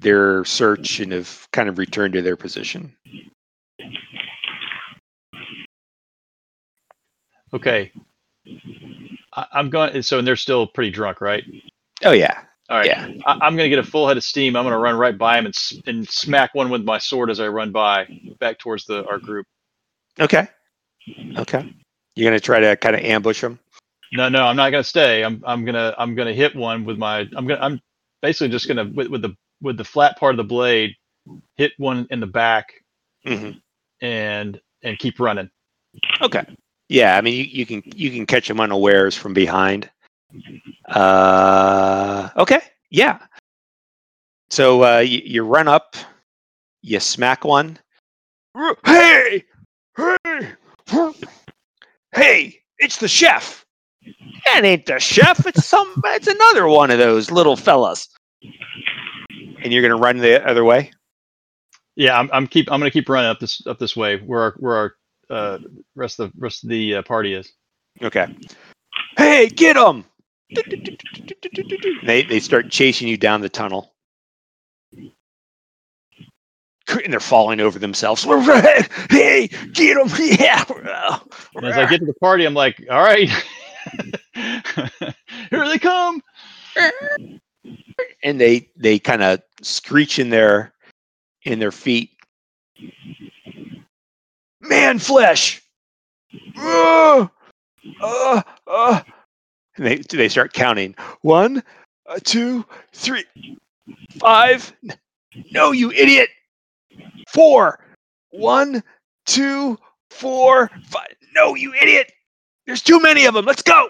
their 0.00 0.44
search 0.44 1.00
and 1.00 1.12
have 1.12 1.46
kind 1.52 1.68
of 1.68 1.78
returned 1.78 2.14
to 2.14 2.22
their 2.22 2.36
position. 2.36 2.94
okay. 7.52 7.92
I, 9.34 9.46
I'm 9.52 9.70
going. 9.70 10.02
So 10.02 10.18
and 10.18 10.26
they're 10.26 10.36
still 10.36 10.66
pretty 10.66 10.90
drunk, 10.90 11.20
right? 11.20 11.44
Oh 12.04 12.12
yeah, 12.12 12.42
All 12.70 12.78
right. 12.78 12.86
yeah. 12.86 13.08
I, 13.26 13.36
I'm 13.42 13.56
going 13.56 13.66
to 13.66 13.76
get 13.76 13.78
a 13.80 13.88
full 13.90 14.08
head 14.08 14.16
of 14.16 14.24
steam. 14.24 14.56
I'm 14.56 14.64
going 14.64 14.72
to 14.74 14.78
run 14.78 14.96
right 14.96 15.16
by 15.16 15.38
him 15.38 15.46
and 15.46 15.54
s- 15.54 15.74
and 15.86 16.08
smack 16.08 16.54
one 16.54 16.70
with 16.70 16.84
my 16.84 16.98
sword 16.98 17.30
as 17.30 17.40
I 17.40 17.48
run 17.48 17.72
by 17.72 18.08
back 18.40 18.58
towards 18.58 18.86
the 18.86 19.06
our 19.06 19.18
group. 19.18 19.46
Okay, 20.20 20.48
okay. 21.38 21.74
You're 22.16 22.30
gonna 22.30 22.40
try 22.40 22.60
to 22.60 22.76
kind 22.76 22.96
of 22.96 23.02
ambush 23.02 23.40
them. 23.42 23.58
No, 24.12 24.28
no, 24.28 24.44
I'm 24.46 24.56
not 24.56 24.70
going 24.70 24.82
to 24.84 24.88
stay. 24.88 25.24
I'm 25.24 25.42
I'm 25.46 25.64
gonna 25.64 25.94
I'm 25.98 26.14
gonna 26.14 26.34
hit 26.34 26.56
one 26.56 26.84
with 26.84 26.98
my 26.98 27.20
I'm 27.36 27.46
gonna 27.46 27.60
I'm 27.60 27.80
basically 28.22 28.50
just 28.50 28.68
gonna 28.68 28.84
with, 28.94 29.08
with 29.08 29.22
the 29.22 29.36
with 29.62 29.76
the 29.78 29.84
flat 29.84 30.18
part 30.18 30.32
of 30.34 30.38
the 30.38 30.44
blade 30.44 30.92
hit 31.56 31.72
one 31.78 32.06
in 32.10 32.20
the 32.20 32.26
back 32.26 32.68
hmm 33.24 33.50
and 34.00 34.60
and 34.82 34.98
keep 34.98 35.20
running. 35.20 35.50
Okay. 36.22 36.44
Yeah, 36.88 37.16
I 37.16 37.22
mean, 37.22 37.34
you, 37.34 37.44
you 37.44 37.66
can 37.66 37.82
you 37.86 38.10
can 38.10 38.26
catch 38.26 38.48
them 38.48 38.60
unawares 38.60 39.16
from 39.16 39.34
behind. 39.34 39.90
Uh, 40.88 42.30
okay. 42.36 42.60
Yeah. 42.90 43.18
So 44.50 44.84
uh, 44.84 44.98
you, 44.98 45.20
you 45.24 45.44
run 45.44 45.68
up, 45.68 45.96
you 46.82 47.00
smack 47.00 47.44
one. 47.44 47.78
Hey, 48.84 49.44
hey, 49.96 50.54
hey! 52.14 52.60
It's 52.78 52.98
the 52.98 53.08
chef. 53.08 53.64
That 54.44 54.64
ain't 54.64 54.86
the 54.86 55.00
chef. 55.00 55.44
It's 55.46 55.64
some. 55.64 55.92
It's 56.04 56.28
another 56.28 56.68
one 56.68 56.92
of 56.92 56.98
those 56.98 57.32
little 57.32 57.56
fellas. 57.56 58.08
And 59.62 59.72
you're 59.72 59.82
gonna 59.82 59.96
run 59.96 60.18
the 60.18 60.46
other 60.46 60.62
way. 60.62 60.92
Yeah, 61.96 62.18
I'm 62.18 62.28
I'm 62.32 62.46
keep 62.46 62.70
I'm 62.70 62.80
going 62.80 62.90
to 62.90 62.92
keep 62.92 63.08
running 63.08 63.30
up 63.30 63.38
this 63.38 63.64
up 63.66 63.78
this 63.78 63.96
way 63.96 64.16
where 64.18 64.40
our 64.40 64.54
where 64.58 64.76
our 64.76 64.94
uh, 65.30 65.58
rest 65.94 66.18
of 66.18 66.32
the 66.32 66.40
rest 66.40 66.64
of 66.64 66.70
the 66.70 66.96
uh, 66.96 67.02
party 67.02 67.34
is. 67.34 67.52
Okay. 68.02 68.34
Hey, 69.16 69.48
get 69.48 69.74
them! 69.74 70.04
They 72.04 72.22
they 72.22 72.40
start 72.40 72.70
chasing 72.70 73.08
you 73.08 73.16
down 73.16 73.40
the 73.40 73.48
tunnel, 73.48 73.94
and 74.88 75.12
they're 77.12 77.20
falling 77.20 77.60
over 77.60 77.78
themselves. 77.78 78.24
Hey, 79.10 79.48
get 79.72 79.96
them! 79.96 80.08
Yeah. 80.18 80.64
And 81.54 81.66
as 81.66 81.76
I 81.76 81.86
get 81.88 82.00
to 82.00 82.06
the 82.06 82.14
party, 82.14 82.44
I'm 82.44 82.54
like, 82.54 82.84
all 82.90 83.02
right, 83.02 83.28
here 84.34 85.68
they 85.68 85.78
come. 85.78 86.22
and 88.22 88.40
they 88.40 88.68
they 88.76 88.98
kind 88.98 89.22
of 89.22 89.40
screech 89.62 90.18
in 90.18 90.30
their 90.30 90.74
in 91.44 91.58
their 91.58 91.72
feet. 91.72 92.10
Man 94.60 94.98
flesh. 94.98 95.62
Uh, 96.56 97.28
uh, 98.00 98.42
uh. 98.66 99.00
And 99.76 99.86
they 99.86 99.96
they 99.96 100.28
start 100.28 100.52
counting. 100.52 100.94
One, 101.22 101.62
uh, 102.06 102.18
two, 102.22 102.64
three, 102.92 103.24
five. 104.18 104.72
No, 105.50 105.72
you 105.72 105.90
idiot. 105.92 106.30
Four. 107.28 107.80
One, 108.30 108.82
two, 109.26 109.78
four, 110.10 110.70
five. 110.84 111.14
No, 111.34 111.54
you 111.54 111.74
idiot. 111.74 112.12
There's 112.66 112.82
too 112.82 113.00
many 113.00 113.26
of 113.26 113.34
them. 113.34 113.44
Let's 113.44 113.62
go. 113.62 113.88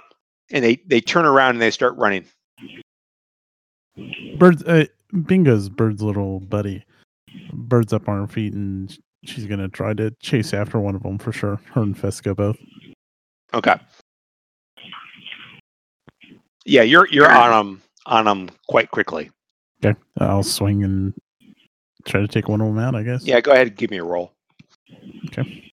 And 0.50 0.64
they 0.64 0.76
they 0.86 1.00
turn 1.00 1.26
around 1.26 1.50
and 1.50 1.62
they 1.62 1.70
start 1.70 1.96
running. 1.96 2.24
Birds, 4.38 4.62
uh, 4.64 4.86
Bingo's 5.12 5.68
Bird's 5.68 6.02
little 6.02 6.40
buddy. 6.40 6.84
Bird's 7.52 7.92
up 7.92 8.08
on 8.08 8.20
her 8.20 8.26
feet, 8.26 8.52
and 8.52 8.96
she's 9.24 9.46
gonna 9.46 9.68
try 9.68 9.94
to 9.94 10.10
chase 10.20 10.54
after 10.54 10.80
one 10.80 10.94
of 10.94 11.02
them 11.02 11.18
for 11.18 11.32
sure. 11.32 11.60
Her 11.72 11.82
and 11.82 11.96
Fesco 11.96 12.34
both. 12.34 12.56
Okay. 13.52 13.76
Yeah, 16.64 16.82
you're 16.82 17.08
you're 17.10 17.30
on 17.30 17.50
them 17.50 17.82
on 18.06 18.24
them 18.24 18.50
quite 18.68 18.90
quickly. 18.90 19.30
Okay, 19.84 19.98
I'll 20.18 20.42
swing 20.42 20.82
and 20.82 21.12
try 22.06 22.20
to 22.20 22.28
take 22.28 22.48
one 22.48 22.60
of 22.60 22.68
them 22.68 22.78
out. 22.78 22.94
I 22.94 23.02
guess. 23.02 23.24
Yeah, 23.24 23.40
go 23.40 23.52
ahead 23.52 23.68
and 23.68 23.76
give 23.76 23.90
me 23.90 23.98
a 23.98 24.04
roll. 24.04 24.32
Okay. 25.26 25.72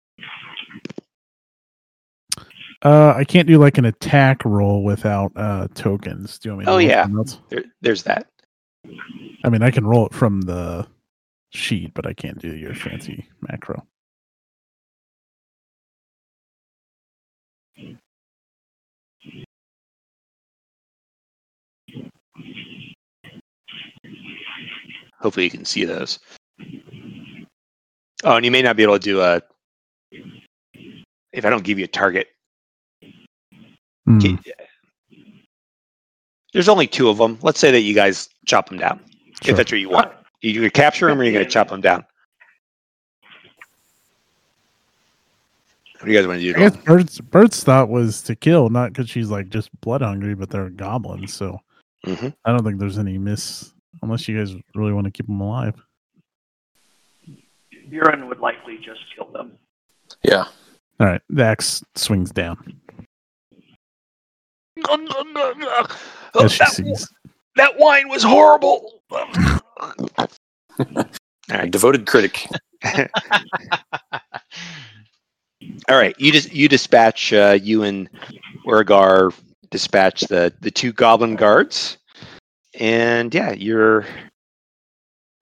Uh, 2.83 3.15
I 3.17 3.25
can't 3.25 3.49
do 3.49 3.59
like 3.59 3.79
an 3.79 3.85
attack 3.87 4.45
roll 4.45 4.85
without 4.85 5.33
uh 5.35 5.67
tokens. 5.75 6.39
Do 6.39 6.49
you 6.49 6.53
want 6.53 6.61
me? 6.61 6.65
To 6.67 6.71
Oh, 6.73 6.79
yeah. 6.79 7.07
There, 7.49 7.65
there's 7.81 8.03
that. 8.05 8.29
I 9.45 9.49
mean, 9.49 9.63
I 9.63 9.71
can 9.71 9.87
roll 9.87 10.07
it 10.07 10.15
from 10.15 10.43
the 10.43 10.87
sheet, 11.51 11.95
but 11.95 12.07
I 12.07 12.13
can't 12.13 12.39
do 12.39 12.55
your 12.55 12.75
fancy 12.75 13.27
macro. 13.41 13.85
Hopefully, 25.27 25.43
you 25.43 25.51
can 25.51 25.65
see 25.65 25.85
those. 25.85 26.21
Oh, 28.23 28.37
and 28.37 28.45
you 28.45 28.53
may 28.53 28.63
not 28.63 28.77
be 28.77 28.85
able 28.85 28.97
to 28.97 29.01
do 29.01 29.21
a. 29.21 29.43
If 31.33 31.45
I 31.45 31.51
don't 31.51 31.65
give 31.65 31.81
you 31.81 31.85
a 31.85 31.89
target, 31.89 32.29
Hmm. 34.07 34.19
Ki- 34.21 34.39
there's 36.53 36.69
only 36.69 36.87
two 36.87 37.09
of 37.09 37.19
them. 37.19 37.41
Let's 37.43 37.59
say 37.59 37.73
that 37.73 37.81
you 37.81 37.93
guys 37.93 38.29
chop 38.45 38.69
them 38.69 38.79
down. 38.79 39.01
Sure. 39.43 39.51
If 39.51 39.57
that's 39.57 39.73
what 39.73 39.81
you 39.81 39.89
want, 39.89 40.13
you 40.43 40.55
gonna 40.55 40.71
capture 40.71 41.09
them 41.09 41.21
or 41.21 41.25
you're 41.25 41.33
gonna 41.33 41.45
chop 41.45 41.71
them 41.71 41.81
down. 41.81 42.05
What 45.99 46.05
do 46.07 46.13
you 46.13 46.17
guys 46.19 46.29
want 46.29 46.41
to 46.41 46.53
do? 46.53 46.57
I 46.57 46.69
guess? 46.69 46.77
Bird's 46.85 47.21
Bird's 47.21 47.65
thought 47.65 47.89
was 47.89 48.23
to 48.23 48.37
kill, 48.37 48.69
not 48.69 48.93
because 48.93 49.11
she's 49.11 49.29
like 49.29 49.49
just 49.49 49.71
blood 49.81 50.03
hungry, 50.03 50.37
but 50.37 50.51
they're 50.51 50.71
goblins. 50.71 51.35
So 51.35 51.59
Mhm. 52.07 52.33
I 52.45 52.53
don't 52.53 52.63
think 52.63 52.79
there's 52.79 52.99
any 52.99 53.19
miss 53.19 53.73
unless 54.03 54.29
you 54.29 54.39
guys 54.39 54.55
really 54.75 54.93
want 54.93 55.07
to 55.07 55.11
keep 55.11 55.27
them 55.27 55.41
alive. 55.41 55.75
Buren 57.89 58.29
would 58.29 58.41
likely 58.41 58.79
just 58.79 59.01
kill 59.15 59.31
them. 59.33 59.53
Yeah. 60.23 60.45
All 60.99 61.07
right, 61.07 61.21
the 61.29 61.45
axe 61.45 61.85
swings 61.95 62.31
down 62.31 62.81
as 66.41 66.53
she 66.53 66.59
that, 66.59 66.73
sees. 66.73 67.09
that 67.57 67.79
wine 67.79 68.09
was 68.09 68.23
horrible. 68.23 69.03
All 69.11 69.61
A 71.51 71.67
devoted 71.67 72.07
critic. 72.07 72.47
All 75.89 75.97
right. 75.97 76.15
You 76.19 76.33
just 76.33 76.53
you 76.53 76.69
dispatch 76.69 77.33
uh, 77.33 77.59
you 77.61 77.83
and 77.83 78.09
Urgar 78.67 79.33
dispatch 79.71 80.21
the 80.23 80.53
the 80.61 80.71
two 80.71 80.93
goblin 80.93 81.37
guards, 81.37 81.99
and 82.77 83.35
yeah, 83.35 83.53
you're 83.53 84.07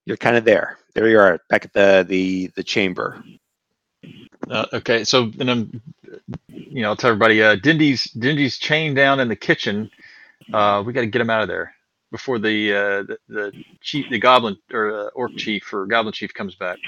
you're 0.07 0.17
kind 0.19 0.37
of 0.37 0.45
there. 0.45 0.79
There 0.95 1.09
you 1.09 1.19
are, 1.21 1.41
back 1.51 1.67
at 1.67 1.73
the 1.75 2.07
the 2.09 2.51
the 2.57 2.65
chamber. 2.65 3.23
Uh, 4.51 4.67
okay, 4.75 5.05
so 5.05 5.27
then 5.27 5.49
I'm, 5.49 5.83
you 6.49 6.83
know, 6.83 6.91
I'll 6.91 6.97
tell 6.97 7.11
everybody, 7.11 7.43
uh, 7.43 7.57
Dindy's 7.57 8.05
Dindy's 8.13 8.59
chained 8.59 8.97
down 8.97 9.21
in 9.21 9.29
the 9.29 9.37
kitchen. 9.37 9.91
Uh, 10.53 10.83
we 10.87 10.93
got 10.93 11.03
to 11.03 11.07
get 11.09 11.23
him 11.23 11.31
out 11.31 11.43
of 11.43 11.49
there 11.49 11.75
before 12.13 12.39
the 12.39 12.73
uh, 12.75 13.03
the, 13.05 13.19
the 13.29 13.53
chief, 13.83 14.07
the 14.11 14.19
goblin 14.19 14.57
or 14.73 14.95
uh, 15.07 15.09
orc 15.15 15.37
chief 15.37 15.73
or 15.73 15.87
goblin 15.87 16.13
chief 16.13 16.35
comes 16.35 16.55
back. 16.57 16.79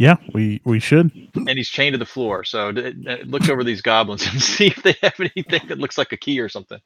Yeah, 0.00 0.16
we 0.34 0.62
we 0.66 0.80
should. 0.80 1.12
And 1.48 1.58
he's 1.58 1.70
chained 1.70 1.94
to 1.94 1.98
the 1.98 2.06
floor. 2.06 2.44
So 2.44 2.72
d- 2.72 2.92
d- 2.92 3.24
look 3.24 3.48
over 3.50 3.64
these 3.64 3.82
goblins 3.82 4.26
and 4.26 4.42
see 4.42 4.68
if 4.68 4.82
they 4.82 4.96
have 5.02 5.20
anything 5.20 5.68
that 5.68 5.78
looks 5.78 5.98
like 5.98 6.12
a 6.12 6.18
key 6.18 6.40
or 6.40 6.48
something. 6.50 6.80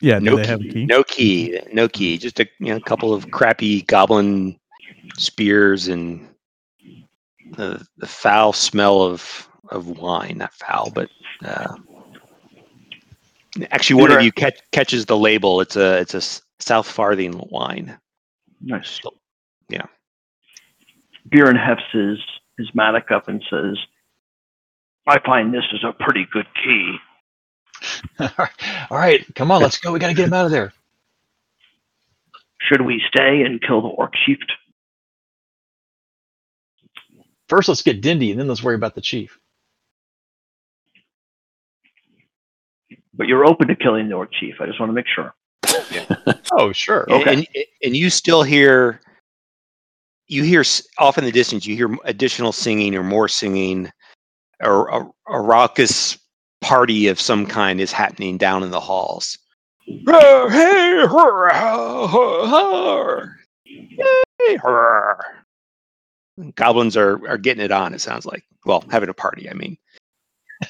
Yeah, 0.00 0.20
No 0.20 0.38
they 0.38 0.46
have 0.46 0.62
a 0.62 0.64
key, 0.64 0.74
key? 0.74 0.90
no 0.90 1.04
key, 1.04 1.58
no 1.72 1.88
key. 1.88 2.18
Just 2.18 2.40
a 2.40 2.48
you 2.60 2.74
know, 2.74 2.80
couple 2.80 3.14
of 3.14 3.30
crappy 3.32 3.82
goblin 3.82 4.58
spears 5.18 5.88
and 5.88 6.28
the 7.52 7.86
the 7.98 8.06
foul 8.08 8.52
smell 8.54 9.02
of 9.02 9.48
of 9.70 9.88
wine. 9.88 10.38
Not 10.38 10.54
foul, 10.54 10.90
but 10.90 11.10
uh, 11.44 11.74
actually, 13.72 14.00
one 14.00 14.12
of 14.12 14.20
Right. 14.20 14.22
you 14.22 14.32
catch, 14.32 14.58
catches 14.72 15.06
the 15.06 15.18
label. 15.18 15.60
It's 15.60 15.76
a 15.76 15.98
it's 16.00 16.14
a 16.14 16.18
S- 16.18 16.42
South 16.60 16.88
Farthing 16.88 17.40
wine. 17.50 17.98
Nice. 18.60 19.00
So- 19.70 19.88
Buren 21.26 21.56
hefts 21.56 21.82
his, 21.92 22.18
his 22.58 22.68
mattock 22.74 23.10
up 23.10 23.28
and 23.28 23.42
says, 23.48 23.78
I 25.06 25.18
find 25.20 25.52
this 25.52 25.64
is 25.72 25.82
a 25.84 25.92
pretty 25.92 26.26
good 26.32 26.46
key. 26.62 26.96
All 28.20 28.98
right, 28.98 29.24
come 29.34 29.50
on, 29.50 29.60
let's 29.62 29.78
go. 29.78 29.92
We 29.92 29.98
got 29.98 30.08
to 30.08 30.14
get 30.14 30.26
him 30.26 30.32
out 30.32 30.46
of 30.46 30.50
there. 30.50 30.72
Should 32.60 32.82
we 32.82 33.02
stay 33.08 33.42
and 33.42 33.60
kill 33.60 33.82
the 33.82 33.88
orc 33.88 34.12
chief? 34.24 34.38
First, 37.48 37.68
let's 37.68 37.82
get 37.82 38.00
Dindy, 38.00 38.30
and 38.30 38.40
then 38.40 38.48
let's 38.48 38.62
worry 38.62 38.74
about 38.74 38.94
the 38.94 39.02
chief. 39.02 39.38
But 43.12 43.28
you're 43.28 43.44
open 43.44 43.68
to 43.68 43.76
killing 43.76 44.08
the 44.08 44.14
orc 44.14 44.32
chief. 44.32 44.56
I 44.60 44.66
just 44.66 44.80
want 44.80 44.90
to 44.90 44.94
make 44.94 45.06
sure. 45.06 45.34
Oh, 46.56 46.72
sure. 46.72 47.04
Okay. 47.10 47.32
And, 47.34 47.46
and 47.82 47.96
you 47.96 48.08
still 48.10 48.42
hear, 48.44 49.00
you 50.26 50.42
hear 50.42 50.64
off 50.98 51.18
in 51.18 51.24
the 51.24 51.32
distance, 51.32 51.66
you 51.66 51.76
hear 51.76 51.96
additional 52.04 52.52
singing 52.52 52.94
or 52.94 53.02
more 53.02 53.28
singing, 53.28 53.90
or 54.62 54.88
a, 54.88 55.10
a 55.28 55.40
raucous 55.40 56.18
party 56.60 57.08
of 57.08 57.20
some 57.20 57.46
kind 57.46 57.80
is 57.80 57.92
happening 57.92 58.38
down 58.38 58.62
in 58.62 58.70
the 58.70 58.80
halls. 58.80 59.38
"Oh, 60.06 60.48
hey, 60.48 61.06
hurrah, 61.06 62.06
ho, 62.06 62.46
ho, 62.46 63.26
hey, 64.38 64.56
hurrah." 64.56 65.20
Goblins 66.56 66.96
are, 66.96 67.26
are 67.28 67.38
getting 67.38 67.64
it 67.64 67.70
on, 67.70 67.94
it 67.94 68.00
sounds 68.00 68.26
like. 68.26 68.42
Well, 68.64 68.84
having 68.90 69.08
a 69.08 69.14
party, 69.14 69.48
I 69.48 69.54
mean. 69.54 69.76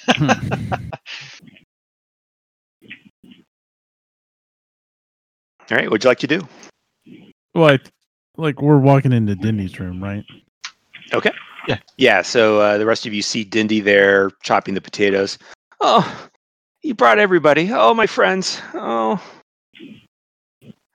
All 5.71 5.79
right, 5.79 5.91
what'd 5.91 6.05
you 6.05 6.11
like 6.11 6.19
to 6.19 6.27
do? 6.27 6.47
well, 7.55 7.71
I, 7.71 7.79
like 8.37 8.61
we're 8.61 8.79
walking 8.79 9.13
into 9.13 9.35
Dindy's 9.35 9.79
room, 9.79 10.03
right? 10.03 10.25
Okay. 11.13 11.33
Yeah, 11.69 11.79
Yeah. 11.97 12.23
so 12.23 12.61
uh, 12.61 12.79
the 12.79 12.87
rest 12.87 13.07
of 13.07 13.15
you 13.15 13.23
see 13.23 13.45
Dindy 13.45 13.81
there 13.81 14.31
chopping 14.43 14.75
the 14.75 14.81
potatoes. 14.81 15.39
Oh, 15.81 16.29
you 16.83 16.95
brought 16.95 17.19
everybody. 17.19 17.71
Oh, 17.73 17.95
my 17.95 18.07
friends. 18.07 18.61
Oh, 18.75 19.23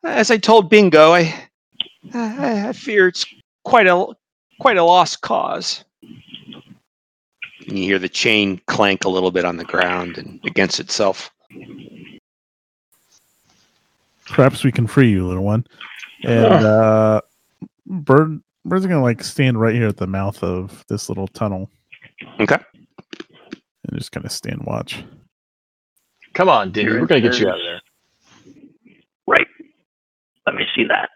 as 0.03 0.31
I 0.31 0.37
told 0.37 0.69
Bingo, 0.69 1.13
I, 1.13 1.33
I, 2.13 2.69
I 2.69 2.73
fear 2.73 3.07
it's 3.07 3.25
quite 3.63 3.87
a 3.87 4.07
quite 4.59 4.77
a 4.77 4.83
lost 4.83 5.21
cause. 5.21 5.83
And 7.67 7.77
you 7.77 7.85
hear 7.85 7.99
the 7.99 8.09
chain 8.09 8.61
clank 8.67 9.05
a 9.05 9.09
little 9.09 9.31
bit 9.31 9.45
on 9.45 9.57
the 9.57 9.65
ground 9.65 10.17
and 10.17 10.39
against 10.45 10.79
itself. 10.79 11.31
Perhaps 14.27 14.63
we 14.63 14.71
can 14.71 14.87
free 14.87 15.09
you, 15.09 15.27
little 15.27 15.43
one. 15.43 15.65
And 16.23 16.63
uh, 16.63 17.21
Bird 17.89 18.41
Bird's 18.65 18.85
gonna 18.85 19.01
like 19.01 19.23
stand 19.23 19.59
right 19.59 19.75
here 19.75 19.87
at 19.87 19.97
the 19.97 20.07
mouth 20.07 20.43
of 20.43 20.85
this 20.89 21.09
little 21.09 21.27
tunnel 21.27 21.69
Okay. 22.39 22.57
and 23.87 23.97
just 23.97 24.11
kind 24.11 24.25
of 24.25 24.31
stand 24.31 24.61
watch. 24.65 25.03
Come 26.33 26.49
on, 26.49 26.71
Dindy. 26.71 26.85
Buren 26.91 27.01
We're 27.01 27.07
going 27.07 27.23
to 27.23 27.29
get 27.29 27.39
you 27.39 27.49
out 27.49 27.55
of 27.55 27.61
there. 27.65 27.81
Right. 29.27 29.47
Let 30.45 30.55
me 30.55 30.63
see 30.75 30.85
that. 30.87 31.09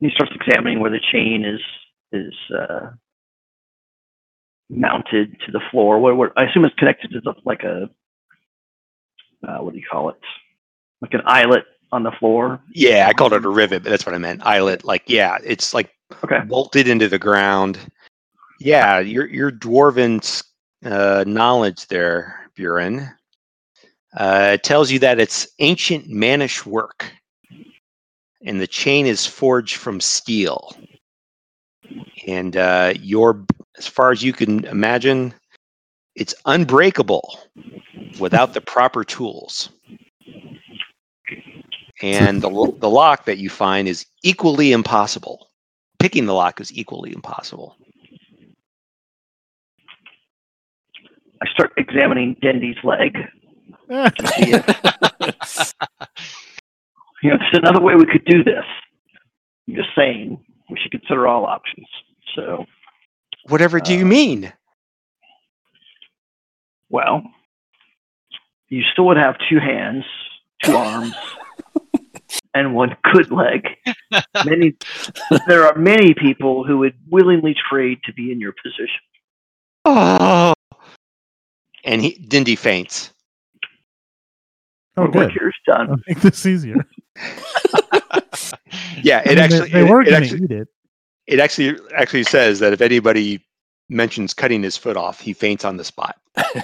He 0.00 0.10
starts 0.10 0.32
examining 0.34 0.80
where 0.80 0.90
the 0.90 1.00
chain 1.12 1.44
is 1.44 1.60
is 2.12 2.34
uh, 2.56 2.90
mounted 4.70 5.36
to 5.46 5.52
the 5.52 5.60
floor. 5.70 5.98
What, 5.98 6.16
what 6.16 6.32
I 6.36 6.44
assume 6.44 6.64
it's 6.64 6.74
connected 6.76 7.10
to 7.12 7.20
the, 7.20 7.34
like 7.44 7.62
a 7.64 7.90
uh, 9.46 9.58
what 9.58 9.72
do 9.72 9.78
you 9.78 9.86
call 9.90 10.10
it? 10.10 10.16
Like 11.00 11.14
an 11.14 11.22
eyelet 11.26 11.64
on 11.92 12.02
the 12.02 12.12
floor. 12.12 12.60
Yeah, 12.72 13.06
I 13.08 13.12
called 13.12 13.32
it 13.32 13.44
a 13.44 13.48
rivet, 13.48 13.82
but 13.82 13.90
that's 13.90 14.06
what 14.06 14.14
I 14.14 14.18
meant. 14.18 14.44
Eyelet. 14.44 14.84
Like, 14.84 15.02
yeah, 15.06 15.38
it's 15.44 15.74
like 15.74 15.90
Okay. 16.24 16.40
bolted 16.46 16.88
into 16.88 17.08
the 17.08 17.18
ground. 17.18 17.78
Yeah, 18.60 18.98
your 18.98 19.26
your 19.28 19.50
dwarven 19.50 20.42
uh, 20.84 21.24
knowledge 21.26 21.86
there, 21.86 22.50
Buren, 22.56 23.08
uh, 24.16 24.56
tells 24.58 24.90
you 24.90 24.98
that 25.00 25.20
it's 25.20 25.46
ancient 25.58 26.08
Mannish 26.08 26.64
work, 26.66 27.12
and 28.44 28.60
the 28.60 28.66
chain 28.66 29.06
is 29.06 29.26
forged 29.26 29.76
from 29.76 30.00
steel. 30.00 30.74
And 32.26 32.56
uh, 32.56 32.94
your, 33.00 33.44
as 33.78 33.86
far 33.86 34.10
as 34.10 34.22
you 34.22 34.32
can 34.32 34.64
imagine, 34.64 35.34
it's 36.14 36.34
unbreakable 36.46 37.38
without 38.18 38.54
the 38.54 38.60
proper 38.60 39.04
tools. 39.04 39.70
And 42.02 42.42
the 42.42 42.74
the 42.78 42.88
lock 42.90 43.24
that 43.26 43.38
you 43.38 43.50
find 43.50 43.88
is 43.88 44.06
equally 44.22 44.72
impossible 44.72 45.48
picking 45.98 46.26
the 46.26 46.34
lock 46.34 46.60
is 46.60 46.72
equally 46.72 47.12
impossible. 47.12 47.76
I 51.42 51.46
start 51.50 51.72
examining 51.76 52.36
Dindy's 52.40 52.76
leg. 52.84 53.16
You 57.20 57.30
know, 57.30 57.38
there's 57.38 57.54
another 57.64 57.80
way 57.80 57.96
we 57.96 58.06
could 58.06 58.24
do 58.26 58.44
this. 58.44 58.62
I'm 59.68 59.74
just 59.74 59.88
saying 59.96 60.38
we 60.70 60.78
should 60.80 60.92
consider 60.92 61.26
all 61.26 61.46
options. 61.46 61.86
So, 62.36 62.64
Whatever 63.48 63.80
do 63.80 63.92
you 63.92 64.04
Uh, 64.04 64.08
mean? 64.08 64.52
well, 66.90 67.22
you 68.68 68.84
still 68.92 69.06
would 69.06 69.16
have 69.16 69.34
two 69.50 69.58
hands, 69.58 70.04
two 70.62 70.76
arms, 70.76 71.12
and 72.58 72.74
one 72.74 72.96
good 73.12 73.30
leg. 73.30 73.66
Many, 74.44 74.74
there 75.46 75.64
are 75.66 75.74
many 75.76 76.14
people 76.14 76.64
who 76.64 76.78
would 76.78 76.94
willingly 77.08 77.54
trade 77.70 77.98
to 78.04 78.12
be 78.12 78.32
in 78.32 78.40
your 78.40 78.52
position. 78.62 79.00
Oh. 79.84 80.52
And 81.84 82.02
he 82.02 82.12
Dindy 82.28 82.56
faints. 82.56 83.12
oh, 84.96 85.02
Our 85.02 85.10
work 85.10 85.12
good. 85.12 85.32
here 85.32 85.48
is 85.48 85.54
done. 85.66 85.90
I'll 85.90 85.96
make 86.06 86.20
this 86.20 86.44
easier. 86.46 86.76
Yeah, 89.02 89.18
I 89.18 89.22
it 89.22 89.28
mean, 89.28 89.38
actually 89.38 89.70
they, 89.70 89.82
they 89.82 89.90
were 89.90 90.02
it 90.02 90.06
gonna 90.06 90.16
actually 90.16 90.44
eat 90.44 90.50
it. 90.50 90.68
it 91.26 91.38
actually 91.40 91.78
actually 91.96 92.24
says 92.24 92.58
that 92.58 92.72
if 92.72 92.80
anybody 92.80 93.44
mentions 93.88 94.34
cutting 94.34 94.62
his 94.62 94.76
foot 94.76 94.96
off, 94.96 95.20
he 95.20 95.32
faints 95.32 95.64
on 95.64 95.76
the 95.76 95.84
spot. 95.84 96.16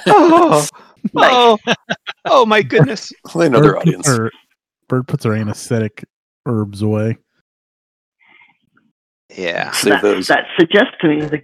oh, 0.07 0.67
oh, 1.17 1.59
oh 2.25 2.45
my 2.47 2.63
goodness. 2.63 3.13
Another 3.35 3.79
audience. 3.79 4.09
Puts 5.03 5.03
her, 5.03 5.03
Bird 5.03 5.09
puts 5.09 5.25
her 5.25 5.35
anesthetic 5.35 6.05
herbs 6.47 6.83
away. 6.83 7.19
Yeah. 9.37 9.73
Save 9.73 9.95
that, 9.95 10.03
those. 10.03 10.27
that 10.29 10.47
suggests 10.59 10.95
to 11.01 11.09
me 11.09 11.21
that 11.21 11.43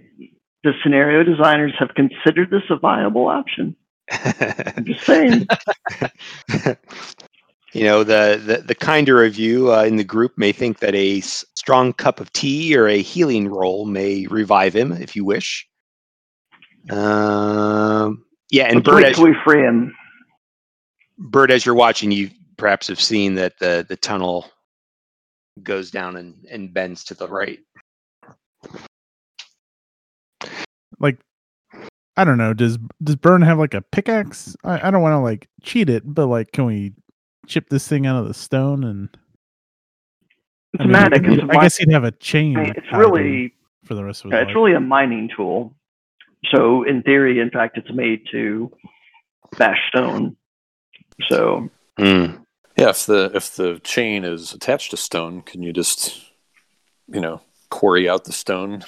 the 0.63 0.73
scenario 0.83 1.23
designers 1.23 1.73
have 1.79 1.89
considered 1.95 2.51
this 2.51 2.63
a 2.69 2.77
viable 2.77 3.27
option. 3.27 3.75
I'm 4.11 4.85
just 4.85 5.05
saying. 5.05 5.47
you 7.73 7.83
know, 7.83 8.03
the, 8.03 8.41
the, 8.45 8.63
the 8.65 8.75
kinder 8.75 9.23
of 9.23 9.35
you 9.35 9.73
uh, 9.73 9.83
in 9.83 9.95
the 9.95 10.03
group 10.03 10.37
may 10.37 10.51
think 10.51 10.79
that 10.79 10.95
a 10.95 11.19
s- 11.19 11.45
strong 11.55 11.93
cup 11.93 12.19
of 12.19 12.31
tea 12.33 12.77
or 12.77 12.87
a 12.87 13.01
healing 13.01 13.47
roll 13.47 13.85
may 13.85 14.27
revive 14.27 14.75
him 14.75 14.91
if 14.91 15.15
you 15.15 15.25
wish. 15.25 15.67
Um, 16.89 18.23
yeah, 18.49 18.65
and 18.65 18.75
Let's 18.75 18.87
Bird, 18.89 19.03
as, 19.03 19.15
till 19.15 19.25
we 19.25 19.35
free 19.43 19.61
him. 19.61 19.95
Bird, 21.17 21.51
as 21.51 21.65
you're 21.65 21.75
watching, 21.75 22.11
you 22.11 22.29
perhaps 22.61 22.87
have 22.87 23.01
seen 23.01 23.33
that 23.33 23.57
the 23.59 23.83
the 23.89 23.97
tunnel 23.97 24.45
goes 25.63 25.89
down 25.89 26.15
and, 26.15 26.45
and 26.49 26.71
bends 26.71 27.03
to 27.05 27.15
the 27.15 27.27
right. 27.27 27.57
Like, 30.99 31.17
I 32.15 32.23
don't 32.23 32.37
know. 32.37 32.53
Does 32.53 32.77
does 33.03 33.15
Burn 33.15 33.41
have 33.41 33.57
like 33.57 33.73
a 33.73 33.81
pickaxe? 33.81 34.55
I, 34.63 34.87
I 34.87 34.91
don't 34.91 35.01
want 35.01 35.13
to 35.13 35.19
like 35.19 35.47
cheat 35.63 35.89
it, 35.89 36.03
but 36.05 36.27
like, 36.27 36.51
can 36.51 36.65
we 36.65 36.93
chip 37.47 37.67
this 37.69 37.87
thing 37.87 38.05
out 38.05 38.21
of 38.21 38.27
the 38.27 38.33
stone 38.35 38.83
and? 38.83 39.09
It's 40.73 40.81
I 40.81 40.83
mean, 40.83 40.91
magic. 40.91 41.25
he- 41.25 41.33
It's, 41.33 41.43
I 41.49 41.61
guess 41.61 41.77
he'd 41.77 41.91
have 41.91 42.03
a 42.03 42.11
chain. 42.11 42.53
mi- 42.53 42.71
it's 42.77 42.87
really 42.93 43.53
for 43.85 43.95
the 43.95 44.03
rest 44.05 44.23
of 44.23 44.25
his 44.29 44.33
yeah, 44.33 44.39
life. 44.41 44.47
it's 44.49 44.55
really 44.55 44.73
a 44.73 44.79
mining 44.79 45.29
tool. 45.35 45.73
So 46.53 46.83
in 46.83 47.01
theory, 47.01 47.39
in 47.39 47.49
fact, 47.49 47.77
it's 47.77 47.91
made 47.91 48.21
to 48.31 48.71
bash 49.57 49.79
stone. 49.89 50.37
So 51.29 51.69
Hmm. 51.99 52.37
Yeah, 52.81 52.89
if 52.89 53.05
the 53.05 53.31
if 53.35 53.55
the 53.55 53.79
chain 53.83 54.23
is 54.23 54.53
attached 54.53 54.89
to 54.91 54.97
stone, 54.97 55.43
can 55.43 55.61
you 55.61 55.71
just, 55.71 56.19
you 57.07 57.21
know, 57.21 57.41
quarry 57.69 58.09
out 58.09 58.23
the 58.25 58.33
stone? 58.33 58.83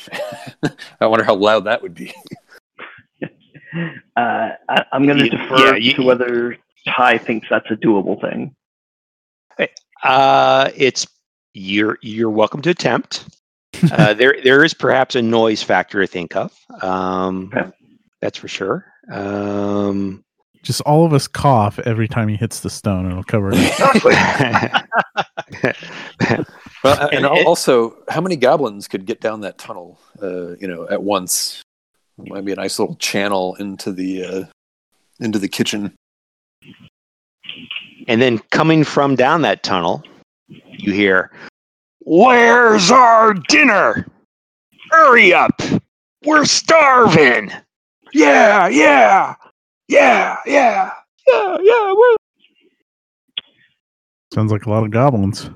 I 0.99 1.05
wonder 1.05 1.23
how 1.23 1.35
loud 1.35 1.65
that 1.65 1.83
would 1.83 1.93
be. 1.93 2.11
uh, 3.21 3.27
I, 4.17 4.85
I'm 4.91 5.05
going 5.05 5.19
to 5.19 5.29
defer 5.29 5.57
yeah, 5.57 5.75
you- 5.75 5.93
to 5.93 6.01
whether 6.03 6.57
Ty 6.87 7.19
thinks 7.19 7.47
that's 7.49 7.69
a 7.69 7.75
doable 7.75 8.19
thing. 8.19 8.55
Uh, 10.03 10.69
it's 10.75 11.07
you're 11.53 11.97
you're 12.01 12.29
welcome 12.31 12.61
to 12.63 12.69
attempt. 12.69 13.25
Uh, 13.91 14.13
there 14.13 14.37
there 14.43 14.63
is 14.63 14.73
perhaps 14.73 15.15
a 15.15 15.21
noise 15.21 15.61
factor 15.61 15.99
to 15.99 16.07
think 16.07 16.35
of. 16.37 16.53
Um, 16.81 17.51
Okay. 17.53 17.69
That's 18.21 18.37
for 18.37 18.47
sure. 18.47 18.85
Um, 19.11 20.23
Just 20.63 20.81
all 20.81 21.05
of 21.05 21.13
us 21.13 21.27
cough 21.27 21.77
every 21.79 22.07
time 22.07 22.27
he 22.29 22.35
hits 22.37 22.61
the 22.61 22.69
stone. 22.69 23.05
It'll 23.11 23.23
cover 23.23 23.51
it. 23.53 23.81
up. 23.81 24.85
Well, 26.83 26.99
and, 27.13 27.25
And 27.25 27.37
it- 27.37 27.45
also, 27.47 27.95
how 28.09 28.19
many 28.19 28.35
goblins 28.35 28.89
could 28.89 29.05
get 29.05 29.21
down 29.21 29.39
that 29.41 29.57
tunnel? 29.57 29.99
Uh, 30.21 30.55
you 30.57 30.67
know, 30.67 30.85
at 30.89 31.01
once. 31.01 31.61
It 32.19 32.27
might 32.29 32.43
be 32.43 32.51
a 32.51 32.55
nice 32.55 32.77
little 32.77 32.95
channel 32.97 33.55
into 33.55 33.91
the 33.93 34.25
uh, 34.25 34.43
into 35.21 35.39
the 35.39 35.47
kitchen. 35.47 35.93
and 38.07 38.21
then 38.21 38.37
coming 38.51 38.83
from 38.83 39.15
down 39.15 39.41
that 39.43 39.63
tunnel, 39.63 40.03
you 40.49 40.91
hear 40.91 41.31
Where's 42.01 42.91
our 42.91 43.33
dinner? 43.33 44.05
Hurry 44.91 45.33
up! 45.33 45.61
We're 46.25 46.43
starving! 46.45 47.49
Yeah, 48.11 48.67
yeah, 48.67 49.35
yeah, 49.87 50.37
yeah, 50.45 50.91
yeah, 51.27 51.57
yeah. 51.61 51.93
We're 51.93 52.15
Sounds 54.33 54.51
like 54.51 54.65
a 54.65 54.69
lot 54.69 54.83
of 54.83 54.91
goblins. 54.91 55.49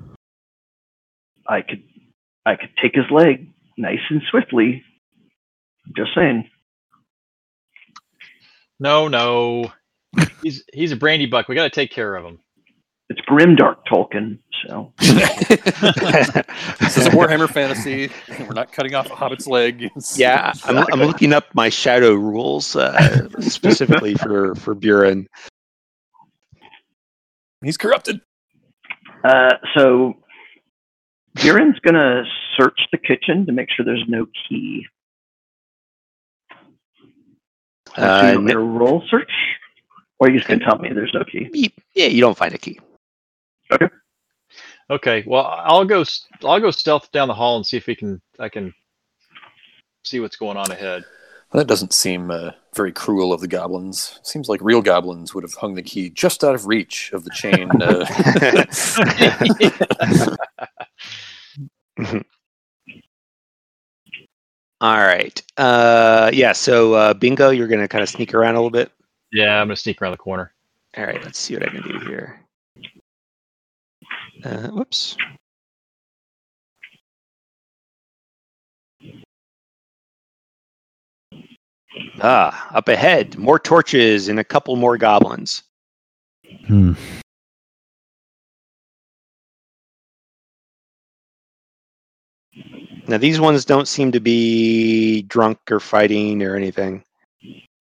I 1.48 1.62
could, 1.62 1.84
I 2.46 2.56
could 2.56 2.70
take 2.82 2.94
his 2.96 3.10
leg 3.10 3.50
nice 3.78 4.00
and 4.10 4.22
swiftly. 4.30 4.84
Just 5.96 6.12
saying. 6.16 6.50
No, 8.80 9.08
no. 9.08 9.72
He's 10.44 10.64
he's 10.74 10.92
a 10.92 10.98
Brandybuck. 10.98 11.48
We 11.48 11.56
got 11.56 11.64
to 11.64 11.70
take 11.70 11.92
care 11.92 12.16
of 12.16 12.26
him. 12.26 12.40
It's 13.10 13.22
grimdark 13.22 13.78
Tolkien. 13.90 14.40
So 14.68 14.92
this 15.00 16.98
is 16.98 17.06
a 17.08 17.12
Warhammer 17.12 17.50
fantasy. 17.50 18.12
We're 18.40 18.54
not 18.54 18.74
cutting 18.74 18.96
off 18.96 19.10
a 19.10 19.16
hobbit's 19.16 19.48
leg. 19.48 19.90
Yeah, 20.16 20.52
I'm, 20.66 20.78
I'm 20.92 21.00
looking 21.08 21.32
up 21.32 21.46
my 21.54 21.70
shadow 21.70 22.14
rules 22.16 22.76
uh, 22.76 23.30
specifically 23.40 24.16
for 24.16 24.56
for 24.56 24.76
Buren. 24.76 25.28
he's 27.64 27.78
corrupted. 27.78 28.20
Uh, 29.24 29.54
so 29.76 30.16
Buren's 31.36 31.80
gonna 31.80 32.24
search 32.58 32.80
the 32.92 32.98
kitchen 32.98 33.46
to 33.46 33.52
make 33.54 33.70
sure 33.70 33.86
there's 33.86 34.06
no 34.08 34.26
key. 34.50 34.86
Uh, 37.96 38.22
so 38.22 38.28
you 38.28 38.34
want 38.34 38.46
me 38.46 38.52
to 38.52 38.60
roll 38.60 39.04
search, 39.10 39.32
or 40.20 40.30
you 40.30 40.38
just 40.38 40.50
gonna 40.50 40.64
tell 40.66 40.78
me 40.78 40.92
there's 40.94 41.14
no 41.14 41.24
key? 41.24 41.72
yeah, 41.94 42.08
you 42.08 42.20
don't 42.20 42.38
find 42.38 42.54
a 42.54 42.58
key. 42.58 42.80
Okay. 43.72 43.88
Okay. 44.90 45.24
Well, 45.28 45.46
I'll 45.46 45.86
go. 45.86 46.02
s- 46.02 46.26
I'll 46.44 46.60
go 46.60 46.72
stealth 46.72 47.12
down 47.12 47.28
the 47.28 47.34
hall 47.34 47.58
and 47.58 47.66
see 47.66 47.78
if 47.78 47.88
we 47.88 47.96
can. 47.96 48.22
I 48.40 48.50
can 48.50 48.74
see 50.04 50.20
what's 50.20 50.38
going 50.38 50.58
on 50.58 50.72
ahead. 50.72 51.04
Well, 51.52 51.62
that 51.62 51.68
doesn't 51.68 51.94
seem 51.94 52.30
uh, 52.30 52.52
very 52.76 52.92
cruel 52.92 53.32
of 53.32 53.40
the 53.42 53.48
goblins. 53.48 54.20
Seems 54.24 54.50
like 54.50 54.60
real 54.62 54.82
goblins 54.82 55.34
would 55.34 55.44
have 55.46 55.54
hung 55.54 55.76
the 55.76 55.82
key 55.84 56.10
just 56.10 56.44
out 56.44 56.56
of 56.56 56.68
reach 56.68 57.12
of 57.14 57.24
the 57.24 57.30
chain. 57.32 57.70
Uh, 57.82 58.06
All 64.80 64.98
right. 64.98 65.42
Uh, 65.58 66.30
yeah. 66.34 66.52
So 66.52 66.94
uh, 66.94 67.14
bingo, 67.14 67.50
you're 67.50 67.68
gonna 67.68 67.88
kind 67.88 68.04
of 68.04 68.10
sneak 68.10 68.34
around 68.34 68.56
a 68.56 68.58
little 68.60 68.70
bit. 68.70 68.92
Yeah, 69.32 69.60
I'm 69.60 69.68
gonna 69.68 69.76
sneak 69.76 70.02
around 70.02 70.12
the 70.12 70.18
corner. 70.18 70.54
All 70.98 71.06
right. 71.06 71.22
Let's 71.24 71.40
see 71.40 71.56
what 71.56 71.64
I 71.64 71.70
can 71.70 71.82
do 71.82 72.00
here. 72.08 72.42
Uh, 74.44 74.68
whoops. 74.70 75.18
Ah, 82.22 82.70
up 82.74 82.88
ahead, 82.88 83.38
more 83.38 83.60
torches 83.60 84.28
and 84.28 84.40
a 84.40 84.44
couple 84.44 84.76
more 84.76 84.98
goblins. 84.98 85.64
Hmm. 86.66 86.94
Now 93.08 93.18
these 93.18 93.40
ones 93.40 93.66
don't 93.66 93.88
seem 93.88 94.12
to 94.12 94.20
be 94.20 95.22
drunk 95.24 95.60
or 95.72 95.80
fighting 95.80 96.44
or 96.44 96.56
anything. 96.56 97.04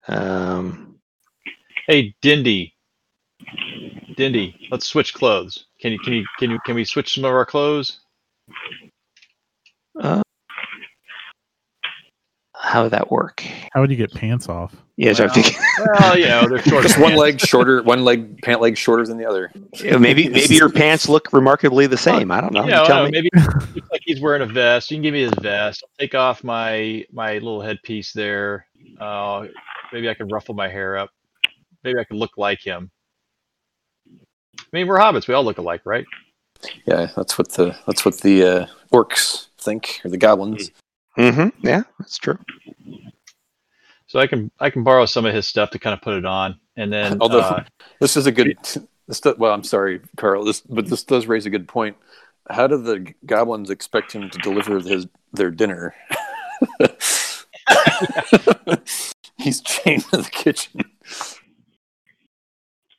Um, 0.07 0.87
Hey, 1.87 2.13
Dindy. 2.21 2.75
Dindy, 4.17 4.67
let's 4.69 4.85
switch 4.87 5.13
clothes. 5.13 5.66
Can 5.79 5.91
you? 5.93 5.99
Can 5.99 6.13
you? 6.13 6.25
Can 6.39 6.51
you? 6.51 6.59
Can 6.65 6.75
we 6.75 6.83
switch 6.85 7.13
some 7.15 7.25
of 7.25 7.31
our 7.31 7.45
clothes? 7.45 7.99
uh, 10.01 10.21
how 12.55 12.83
would 12.83 12.91
that 12.91 13.11
work? 13.11 13.41
How 13.73 13.81
would 13.81 13.91
you 13.91 13.95
get 13.97 14.11
pants 14.13 14.49
off? 14.49 14.75
Yeah, 14.97 15.13
so 15.13 15.25
I'm 15.25 15.27
Well, 15.29 15.35
thinking 15.35 15.59
Well, 15.99 16.17
you 16.17 16.25
know, 16.27 16.47
they're 16.47 16.61
short. 16.63 16.83
just 16.87 16.99
one 16.99 17.15
leg 17.15 17.39
shorter, 17.39 17.83
one 17.83 18.03
leg 18.03 18.41
pant 18.41 18.61
leg 18.61 18.75
shorter 18.77 19.05
than 19.05 19.17
the 19.17 19.25
other. 19.25 19.51
Yeah, 19.75 19.97
maybe 19.97 20.27
maybe 20.27 20.55
your 20.55 20.69
pants 20.71 21.07
look 21.07 21.31
remarkably 21.31 21.85
the 21.85 21.97
same. 21.97 22.31
I 22.31 22.41
don't 22.41 22.53
know. 22.53 22.67
Yeah, 22.67 22.81
You 22.81 22.87
tell 22.87 22.95
well, 23.03 23.05
me. 23.05 23.11
maybe 23.11 23.29
it 23.33 23.75
looks 23.75 23.91
like 23.91 24.01
he's 24.05 24.19
wearing 24.21 24.41
a 24.41 24.45
vest. 24.47 24.89
You 24.89 24.95
can 24.97 25.03
give 25.03 25.13
me 25.13 25.21
his 25.21 25.33
vest. 25.39 25.83
I'll 25.83 25.89
take 25.99 26.15
off 26.15 26.43
my 26.43 27.05
my 27.11 27.33
little 27.33 27.61
headpiece 27.61 28.11
there. 28.11 28.65
Uh, 28.99 29.45
maybe 29.93 30.09
I 30.09 30.15
can 30.15 30.27
ruffle 30.29 30.55
my 30.55 30.67
hair 30.67 30.97
up. 30.97 31.11
Maybe 31.83 31.99
I 31.99 32.03
can 32.03 32.17
look 32.17 32.37
like 32.37 32.59
him. 32.61 32.89
I 34.77 34.81
mean, 34.81 34.87
we're 34.89 34.99
hobbits. 34.99 35.27
We 35.27 35.33
all 35.33 35.43
look 35.43 35.57
alike, 35.57 35.81
right? 35.85 36.05
Yeah, 36.85 37.07
that's 37.15 37.39
what 37.39 37.53
the 37.53 37.75
that's 37.87 38.05
what 38.05 38.19
the 38.19 38.43
uh, 38.43 38.67
orcs 38.93 39.47
think, 39.57 39.99
or 40.05 40.11
the 40.11 40.17
goblins. 40.17 40.69
Mm-hmm. 41.17 41.65
Yeah, 41.65 41.81
that's 41.97 42.19
true. 42.19 42.37
So 44.05 44.19
I 44.19 44.27
can 44.27 44.51
I 44.59 44.69
can 44.69 44.83
borrow 44.83 45.07
some 45.07 45.25
of 45.25 45.33
his 45.33 45.47
stuff 45.47 45.71
to 45.71 45.79
kind 45.79 45.95
of 45.95 46.01
put 46.03 46.13
it 46.13 46.25
on, 46.25 46.59
and 46.75 46.93
then 46.93 47.17
Although 47.21 47.39
uh, 47.39 47.63
this 47.99 48.15
is 48.15 48.27
a 48.27 48.31
good. 48.31 48.55
This 49.07 49.19
do, 49.19 49.33
well, 49.39 49.51
I'm 49.51 49.63
sorry, 49.63 49.99
Carl. 50.15 50.45
This 50.45 50.61
but 50.61 50.85
this 50.85 51.03
does 51.03 51.25
raise 51.25 51.47
a 51.47 51.49
good 51.49 51.67
point. 51.67 51.97
How 52.47 52.67
do 52.67 52.77
the 52.77 53.15
goblins 53.25 53.71
expect 53.71 54.11
him 54.11 54.29
to 54.29 54.37
deliver 54.37 54.79
his 54.79 55.07
their 55.33 55.49
dinner? 55.49 55.95
He's 59.39 59.59
chained 59.61 60.03
to 60.11 60.17
the 60.17 60.29
kitchen. 60.31 60.85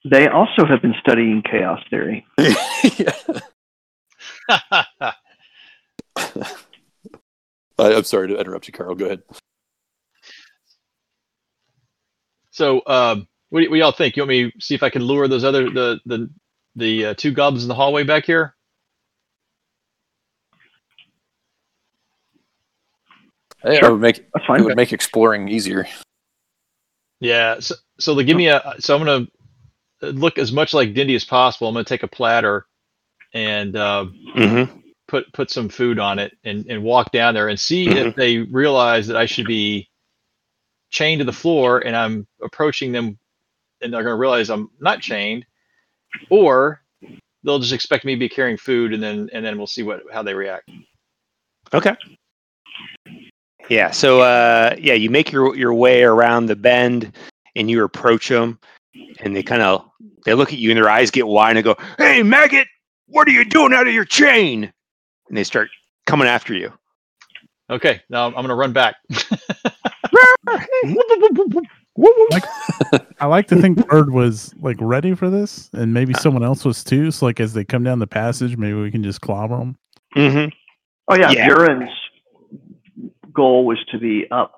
They 0.04 0.28
also 0.28 0.64
have 0.64 0.80
been 0.82 0.94
studying 1.00 1.42
chaos 1.42 1.80
theory. 1.90 2.26
I, 7.78 7.94
I'm 7.94 8.04
sorry 8.04 8.28
to 8.28 8.38
interrupt 8.38 8.66
you, 8.66 8.72
Carl. 8.72 8.94
Go 8.94 9.06
ahead. 9.06 9.22
so 12.50 12.82
um, 12.86 13.28
what, 13.50 13.60
do, 13.60 13.70
what 13.70 13.76
do 13.76 13.80
y'all 13.80 13.92
think? 13.92 14.16
You 14.16 14.22
want 14.22 14.30
me 14.30 14.50
to 14.50 14.60
see 14.60 14.74
if 14.74 14.82
I 14.82 14.90
can 14.90 15.02
lure 15.02 15.28
those 15.28 15.44
other 15.44 15.70
the 15.70 16.00
the 16.06 16.28
the 16.76 17.06
uh, 17.06 17.14
two 17.14 17.32
goblins 17.32 17.64
in 17.64 17.68
the 17.68 17.74
hallway 17.74 18.02
back 18.04 18.24
here? 18.24 18.54
It 23.64 23.80
Sure. 23.80 23.92
would 23.92 24.00
make 24.00 24.24
That's 24.32 24.46
it 24.48 24.64
would 24.64 24.76
make 24.76 24.92
exploring 24.92 25.48
easier. 25.48 25.86
Yeah. 27.20 27.58
So, 27.60 27.74
so 27.98 28.14
they 28.14 28.24
give 28.24 28.36
me 28.36 28.48
a. 28.48 28.74
So 28.78 28.94
I'm 28.96 29.04
gonna 29.04 29.26
look 30.02 30.38
as 30.38 30.52
much 30.52 30.74
like 30.74 30.94
Dindy 30.94 31.14
as 31.14 31.24
possible. 31.24 31.68
I'm 31.68 31.74
gonna 31.74 31.84
take 31.84 32.02
a 32.02 32.08
platter 32.08 32.66
and 33.34 33.76
uh, 33.76 34.06
Mm-hmm. 34.36 34.78
put 35.08 35.32
put 35.32 35.50
some 35.50 35.68
food 35.68 35.98
on 35.98 36.18
it 36.18 36.36
and, 36.44 36.66
and 36.68 36.82
walk 36.82 37.12
down 37.12 37.34
there 37.34 37.48
and 37.48 37.58
see 37.58 37.88
if 37.88 38.14
they 38.16 38.38
realize 38.38 39.06
that 39.08 39.16
I 39.16 39.26
should 39.26 39.46
be 39.46 39.88
chained 40.90 41.20
to 41.20 41.24
the 41.24 41.32
floor 41.32 41.80
and 41.86 41.96
I'm 41.96 42.26
approaching 42.42 42.92
them 42.92 43.18
and 43.80 43.92
they're 43.92 44.02
gonna 44.02 44.16
realize 44.16 44.50
I'm 44.50 44.70
not 44.80 45.00
chained 45.00 45.44
or 46.30 46.80
they'll 47.44 47.58
just 47.58 47.72
expect 47.72 48.04
me 48.04 48.14
to 48.14 48.18
be 48.18 48.28
carrying 48.28 48.56
food, 48.56 48.92
and 48.92 49.02
then 49.02 49.30
and 49.32 49.44
then 49.44 49.58
we'll 49.58 49.66
see 49.66 49.82
what 49.82 50.02
how 50.12 50.22
they 50.22 50.34
react. 50.34 50.70
Okay. 51.72 51.94
Yeah. 53.68 53.90
So 53.90 54.20
uh, 54.20 54.74
yeah, 54.78 54.94
you 54.94 55.10
make 55.10 55.32
your 55.32 55.54
your 55.56 55.74
way 55.74 56.02
around 56.02 56.46
the 56.46 56.56
bend, 56.56 57.16
and 57.56 57.70
you 57.70 57.84
approach 57.84 58.28
them, 58.28 58.58
and 59.20 59.34
they 59.34 59.42
kind 59.42 59.62
of 59.62 59.84
they 60.24 60.34
look 60.34 60.52
at 60.52 60.58
you, 60.58 60.70
and 60.70 60.76
their 60.76 60.88
eyes 60.88 61.10
get 61.10 61.26
wide, 61.26 61.50
and 61.50 61.58
they 61.58 61.62
go, 61.62 61.76
"Hey, 61.98 62.22
maggot, 62.22 62.66
what 63.06 63.28
are 63.28 63.32
you 63.32 63.44
doing 63.44 63.72
out 63.72 63.86
of 63.86 63.94
your 63.94 64.04
chain?" 64.04 64.72
And 65.28 65.36
they 65.36 65.44
start 65.44 65.68
coming 66.06 66.28
after 66.28 66.54
you. 66.54 66.72
Okay, 67.70 68.00
now 68.08 68.26
I'm 68.26 68.32
gonna 68.34 68.54
run 68.54 68.72
back. 68.72 68.96
I 73.20 73.26
like 73.26 73.48
to 73.48 73.56
think 73.60 73.86
Bird 73.88 74.12
was 74.12 74.54
like 74.60 74.76
ready 74.80 75.14
for 75.14 75.28
this, 75.28 75.68
and 75.72 75.92
maybe 75.92 76.14
someone 76.14 76.44
else 76.44 76.64
was 76.64 76.84
too. 76.84 77.10
So 77.10 77.26
like 77.26 77.40
as 77.40 77.52
they 77.52 77.64
come 77.64 77.82
down 77.82 77.98
the 77.98 78.06
passage, 78.06 78.56
maybe 78.56 78.74
we 78.74 78.90
can 78.90 79.02
just 79.02 79.20
clobber 79.20 79.58
them. 79.58 79.76
Mm-hmm. 80.16 80.48
Oh 81.08 81.16
yeah, 81.16 81.30
Yeah. 81.30 81.48
Buren's 81.48 81.90
goal 83.32 83.66
was 83.66 83.78
to 83.90 83.98
be 83.98 84.26
up 84.30 84.57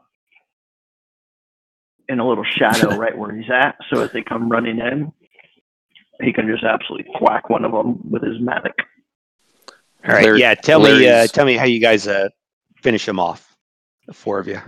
in 2.10 2.18
a 2.20 2.28
little 2.28 2.44
shadow 2.44 2.96
right 2.98 3.16
where 3.16 3.34
he's 3.34 3.50
at, 3.50 3.76
so 3.90 4.02
as 4.02 4.12
they 4.12 4.22
come 4.22 4.48
running 4.50 4.78
in, 4.78 5.12
he 6.22 6.32
can 6.32 6.46
just 6.46 6.64
absolutely 6.64 7.10
whack 7.20 7.48
one 7.48 7.64
of 7.64 7.72
them 7.72 7.98
with 8.10 8.22
his 8.22 8.40
mattock. 8.40 8.74
All 10.06 10.14
right. 10.14 10.24
Larry- 10.24 10.40
yeah. 10.40 10.54
Tell 10.54 10.80
me. 10.80 11.08
Uh, 11.08 11.26
tell 11.26 11.46
me 11.46 11.56
how 11.56 11.64
you 11.64 11.80
guys 11.80 12.06
uh, 12.06 12.28
finish 12.82 13.06
them 13.06 13.18
off. 13.18 13.54
The 14.06 14.12
four 14.14 14.38
of 14.38 14.46
you. 14.48 14.60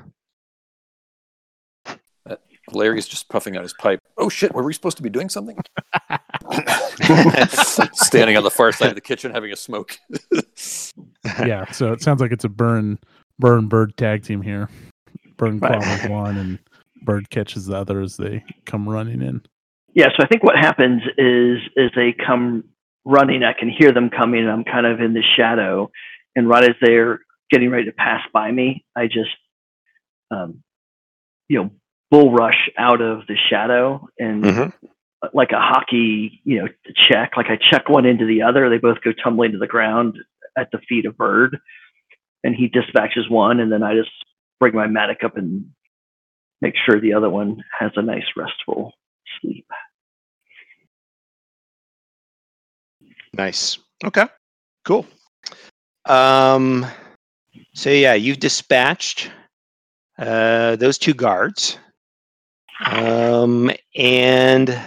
Larry's 2.71 3.09
just 3.09 3.29
puffing 3.29 3.57
out 3.57 3.63
his 3.65 3.75
pipe. 3.75 3.99
Oh 4.17 4.29
shit, 4.29 4.55
were 4.55 4.63
we 4.63 4.73
supposed 4.73 4.97
to 4.97 5.03
be 5.03 5.11
doing 5.11 5.29
something? 5.29 5.59
Standing 7.93 8.37
on 8.37 8.45
the 8.45 8.53
far 8.55 8.73
side 8.73 8.89
of 8.89 8.95
the 8.95 9.01
kitchen 9.01 9.33
having 9.33 9.53
a 9.53 9.57
smoke. 9.57 9.99
yeah. 11.45 11.71
So 11.73 11.93
it 11.93 12.01
sounds 12.01 12.21
like 12.21 12.31
it's 12.33 12.45
a 12.45 12.49
burn, 12.49 12.99
burn 13.39 13.67
bird 13.67 13.97
tag 13.97 14.23
team 14.23 14.41
here. 14.43 14.69
Burn 15.37 15.59
Right. 15.59 15.73
clobbers 15.81 16.09
one, 16.11 16.37
and 16.39 16.59
bird 17.05 17.31
catches 17.31 17.67
the 17.67 17.77
other 17.77 18.01
as 18.01 18.17
they 18.17 18.45
come 18.67 18.89
running 18.89 19.23
in. 19.23 19.43
Yeah, 19.95 20.09
so 20.17 20.25
I 20.25 20.27
think 20.27 20.43
what 20.43 20.57
happens 20.57 21.03
is 21.19 21.59
is 21.77 21.91
they 21.95 22.13
come 22.13 22.65
running. 23.05 23.43
I 23.45 23.53
can 23.53 23.69
hear 23.69 23.93
them 23.93 24.11
coming, 24.11 24.41
and 24.41 24.51
I'm 24.51 24.65
kind 24.65 24.87
of 24.87 25.01
in 25.01 25.13
the 25.13 25.23
shadow. 25.37 25.91
And 26.35 26.49
right 26.49 26.65
as 26.65 26.77
they're 26.81 27.21
getting 27.51 27.71
ready 27.71 27.85
to 27.85 27.93
pass 27.93 28.23
by 28.33 28.51
me, 28.51 28.85
I 28.97 29.07
just, 29.07 29.31
um, 30.31 30.63
you 31.49 31.63
know, 31.63 31.71
bull 32.11 32.33
rush 32.33 32.71
out 32.79 33.03
of 33.03 33.27
the 33.27 33.37
shadow 33.51 34.09
and 34.19 34.45
Mhm. 34.45 34.73
like 35.35 35.53
a 35.53 35.61
hockey, 35.61 36.41
you 36.45 36.59
know, 36.59 36.69
check. 36.95 37.37
Like 37.37 37.51
I 37.51 37.57
check 37.57 37.89
one 37.89 38.07
into 38.07 38.25
the 38.25 38.43
other. 38.43 38.71
They 38.71 38.79
both 38.79 39.03
go 39.03 39.13
tumbling 39.13 39.53
to 39.53 39.59
the 39.59 39.67
ground 39.67 40.19
at 40.57 40.71
the 40.71 40.79
feet 40.89 41.05
of 41.05 41.17
Bird, 41.17 41.59
and 42.45 42.55
he 42.55 42.69
dispatches 42.69 43.29
one, 43.29 43.61
and 43.61 43.71
then 43.71 43.83
I 43.83 43.95
just 43.95 44.11
bring 44.59 44.75
my 44.75 44.87
mattock 44.87 45.23
up 45.25 45.37
and 45.37 45.67
make 46.63 46.75
sure 46.87 46.99
the 46.99 47.13
other 47.13 47.29
one 47.29 47.63
has 47.79 47.91
a 47.97 48.03
nice 48.03 48.25
restful 48.37 48.93
sleep. 49.41 49.67
Nice. 53.35 53.79
Okay. 54.05 54.27
Cool. 54.85 55.07
Um. 56.07 56.87
So 57.75 57.91
yeah, 57.91 58.15
you've 58.15 58.39
dispatched 58.41 59.31
uh, 60.19 60.77
those 60.77 60.99
two 60.99 61.15
guards, 61.15 61.79
um, 62.85 63.71
and 63.97 64.79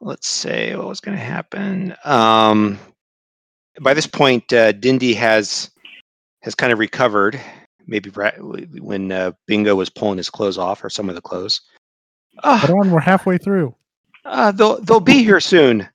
let's 0.00 0.28
say 0.28 0.74
what 0.76 0.86
was 0.86 1.00
going 1.00 1.16
to 1.16 1.22
happen. 1.22 1.94
Um, 2.04 2.78
by 3.80 3.94
this 3.94 4.06
point, 4.06 4.52
uh, 4.52 4.72
Dindy 4.72 5.14
has 5.14 5.70
has 6.42 6.54
kind 6.54 6.72
of 6.72 6.78
recovered. 6.78 7.40
Maybe 7.86 8.10
right 8.10 8.34
when 8.40 9.12
uh, 9.12 9.32
Bingo 9.46 9.74
was 9.76 9.90
pulling 9.90 10.18
his 10.18 10.30
clothes 10.30 10.58
off, 10.58 10.84
or 10.84 10.90
some 10.90 11.08
of 11.08 11.14
the 11.14 11.22
clothes. 11.22 11.62
Ah, 12.44 12.60
But 12.60 12.70
on, 12.70 12.90
we're 12.90 13.00
halfway 13.00 13.38
through. 13.38 13.74
uh, 14.24 14.52
they'll 14.52 14.80
they'll 14.82 15.00
be 15.00 15.24
here 15.24 15.40
soon. 15.40 15.88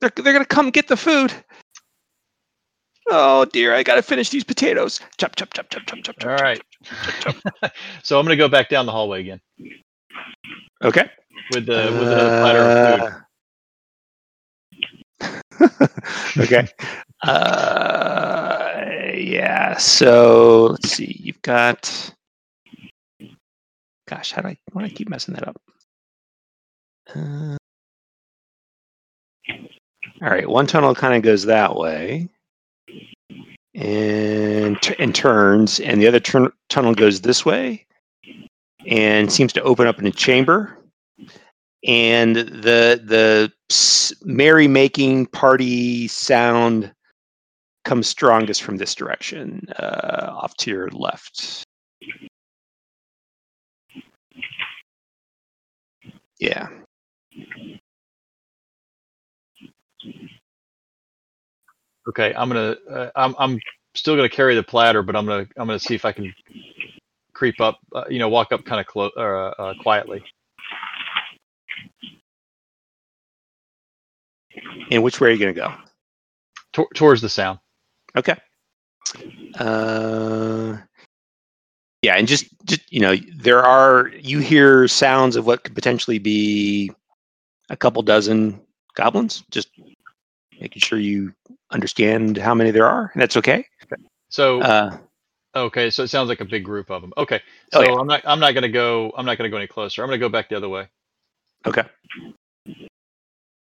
They're 0.00 0.12
they're 0.16 0.32
gonna 0.34 0.44
come 0.46 0.70
get 0.70 0.88
the 0.88 0.96
food. 0.96 1.32
Oh 3.10 3.44
dear, 3.46 3.74
I 3.74 3.82
gotta 3.84 4.02
finish 4.02 4.30
these 4.30 4.44
potatoes. 4.44 5.00
Chop 5.18 5.36
chop 5.36 5.52
chop 5.54 5.70
chop 5.70 5.86
chop 5.86 6.02
chop. 6.02 6.16
chop 6.18 6.30
All 6.30 6.38
right. 6.38 6.62
chop, 7.02 7.14
chop. 7.20 7.36
so 8.02 8.18
I'm 8.18 8.26
gonna 8.26 8.36
go 8.36 8.48
back 8.48 8.68
down 8.70 8.86
the 8.86 8.92
hallway 8.92 9.20
again 9.20 9.40
Okay. 10.84 11.10
with 11.48 11.66
the 11.66 11.94
with 11.96 12.10
the 12.10 12.32
platter 12.32 12.66
of 12.66 12.74
food. 12.74 13.06
Okay. 16.38 16.68
Uh, 17.22 18.84
yeah. 19.14 19.76
So 19.78 20.66
let's 20.72 20.90
see. 20.90 21.16
You've 21.20 21.40
got. 21.42 22.14
Gosh, 24.08 24.32
how 24.32 24.42
do 24.42 24.48
I? 24.48 24.56
Why 24.72 24.82
do 24.82 24.86
I 24.86 24.90
keep 24.90 25.08
messing 25.08 25.34
that 25.34 25.48
up? 25.48 25.56
Uh, 27.14 27.56
all 30.22 30.28
right. 30.30 30.48
One 30.48 30.66
tunnel 30.66 30.94
kind 30.94 31.14
of 31.14 31.22
goes 31.22 31.44
that 31.44 31.76
way, 31.76 32.28
and 33.74 34.78
and 34.98 35.14
turns, 35.14 35.80
and 35.80 36.00
the 36.00 36.06
other 36.06 36.20
turn- 36.20 36.52
tunnel 36.68 36.94
goes 36.94 37.20
this 37.22 37.44
way, 37.44 37.86
and 38.86 39.32
seems 39.32 39.52
to 39.54 39.62
open 39.62 39.86
up 39.86 39.98
in 39.98 40.06
a 40.06 40.12
chamber 40.12 40.76
and 41.86 42.36
the 42.36 43.00
the 43.04 43.52
merry-making 44.24 45.26
party 45.26 46.08
sound 46.08 46.92
comes 47.84 48.08
strongest 48.08 48.62
from 48.64 48.76
this 48.76 48.94
direction, 48.94 49.62
uh, 49.78 50.30
off 50.32 50.56
to 50.56 50.70
your 50.70 50.90
left. 50.90 51.64
Yeah. 56.40 56.68
Okay, 62.08 62.34
I'm 62.36 62.48
gonna 62.48 62.76
uh, 62.90 63.10
I'm 63.16 63.34
I'm 63.38 63.60
still 63.94 64.16
gonna 64.16 64.28
carry 64.28 64.54
the 64.54 64.62
platter, 64.62 65.02
but 65.02 65.16
I'm 65.16 65.26
gonna 65.26 65.46
I'm 65.56 65.66
gonna 65.66 65.78
see 65.78 65.94
if 65.94 66.04
I 66.04 66.12
can 66.12 66.32
creep 67.32 67.60
up, 67.60 67.78
uh, 67.94 68.04
you 68.08 68.18
know, 68.18 68.28
walk 68.28 68.52
up 68.52 68.64
kind 68.64 68.80
of 68.80 68.86
close 68.86 69.12
uh, 69.16 69.20
uh, 69.20 69.74
quietly. 69.82 70.22
And 74.90 75.02
which 75.02 75.20
way 75.20 75.28
are 75.28 75.32
you 75.32 75.38
going 75.38 75.54
to 75.54 75.60
go? 75.60 75.74
Tor- 76.72 76.88
towards 76.94 77.20
the 77.20 77.28
sound. 77.28 77.58
Okay. 78.16 78.36
Uh, 79.58 80.76
yeah, 82.02 82.14
and 82.14 82.28
just, 82.28 82.46
just 82.64 82.90
you 82.92 83.00
know, 83.00 83.16
there 83.36 83.62
are 83.62 84.08
you 84.08 84.38
hear 84.38 84.86
sounds 84.88 85.36
of 85.36 85.46
what 85.46 85.64
could 85.64 85.74
potentially 85.74 86.18
be 86.18 86.90
a 87.68 87.76
couple 87.76 88.02
dozen 88.02 88.60
goblins. 88.94 89.42
Just 89.50 89.68
making 90.60 90.80
sure 90.80 90.98
you 90.98 91.32
understand 91.70 92.36
how 92.36 92.54
many 92.54 92.70
there 92.70 92.86
are, 92.86 93.10
and 93.12 93.20
that's 93.20 93.36
okay. 93.36 93.66
So 94.28 94.60
Uh, 94.60 94.98
okay, 95.54 95.90
so 95.90 96.02
it 96.02 96.08
sounds 96.08 96.28
like 96.28 96.40
a 96.40 96.44
big 96.44 96.64
group 96.64 96.90
of 96.90 97.02
them. 97.02 97.12
Okay, 97.16 97.40
so 97.72 97.80
Oh, 97.80 97.82
yeah. 97.82 97.94
I'm 98.00 98.06
not 98.06 98.22
I'm 98.24 98.40
not 98.40 98.52
gonna 98.52 98.68
go 98.68 99.12
I'm 99.16 99.26
not 99.26 99.38
gonna 99.38 99.50
go 99.50 99.56
any 99.56 99.66
closer. 99.66 100.02
I'm 100.02 100.08
gonna 100.08 100.18
go 100.18 100.28
back 100.28 100.48
the 100.48 100.56
other 100.56 100.68
way. 100.68 100.88
Okay. 101.64 101.82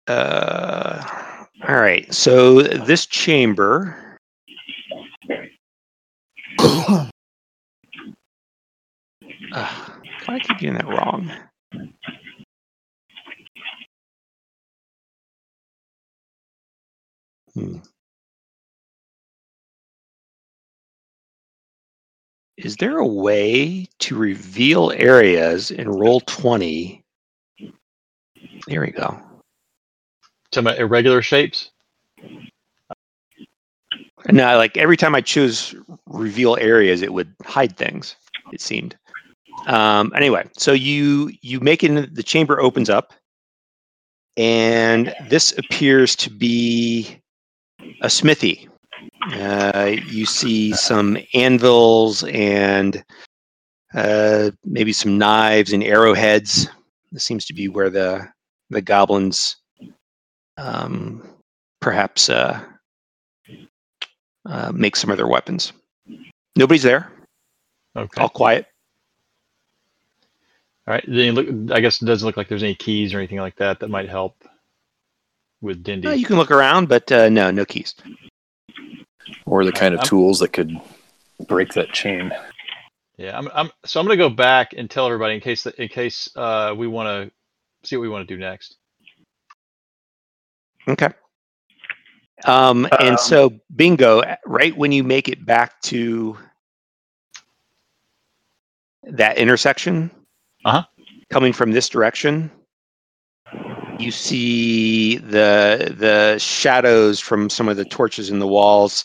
Uh, 0.07 1.05
all 1.69 1.77
right. 1.77 2.13
So 2.13 2.63
this 2.63 3.07
chamber. 3.07 4.17
Uh, 9.51 9.75
why 10.27 10.35
I 10.35 10.39
keep 10.41 10.59
doing 10.59 10.75
that 10.75 10.87
wrong? 10.87 11.33
Hmm. 17.55 17.79
Is 22.59 22.77
there 22.77 22.99
a 22.99 23.07
way 23.07 23.87
to 24.01 24.17
reveal 24.17 24.91
areas 24.91 25.71
in 25.71 25.87
Roll20? 25.87 27.03
There 28.69 28.83
we 28.83 28.91
go. 28.91 29.19
To 30.51 30.61
my 30.61 30.77
irregular 30.77 31.23
shapes. 31.23 31.71
No, 34.31 34.59
like 34.59 34.77
every 34.77 34.99
time 34.99 35.15
I 35.15 35.23
choose 35.23 35.75
reveal 36.07 36.59
areas, 36.61 37.01
it 37.01 37.15
would 37.15 37.35
hide 37.45 37.79
things. 37.79 38.15
It 38.53 38.61
seemed. 38.61 38.95
Um, 39.67 40.13
anyway, 40.15 40.51
so 40.55 40.73
you 40.73 41.33
you 41.41 41.61
make 41.61 41.83
it. 41.83 42.15
The 42.15 42.23
chamber 42.23 42.61
opens 42.61 42.91
up, 42.91 43.15
and 44.37 45.15
this 45.31 45.57
appears 45.57 46.15
to 46.17 46.31
be 46.31 47.23
a 48.03 48.11
smithy. 48.11 48.69
Uh, 49.33 49.97
you 50.09 50.27
see 50.27 50.75
some 50.75 51.17
anvils 51.33 52.23
and 52.25 53.03
uh, 53.95 54.51
maybe 54.63 54.93
some 54.93 55.17
knives 55.17 55.73
and 55.73 55.83
arrowheads. 55.83 56.69
This 57.13 57.25
seems 57.25 57.47
to 57.47 57.55
be 57.55 57.69
where 57.69 57.89
the 57.89 58.29
the 58.71 58.83
goblins 58.83 59.57
um, 60.57 61.23
perhaps 61.81 62.29
uh, 62.29 62.61
uh, 64.47 64.73
make 64.73 64.97
some 64.97 65.11
of 65.11 65.17
their 65.17 65.29
weapons. 65.29 65.73
Nobody's 66.57 66.83
there. 66.83 67.11
Okay. 67.97 68.21
All 68.21 68.29
quiet. 68.29 68.67
All 70.87 70.95
right. 70.95 71.05
Then 71.07 71.35
look, 71.35 71.73
I 71.73 71.81
guess 71.81 72.03
it 72.03 72.07
doesn't 72.07 72.27
look 72.27 72.37
like 72.37 72.49
there's 72.49 72.63
any 72.63 72.75
keys 72.75 73.15
or 73.15 73.19
anything 73.19 73.39
like 73.39 73.57
that 73.57 73.81
that 73.81 73.89
might 73.91 74.09
help 74.09 74.45
with 75.61 75.83
Dindy. 75.83 76.09
Uh, 76.09 76.13
you 76.13 76.27
can 76.27 76.37
look 76.37 76.51
around, 76.51 76.89
but 76.89 77.11
uh, 77.13 77.29
no, 77.29 77.51
no 77.51 77.65
keys. 77.65 77.95
Or 79.47 79.65
the 79.65 79.73
kind 79.73 79.95
of 79.95 80.01
I'm- 80.01 80.07
tools 80.07 80.41
that 80.41 80.53
could 80.53 80.77
break 81.47 81.73
that 81.75 81.93
chain. 81.93 82.33
Yeah, 83.17 83.37
I'm, 83.37 83.49
I'm 83.53 83.71
so 83.85 83.99
I'm 83.99 84.07
gonna 84.07 84.17
go 84.17 84.29
back 84.29 84.75
and 84.77 84.89
tell 84.89 85.07
everybody 85.07 85.35
in 85.35 85.41
case 85.41 85.67
in 85.67 85.89
case 85.89 86.29
uh, 86.37 86.73
we 86.77 86.87
want 86.87 87.09
to 87.09 87.33
see 87.89 87.97
what 87.97 88.03
we 88.03 88.09
want 88.09 88.29
to 88.29 88.35
do 88.35 88.39
next. 88.39 88.77
Okay. 90.87 91.09
Um, 92.45 92.87
and 93.01 93.11
Um, 93.11 93.19
so, 93.19 93.53
bingo, 93.75 94.23
right 94.47 94.77
when 94.77 94.93
you 94.93 95.03
make 95.03 95.29
it 95.29 95.45
back 95.45 95.81
to 95.83 96.39
that 99.03 99.39
intersection, 99.39 100.11
Uh-huh. 100.65 100.85
coming 101.31 101.53
from 101.53 101.73
this 101.73 101.89
direction, 101.89 102.51
you 103.99 104.11
see 104.13 105.17
the 105.17 105.95
the 105.99 106.39
shadows 106.39 107.19
from 107.19 107.51
some 107.51 107.69
of 107.69 107.77
the 107.77 107.85
torches 107.85 108.31
in 108.31 108.39
the 108.39 108.47
walls 108.47 109.05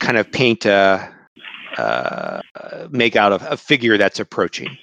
kind 0.00 0.16
of 0.16 0.30
paint 0.30 0.64
a 0.66 1.12
uh, 1.76 2.40
make 2.90 3.16
out 3.16 3.32
of 3.32 3.42
a 3.42 3.56
figure 3.56 3.98
that's 3.98 4.20
approaching 4.20 4.76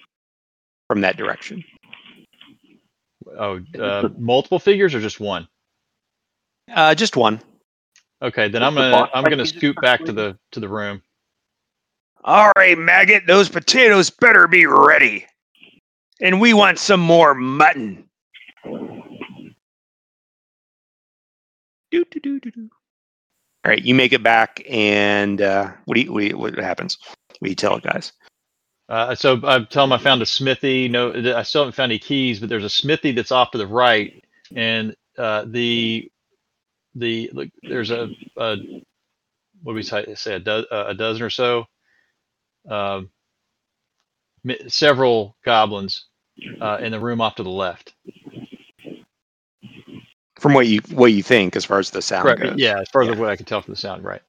from 0.88 1.02
that 1.02 1.18
direction. 1.18 1.64
Oh, 3.38 3.60
uh, 3.80 4.10
multiple 4.18 4.60
figures 4.60 4.96
or 4.96 5.02
just 5.02 5.20
one? 5.20 5.48
Uh, 6.74 6.96
just 6.96 7.16
one. 7.16 7.42
Okay, 8.22 8.48
then 8.48 8.62
Does 8.62 8.68
I'm 8.70 8.76
gonna 8.76 8.92
boss 8.92 9.10
I'm 9.14 9.24
gonna 9.24 9.46
scoot 9.46 9.76
back 9.82 10.04
to 10.06 10.12
the 10.12 10.38
to 10.52 10.60
the 10.60 10.70
room. 10.70 11.02
All 12.24 12.52
right, 12.58 12.78
maggot, 12.78 13.28
those 13.28 13.50
potatoes 13.50 14.10
better 14.10 14.48
be 14.48 14.66
ready. 14.66 15.28
And 16.22 16.42
we 16.42 16.54
want 16.54 16.80
some 16.80 17.00
more 17.00 17.36
mutton. 17.36 18.10
Doo, 21.92 22.04
doo, 22.10 22.20
doo, 22.20 22.40
doo, 22.40 22.52
doo. 22.52 22.70
All 23.64 23.70
right, 23.70 23.84
you 23.84 23.94
make 23.94 24.12
it 24.14 24.24
back, 24.24 24.64
and 24.70 25.42
uh, 25.42 25.72
what 25.86 25.96
do 25.96 26.02
you, 26.02 26.12
what, 26.12 26.22
do 26.22 26.28
you, 26.28 26.38
what 26.38 26.58
happens? 26.58 26.98
What 27.40 27.44
do 27.44 27.50
you 27.50 27.56
tell 27.56 27.80
guys? 27.80 28.12
Uh, 28.90 29.16
so 29.16 29.40
I 29.44 29.64
tell 29.64 29.84
them 29.86 29.94
I 29.94 29.98
found 29.98 30.22
a 30.22 30.26
smithy. 30.26 30.88
No, 30.88 31.12
I 31.36 31.44
still 31.44 31.62
haven't 31.64 31.76
found 31.76 31.92
any 31.92 32.00
keys, 32.00 32.40
but 32.40 32.50
there's 32.50 32.64
a 32.66 32.70
smithy 32.70 33.12
that's 33.14 33.32
off 33.32 33.52
to 33.52 33.58
the 33.58 33.68
right, 33.68 34.24
and 34.56 34.96
uh, 35.18 35.46
the 35.48 36.12
the 36.96 37.30
look, 37.34 37.50
there's 37.64 37.92
a, 37.92 38.10
a 38.38 38.58
what 39.64 39.74
do 39.74 39.76
we 39.76 39.84
say, 39.84 40.14
say 40.16 40.36
a, 40.36 40.40
do, 40.40 40.66
a 40.72 40.94
dozen 40.96 41.24
or 41.24 41.30
so, 41.32 41.66
um, 42.70 43.10
several 44.68 45.38
goblins 45.46 46.08
uh, 46.62 46.80
in 46.82 46.92
the 46.92 47.00
room 47.00 47.22
off 47.22 47.36
to 47.36 47.44
the 47.44 47.50
left. 47.52 47.94
From 50.40 50.54
what 50.54 50.68
you 50.68 50.82
what 50.92 51.14
you 51.14 51.24
think, 51.24 51.56
as 51.56 51.66
far 51.66 51.80
as 51.80 51.92
the 51.92 52.02
sound 52.02 52.36
Right, 52.36 52.38
goes. 52.38 52.58
yeah, 52.58 52.80
as 52.82 52.90
far 52.92 53.04
as 53.04 53.10
Yeah. 53.10 53.16
what 53.18 53.30
I 53.30 53.36
can 53.38 53.46
tell 53.46 53.62
from 53.62 53.74
the 53.74 53.80
sound, 53.80 54.04
right? 54.04 54.22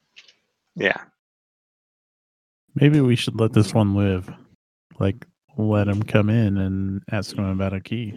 yeah. 0.76 0.98
Maybe 2.74 3.00
we 3.00 3.16
should 3.16 3.40
let 3.40 3.52
this 3.54 3.74
one 3.74 3.94
live. 3.94 4.30
Like, 4.98 5.26
let 5.56 5.88
him 5.88 6.02
come 6.02 6.28
in 6.30 6.58
and 6.58 7.02
ask 7.10 7.36
him 7.36 7.44
about 7.44 7.72
a 7.72 7.80
key. 7.80 8.14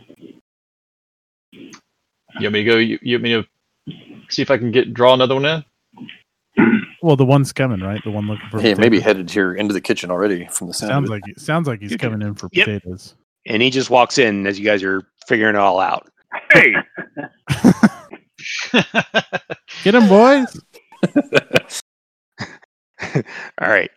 You 1.52 1.72
want 2.42 2.54
me 2.54 2.64
to 2.64 2.70
go? 2.70 2.78
You, 2.78 3.00
you 3.02 3.16
want 3.18 3.24
me 3.24 3.30
to 3.34 3.46
see 4.30 4.42
if 4.42 4.52
I 4.52 4.58
can 4.58 4.72
get 4.72 4.94
draw 4.94 5.14
another 5.14 5.36
one 5.36 5.46
in? 5.46 5.64
Well, 7.02 7.16
the 7.16 7.26
one's 7.26 7.54
coming, 7.54 7.80
right? 7.80 8.04
The 8.04 8.12
one 8.12 8.28
looking 8.28 8.50
for 8.50 8.62
Hey, 8.62 8.74
maybe 8.76 8.98
potatoes. 8.98 9.04
headed 9.04 9.32
here 9.32 9.54
into 9.56 9.74
the 9.74 9.82
kitchen 9.82 10.12
already 10.12 10.48
from 10.48 10.68
the 10.68 10.74
sound. 10.74 10.90
sounds 10.90 11.10
of 11.10 11.16
it. 11.18 11.24
like 11.26 11.40
sounds 11.40 11.68
like 11.68 11.80
he's 11.82 11.96
coming 11.96 12.22
in 12.22 12.36
for 12.36 12.50
Yep. 12.52 12.66
potatoes. 12.66 13.16
And 13.46 13.62
he 13.62 13.70
just 13.70 13.90
walks 13.90 14.18
in 14.18 14.46
as 14.48 14.60
you 14.60 14.66
guys 14.66 14.84
are 14.84 15.04
figuring 15.28 15.56
it 15.56 15.60
all 15.60 15.80
out. 15.80 16.10
Hey, 16.52 16.76
Get 19.84 19.96
him, 19.96 20.08
boys! 20.08 20.60
All 23.62 23.70
right. 23.70 23.90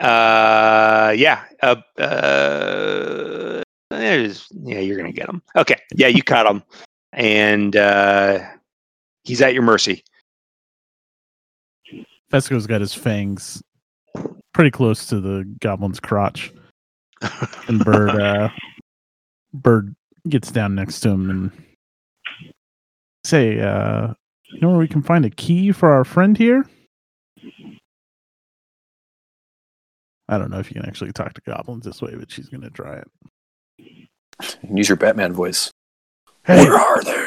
Uh, 0.00 1.14
yeah. 1.16 1.44
Uh, 1.62 1.76
uh, 2.00 3.62
there's, 3.90 4.48
yeah, 4.62 4.78
you're 4.80 4.96
gonna 4.96 5.12
get 5.12 5.28
him. 5.28 5.42
Okay. 5.56 5.76
Yeah, 5.94 6.08
you 6.08 6.22
caught 6.22 6.46
him, 6.46 6.62
and 7.12 7.76
uh, 7.76 8.40
he's 9.24 9.42
at 9.42 9.52
your 9.52 9.62
mercy. 9.62 10.02
Fesco's 12.30 12.66
got 12.66 12.80
his 12.80 12.94
fangs 12.94 13.62
pretty 14.54 14.70
close 14.70 15.06
to 15.06 15.20
the 15.20 15.44
goblin's 15.60 16.00
crotch, 16.00 16.52
and 17.68 17.84
Bird 17.84 18.10
uh, 18.20 18.48
Bird 19.52 19.94
gets 20.28 20.50
down 20.50 20.74
next 20.74 21.00
to 21.00 21.10
him 21.10 21.28
and 21.28 21.50
say, 23.24 23.60
uh, 23.60 24.14
"You 24.52 24.60
know 24.60 24.70
where 24.70 24.78
we 24.78 24.88
can 24.88 25.02
find 25.02 25.24
a 25.26 25.30
key 25.30 25.72
for 25.72 25.90
our 25.90 26.04
friend 26.04 26.38
here?" 26.38 26.64
I 30.30 30.38
don't 30.38 30.50
know 30.50 30.60
if 30.60 30.70
you 30.70 30.80
can 30.80 30.88
actually 30.88 31.12
talk 31.12 31.34
to 31.34 31.40
goblins 31.40 31.84
this 31.84 32.00
way, 32.00 32.14
but 32.14 32.30
she's 32.30 32.48
gonna 32.48 32.70
try 32.70 32.98
it. 32.98 33.08
You 33.78 34.06
can 34.60 34.76
use 34.76 34.88
your 34.88 34.96
Batman 34.96 35.32
voice. 35.32 35.72
Hey, 36.44 36.64
Where 36.64 36.76
are 36.78 37.02
they? 37.02 37.26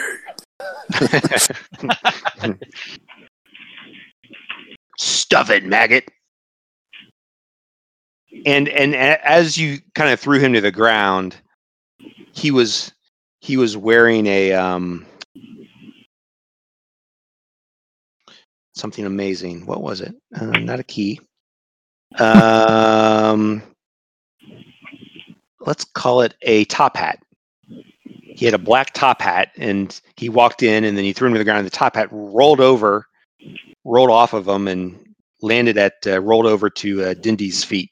Stuff 4.97 5.49
it, 5.49 5.65
maggot. 5.65 6.09
And 8.45 8.69
and 8.69 8.95
as 8.95 9.57
you 9.57 9.79
kind 9.95 10.11
of 10.11 10.19
threw 10.19 10.39
him 10.39 10.53
to 10.53 10.61
the 10.61 10.71
ground, 10.71 11.35
he 12.31 12.51
was 12.51 12.93
he 13.41 13.57
was 13.57 13.75
wearing 13.75 14.25
a 14.27 14.53
um 14.53 15.05
something 18.75 19.05
amazing. 19.05 19.65
What 19.65 19.81
was 19.81 19.99
it? 19.99 20.15
Uh, 20.33 20.45
not 20.45 20.79
a 20.79 20.83
key. 20.83 21.19
Um, 22.19 23.63
let's 25.61 25.85
call 25.85 26.21
it 26.21 26.35
a 26.41 26.65
top 26.65 26.97
hat. 26.97 27.19
He 28.05 28.45
had 28.45 28.53
a 28.53 28.59
black 28.59 28.93
top 28.93 29.21
hat, 29.21 29.51
and 29.57 29.99
he 30.17 30.29
walked 30.29 30.63
in, 30.63 30.83
and 30.83 30.97
then 30.97 31.03
he 31.03 31.13
threw 31.13 31.27
him 31.27 31.33
to 31.33 31.39
the 31.39 31.45
ground. 31.45 31.59
And 31.59 31.67
the 31.67 31.71
top 31.71 31.95
hat 31.95 32.09
rolled 32.11 32.59
over, 32.59 33.07
rolled 33.83 34.09
off 34.09 34.33
of 34.33 34.47
him, 34.47 34.67
and 34.67 35.15
landed 35.41 35.77
at 35.77 35.93
uh, 36.07 36.19
rolled 36.21 36.45
over 36.45 36.69
to 36.69 37.03
uh, 37.03 37.13
Dindy's 37.13 37.63
feet. 37.63 37.91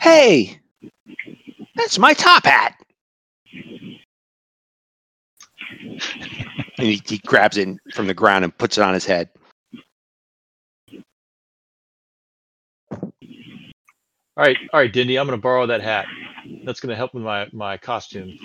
Hey, 0.00 0.58
that's 1.74 1.98
my 1.98 2.14
top 2.14 2.44
hat. 2.44 2.74
And 6.78 6.86
he, 6.86 7.02
he 7.06 7.18
grabs 7.18 7.56
it 7.56 7.68
from 7.94 8.06
the 8.06 8.14
ground 8.14 8.44
and 8.44 8.56
puts 8.56 8.78
it 8.78 8.82
on 8.82 8.94
his 8.94 9.06
head. 9.06 9.28
All 14.42 14.48
right, 14.48 14.58
all 14.72 14.80
right, 14.80 14.92
Dindy, 14.92 15.20
I'm 15.20 15.28
going 15.28 15.38
to 15.38 15.40
borrow 15.40 15.68
that 15.68 15.82
hat. 15.82 16.06
That's 16.64 16.80
going 16.80 16.90
to 16.90 16.96
help 16.96 17.14
with 17.14 17.22
my 17.22 17.46
my 17.52 17.76
costume. 17.76 18.36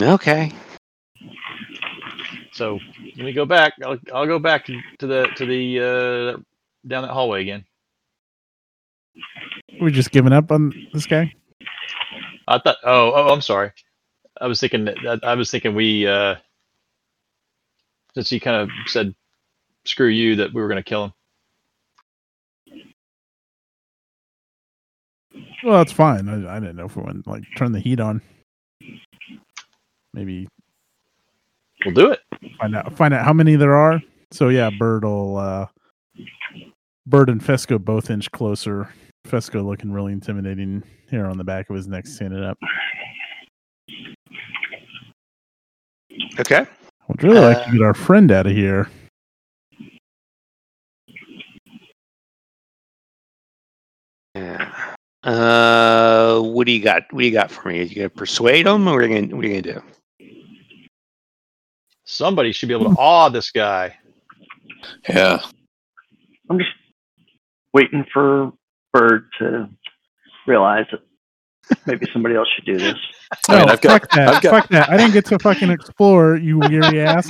Okay. 0.00 0.50
So 2.52 2.78
let 3.18 3.26
me 3.26 3.34
go 3.34 3.44
back. 3.44 3.74
I'll 3.84 3.98
I'll 4.14 4.26
go 4.26 4.38
back 4.38 4.64
to, 4.64 4.80
to 5.00 5.06
the 5.06 5.28
to 5.36 5.44
the 5.44 5.78
uh, 5.78 6.40
down 6.88 7.02
that 7.02 7.12
hallway 7.12 7.42
again. 7.42 7.66
we 9.78 9.92
just 9.92 10.10
giving 10.10 10.32
up 10.32 10.50
on 10.50 10.72
this 10.94 11.04
guy. 11.04 11.34
I 12.48 12.58
thought. 12.60 12.78
Oh, 12.82 13.12
oh, 13.14 13.28
I'm 13.34 13.42
sorry. 13.42 13.72
I 14.40 14.46
was 14.46 14.58
thinking 14.58 14.86
that 14.86 15.20
I 15.22 15.34
was 15.34 15.50
thinking 15.50 15.74
we 15.74 16.06
uh, 16.06 16.36
since 18.14 18.30
he 18.30 18.40
kind 18.40 18.56
of 18.56 18.70
said 18.86 19.14
screw 19.84 20.08
you 20.08 20.36
that 20.36 20.54
we 20.54 20.62
were 20.62 20.68
going 20.68 20.82
to 20.82 20.88
kill 20.88 21.04
him. 21.04 21.12
Well, 25.64 25.78
that's 25.78 25.92
fine. 25.92 26.28
I, 26.28 26.56
I 26.56 26.60
didn't 26.60 26.76
know 26.76 26.86
if 26.86 26.96
we 26.96 27.02
went 27.02 27.26
like 27.26 27.42
turn 27.56 27.72
the 27.72 27.80
heat 27.80 28.00
on. 28.00 28.22
Maybe 30.14 30.48
We'll 31.84 31.94
do 31.94 32.10
it. 32.12 32.20
find 32.58 32.74
out 32.74 32.92
find 32.96 33.14
out 33.14 33.24
how 33.24 33.32
many 33.32 33.56
there 33.56 33.74
are. 33.76 34.00
So 34.30 34.48
yeah, 34.48 34.70
Bird 34.78 35.04
will 35.04 35.36
uh 35.36 35.66
Bird 37.06 37.28
and 37.30 37.40
Fesco 37.40 37.82
both 37.82 38.10
inch 38.10 38.30
closer. 38.32 38.92
Fesco 39.26 39.64
looking 39.64 39.92
really 39.92 40.12
intimidating 40.12 40.82
here 41.10 41.26
on 41.26 41.38
the 41.38 41.44
back 41.44 41.68
of 41.70 41.76
his 41.76 41.86
neck 41.86 42.06
standing 42.06 42.42
up. 42.42 42.58
Okay. 46.40 46.66
Would 47.08 47.22
really 47.22 47.40
like 47.40 47.58
Uh, 47.58 47.64
to 47.66 47.72
get 47.72 47.82
our 47.82 47.94
friend 47.94 48.30
out 48.30 48.46
of 48.46 48.52
here. 48.52 48.88
Yeah. 54.34 54.94
Uh, 55.24 56.40
what 56.40 56.66
do 56.66 56.72
you 56.72 56.82
got? 56.82 57.02
What 57.10 57.20
do 57.20 57.26
you 57.26 57.32
got 57.32 57.50
for 57.50 57.68
me? 57.68 57.80
Are 57.80 57.82
you 57.82 57.94
gonna 57.94 58.08
persuade 58.08 58.66
them, 58.66 58.86
or 58.88 58.92
what 58.94 59.04
are 59.04 59.08
you 59.08 59.20
gonna, 59.20 59.36
what 59.36 59.44
are 59.44 59.48
you 59.48 59.60
gonna 59.62 59.80
do? 59.80 59.82
Somebody 62.04 62.52
should 62.52 62.68
be 62.68 62.74
able 62.74 62.90
to 62.94 62.96
awe 63.00 63.28
this 63.28 63.50
guy. 63.50 63.96
Yeah. 65.08 65.40
I'm 66.48 66.58
just 66.58 66.70
waiting 67.74 68.04
for 68.12 68.52
Bird 68.92 69.28
to 69.40 69.68
realize 70.46 70.86
that 70.92 71.00
maybe 71.86 72.06
somebody 72.12 72.34
else 72.34 72.48
should 72.54 72.64
do 72.64 72.78
this. 72.78 72.94
I 73.48 73.56
mean, 73.56 73.66
No, 73.66 73.72
I've 73.72 73.80
got- 73.82 74.00
fuck 74.02 74.10
that. 74.12 74.28
I've 74.28 74.42
got- 74.42 74.50
fuck 74.50 74.68
that. 74.70 74.88
I 74.88 74.96
didn't 74.96 75.12
get 75.12 75.26
to 75.26 75.38
fucking 75.38 75.70
explore, 75.70 76.36
you 76.36 76.58
weary 76.60 77.00
ass. 77.02 77.28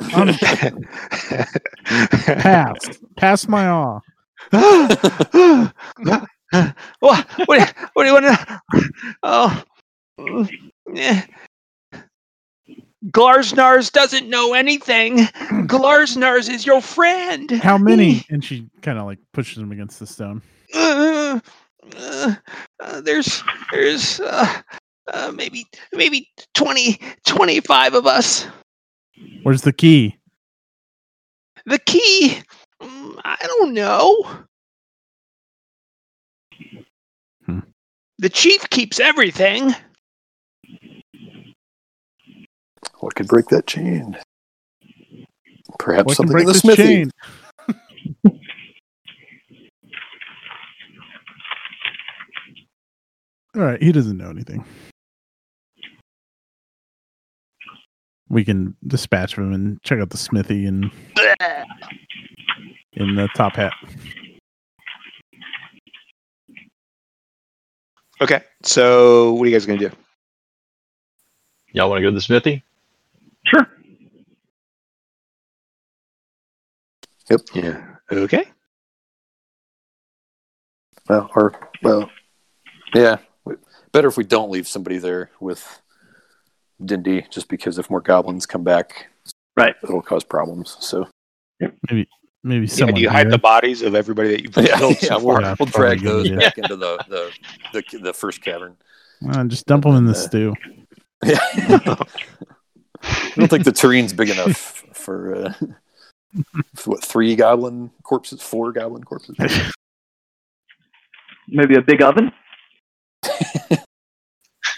I'm 0.00 0.34
past. 1.84 2.98
Past 3.16 3.48
my 3.48 3.68
awe. 3.68 4.00
what, 7.00 7.26
what, 7.46 7.74
what 7.92 8.04
do 8.04 8.08
you 8.08 8.14
want 8.14 8.26
to? 8.26 8.60
Oh, 9.22 9.64
eh. 10.96 11.22
Glarsnars 13.10 13.92
doesn't 13.92 14.28
know 14.28 14.54
anything. 14.54 15.16
Glarsnars 15.66 16.50
is 16.50 16.66
your 16.66 16.80
friend. 16.80 17.50
How 17.50 17.78
many? 17.78 18.24
And 18.30 18.44
she 18.44 18.68
kind 18.82 18.98
of 18.98 19.06
like 19.06 19.18
pushes 19.32 19.58
him 19.58 19.70
against 19.70 20.00
the 20.00 20.06
stone. 20.06 20.42
Uh, 20.74 21.38
uh, 21.96 22.34
uh, 22.80 23.00
there's 23.02 23.42
there's 23.70 24.18
uh, 24.20 24.62
uh, 25.12 25.32
maybe 25.34 25.66
maybe 25.92 26.28
20 26.54 26.98
25 27.26 27.94
of 27.94 28.06
us. 28.06 28.46
Where's 29.42 29.62
the 29.62 29.72
key? 29.72 30.16
The 31.66 31.78
key, 31.80 32.40
mm, 32.80 33.20
I 33.24 33.36
don't 33.42 33.74
know. 33.74 34.45
The 38.18 38.28
chief 38.30 38.68
keeps 38.70 38.98
everything. 38.98 39.74
What 43.00 43.14
could 43.14 43.28
break 43.28 43.46
that 43.48 43.66
chain? 43.66 44.16
Perhaps 45.78 46.06
What 46.06 46.16
something 46.16 46.32
break 46.32 46.42
in 46.42 46.46
the 46.46 46.52
this 46.54 46.62
smithy. 46.62 46.82
chain? 46.82 47.10
All 53.54 53.62
right, 53.62 53.82
he 53.82 53.92
doesn't 53.92 54.16
know 54.18 54.30
anything. 54.30 54.64
We 58.28 58.44
can 58.44 58.76
dispatch 58.86 59.36
him 59.36 59.52
and 59.52 59.80
check 59.82 60.00
out 60.00 60.10
the 60.10 60.16
smithy 60.16 60.66
and 60.66 60.90
in 62.94 63.14
the 63.14 63.28
top 63.34 63.54
hat. 63.56 63.72
Okay, 68.20 68.42
so 68.62 69.32
what 69.34 69.42
are 69.42 69.46
you 69.46 69.54
guys 69.54 69.66
gonna 69.66 69.78
do? 69.78 69.90
Y'all 71.72 71.90
want 71.90 71.98
to 71.98 72.02
go 72.02 72.10
to 72.10 72.14
the 72.14 72.20
smithy? 72.20 72.62
Sure. 73.44 73.68
Yep. 77.30 77.40
Yeah. 77.54 77.96
Okay. 78.10 78.48
Well, 81.08 81.30
or 81.34 81.70
well, 81.82 82.10
yeah. 82.94 83.18
Better 83.92 84.08
if 84.08 84.16
we 84.16 84.24
don't 84.24 84.50
leave 84.50 84.66
somebody 84.66 84.98
there 84.98 85.30
with 85.40 85.80
Dindy, 86.84 87.26
just 87.30 87.48
because 87.48 87.78
if 87.78 87.90
more 87.90 88.00
goblins 88.00 88.46
come 88.46 88.64
back, 88.64 89.08
Right. 89.56 89.74
it'll 89.82 90.02
cause 90.02 90.24
problems. 90.24 90.76
So 90.80 91.08
Maybe 91.60 92.08
Yeah, 92.48 92.66
someone. 92.66 92.94
do 92.94 93.00
you 93.00 93.10
hide 93.10 93.30
the 93.30 93.38
bodies 93.38 93.82
of 93.82 93.94
everybody 93.94 94.30
that 94.30 94.42
you've 94.42 94.56
yeah, 94.68 94.78
killed 94.78 94.96
so 94.98 95.06
yeah, 95.06 95.16
we'll, 95.22 95.34
far? 95.34 95.42
Yeah, 95.42 95.56
we'll 95.58 95.66
drag 95.66 96.00
those 96.00 96.26
idea. 96.26 96.38
back 96.38 96.58
into 96.58 96.76
the, 96.76 96.96
the 97.08 97.32
the 97.72 97.98
the 97.98 98.12
first 98.12 98.40
cavern. 98.42 98.76
Uh, 99.28 99.44
just 99.44 99.66
dump 99.66 99.84
them 99.84 99.94
in 99.96 100.04
the 100.04 100.12
Uh, 100.12 100.14
stew. 100.14 100.54
Yeah. 101.24 101.38
I 103.02 103.32
don't 103.36 103.48
think 103.48 103.64
the 103.64 103.72
terrain's 103.72 104.12
big 104.12 104.30
enough 104.30 104.84
for, 104.92 105.34
uh, 105.34 105.52
for 106.74 106.90
what 106.90 107.04
three 107.04 107.34
goblin 107.36 107.90
corpses, 108.02 108.42
four 108.42 108.72
goblin 108.72 109.04
corpses. 109.04 109.36
Maybe 111.48 111.76
a 111.76 111.82
big 111.82 112.02
oven. 112.02 112.32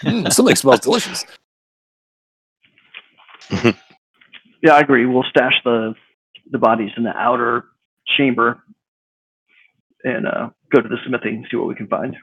Mm, 0.03 0.31
something 0.31 0.55
smells 0.55 0.79
delicious. 0.81 1.25
Yeah, 4.61 4.73
I 4.73 4.79
agree. 4.79 5.05
We'll 5.05 5.23
stash 5.23 5.55
the 5.63 5.95
the 6.49 6.57
bodies 6.57 6.91
in 6.97 7.03
the 7.03 7.15
outer 7.15 7.65
chamber 8.17 8.61
and 10.03 10.27
uh, 10.27 10.49
go 10.73 10.81
to 10.81 10.87
the 10.89 10.97
smithy 11.05 11.29
and 11.29 11.45
see 11.49 11.57
what 11.57 11.67
we 11.67 11.75
can 11.75 11.87
find. 11.87 12.15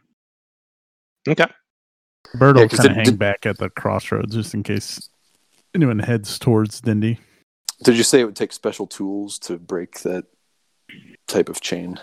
Okay. 1.29 1.47
Bird 2.35 2.59
Yeah, 2.59 2.67
kind 2.67 2.91
of 2.91 2.97
hang 2.97 3.05
did- 3.05 3.19
back 3.19 3.47
at 3.47 3.59
the 3.59 3.71
crossroads 3.71 4.35
just 4.35 4.55
in 4.55 4.63
case 4.63 5.09
anyone 5.75 5.99
heads 5.99 6.39
towards 6.39 6.81
Dindy. 6.81 7.19
Did 7.85 7.97
you 7.97 8.03
say 8.03 8.21
it 8.21 8.25
would 8.25 8.37
take 8.37 8.53
special 8.53 8.87
tools 8.87 9.39
to 9.41 9.59
break 9.59 10.01
that 10.01 10.25
type 11.29 11.49
of 11.51 11.61
chain? 11.61 12.01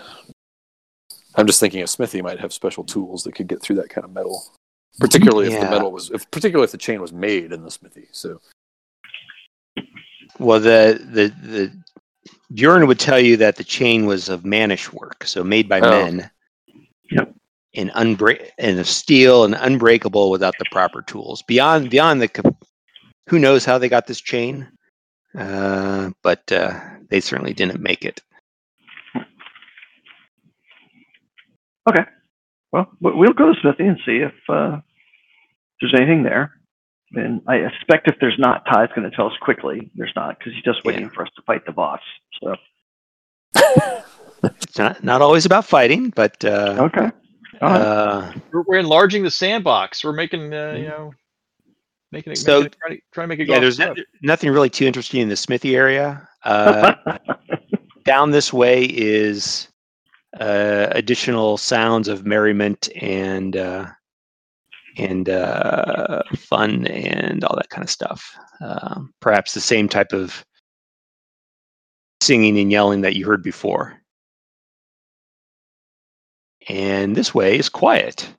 I'm 1.35 1.47
just 1.47 1.59
thinking 1.59 1.81
a 1.81 1.87
smithy 1.87 2.21
might 2.21 2.39
have 2.39 2.53
special 2.53 2.83
tools 2.83 3.23
that 3.23 3.33
could 3.33 3.47
get 3.47 3.59
through 3.61 3.77
that 3.77 3.89
kind 3.89 4.05
of 4.05 4.13
metal, 4.13 4.43
particularly 4.99 5.51
if 5.51 5.59
the 5.59 5.67
metal 5.67 5.91
was, 5.91 6.11
if, 6.11 6.29
particularly 6.29 6.65
if 6.65 6.71
the 6.71 6.77
chain 6.77 7.01
was 7.01 7.11
made 7.11 7.51
in 7.51 7.63
the 7.63 7.71
smithy. 7.71 8.07
So 8.11 8.39
Well, 10.37 10.59
the 10.59 10.99
the 11.11 11.33
the 11.47 11.71
Bjorn 12.53 12.87
would 12.87 12.99
tell 12.99 13.19
you 13.19 13.37
that 13.37 13.55
the 13.55 13.63
chain 13.63 14.05
was 14.05 14.29
of 14.29 14.45
mannish 14.45 14.91
work, 14.93 15.23
so 15.25 15.43
made 15.43 15.67
by 15.67 15.79
Oh. 15.79 15.89
men. 15.89 16.29
Yep. 17.11 17.33
And 17.75 17.89
unbreak 17.91 18.49
and 18.59 18.79
of 18.79 18.87
steel 18.87 19.43
and 19.43 19.55
unbreakable 19.55 20.29
without 20.29 20.53
the 20.59 20.65
proper 20.71 21.01
tools. 21.01 21.41
Beyond 21.43 21.89
beyond 21.89 22.21
the, 22.21 22.55
who 23.27 23.39
knows 23.39 23.65
how 23.65 23.77
they 23.79 23.89
got 23.89 24.05
this 24.05 24.21
chain, 24.21 24.67
uh, 25.35 26.11
but 26.21 26.51
uh, 26.51 26.79
they 27.09 27.19
certainly 27.19 27.53
didn't 27.53 27.79
make 27.81 28.05
it. 28.05 28.21
Okay, 31.89 32.05
well, 32.71 32.89
we- 33.01 33.11
we'll 33.13 33.33
go 33.33 33.51
to 33.53 33.59
smithy 33.59 33.85
and 33.87 33.99
see 34.05 34.17
if 34.19 34.33
uh, 34.49 34.79
there's 35.81 35.93
anything 35.95 36.23
there. 36.23 36.53
And 37.15 37.41
I 37.47 37.57
expect 37.57 38.07
if 38.09 38.15
there's 38.19 38.39
not, 38.39 38.65
Ty's 38.65 38.89
going 38.95 39.09
to 39.09 39.15
tell 39.15 39.27
us 39.27 39.33
quickly. 39.41 39.91
There's 39.95 40.11
not 40.15 40.37
because 40.39 40.53
he's 40.53 40.63
just 40.63 40.83
waiting 40.83 41.03
Yeah. 41.03 41.09
for 41.13 41.23
us 41.23 41.29
to 41.35 41.41
fight 41.43 41.65
the 41.65 41.71
boss. 41.71 41.99
So 42.41 42.55
It's 44.43 44.77
not 44.77 45.03
not 45.03 45.21
always 45.21 45.45
about 45.45 45.65
fighting, 45.65 46.09
but 46.09 46.43
uh, 46.43 46.75
okay, 46.91 47.11
all 47.61 47.69
right. 47.69 47.81
uh, 47.81 48.33
We're, 48.51 48.63
we're 48.67 48.77
enlarging 48.79 49.23
the 49.23 49.31
sandbox. 49.31 50.03
We're 50.03 50.11
making, 50.11 50.53
uh, 50.53 50.73
you 50.77 50.87
know, 50.87 51.13
making 52.11 52.33
it, 52.33 52.37
So- 52.39 52.61
making 52.63 52.65
it 52.65 52.75
trying, 52.81 52.97
to, 52.97 53.01
trying 53.13 53.23
to 53.25 53.27
make 53.29 53.39
it 53.39 53.47
yeah, 53.47 53.59
there's 53.59 53.79
no, 53.79 53.95
nothing 54.21 54.49
really 54.51 54.69
too 54.69 54.85
interesting 54.85 55.21
in 55.21 55.29
the 55.29 55.35
smithy 55.37 55.75
area. 55.77 56.27
Uh, 56.43 56.95
down 58.05 58.31
this 58.31 58.51
way 58.51 58.83
is 58.83 59.69
uh, 60.41 60.87
additional 60.91 61.57
sounds 61.57 62.09
of 62.09 62.25
merriment 62.25 62.89
and 63.01 63.55
uh, 63.55 63.85
and 64.97 65.29
uh, 65.29 66.21
fun 66.35 66.85
and 66.87 67.43
all 67.43 67.55
that 67.55 67.69
kind 67.69 67.83
of 67.83 67.89
stuff. 67.89 68.35
Um, 68.61 69.13
perhaps 69.19 69.53
the 69.53 69.61
same 69.61 69.89
type 69.89 70.13
of 70.13 70.45
singing 72.21 72.57
and 72.59 72.71
yelling 72.71 73.01
that 73.01 73.15
you 73.15 73.25
heard 73.25 73.43
before. 73.43 73.99
And 76.69 77.15
this 77.15 77.33
way 77.33 77.57
is 77.57 77.69
quiet. 77.69 78.33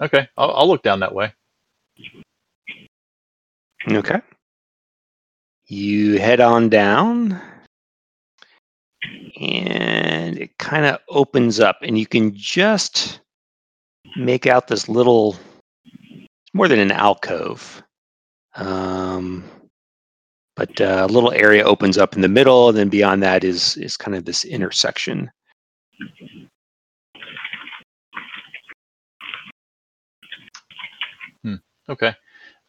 Okay, 0.00 0.28
I'll, 0.36 0.50
I'll 0.52 0.68
look 0.68 0.82
down 0.82 1.00
that 1.00 1.14
way. 1.14 1.32
Okay. 3.90 4.20
You 5.66 6.18
head 6.18 6.40
on 6.40 6.68
down, 6.68 7.40
and 9.40 10.38
it 10.38 10.56
kind 10.58 10.86
of 10.86 10.98
opens 11.08 11.60
up, 11.60 11.78
and 11.82 11.98
you 11.98 12.06
can 12.06 12.34
just 12.34 13.20
make 14.16 14.46
out 14.46 14.68
this 14.68 14.88
little, 14.88 15.36
more 16.52 16.68
than 16.68 16.78
an 16.78 16.92
alcove. 16.92 17.82
Um, 18.54 19.44
but 20.56 20.80
uh, 20.80 21.06
a 21.08 21.12
little 21.12 21.32
area 21.32 21.64
opens 21.64 21.98
up 21.98 22.14
in 22.14 22.20
the 22.20 22.28
middle, 22.28 22.68
and 22.68 22.78
then 22.78 22.88
beyond 22.88 23.22
that 23.22 23.42
is 23.44 23.76
is 23.78 23.96
kind 23.96 24.16
of 24.16 24.24
this 24.24 24.44
intersection. 24.44 25.30
Okay. 31.88 32.14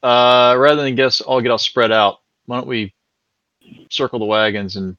Uh, 0.03 0.55
rather 0.57 0.83
than 0.83 0.95
guess, 0.95 1.21
all 1.21 1.41
get 1.41 1.51
all 1.51 1.57
spread 1.57 1.91
out. 1.91 2.19
Why 2.45 2.57
don't 2.57 2.67
we 2.67 2.93
circle 3.89 4.19
the 4.19 4.25
wagons 4.25 4.75
and 4.75 4.97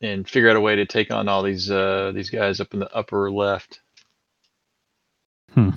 and 0.00 0.28
figure 0.28 0.50
out 0.50 0.56
a 0.56 0.60
way 0.60 0.76
to 0.76 0.86
take 0.86 1.10
on 1.12 1.28
all 1.28 1.42
these 1.42 1.70
uh, 1.70 2.12
these 2.14 2.30
guys 2.30 2.60
up 2.60 2.74
in 2.74 2.80
the 2.80 2.94
upper 2.94 3.30
left? 3.30 3.80
there's 5.54 5.72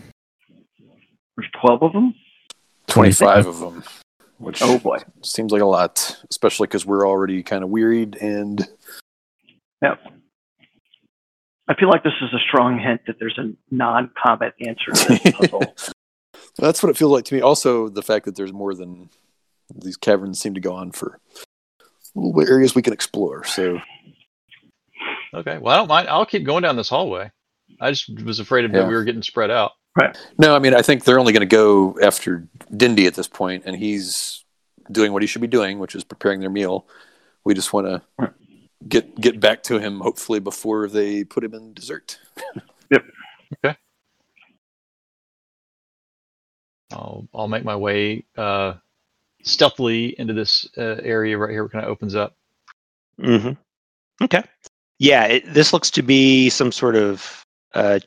twelve 1.61 1.83
of 1.83 1.93
them. 1.93 2.15
25 2.87 3.45
of 3.47 3.59
them. 3.59 3.83
which 4.37 4.61
Oh 4.61 4.79
boy. 4.79 4.97
seems 5.21 5.51
like 5.51 5.61
a 5.61 5.65
lot, 5.65 6.17
especially 6.31 6.67
because 6.67 6.85
we're 6.85 7.05
already 7.07 7.43
kind 7.43 7.63
of 7.63 7.69
wearied 7.69 8.15
and 8.15 8.65
Yep. 9.81 9.99
I 11.67 11.73
feel 11.75 11.89
like 11.89 12.03
this 12.03 12.13
is 12.21 12.33
a 12.33 12.39
strong 12.39 12.79
hint 12.79 13.01
that 13.07 13.17
there's 13.19 13.37
a 13.37 13.51
non-combat 13.71 14.53
answer 14.65 14.91
to 14.93 15.07
this 15.09 15.31
puzzle. 15.35 15.75
That's 16.57 16.81
what 16.81 16.89
it 16.89 16.97
feels 16.97 17.11
like 17.11 17.25
to 17.25 17.35
me. 17.35 17.41
Also, 17.41 17.89
the 17.89 18.01
fact 18.01 18.23
that 18.25 18.35
there's 18.37 18.53
more 18.53 18.73
than 18.73 19.09
these 19.75 19.97
caverns 19.97 20.39
seem 20.39 20.53
to 20.53 20.61
go 20.61 20.73
on 20.73 20.91
for 20.93 21.19
little 22.15 22.49
areas 22.49 22.73
we 22.73 22.81
can 22.81 22.93
explore. 22.93 23.43
So 23.43 23.79
Okay. 25.37 25.57
Well, 25.59 25.73
I 25.73 25.77
don't 25.77 25.87
mind. 25.87 26.07
I'll 26.09 26.25
keep 26.25 26.43
going 26.43 26.63
down 26.63 26.75
this 26.75 26.89
hallway. 26.89 27.31
I 27.79 27.91
just 27.91 28.09
was 28.23 28.39
afraid 28.39 28.65
of 28.65 28.71
that 28.71 28.87
we 28.87 28.93
were 28.95 29.03
getting 29.03 29.21
spread 29.21 29.51
out. 29.51 29.71
Right. 29.95 30.17
no, 30.37 30.55
I 30.55 30.59
mean 30.59 30.73
I 30.73 30.81
think 30.81 31.03
they're 31.03 31.19
only 31.19 31.33
going 31.33 31.47
to 31.47 31.55
go 31.55 31.97
after 32.01 32.47
Dindy 32.75 33.07
at 33.07 33.15
this 33.15 33.27
point, 33.27 33.63
and 33.65 33.75
he's 33.75 34.43
doing 34.91 35.11
what 35.11 35.21
he 35.21 35.27
should 35.27 35.41
be 35.41 35.47
doing, 35.47 35.79
which 35.79 35.95
is 35.95 36.03
preparing 36.03 36.39
their 36.39 36.49
meal. 36.49 36.87
We 37.43 37.53
just 37.53 37.73
want 37.73 37.87
to 37.87 38.01
Right. 38.17 38.31
get 38.87 39.19
get 39.19 39.39
back 39.39 39.63
to 39.63 39.79
him 39.79 39.99
hopefully 39.99 40.39
before 40.39 40.87
they 40.87 41.23
put 41.23 41.43
him 41.43 41.53
in 41.53 41.73
dessert. 41.73 42.19
yep. 42.91 43.03
Okay. 43.63 43.77
I'll 46.91 47.27
I'll 47.33 47.47
make 47.47 47.63
my 47.65 47.75
way 47.75 48.23
uh, 48.37 48.75
stealthily 49.43 50.15
into 50.19 50.33
this 50.33 50.67
uh, 50.77 50.97
area 51.03 51.37
right 51.37 51.51
here. 51.51 51.63
Where 51.63 51.69
kind 51.69 51.85
of 51.85 51.91
opens 51.91 52.15
up. 52.15 52.35
hmm 53.19 53.51
Okay. 54.21 54.43
Yeah, 54.99 55.25
it, 55.25 55.53
this 55.53 55.73
looks 55.73 55.91
to 55.91 56.01
be 56.01 56.49
some 56.49 56.71
sort 56.71 56.95
of 56.95 57.43
uh, 57.75 57.99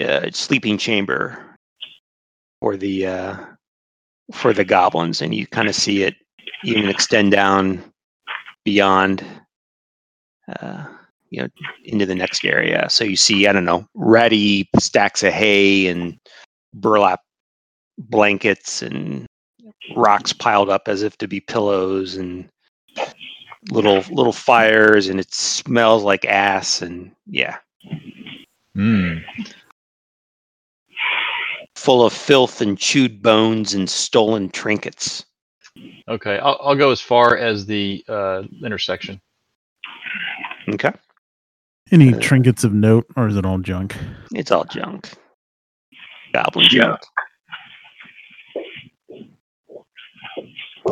uh, 0.00 0.30
sleeping 0.32 0.78
chamber 0.78 1.56
for 2.60 2.76
the 2.76 3.06
uh, 3.06 3.36
for 4.32 4.52
the 4.52 4.64
goblins, 4.64 5.20
and 5.20 5.34
you 5.34 5.46
kind 5.46 5.68
of 5.68 5.74
see 5.74 6.02
it 6.02 6.14
even 6.64 6.88
extend 6.88 7.32
down 7.32 7.82
beyond, 8.64 9.24
uh, 10.60 10.86
you 11.30 11.42
know, 11.42 11.48
into 11.84 12.06
the 12.06 12.14
next 12.14 12.44
area. 12.44 12.88
So 12.88 13.04
you 13.04 13.16
see, 13.16 13.46
I 13.46 13.52
don't 13.52 13.64
know, 13.64 13.86
ratty 13.94 14.68
stacks 14.78 15.22
of 15.22 15.32
hay 15.32 15.88
and 15.88 16.18
burlap 16.72 17.20
blankets 17.98 18.80
and 18.80 19.26
rocks 19.94 20.32
piled 20.32 20.70
up 20.70 20.82
as 20.86 21.02
if 21.02 21.18
to 21.18 21.28
be 21.28 21.40
pillows 21.40 22.16
and 22.16 22.48
little 23.70 24.02
little 24.10 24.32
fires 24.32 25.08
and 25.08 25.20
it 25.20 25.32
smells 25.32 26.02
like 26.02 26.24
ass 26.24 26.82
and 26.82 27.12
yeah 27.26 27.56
Hmm. 28.74 29.18
full 31.76 32.04
of 32.06 32.12
filth 32.12 32.60
and 32.62 32.78
chewed 32.78 33.22
bones 33.22 33.74
and 33.74 33.88
stolen 33.88 34.48
trinkets 34.50 35.24
Okay. 36.08 36.38
I'll 36.38 36.58
I'll 36.62 36.74
go 36.76 36.90
as 36.90 37.00
far 37.00 37.36
as 37.36 37.64
the 37.64 38.04
uh, 38.08 38.42
intersection. 38.62 39.20
okay 40.68 40.90
Any 41.90 42.12
Uh, 42.14 42.18
trinkets 42.20 42.62
of 42.64 42.74
note, 42.74 43.06
or 43.16 43.26
is 43.28 43.36
it 43.36 43.46
all 43.46 43.58
junk? 43.58 43.96
it's 44.34 44.50
all 44.50 44.64
junk 44.64 45.10
goblin 46.34 46.66
Yeah. 46.70 46.96
junk 46.96 47.00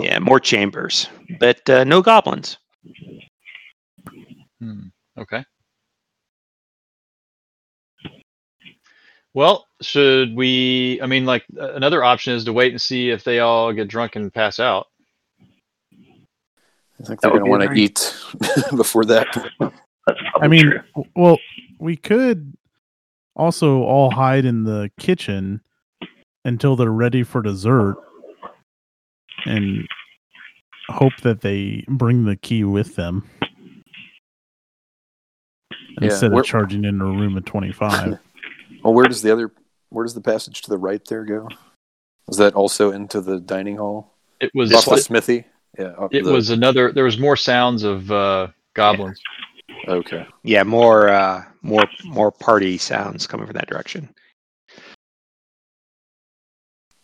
yeah 0.01 0.18
more 0.18 0.40
chambers 0.40 1.09
but 1.40 1.68
uh, 1.68 1.84
no 1.84 2.01
goblins 2.02 2.59
Hmm. 4.61 4.89
Okay. 5.19 5.44
Well, 9.32 9.66
should 9.81 10.35
we? 10.35 11.01
I 11.02 11.07
mean, 11.07 11.24
like 11.24 11.44
another 11.57 12.02
option 12.02 12.35
is 12.35 12.44
to 12.44 12.52
wait 12.52 12.73
and 12.73 12.81
see 12.81 13.11
if 13.11 13.23
they 13.23 13.39
all 13.39 13.73
get 13.73 13.89
drunk 13.89 14.16
and 14.16 14.32
pass 14.32 14.59
out. 14.59 14.89
I 17.01 17.05
think 17.05 17.20
That 17.20 17.28
they're 17.28 17.32
would 17.32 17.44
going 17.44 17.61
to 17.61 17.66
want 17.66 17.77
to 17.77 17.81
eat 17.81 18.15
before 18.77 19.05
that. 19.07 19.27
I 20.43 20.48
mean, 20.48 20.70
true. 20.70 21.05
well, 21.15 21.39
we 21.78 21.97
could 21.97 22.52
also 23.36 23.82
all 23.82 24.11
hide 24.11 24.44
in 24.44 24.65
the 24.65 24.90
kitchen 24.98 25.62
until 26.44 26.77
they're 26.77 26.90
ready 26.90 27.23
for 27.23 27.40
dessert 27.40 27.97
and 29.47 29.86
hope 30.91 31.12
that 31.23 31.41
they 31.41 31.85
bring 31.89 32.25
the 32.25 32.37
key 32.37 32.65
with 32.65 32.97
them 32.97 33.29
Yeah, 36.01 36.09
instead 36.11 36.33
where- 36.33 36.41
of 36.41 36.47
charging 36.47 36.85
into 36.85 37.05
a 37.05 37.09
room 37.12 37.37
of 37.37 37.45
25. 37.45 38.19
Well, 38.83 38.95
where 38.95 39.05
does 39.05 39.21
the 39.21 39.31
other? 39.31 39.53
Where 39.91 40.07
does 40.07 40.15
the 40.15 40.23
passage 40.23 40.62
to 40.62 40.71
the 40.71 40.79
right 40.79 41.05
there 41.05 41.27
go? 41.27 41.51
Is 42.29 42.39
that 42.39 42.55
also 42.55 42.93
into 42.93 43.21
the 43.21 43.39
dining 43.39 43.77
hall? 43.77 44.15
It 44.41 44.51
was. 44.55 44.73
Off 44.73 44.87
the 44.87 44.93
It, 44.95 45.03
smithy. 45.03 45.45
Yeah. 45.79 45.93
off 45.99 46.11
the- 46.12 46.23
was 46.23 46.49
another. 46.49 46.91
There 46.91 47.05
was 47.05 47.19
more 47.19 47.37
sounds 47.37 47.83
of 47.83 48.11
uh, 48.11 48.49
goblins. 48.73 49.21
okay. 49.87 50.27
yeah 50.45 50.62
more 50.62 51.11
uh 51.11 51.45
more 51.61 51.85
more 52.05 52.33
party 52.33 52.79
sounds 52.79 53.27
coming 53.27 53.45
from 53.47 53.55
that 53.55 53.69
direction 53.69 54.09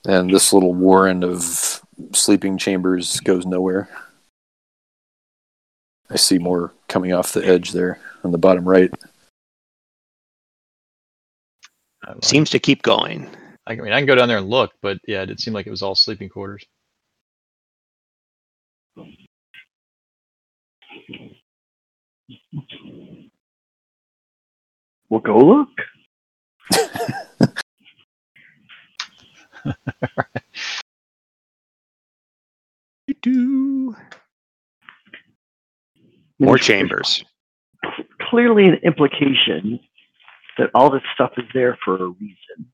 And 0.07 0.33
this 0.33 0.53
little 0.53 0.75
warren 0.75 1.25
of 1.25 1.43
sleeping 2.13 2.59
chambers 2.59 3.21
goes 3.21 3.45
nowhere. 3.45 3.89
I 6.09 6.17
see 6.17 6.39
more 6.39 6.73
coming 6.89 7.13
off 7.13 7.33
the 7.33 7.45
edge 7.45 7.73
there 7.73 7.99
on 8.23 8.31
the 8.31 8.39
bottom 8.39 8.69
right. 8.69 8.91
Like- 12.07 12.25
seems 12.25 12.51
to 12.51 12.61
keep 12.61 12.83
going 12.83 13.29
I 13.67 13.75
mean, 13.75 13.93
I 13.93 13.99
can 13.99 14.07
go 14.07 14.15
down 14.15 14.29
there 14.29 14.39
and 14.39 14.49
look, 14.49 14.73
but 14.81 14.99
yeah, 15.09 15.23
it 15.23 15.41
seemed 15.41 15.55
like 15.55 15.67
it 15.67 15.71
was 15.71 15.83
all 15.83 15.97
sleeping 15.97 16.29
quarters. 16.29 16.65
We'll 25.09 25.21
go 25.21 25.39
look. 25.39 25.69
Mean, 33.25 33.97
more 36.39 36.59
chambers 36.59 37.25
Clearly, 38.31 38.67
an 38.67 38.75
implication 38.83 39.79
that 40.59 40.71
all 40.75 40.91
this 40.91 41.03
stuff 41.15 41.33
is 41.37 41.45
there 41.55 41.79
for 41.85 41.95
a 41.97 42.09
reason. 42.09 42.67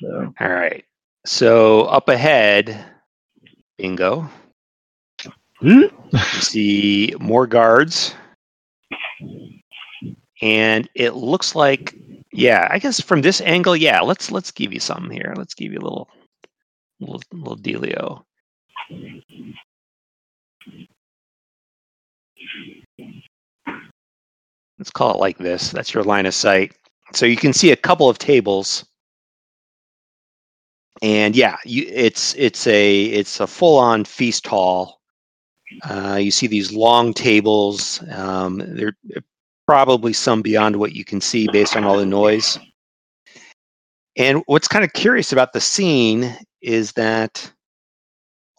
So, 0.00 0.32
All 0.38 0.48
right. 0.48 0.84
So 1.26 1.82
up 1.82 2.08
ahead, 2.08 2.84
bingo. 3.76 4.28
Hmm? 5.58 5.82
You 6.12 6.18
see 6.40 7.14
more 7.18 7.46
guards. 7.46 8.14
And 10.42 10.88
it 10.94 11.14
looks 11.14 11.54
like 11.54 11.94
yeah, 12.32 12.68
I 12.70 12.78
guess 12.78 13.00
from 13.00 13.22
this 13.22 13.40
angle, 13.40 13.76
yeah, 13.76 14.00
let's 14.00 14.30
let's 14.30 14.50
give 14.50 14.72
you 14.72 14.80
something 14.80 15.10
here. 15.10 15.34
Let's 15.36 15.54
give 15.54 15.72
you 15.72 15.78
a 15.78 15.82
little 15.82 16.08
little 17.00 17.22
little 17.32 17.56
dealio. 17.56 18.22
Let's 24.78 24.90
call 24.90 25.14
it 25.14 25.20
like 25.20 25.38
this. 25.38 25.70
That's 25.70 25.92
your 25.92 26.04
line 26.04 26.26
of 26.26 26.34
sight. 26.34 26.74
So 27.12 27.26
you 27.26 27.36
can 27.36 27.52
see 27.52 27.72
a 27.72 27.76
couple 27.76 28.08
of 28.08 28.18
tables 28.18 28.86
and 31.02 31.34
yeah, 31.34 31.56
you, 31.64 31.86
it's 31.88 32.34
it's 32.36 32.66
a 32.66 33.04
it's 33.04 33.40
a 33.40 33.46
full 33.46 33.78
on 33.78 34.04
feast 34.04 34.46
hall. 34.46 35.00
Uh, 35.88 36.18
you 36.20 36.30
see 36.30 36.46
these 36.46 36.72
long 36.72 37.14
tables. 37.14 38.02
Um, 38.10 38.58
they're 38.58 38.96
probably 39.70 40.12
some 40.12 40.42
beyond 40.42 40.74
what 40.74 40.96
you 40.96 41.04
can 41.04 41.20
see 41.20 41.46
based 41.52 41.76
on 41.76 41.84
all 41.84 41.96
the 41.96 42.04
noise. 42.04 42.58
And 44.16 44.42
what's 44.46 44.66
kind 44.66 44.84
of 44.84 44.92
curious 44.94 45.30
about 45.30 45.52
the 45.52 45.60
scene 45.60 46.36
is 46.60 46.90
that 46.94 47.52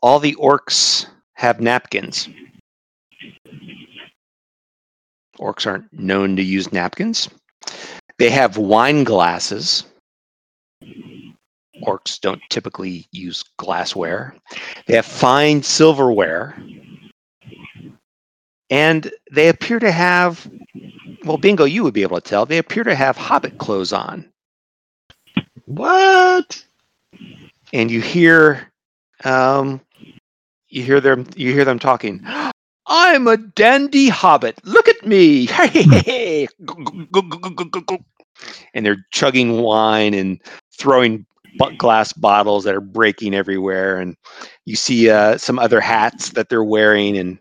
all 0.02 0.20
the 0.20 0.36
orcs 0.36 1.06
have 1.34 1.60
napkins. 1.60 2.30
Orcs 5.38 5.68
aren't 5.68 5.92
known 5.92 6.38
to 6.38 6.44
use 6.44 6.72
napkins. 6.72 7.28
They 8.18 8.30
have 8.30 8.56
wine 8.56 9.04
glasses 9.04 9.84
orcs 11.84 12.22
don't 12.22 12.42
typically 12.50 13.06
use 13.12 13.44
glassware. 13.58 14.34
They 14.88 14.96
have 14.96 15.06
fine 15.06 15.62
silverware. 15.62 16.56
And 18.72 19.12
they 19.32 19.50
appear 19.50 19.80
to 19.80 19.92
have, 19.92 20.50
well, 21.26 21.38
Bingo, 21.38 21.66
you 21.66 21.84
would 21.84 21.94
be 21.94 22.04
able 22.04 22.20
to 22.20 22.28
tell, 22.28 22.46
they 22.46 22.58
appear 22.58 22.84
to 22.86 22.96
have 22.96 23.18
hobbit 23.18 23.58
clothes 23.60 23.94
on. 23.94 24.32
What? 25.66 26.66
And 27.74 27.92
you 27.92 28.02
hear, 28.02 28.72
um, 29.24 29.82
you 30.70 30.84
hear 30.84 31.02
them, 31.02 31.28
you 31.36 31.54
hear 31.54 31.66
them 31.66 31.80
talking. 31.80 32.26
I'm 32.88 33.28
a 33.28 33.38
dandy 33.38 34.10
hobbit. 34.10 34.60
Look 34.66 34.90
at 34.90 35.06
me. 35.06 35.48
and 38.74 38.86
they're 38.86 39.06
chugging 39.12 39.62
wine 39.62 40.14
and 40.14 40.42
throwing 40.78 41.26
glass 41.78 42.14
bottles 42.14 42.64
that 42.64 42.76
are 42.76 42.82
breaking 42.82 43.34
everywhere, 43.34 43.98
and 43.98 44.16
you 44.66 44.76
see 44.76 45.10
uh, 45.10 45.38
some 45.38 45.60
other 45.60 45.80
hats 45.80 46.30
that 46.32 46.50
they're 46.50 46.64
wearing. 46.64 47.18
And 47.18 47.40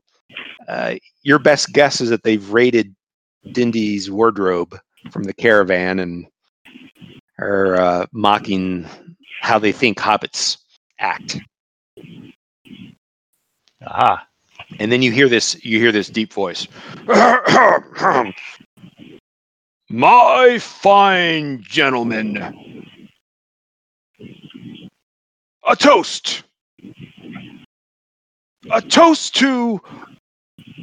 uh, 0.69 0.95
your 1.23 1.39
best 1.39 1.73
guess 1.73 2.01
is 2.01 2.11
that 2.11 2.23
they've 2.23 2.51
raided 2.51 2.95
Dindy's 3.53 4.11
wardrobe 4.11 4.79
from 5.11 5.25
the 5.25 5.35
caravan 5.35 5.99
and 5.99 6.27
are 7.39 7.77
uh, 7.77 8.07
mocking 8.13 8.87
how 9.41 9.59
they 9.59 9.73
think 9.73 9.99
hobbits 9.99 10.59
act. 10.99 11.39
Aha. 13.87 14.27
And 14.79 14.93
then 14.93 15.03
you 15.03 15.11
hear 15.11 15.29
this 15.29 15.63
you 15.65 15.79
hear 15.79 15.91
this 15.93 16.09
deep 16.09 16.33
voice. 16.33 16.69
My 19.89 20.59
fine 20.61 21.63
gentlemen. 21.63 22.87
A 25.67 25.75
toast. 25.75 26.45
A 28.71 28.81
toast 28.83 29.35
to 29.37 29.81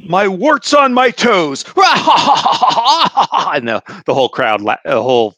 my 0.06 0.28
warts 0.28 0.72
on 0.74 0.92
my 0.94 1.10
toes. 1.10 1.64
and 1.76 3.68
the, 3.68 3.82
the 4.06 4.14
whole 4.14 4.28
crowd, 4.28 4.60
la- 4.60 4.76
the 4.84 5.02
whole, 5.02 5.34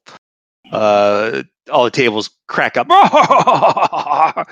uh, 0.73 1.43
all 1.73 1.85
the 1.85 1.91
tables 1.91 2.31
crack 2.49 2.77
up. 2.77 2.87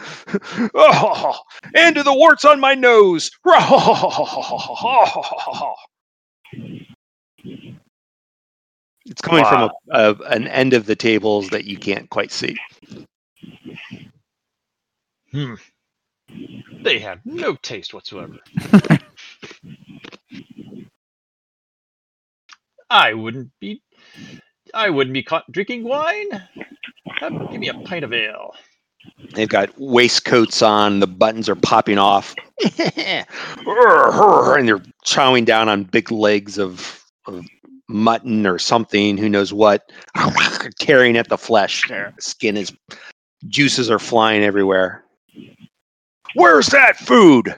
and 1.75 1.97
to 1.97 2.03
the 2.03 2.15
warts 2.15 2.45
on 2.45 2.61
my 2.61 2.75
nose. 2.75 3.31
It's 9.07 9.23
coming 9.23 9.43
Wow. 9.45 9.51
from 9.51 9.71
a, 9.91 10.11
a, 10.11 10.15
an 10.35 10.47
end 10.49 10.75
of 10.75 10.85
the 10.87 10.95
tables 10.97 11.49
that 11.49 11.65
you 11.65 11.79
can't 11.79 12.11
quite 12.11 12.31
see. 12.31 12.57
Hmm. 15.33 15.55
They 16.83 16.99
have 16.99 17.21
no 17.25 17.55
taste 17.57 17.95
whatsoever. 17.95 18.37
I 22.90 23.15
wouldn't 23.15 23.51
be. 23.60 23.82
I 24.74 24.90
wouldn't 24.90 25.15
be 25.15 25.23
caught 25.23 25.51
drinking 25.51 25.85
wine. 25.85 26.31
Have- 27.20 27.51
Give 27.51 27.60
me 27.60 27.69
a 27.69 27.74
pint 27.74 28.05
of 28.05 28.12
ale. 28.12 28.55
They've 29.35 29.48
got 29.48 29.70
waistcoats 29.78 30.60
on, 30.62 31.01
the 31.01 31.06
buttons 31.06 31.48
are 31.48 31.55
popping 31.55 31.98
off. 31.98 32.35
and 32.78 33.27
they're 34.69 34.82
chowing 35.06 35.44
down 35.44 35.69
on 35.69 35.85
big 35.85 36.10
legs 36.10 36.59
of, 36.59 37.02
of 37.27 37.47
mutton 37.89 38.47
or 38.47 38.59
something, 38.59 39.16
who 39.16 39.28
knows 39.28 39.52
what, 39.52 39.90
tearing 40.78 41.16
at 41.16 41.28
the 41.28 41.39
flesh. 41.39 41.89
Their 41.89 42.12
skin 42.19 42.56
is, 42.56 42.73
juices 43.48 43.90
are 43.90 43.98
flying 43.98 44.43
everywhere. 44.43 45.05
Where's 46.35 46.66
that 46.69 46.97
food? 46.98 47.55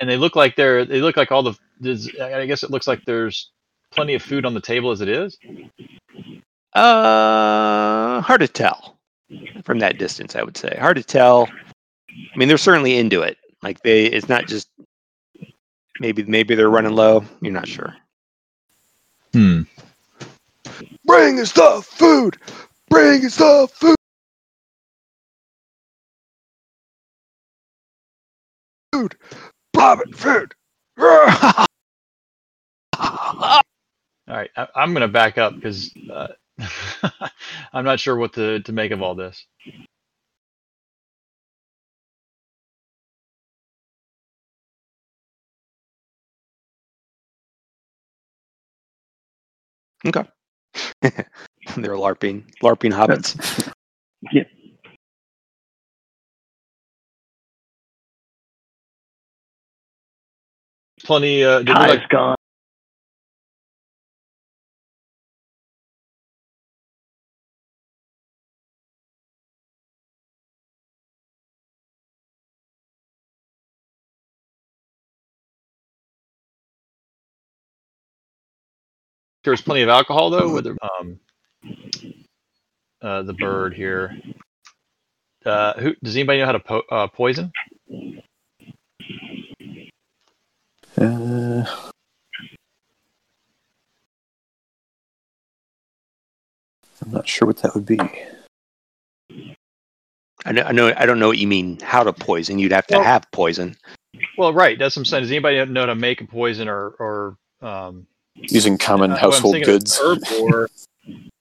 And 0.00 0.08
they 0.08 0.16
look 0.16 0.36
like 0.36 0.56
they're. 0.56 0.84
They 0.84 1.00
look 1.00 1.16
like 1.16 1.32
all 1.32 1.42
the. 1.42 1.54
I 2.22 2.46
guess 2.46 2.62
it 2.62 2.70
looks 2.70 2.86
like 2.86 3.04
there's 3.04 3.50
plenty 3.92 4.14
of 4.14 4.22
food 4.22 4.44
on 4.46 4.54
the 4.54 4.60
table 4.60 4.90
as 4.90 5.00
it 5.00 5.08
is. 5.08 5.38
Uh, 6.74 8.20
hard 8.20 8.40
to 8.40 8.48
tell 8.48 8.96
from 9.64 9.80
that 9.80 9.98
distance. 9.98 10.36
I 10.36 10.42
would 10.42 10.56
say 10.56 10.76
hard 10.78 10.96
to 10.96 11.02
tell. 11.02 11.48
I 12.10 12.38
mean, 12.38 12.48
they're 12.48 12.58
certainly 12.58 12.96
into 12.96 13.22
it. 13.22 13.36
Like 13.62 13.82
they, 13.82 14.06
it's 14.06 14.28
not 14.28 14.46
just 14.46 14.68
maybe 16.00 16.22
maybe 16.24 16.54
they're 16.54 16.70
running 16.70 16.94
low. 16.94 17.24
You're 17.40 17.52
not 17.52 17.68
sure. 17.68 17.96
Hmm. 19.32 19.62
Bring 21.04 21.40
us 21.40 21.52
the 21.52 21.82
food. 21.84 22.36
Bring 22.90 23.24
us 23.24 23.36
the 23.36 23.68
food. 28.92 29.16
Food. 29.74 30.16
Food. 30.16 30.54
All 34.28 34.36
right, 34.36 34.50
I, 34.56 34.68
I'm 34.76 34.92
going 34.94 35.02
to 35.02 35.08
back 35.08 35.38
up 35.38 35.54
because 35.54 35.92
uh, 36.12 36.28
I'm 37.74 37.84
not 37.84 38.00
sure 38.00 38.16
what 38.16 38.34
to, 38.34 38.60
to 38.60 38.72
make 38.72 38.92
of 38.92 39.02
all 39.02 39.14
this. 39.14 39.46
Okay. 50.06 50.24
They're 51.02 51.22
LARPing, 51.96 52.44
LARPing 52.62 52.92
hobbits. 52.92 53.38
Yeah. 54.32 54.44
Plenty. 61.08 61.42
Uh, 61.42 61.60
did 61.60 61.68
Ty's 61.74 61.88
like, 61.88 62.08
gone. 62.10 62.36
there 79.44 79.52
was 79.52 79.62
plenty 79.62 79.80
of 79.80 79.88
alcohol 79.88 80.28
though 80.28 80.52
with 80.52 80.64
the 80.64 80.76
um, 81.00 81.18
uh, 83.00 83.22
the 83.22 83.32
bird 83.32 83.72
here. 83.72 84.14
Uh, 85.46 85.72
who 85.80 85.94
does 86.04 86.16
anybody 86.16 86.40
know 86.40 86.46
how 86.46 86.52
to 86.52 86.60
po- 86.60 86.84
uh, 86.90 87.06
poison? 87.08 87.50
Uh, 91.00 91.64
I'm 97.02 97.12
not 97.12 97.28
sure 97.28 97.46
what 97.46 97.58
that 97.58 97.74
would 97.74 97.86
be. 97.86 97.98
I 100.44 100.52
know, 100.52 100.62
I 100.62 100.72
know. 100.72 100.92
I 100.96 101.06
don't 101.06 101.18
know 101.18 101.28
what 101.28 101.38
you 101.38 101.46
mean. 101.46 101.78
How 101.80 102.02
to 102.02 102.12
poison? 102.12 102.58
You'd 102.58 102.72
have 102.72 102.86
to 102.88 102.96
Well- 102.96 103.04
have 103.04 103.30
poison. 103.32 103.76
Well, 104.36 104.52
right. 104.52 104.78
That's 104.78 104.96
what 104.96 105.00
I'm 105.02 105.04
saying. 105.04 105.22
Does 105.24 105.30
anybody 105.30 105.64
know 105.66 105.80
how 105.82 105.86
to 105.86 105.94
make 105.94 106.20
a 106.20 106.26
poison 106.26 106.68
or 106.68 106.90
or 106.98 107.36
um, 107.60 108.06
Using 108.34 108.78
common 108.78 109.12
uh, 109.12 109.16
household 109.16 109.54
thinking 109.54 109.72
goods. 109.74 109.98
Herb 110.00 110.18
lore. 110.32 110.68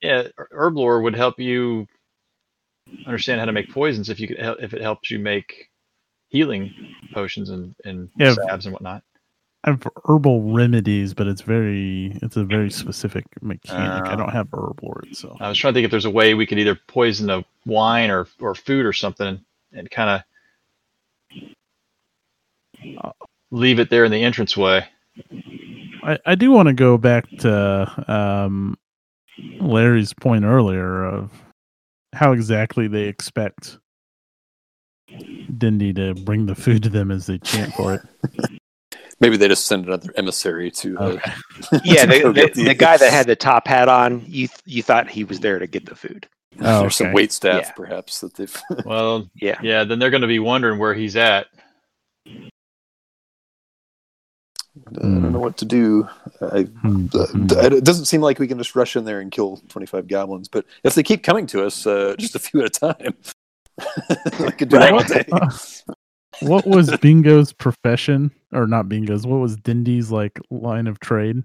yeah, 0.01 0.27
herb 0.51 0.75
lore 0.77 1.01
would 1.01 1.15
help 1.15 1.39
you 1.39 1.87
understand 3.05 3.39
how 3.39 3.45
to 3.45 3.51
make 3.51 3.71
poisons 3.71 4.09
if 4.09 4.19
you 4.19 4.27
could 4.27 4.37
if 4.59 4.73
it 4.73 4.81
helps 4.81 5.09
you 5.11 5.17
make 5.19 5.69
healing 6.29 6.73
potions 7.13 7.49
and 7.49 7.73
and 7.85 8.09
Yeah. 8.17 8.33
salves 8.33 8.65
and 8.65 8.73
whatnot. 8.73 9.03
I 9.63 9.71
have 9.71 9.87
herbal 10.05 10.53
remedies, 10.53 11.13
but 11.13 11.27
it's 11.27 11.41
very 11.41 12.17
it's 12.23 12.37
a 12.37 12.45
very 12.45 12.69
mm. 12.69 12.73
specific 12.73 13.25
mechanic. 13.41 14.07
I 14.07 14.15
Oh. 14.15 14.17
don't 14.17 14.31
have 14.31 14.49
herb 14.53 14.81
lore, 14.83 15.03
so 15.13 15.37
I 15.39 15.49
was 15.49 15.57
trying 15.57 15.73
to 15.73 15.77
think 15.77 15.85
if 15.85 15.91
there's 15.91 16.05
a 16.05 16.09
way 16.11 16.33
we 16.33 16.45
could 16.47 16.59
either 16.59 16.75
poison 16.87 17.27
the 17.27 17.43
wine 17.65 18.09
or 18.11 18.27
or 18.39 18.55
food 18.55 18.85
or 18.85 18.93
something 18.93 19.43
and 19.73 19.91
kind 19.91 20.23
of 22.95 22.99
uh, 23.03 23.11
leave 23.51 23.79
it 23.79 23.89
there 23.89 24.05
in 24.05 24.11
the 24.11 24.23
entranceway. 24.23 24.87
I, 26.03 26.19
I 26.25 26.35
do 26.35 26.51
want 26.51 26.67
to 26.67 26.73
go 26.73 26.97
back 26.97 27.29
to 27.39 28.05
um, 28.07 28.77
Larry's 29.59 30.13
point 30.13 30.45
earlier 30.45 31.05
of 31.05 31.31
how 32.13 32.33
exactly 32.33 32.87
they 32.87 33.03
expect 33.03 33.77
Dindy 35.57 35.93
to 35.93 36.15
bring 36.15 36.45
the 36.47 36.55
food 36.55 36.83
to 36.83 36.89
them 36.89 37.11
as 37.11 37.27
they 37.27 37.39
chant 37.39 37.73
for 37.75 37.93
it. 37.95 38.01
Maybe 39.19 39.37
they 39.37 39.47
just 39.47 39.65
send 39.65 39.85
another 39.87 40.11
emissary 40.15 40.69
to. 40.71 40.97
Uh, 40.97 41.03
Okay. 41.09 41.31
Yeah, 41.83 42.05
to 42.05 42.11
the, 42.11 42.19
go 42.21 42.31
the, 42.33 42.63
the 42.65 42.73
guy 42.75 42.97
that 42.97 43.11
had 43.19 43.25
the 43.27 43.35
top 43.35 43.67
hat 43.67 43.89
on, 43.89 44.21
you 44.27 44.47
th- 44.47 44.61
you 44.65 44.83
thought 44.83 45.09
he 45.09 45.23
was 45.23 45.39
there 45.39 45.59
to 45.59 45.67
get 45.67 45.85
the 45.85 45.95
food. 45.95 46.27
Oh, 46.61 46.81
There's 46.81 46.95
some 46.95 47.07
okay. 47.07 47.13
wait 47.13 47.31
staff, 47.31 47.63
Yeah. 47.65 47.71
perhaps 47.71 48.21
that 48.21 48.35
they've. 48.35 48.61
Well, 48.85 49.29
Yeah. 49.35 49.59
yeah, 49.61 49.83
then 49.83 49.99
they're 49.99 50.09
going 50.11 50.21
to 50.21 50.27
be 50.27 50.39
wondering 50.39 50.79
where 50.79 50.93
he's 50.93 51.15
at. 51.15 51.47
I 52.27 52.49
don't 54.91 55.31
know 55.31 55.39
what 55.39 55.57
to 55.57 55.65
do. 55.65 56.07
I, 56.39 56.63
Hmm, 56.63 57.07
uh, 57.13 57.25
hmm. 57.27 57.47
it 57.49 57.83
doesn't 57.83 58.05
seem 58.05 58.21
like 58.21 58.37
we 58.37 58.47
can 58.47 58.59
just 58.59 58.75
rush 58.75 58.95
in 58.95 59.05
there 59.05 59.19
and 59.21 59.31
kill 59.31 59.57
25 59.69 60.07
goblins, 60.07 60.47
but 60.47 60.65
if 60.83 60.93
they 60.93 61.01
keep 61.03 61.23
coming 61.23 61.47
to 61.47 61.65
us, 61.65 61.87
uh, 61.87 62.15
just 62.19 62.35
a 62.35 62.39
few 62.39 62.61
at 62.61 62.67
a 62.67 62.79
time, 62.93 63.15
I 63.79 64.51
could 64.51 64.69
do 64.69 64.77
that 64.77 65.07
day. 65.07 65.25
What 66.41 66.65
was 66.67 66.95
Bingo's 66.97 67.53
profession, 67.53 68.31
or 68.53 68.67
not 68.67 68.87
Bingo's? 68.89 69.25
What 69.25 69.39
was 69.39 69.55
Dindy's 69.57 70.11
like 70.11 70.39
line 70.49 70.87
of 70.87 70.99
trade? 70.99 71.43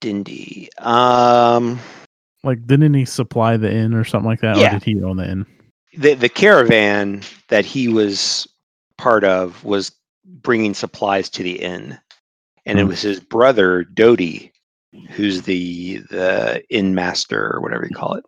Dindy. 0.00 0.68
Um, 0.78 1.78
Like, 2.44 2.64
didn't 2.66 2.94
he 2.94 3.04
supply 3.04 3.56
the 3.56 3.70
inn 3.72 3.94
or 3.94 4.04
something 4.04 4.28
like 4.28 4.40
that, 4.40 4.56
Yeah. 4.56 4.68
or 4.68 4.78
did 4.78 4.84
he 4.84 5.02
own 5.02 5.16
the 5.16 5.28
inn? 5.28 5.46
the 5.96 6.14
the 6.14 6.28
caravan 6.28 7.22
that 7.48 7.64
he 7.64 7.88
was 7.88 8.46
part 8.98 9.24
of 9.24 9.64
was 9.64 9.90
bringing 10.24 10.74
supplies 10.74 11.28
to 11.30 11.42
the 11.42 11.60
inn, 11.60 11.98
and 12.66 12.78
it 12.78 12.82
Hmm. 12.82 12.88
was 12.88 13.00
his 13.00 13.20
brother 13.20 13.84
Dodie 13.84 14.52
who's 15.10 15.42
the 15.42 15.98
the 16.10 16.62
inn 16.70 16.94
master 16.94 17.52
or 17.54 17.60
whatever 17.60 17.86
you 17.88 17.94
call 17.94 18.14
it, 18.14 18.24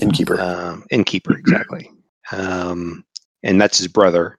Innkeeper. 0.00 0.40
um, 0.40 0.84
innkeeper 0.90 1.36
exactly, 1.36 1.90
um, 2.32 3.04
and 3.44 3.60
that's 3.60 3.78
his 3.78 3.88
brother. 3.88 4.36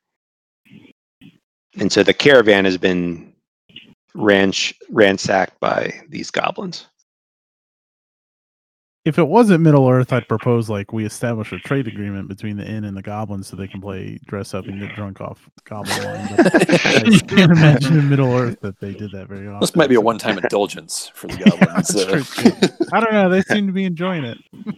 And 1.77 1.91
so 1.91 2.03
the 2.03 2.13
caravan 2.13 2.65
has 2.65 2.77
been 2.77 3.33
ranch 4.13 4.73
ransacked 4.89 5.59
by 5.59 6.01
these 6.09 6.31
goblins. 6.31 6.87
If 9.03 9.19
it 9.19 9.27
wasn't 9.27 9.61
Middle 9.61 9.87
Earth, 9.87 10.11
I'd 10.11 10.27
propose 10.27 10.67
like 10.67 10.91
we 10.91 11.05
establish 11.05 11.51
a 11.51 11.59
trade 11.59 11.87
agreement 11.87 12.27
between 12.27 12.57
the 12.57 12.65
inn 12.65 12.85
and 12.85 12.97
the 12.97 13.03
goblins 13.03 13.47
so 13.47 13.55
they 13.55 13.67
can 13.67 13.79
play 13.79 14.17
dress 14.25 14.55
up 14.55 14.65
and 14.65 14.79
get 14.79 14.95
drunk 14.95 15.21
off 15.21 15.47
goblin 15.63 16.03
wine. 16.03 16.35
I 16.39 17.19
can't 17.27 17.51
imagine 17.51 17.99
in 17.99 18.09
Middle 18.09 18.33
Earth 18.33 18.59
that 18.61 18.79
they 18.79 18.93
did 18.93 19.11
that 19.11 19.27
very 19.27 19.47
often. 19.47 19.59
this 19.59 19.75
might 19.75 19.89
be 19.89 19.95
a 19.95 20.01
one-time 20.01 20.37
indulgence 20.43 21.11
for 21.13 21.27
the 21.27 21.37
goblins. 21.37 21.89
That's 21.89 21.95
uh. 21.95 22.85
I 22.93 22.99
don't 22.99 23.13
know. 23.13 23.29
They 23.29 23.43
seem 23.43 23.67
to 23.67 23.73
be 23.73 23.83
enjoying 23.83 24.23
it. 24.23 24.39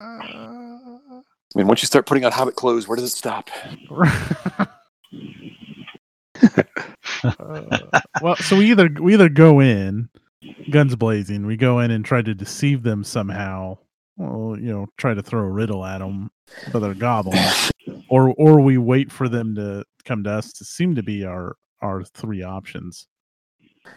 I 0.00 1.22
mean, 1.54 1.66
once 1.66 1.82
you 1.82 1.86
start 1.86 2.06
putting 2.06 2.24
on 2.24 2.32
hobbit 2.32 2.56
clothes, 2.56 2.88
where 2.88 2.96
does 2.96 3.12
it 3.12 3.16
stop? 3.16 3.50
Uh, 7.22 8.00
well, 8.22 8.36
so 8.36 8.56
we 8.56 8.70
either 8.70 8.88
we 9.00 9.14
either 9.14 9.28
go 9.28 9.60
in, 9.60 10.08
guns 10.70 10.96
blazing. 10.96 11.46
We 11.46 11.56
go 11.56 11.80
in 11.80 11.90
and 11.90 12.04
try 12.04 12.22
to 12.22 12.34
deceive 12.34 12.82
them 12.82 13.04
somehow. 13.04 13.78
Well, 14.16 14.58
you 14.58 14.70
know, 14.72 14.86
try 14.96 15.14
to 15.14 15.22
throw 15.22 15.40
a 15.40 15.50
riddle 15.50 15.84
at 15.84 15.98
them, 15.98 16.30
but 16.72 16.80
they're 16.80 16.94
goblins, 16.94 17.70
or 18.08 18.34
or 18.38 18.60
we 18.60 18.78
wait 18.78 19.12
for 19.12 19.28
them 19.28 19.54
to 19.56 19.84
come 20.04 20.24
to 20.24 20.30
us. 20.30 20.52
To 20.54 20.64
seem 20.64 20.94
to 20.94 21.02
be 21.02 21.24
our 21.24 21.56
our 21.82 22.04
three 22.04 22.42
options. 22.42 23.06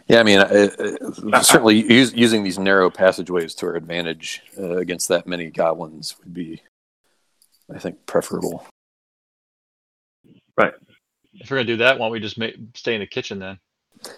Yeah, 0.07 0.19
I 0.19 0.23
mean, 0.23 0.39
uh, 0.39 0.69
uh, 1.33 1.41
certainly 1.41 1.81
use, 1.91 2.13
using 2.13 2.43
these 2.43 2.59
narrow 2.59 2.89
passageways 2.89 3.53
to 3.55 3.67
our 3.67 3.75
advantage 3.75 4.41
uh, 4.57 4.77
against 4.77 5.07
that 5.09 5.27
many 5.27 5.49
goblins 5.49 6.15
would 6.19 6.33
be, 6.33 6.61
I 7.73 7.79
think, 7.79 8.05
preferable. 8.05 8.65
Right. 10.57 10.73
If 11.33 11.49
we're 11.49 11.57
gonna 11.57 11.67
do 11.67 11.77
that, 11.77 11.97
why 11.97 12.05
don't 12.05 12.11
we 12.11 12.19
just 12.19 12.37
make, 12.37 12.55
stay 12.75 12.93
in 12.95 12.99
the 13.01 13.07
kitchen 13.07 13.39
then? 13.39 13.59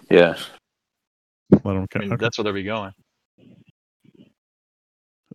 Yeah, 0.10 0.36
Let 1.52 1.64
them 1.64 1.84
I 1.84 1.88
come. 1.88 2.10
mean, 2.10 2.18
that's 2.18 2.38
where 2.38 2.44
they'll 2.44 2.54
be 2.54 2.64
going. 2.64 2.92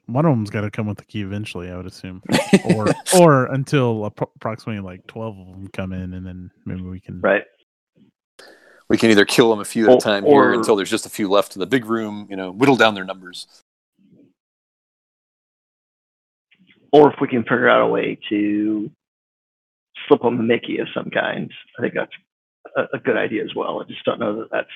One 0.06 0.26
of 0.26 0.32
them's 0.32 0.50
got 0.50 0.62
to 0.62 0.70
come 0.72 0.86
with 0.88 0.98
the 0.98 1.04
key 1.04 1.22
eventually, 1.22 1.70
I 1.70 1.76
would 1.76 1.86
assume, 1.86 2.20
or 2.74 2.88
or 3.16 3.46
until 3.46 4.06
approximately 4.06 4.80
like 4.82 5.06
twelve 5.06 5.38
of 5.38 5.46
them 5.46 5.68
come 5.68 5.92
in, 5.92 6.14
and 6.14 6.26
then 6.26 6.50
maybe 6.66 6.82
we 6.82 6.98
can. 6.98 7.20
Right. 7.20 7.44
We 8.90 8.98
can 8.98 9.10
either 9.10 9.24
kill 9.24 9.48
them 9.50 9.60
a 9.60 9.64
few 9.64 9.88
at 9.88 9.96
a 9.96 10.00
time 10.00 10.24
or- 10.24 10.50
here 10.50 10.52
until 10.52 10.74
there's 10.76 10.90
just 10.90 11.06
a 11.06 11.10
few 11.10 11.28
left 11.30 11.54
in 11.56 11.60
the 11.60 11.66
big 11.66 11.86
room. 11.86 12.26
You 12.28 12.36
know, 12.36 12.50
whittle 12.50 12.76
down 12.76 12.94
their 12.94 13.04
numbers. 13.04 13.46
Or 16.92 17.10
if 17.12 17.20
we 17.20 17.28
can 17.28 17.42
figure 17.42 17.68
out 17.68 17.82
a 17.82 17.86
way 17.86 18.18
to 18.30 18.90
slip 20.08 20.22
them 20.22 20.40
a 20.40 20.42
Mickey 20.42 20.78
of 20.78 20.88
some 20.92 21.08
kind, 21.08 21.50
I 21.78 21.82
think 21.82 21.94
that's 21.94 22.10
a, 22.76 22.96
a 22.96 22.98
good 22.98 23.16
idea 23.16 23.44
as 23.44 23.54
well. 23.54 23.80
I 23.80 23.84
just 23.88 24.04
don't 24.04 24.18
know 24.18 24.40
that 24.40 24.48
that's. 24.50 24.68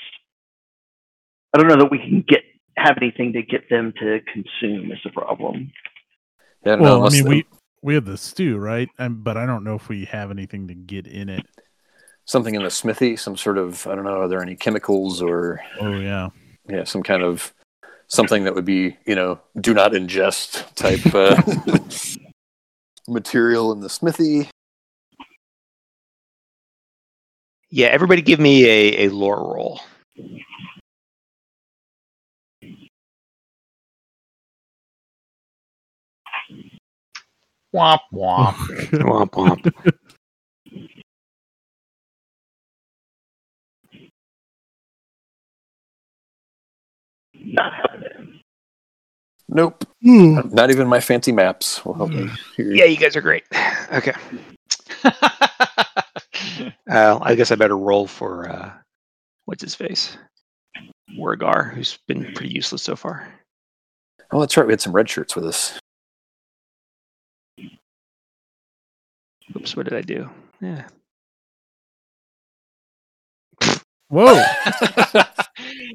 I 1.53 1.59
don't 1.59 1.66
know 1.69 1.77
that 1.77 1.91
we 1.91 1.99
can 1.99 2.24
get 2.27 2.43
have 2.77 2.97
anything 3.01 3.32
to 3.32 3.43
get 3.43 3.69
them 3.69 3.93
to 4.01 4.20
consume 4.32 4.93
is 4.93 4.99
the 5.05 5.11
problem. 5.11 5.73
Yeah, 6.65 6.74
I 6.74 6.77
don't 6.77 6.85
know, 6.85 7.05
I 7.05 7.11
mean, 7.11 7.24
they- 7.24 7.28
we 7.31 7.45
we 7.82 7.95
have 7.95 8.05
the 8.05 8.16
stew, 8.16 8.59
right? 8.59 8.89
Um, 8.99 9.23
but 9.24 9.36
I 9.36 9.45
don't 9.45 9.65
know 9.65 9.74
if 9.74 9.89
we 9.89 10.05
have 10.07 10.31
anything 10.31 10.69
to 10.69 10.74
get 10.74 11.07
in 11.09 11.28
it. 11.28 11.45
Something 12.26 12.55
in 12.55 12.62
the 12.62 12.70
smithy, 12.70 13.16
some 13.16 13.36
sort 13.36 13.59
of 13.59 13.86
I 13.86 13.94
don't 13.94 14.05
know. 14.05 14.20
Are 14.22 14.28
there 14.28 14.42
any 14.42 14.56
chemicals 14.56 15.20
or 15.22 15.60
Oh 15.80 15.98
yeah. 15.98 16.30
yeah, 16.68 16.84
some 16.84 17.02
kind 17.02 17.22
of 17.22 17.52
something 18.09 18.44
that 18.44 18.55
would 18.55 18.64
be 18.64 18.96
you 19.06 19.14
know 19.14 19.40
do 19.60 19.74
not 19.74 19.92
ingest 19.92 20.74
type 20.74 21.14
uh, 21.14 21.40
material 23.09 23.72
in 23.72 23.80
the 23.80 23.88
smithy? 23.90 24.48
Yeah, 27.70 27.88
everybody, 27.88 28.22
give 28.22 28.38
me 28.38 28.64
a, 28.66 29.06
a 29.06 29.09
lore 29.10 29.52
roll. 29.55 29.80
Womp 37.74 38.01
womp. 38.12 38.55
Womp 39.02 39.30
womp. 39.30 39.94
Not 47.44 47.74
happening. 47.74 48.40
Nope, 49.48 49.84
Ooh. 50.06 50.42
not 50.52 50.70
even 50.70 50.88
my 50.88 51.00
fancy 51.00 51.30
maps 51.30 51.84
will 51.84 51.94
help 51.94 52.10
me. 52.10 52.30
Yeah, 52.58 52.86
you 52.86 52.96
guys 52.96 53.14
are 53.14 53.20
great. 53.20 53.44
Okay. 53.92 54.14
Uh, 56.90 57.18
I 57.22 57.34
guess 57.34 57.50
I 57.50 57.54
better 57.54 57.76
roll 57.78 58.06
for 58.06 58.48
uh, 58.48 58.70
what's 59.46 59.62
his 59.62 59.74
face, 59.74 60.16
Wargar, 61.18 61.72
who's 61.72 61.98
been 62.06 62.32
pretty 62.34 62.52
useless 62.52 62.82
so 62.82 62.94
far. 62.94 63.26
Oh, 64.30 64.40
that's 64.40 64.56
right. 64.56 64.66
We 64.66 64.72
had 64.72 64.80
some 64.80 64.92
red 64.92 65.08
shirts 65.08 65.34
with 65.34 65.46
us. 65.46 65.78
Oops, 69.56 69.76
what 69.76 69.84
did 69.84 69.94
I 69.94 70.02
do? 70.02 70.28
Yeah. 70.60 70.84
Whoa. 74.08 74.42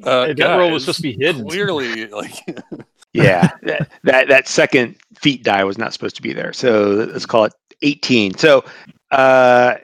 Uh, 0.04 0.26
Hey, 0.26 0.32
that 0.34 0.56
roll 0.56 0.70
was 0.70 0.84
supposed 0.84 0.98
to 0.98 1.02
be 1.02 1.16
hidden. 1.18 1.46
Clearly, 1.46 2.06
like 2.06 2.32
Yeah, 3.12 3.50
that, 3.62 3.90
that 4.04 4.28
that 4.28 4.48
second 4.48 4.96
feat 5.16 5.42
die 5.42 5.64
was 5.64 5.78
not 5.78 5.92
supposed 5.92 6.16
to 6.16 6.22
be 6.22 6.32
there. 6.32 6.52
So 6.52 7.08
let's 7.12 7.26
call 7.26 7.44
it 7.44 7.52
18. 7.82 8.34
So 8.34 8.64
uh, 9.10 9.76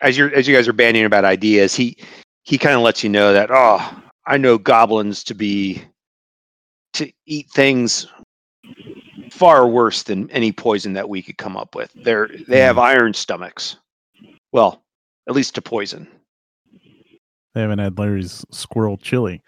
as 0.00 0.18
you 0.18 0.28
as 0.28 0.46
you 0.46 0.54
guys 0.54 0.68
are 0.68 0.74
banding 0.74 1.04
about 1.04 1.24
ideas, 1.24 1.74
he 1.74 1.96
he 2.44 2.58
kind 2.58 2.76
of 2.76 2.82
lets 2.82 3.02
you 3.02 3.08
know 3.08 3.32
that 3.32 3.50
oh, 3.50 4.02
I 4.26 4.36
know 4.36 4.58
goblins 4.58 5.24
to 5.24 5.34
be 5.34 5.82
to 6.94 7.10
eat 7.26 7.48
things 7.50 8.06
far 9.30 9.66
worse 9.66 10.02
than 10.02 10.30
any 10.30 10.52
poison 10.52 10.92
that 10.94 11.08
we 11.08 11.22
could 11.22 11.38
come 11.38 11.56
up 11.56 11.74
with. 11.74 11.90
They're 11.94 12.28
they 12.46 12.60
have 12.60 12.78
iron 12.78 13.14
stomachs. 13.14 13.76
Well, 14.52 14.82
at 15.28 15.34
least 15.34 15.54
to 15.54 15.62
poison. 15.62 16.06
They 17.56 17.62
haven't 17.62 17.78
had 17.78 17.98
Larry's 17.98 18.44
squirrel 18.50 18.98
chili. 18.98 19.42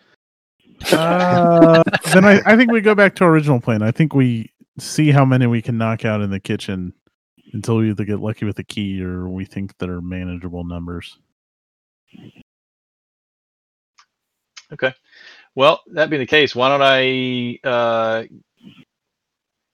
Uh, 0.92 1.82
then 2.14 2.24
I, 2.24 2.40
I 2.46 2.56
think 2.56 2.70
we 2.72 2.80
go 2.80 2.94
back 2.94 3.14
to 3.16 3.24
our 3.24 3.30
original 3.30 3.60
plan. 3.60 3.82
I 3.82 3.90
think 3.90 4.14
we 4.14 4.50
see 4.78 5.10
how 5.10 5.24
many 5.26 5.46
we 5.46 5.60
can 5.60 5.76
knock 5.76 6.06
out 6.06 6.22
in 6.22 6.30
the 6.30 6.40
kitchen 6.40 6.94
until 7.52 7.76
we 7.76 7.90
either 7.90 8.04
get 8.04 8.20
lucky 8.20 8.46
with 8.46 8.56
the 8.56 8.64
key 8.64 9.02
or 9.02 9.28
we 9.28 9.44
think 9.44 9.76
that 9.78 9.90
are 9.90 10.00
manageable 10.00 10.64
numbers. 10.64 11.18
Okay. 14.72 14.94
Well, 15.54 15.82
that 15.88 16.08
being 16.08 16.20
the 16.20 16.26
case, 16.26 16.54
why 16.56 16.68
don't 16.70 16.82
I 16.82 17.58
uh, 17.68 18.24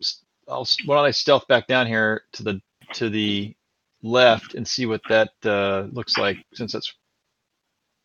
s- 0.02 0.24
I'll 0.48 0.62
s- 0.62 0.78
why 0.86 0.96
don't 0.96 1.04
I 1.04 1.12
stealth 1.12 1.46
back 1.46 1.68
down 1.68 1.86
here 1.86 2.22
to 2.32 2.42
the 2.42 2.60
to 2.94 3.10
the 3.10 3.54
left 4.02 4.54
and 4.54 4.66
see 4.66 4.86
what 4.86 5.02
that 5.08 5.30
uh, 5.44 5.86
looks 5.92 6.18
like 6.18 6.38
since 6.54 6.72
that's 6.72 6.92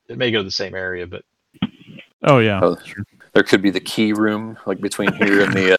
it 0.09 0.17
may 0.17 0.31
go 0.31 0.39
to 0.39 0.43
the 0.43 0.51
same 0.51 0.75
area, 0.75 1.07
but 1.07 1.23
Oh 2.23 2.39
yeah, 2.39 2.59
Oh. 2.61 2.77
there 3.33 3.43
could 3.43 3.61
be 3.61 3.69
the 3.69 3.79
key 3.79 4.11
room, 4.13 4.57
like 4.65 4.81
between 4.81 5.13
here 5.13 5.41
and 5.43 5.53
the 5.53 5.73
uh, 5.73 5.77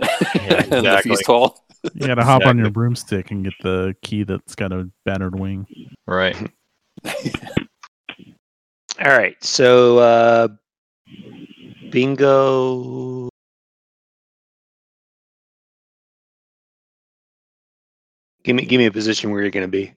and 0.70 0.84
the 0.84 1.00
feast 1.02 1.26
hall. 1.26 1.64
you 1.94 2.06
gotta 2.06 2.24
hop 2.24 2.44
on 2.44 2.58
your 2.58 2.70
broomstick 2.70 3.30
and 3.30 3.44
get 3.44 3.54
the 3.62 3.94
key 4.02 4.24
that's 4.24 4.54
got 4.54 4.72
a 4.72 4.90
battered 5.06 5.38
wing. 5.38 5.66
right. 6.06 6.36
All 9.00 9.16
right. 9.16 9.36
So 9.42 9.98
uh 9.98 10.48
bingo 11.90 13.28
Give 18.44 18.56
me 18.56 18.64
give 18.64 18.78
me 18.78 18.86
a 18.86 18.90
position 18.92 19.30
where 19.30 19.42
you're 19.42 19.50
going 19.50 19.66
to 19.66 19.68
be. 19.70 19.92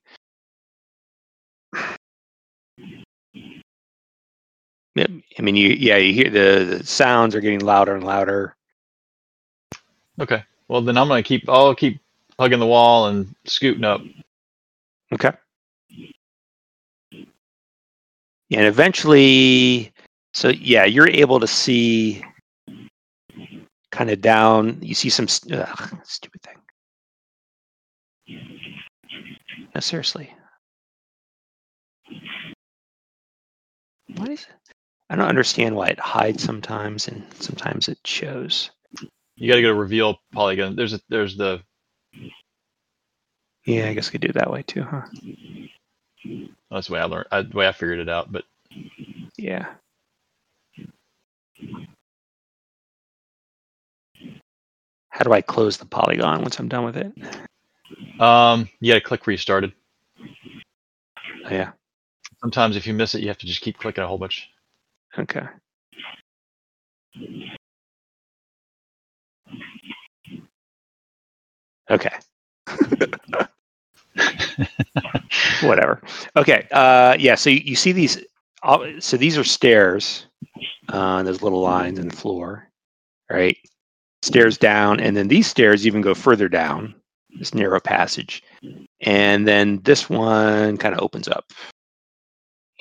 I 5.07 5.41
mean, 5.41 5.55
you 5.55 5.69
yeah, 5.69 5.97
you 5.97 6.13
hear 6.13 6.29
the, 6.29 6.77
the 6.77 6.85
sounds 6.85 7.35
are 7.35 7.41
getting 7.41 7.59
louder 7.59 7.95
and 7.95 8.03
louder. 8.03 8.55
Okay. 10.19 10.43
Well, 10.67 10.81
then 10.81 10.97
I'm 10.97 11.07
gonna 11.07 11.23
keep. 11.23 11.49
I'll 11.49 11.75
keep 11.75 12.01
hugging 12.39 12.59
the 12.59 12.67
wall 12.67 13.07
and 13.07 13.33
scooting 13.45 13.83
up. 13.83 14.01
Okay. 15.13 15.31
And 17.13 18.65
eventually, 18.65 19.93
so 20.33 20.49
yeah, 20.49 20.85
you're 20.85 21.09
able 21.09 21.39
to 21.39 21.47
see 21.47 22.23
kind 23.91 24.09
of 24.09 24.21
down. 24.21 24.77
You 24.81 24.93
see 24.93 25.09
some 25.09 25.27
ugh, 25.53 25.97
stupid 26.03 26.41
thing. 26.41 26.57
No, 29.73 29.79
seriously. 29.79 30.33
Why 34.15 34.25
is 34.25 34.45
I 35.11 35.17
don't 35.17 35.27
understand 35.27 35.75
why 35.75 35.87
it 35.87 35.99
hides 35.99 36.41
sometimes 36.41 37.09
and 37.09 37.21
sometimes 37.37 37.89
it 37.89 37.99
shows. 38.05 38.71
You 39.35 39.49
got 39.49 39.55
to 39.57 39.61
go 39.61 39.67
to 39.67 39.73
reveal 39.73 40.21
polygon. 40.31 40.77
There's 40.77 40.93
a 40.93 41.01
there's 41.09 41.35
the 41.35 41.61
Yeah, 43.65 43.89
I 43.89 43.93
guess 43.93 44.07
I 44.07 44.11
could 44.11 44.21
do 44.21 44.29
it 44.29 44.35
that 44.35 44.49
way 44.49 44.63
too, 44.63 44.83
huh? 44.83 45.01
that's 46.71 46.87
the 46.87 46.93
way 46.93 47.01
I 47.01 47.03
learned 47.03 47.27
I, 47.29 47.41
the 47.41 47.57
way 47.57 47.67
I 47.67 47.73
figured 47.73 47.99
it 47.99 48.07
out. 48.07 48.31
But 48.31 48.45
Yeah. 49.37 49.73
How 55.09 55.25
do 55.25 55.33
I 55.33 55.41
close 55.41 55.75
the 55.75 55.85
polygon 55.85 56.41
once 56.41 56.57
I'm 56.57 56.69
done 56.69 56.85
with 56.85 56.95
it? 56.95 57.11
um, 58.21 58.69
you 58.79 58.93
got 58.93 58.99
to 58.99 59.05
click 59.05 59.27
restarted. 59.27 59.73
Oh, 61.45 61.49
yeah. 61.51 61.71
Sometimes 62.39 62.77
if 62.77 62.87
you 62.87 62.93
miss 62.93 63.13
it, 63.13 63.19
you 63.21 63.27
have 63.27 63.37
to 63.39 63.45
just 63.45 63.59
keep 63.59 63.77
clicking 63.77 64.05
a 64.05 64.07
whole 64.07 64.17
bunch. 64.17 64.49
Okay. 65.17 65.45
Okay. 71.89 72.15
Whatever. 75.63 76.01
Okay. 76.35 76.67
Uh, 76.71 77.15
yeah. 77.19 77.35
So 77.35 77.49
you, 77.49 77.61
you 77.63 77.75
see 77.75 77.91
these. 77.91 78.23
uh, 78.63 78.85
So 78.99 79.17
these 79.17 79.37
are 79.37 79.43
stairs. 79.43 80.25
Uh, 80.89 81.23
there's 81.23 81.43
little 81.43 81.61
lines 81.61 81.99
in 81.99 82.09
the 82.09 82.15
floor, 82.15 82.69
right? 83.31 83.57
Stairs 84.23 84.57
down, 84.57 84.99
and 84.99 85.17
then 85.17 85.29
these 85.29 85.47
stairs 85.47 85.87
even 85.87 86.01
go 86.01 86.15
further 86.15 86.49
down. 86.49 86.95
This 87.39 87.53
narrow 87.53 87.79
passage, 87.79 88.43
and 89.01 89.47
then 89.47 89.81
this 89.83 90.09
one 90.09 90.77
kind 90.77 90.95
of 90.95 91.01
opens 91.01 91.27
up, 91.27 91.45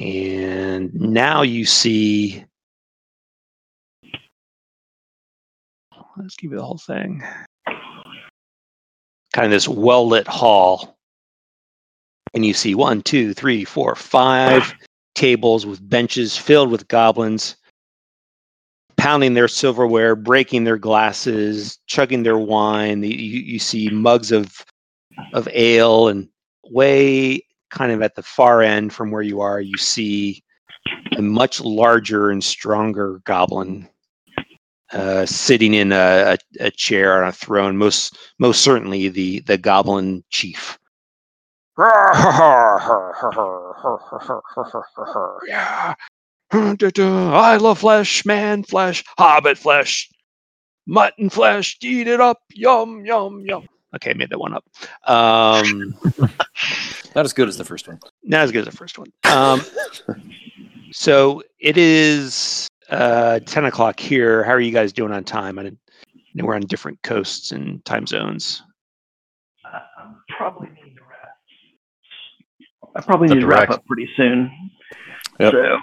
and 0.01 0.93
now 0.94 1.43
you 1.43 1.64
see. 1.64 2.44
Let's 6.16 6.36
give 6.36 6.51
you 6.51 6.59
the 6.59 6.64
whole 6.64 6.78
thing. 6.78 7.22
Kind 9.32 9.47
of 9.47 9.51
this 9.51 9.68
well 9.68 10.06
lit 10.09 10.27
hall 10.27 10.97
and 12.35 12.44
you 12.44 12.55
see 12.55 12.74
one, 12.74 13.02
two, 13.02 13.35
three, 13.35 13.64
four, 13.64 13.94
five 13.94 14.72
tables 15.14 15.66
with 15.66 15.86
benches 15.89 16.36
filled 16.36 16.70
with 16.70 16.89
goblins 16.89 17.56
pounding 18.97 19.35
their 19.35 19.48
silverware, 19.48 20.14
breaking 20.14 20.64
their 20.64 20.77
glasses, 20.77 21.78
chugging 21.86 22.22
their 22.22 22.39
wine. 22.39 23.02
You, 23.02 23.10
you 23.10 23.59
see 23.59 23.89
mugs 23.89 24.31
of 24.31 24.64
of 25.32 25.48
ale, 25.52 26.09
and 26.09 26.28
way 26.66 27.43
kind 27.71 27.93
of 27.93 28.03
at 28.03 28.15
the 28.15 28.23
far 28.23 28.63
end 28.63 28.93
from 28.93 29.11
where 29.11 29.23
you 29.23 29.41
are, 29.41 29.61
you 29.61 29.77
see 29.77 30.43
a 31.17 31.23
much 31.23 31.61
larger 31.61 32.31
and 32.31 32.43
stronger 32.43 33.21
goblin 33.25 33.89
uh, 34.93 35.25
sitting 35.27 35.75
in 35.75 35.93
a, 35.93 36.37
a, 36.61 36.67
a 36.67 36.71
chair 36.71 37.23
on 37.23 37.29
a 37.29 37.33
throne. 37.33 37.77
Most 37.77 38.19
most 38.39 38.63
certainly 38.63 39.09
the 39.09 39.41
the 39.41 39.59
goblin 39.59 40.25
chief. 40.31 40.79
yeah. 45.47 45.95
I 46.53 47.57
love 47.57 47.79
flesh, 47.79 48.27
man 48.27 48.65
flesh, 48.65 49.05
hobbit 49.17 49.57
flesh, 49.57 50.11
mutton 50.87 51.31
flesh, 51.31 51.79
eat 51.81 52.09
it 52.09 52.21
up, 52.21 52.41
yum, 52.53 53.07
yum, 53.07 53.45
yum. 53.47 53.69
Okay, 53.95 54.11
I 54.11 54.15
made 54.15 54.31
that 54.31 54.39
one 54.39 54.55
up. 54.55 54.65
Um, 55.09 55.95
Not 57.15 57.24
as 57.24 57.32
good 57.32 57.49
as 57.49 57.57
the 57.57 57.65
first 57.65 57.89
one. 57.89 57.99
not 58.23 58.43
as 58.43 58.53
good 58.53 58.61
as 58.61 58.73
the 58.73 58.77
first 58.77 58.99
one. 58.99 59.12
Um, 59.24 59.62
so 60.93 61.43
it 61.59 61.77
is 61.77 62.69
uh, 62.91 63.41
10 63.41 63.65
o'clock 63.65 63.99
here. 63.99 64.45
How 64.45 64.53
are 64.53 64.61
you 64.61 64.73
guys 64.73 64.93
doing 64.93 65.12
on 65.12 65.24
time? 65.24 65.59
I, 65.59 65.65
didn't, 65.65 65.78
know 66.35 66.45
we're 66.45 66.55
on 66.55 66.62
different 66.62 67.03
coasts 67.03 67.53
and 67.53 67.85
time 67.85 68.07
zones. 68.07 68.62
Uh, 69.65 69.81
I'm 69.99 70.16
probably 70.37 70.69
need 70.69 70.95
to 70.95 71.03
wrap. 71.03 71.37
I 72.97 73.01
probably 73.01 73.28
up 73.28 73.35
need 73.35 73.41
to 73.41 73.47
to 73.47 73.47
wrap 73.47 73.70
up 73.70 73.85
pretty 73.87 74.09
soon. 74.16 74.51
Yep. 75.39 75.53
So, 75.53 75.78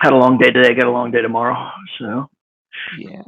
had 0.00 0.12
a 0.12 0.16
long 0.16 0.38
day 0.38 0.50
today. 0.50 0.74
Got 0.74 0.86
a 0.86 0.90
long 0.90 1.10
day 1.10 1.22
tomorrow. 1.22 1.70
So, 1.98 2.28
Yeah. 2.98 3.22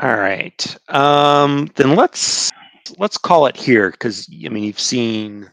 All 0.00 0.16
right. 0.16 0.76
Um, 0.88 1.70
then 1.74 1.96
let's 1.96 2.50
let's 2.98 3.18
call 3.18 3.46
it 3.46 3.56
here 3.56 3.90
because 3.90 4.28
I 4.44 4.48
mean 4.48 4.64
you've 4.64 4.80
seen 4.80 5.50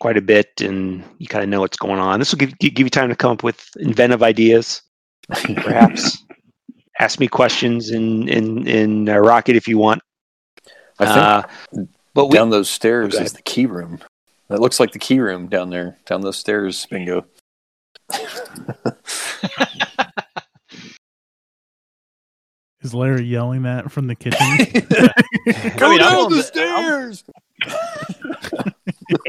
quite 0.00 0.16
a 0.16 0.22
bit 0.22 0.60
and 0.60 1.02
you 1.18 1.26
kind 1.26 1.42
of 1.42 1.48
know 1.48 1.60
what's 1.60 1.76
going 1.76 1.98
on. 1.98 2.18
This 2.18 2.32
will 2.32 2.38
give 2.38 2.58
give 2.58 2.78
you 2.80 2.90
time 2.90 3.08
to 3.08 3.16
come 3.16 3.32
up 3.32 3.42
with 3.42 3.68
inventive 3.76 4.22
ideas, 4.22 4.82
perhaps. 5.28 6.22
Ask 7.00 7.18
me 7.18 7.26
questions 7.26 7.90
in 7.90 8.28
in 8.28 8.66
in 8.66 9.08
uh, 9.08 9.18
Rocket 9.18 9.56
if 9.56 9.66
you 9.66 9.78
want. 9.78 10.02
I 10.98 11.06
think 11.06 11.18
Uh, 11.18 11.42
but 12.14 12.26
we, 12.26 12.36
down 12.36 12.50
those 12.50 12.68
stairs 12.68 13.14
is 13.14 13.32
the 13.32 13.42
key 13.42 13.66
room. 13.66 13.98
That 14.48 14.60
looks 14.60 14.78
like 14.78 14.92
the 14.92 14.98
key 14.98 15.18
room 15.18 15.48
down 15.48 15.70
there. 15.70 15.98
Down 16.06 16.20
those 16.20 16.36
stairs, 16.36 16.86
bingo. 16.90 17.26
Is 22.84 22.92
Larry 22.94 23.24
yelling 23.24 23.62
that 23.62 23.90
from 23.90 24.06
the 24.06 24.14
kitchen? 24.14 24.38
I 25.80 25.88
mean, 25.88 26.00
I'm 26.02 26.16
willing 26.16 26.30
to- 26.36 26.42
stairs. 26.42 27.24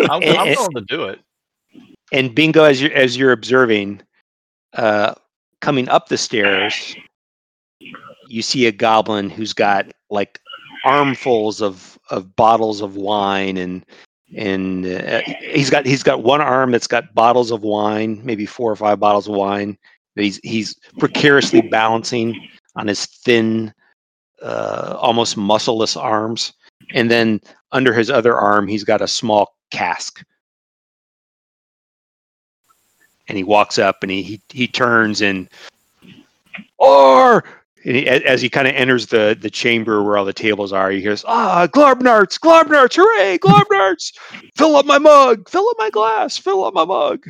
I'm, 0.09 0.21
and- 0.21 0.37
I'm 0.37 0.47
and- 0.47 0.57
willing 0.57 0.73
to 0.75 0.81
do 0.87 1.03
it. 1.05 1.19
and 2.11 2.35
bingo 2.35 2.63
as 2.63 2.81
you're 2.81 2.93
as 2.93 3.17
you're 3.17 3.31
observing 3.31 4.01
uh 4.73 5.13
coming 5.61 5.87
up 5.89 6.09
the 6.09 6.17
stairs 6.17 6.95
you 8.27 8.41
see 8.41 8.65
a 8.67 8.71
goblin 8.71 9.29
who's 9.29 9.53
got 9.53 9.91
like 10.09 10.39
armfuls 10.83 11.61
of 11.61 11.97
of 12.09 12.35
bottles 12.35 12.81
of 12.81 12.95
wine 12.95 13.57
and 13.57 13.85
and 14.35 14.85
uh, 14.85 15.21
he's 15.41 15.69
got 15.69 15.85
he's 15.85 16.03
got 16.03 16.23
one 16.23 16.41
arm 16.41 16.71
that's 16.71 16.87
got 16.87 17.13
bottles 17.15 17.51
of 17.51 17.61
wine 17.63 18.19
maybe 18.23 18.45
four 18.45 18.71
or 18.71 18.75
five 18.75 18.99
bottles 18.99 19.27
of 19.27 19.35
wine 19.35 19.77
that 20.15 20.23
he's 20.23 20.39
he's 20.43 20.75
precariously 20.99 21.61
balancing 21.61 22.35
on 22.75 22.87
his 22.87 23.05
thin 23.05 23.73
uh 24.41 24.97
almost 24.99 25.37
muscleless 25.37 25.95
arms 25.95 26.53
and 26.93 27.09
then 27.09 27.39
under 27.71 27.93
his 27.93 28.09
other 28.09 28.35
arm 28.37 28.67
he's 28.67 28.83
got 28.83 29.01
a 29.01 29.07
small 29.07 29.55
cask. 29.71 30.23
And 33.27 33.37
he 33.37 33.43
walks 33.43 33.79
up 33.79 34.03
and 34.03 34.11
he 34.11 34.21
he, 34.21 34.41
he 34.49 34.67
turns 34.67 35.21
and 35.21 35.49
or 36.77 37.43
and 37.85 37.95
he, 37.95 38.07
as 38.07 38.41
he 38.41 38.49
kind 38.49 38.67
of 38.67 38.75
enters 38.75 39.07
the 39.07 39.37
the 39.39 39.49
chamber 39.49 40.03
where 40.03 40.17
all 40.17 40.25
the 40.25 40.33
tables 40.33 40.71
are, 40.73 40.91
he 40.91 41.01
hears 41.01 41.23
ah 41.27 41.67
Glarbnarts, 41.71 42.39
Glarbnarts, 42.39 42.95
hooray, 42.95 43.37
Glarbnarts! 43.39 44.13
fill 44.55 44.75
up 44.75 44.85
my 44.85 44.99
mug, 44.99 45.49
fill 45.49 45.67
up 45.69 45.77
my 45.79 45.89
glass, 45.89 46.37
fill 46.37 46.63
up 46.63 46.73
my 46.73 46.85
mug. 46.85 47.25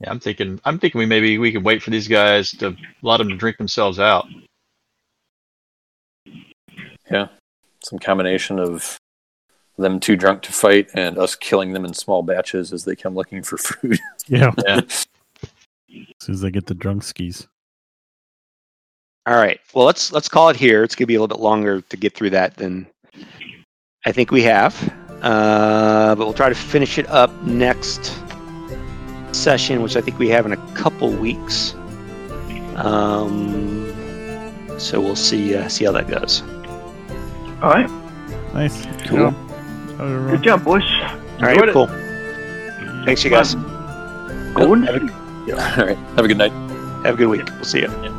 Yeah, 0.00 0.10
I'm 0.10 0.20
thinking. 0.20 0.60
I'm 0.64 0.78
thinking 0.78 0.98
we 0.98 1.06
maybe 1.06 1.38
we 1.38 1.50
can 1.50 1.64
wait 1.64 1.82
for 1.82 1.90
these 1.90 2.06
guys 2.06 2.52
to 2.52 2.76
let 3.02 3.16
them 3.16 3.28
to 3.28 3.36
drink 3.36 3.56
themselves 3.56 3.98
out. 3.98 4.26
Yeah, 7.10 7.28
some 7.84 7.98
combination 7.98 8.58
of 8.58 8.98
them 9.76 10.00
too 10.00 10.16
drunk 10.16 10.42
to 10.42 10.52
fight 10.52 10.88
and 10.94 11.18
us 11.18 11.34
killing 11.34 11.72
them 11.72 11.84
in 11.84 11.94
small 11.94 12.22
batches 12.22 12.72
as 12.72 12.84
they 12.84 12.96
come 12.96 13.14
looking 13.14 13.42
for 13.42 13.56
food. 13.58 13.98
yeah. 14.26 14.52
Yeah. 14.66 14.80
As 14.88 15.06
soon 16.20 16.34
as 16.34 16.40
they 16.40 16.50
get 16.50 16.66
the 16.66 16.74
drunk 16.74 17.02
skis. 17.02 17.46
All 19.26 19.36
right, 19.36 19.60
well 19.74 19.84
let's 19.84 20.12
let's 20.12 20.28
call 20.28 20.48
it 20.48 20.56
here. 20.56 20.82
It's 20.84 20.94
gonna 20.94 21.06
be 21.06 21.14
a 21.14 21.20
little 21.20 21.36
bit 21.36 21.42
longer 21.42 21.80
to 21.80 21.96
get 21.96 22.14
through 22.14 22.30
that 22.30 22.56
than 22.56 22.86
I 24.06 24.12
think 24.12 24.30
we 24.30 24.42
have, 24.42 24.74
uh, 25.22 26.14
but 26.14 26.24
we'll 26.24 26.32
try 26.32 26.48
to 26.48 26.54
finish 26.54 26.98
it 26.98 27.06
up 27.08 27.30
next 27.42 28.14
session, 29.32 29.82
which 29.82 29.96
I 29.96 30.00
think 30.00 30.18
we 30.18 30.28
have 30.28 30.46
in 30.46 30.52
a 30.52 30.56
couple 30.74 31.10
weeks. 31.10 31.74
Um, 32.76 33.86
so 34.78 35.00
we'll 35.00 35.16
see 35.16 35.56
uh, 35.56 35.68
see 35.68 35.84
how 35.84 35.92
that 35.92 36.08
goes. 36.08 36.42
all 37.62 37.70
right. 37.70 37.90
Nice. 38.54 38.86
Cool. 39.06 39.30
Good 39.98 40.30
Good 40.30 40.42
job, 40.42 40.64
boys. 40.64 40.82
All 40.84 41.44
right, 41.46 41.52
Enjoyed 41.54 41.68
it. 41.68 41.72
cool. 41.72 41.86
Thanks, 43.04 43.24
you 43.24 43.30
guys. 43.30 43.54
Good. 43.54 44.84
Have 44.86 44.96
a, 45.02 45.80
All 45.80 45.86
right. 45.86 45.96
Have 46.16 46.24
a 46.24 46.28
good 46.28 46.38
night. 46.38 46.52
have 47.04 47.14
a 47.14 47.16
good 47.16 47.26
week. 47.28 47.44
We'll 47.56 47.64
see 47.64 47.80
you. 47.80 48.17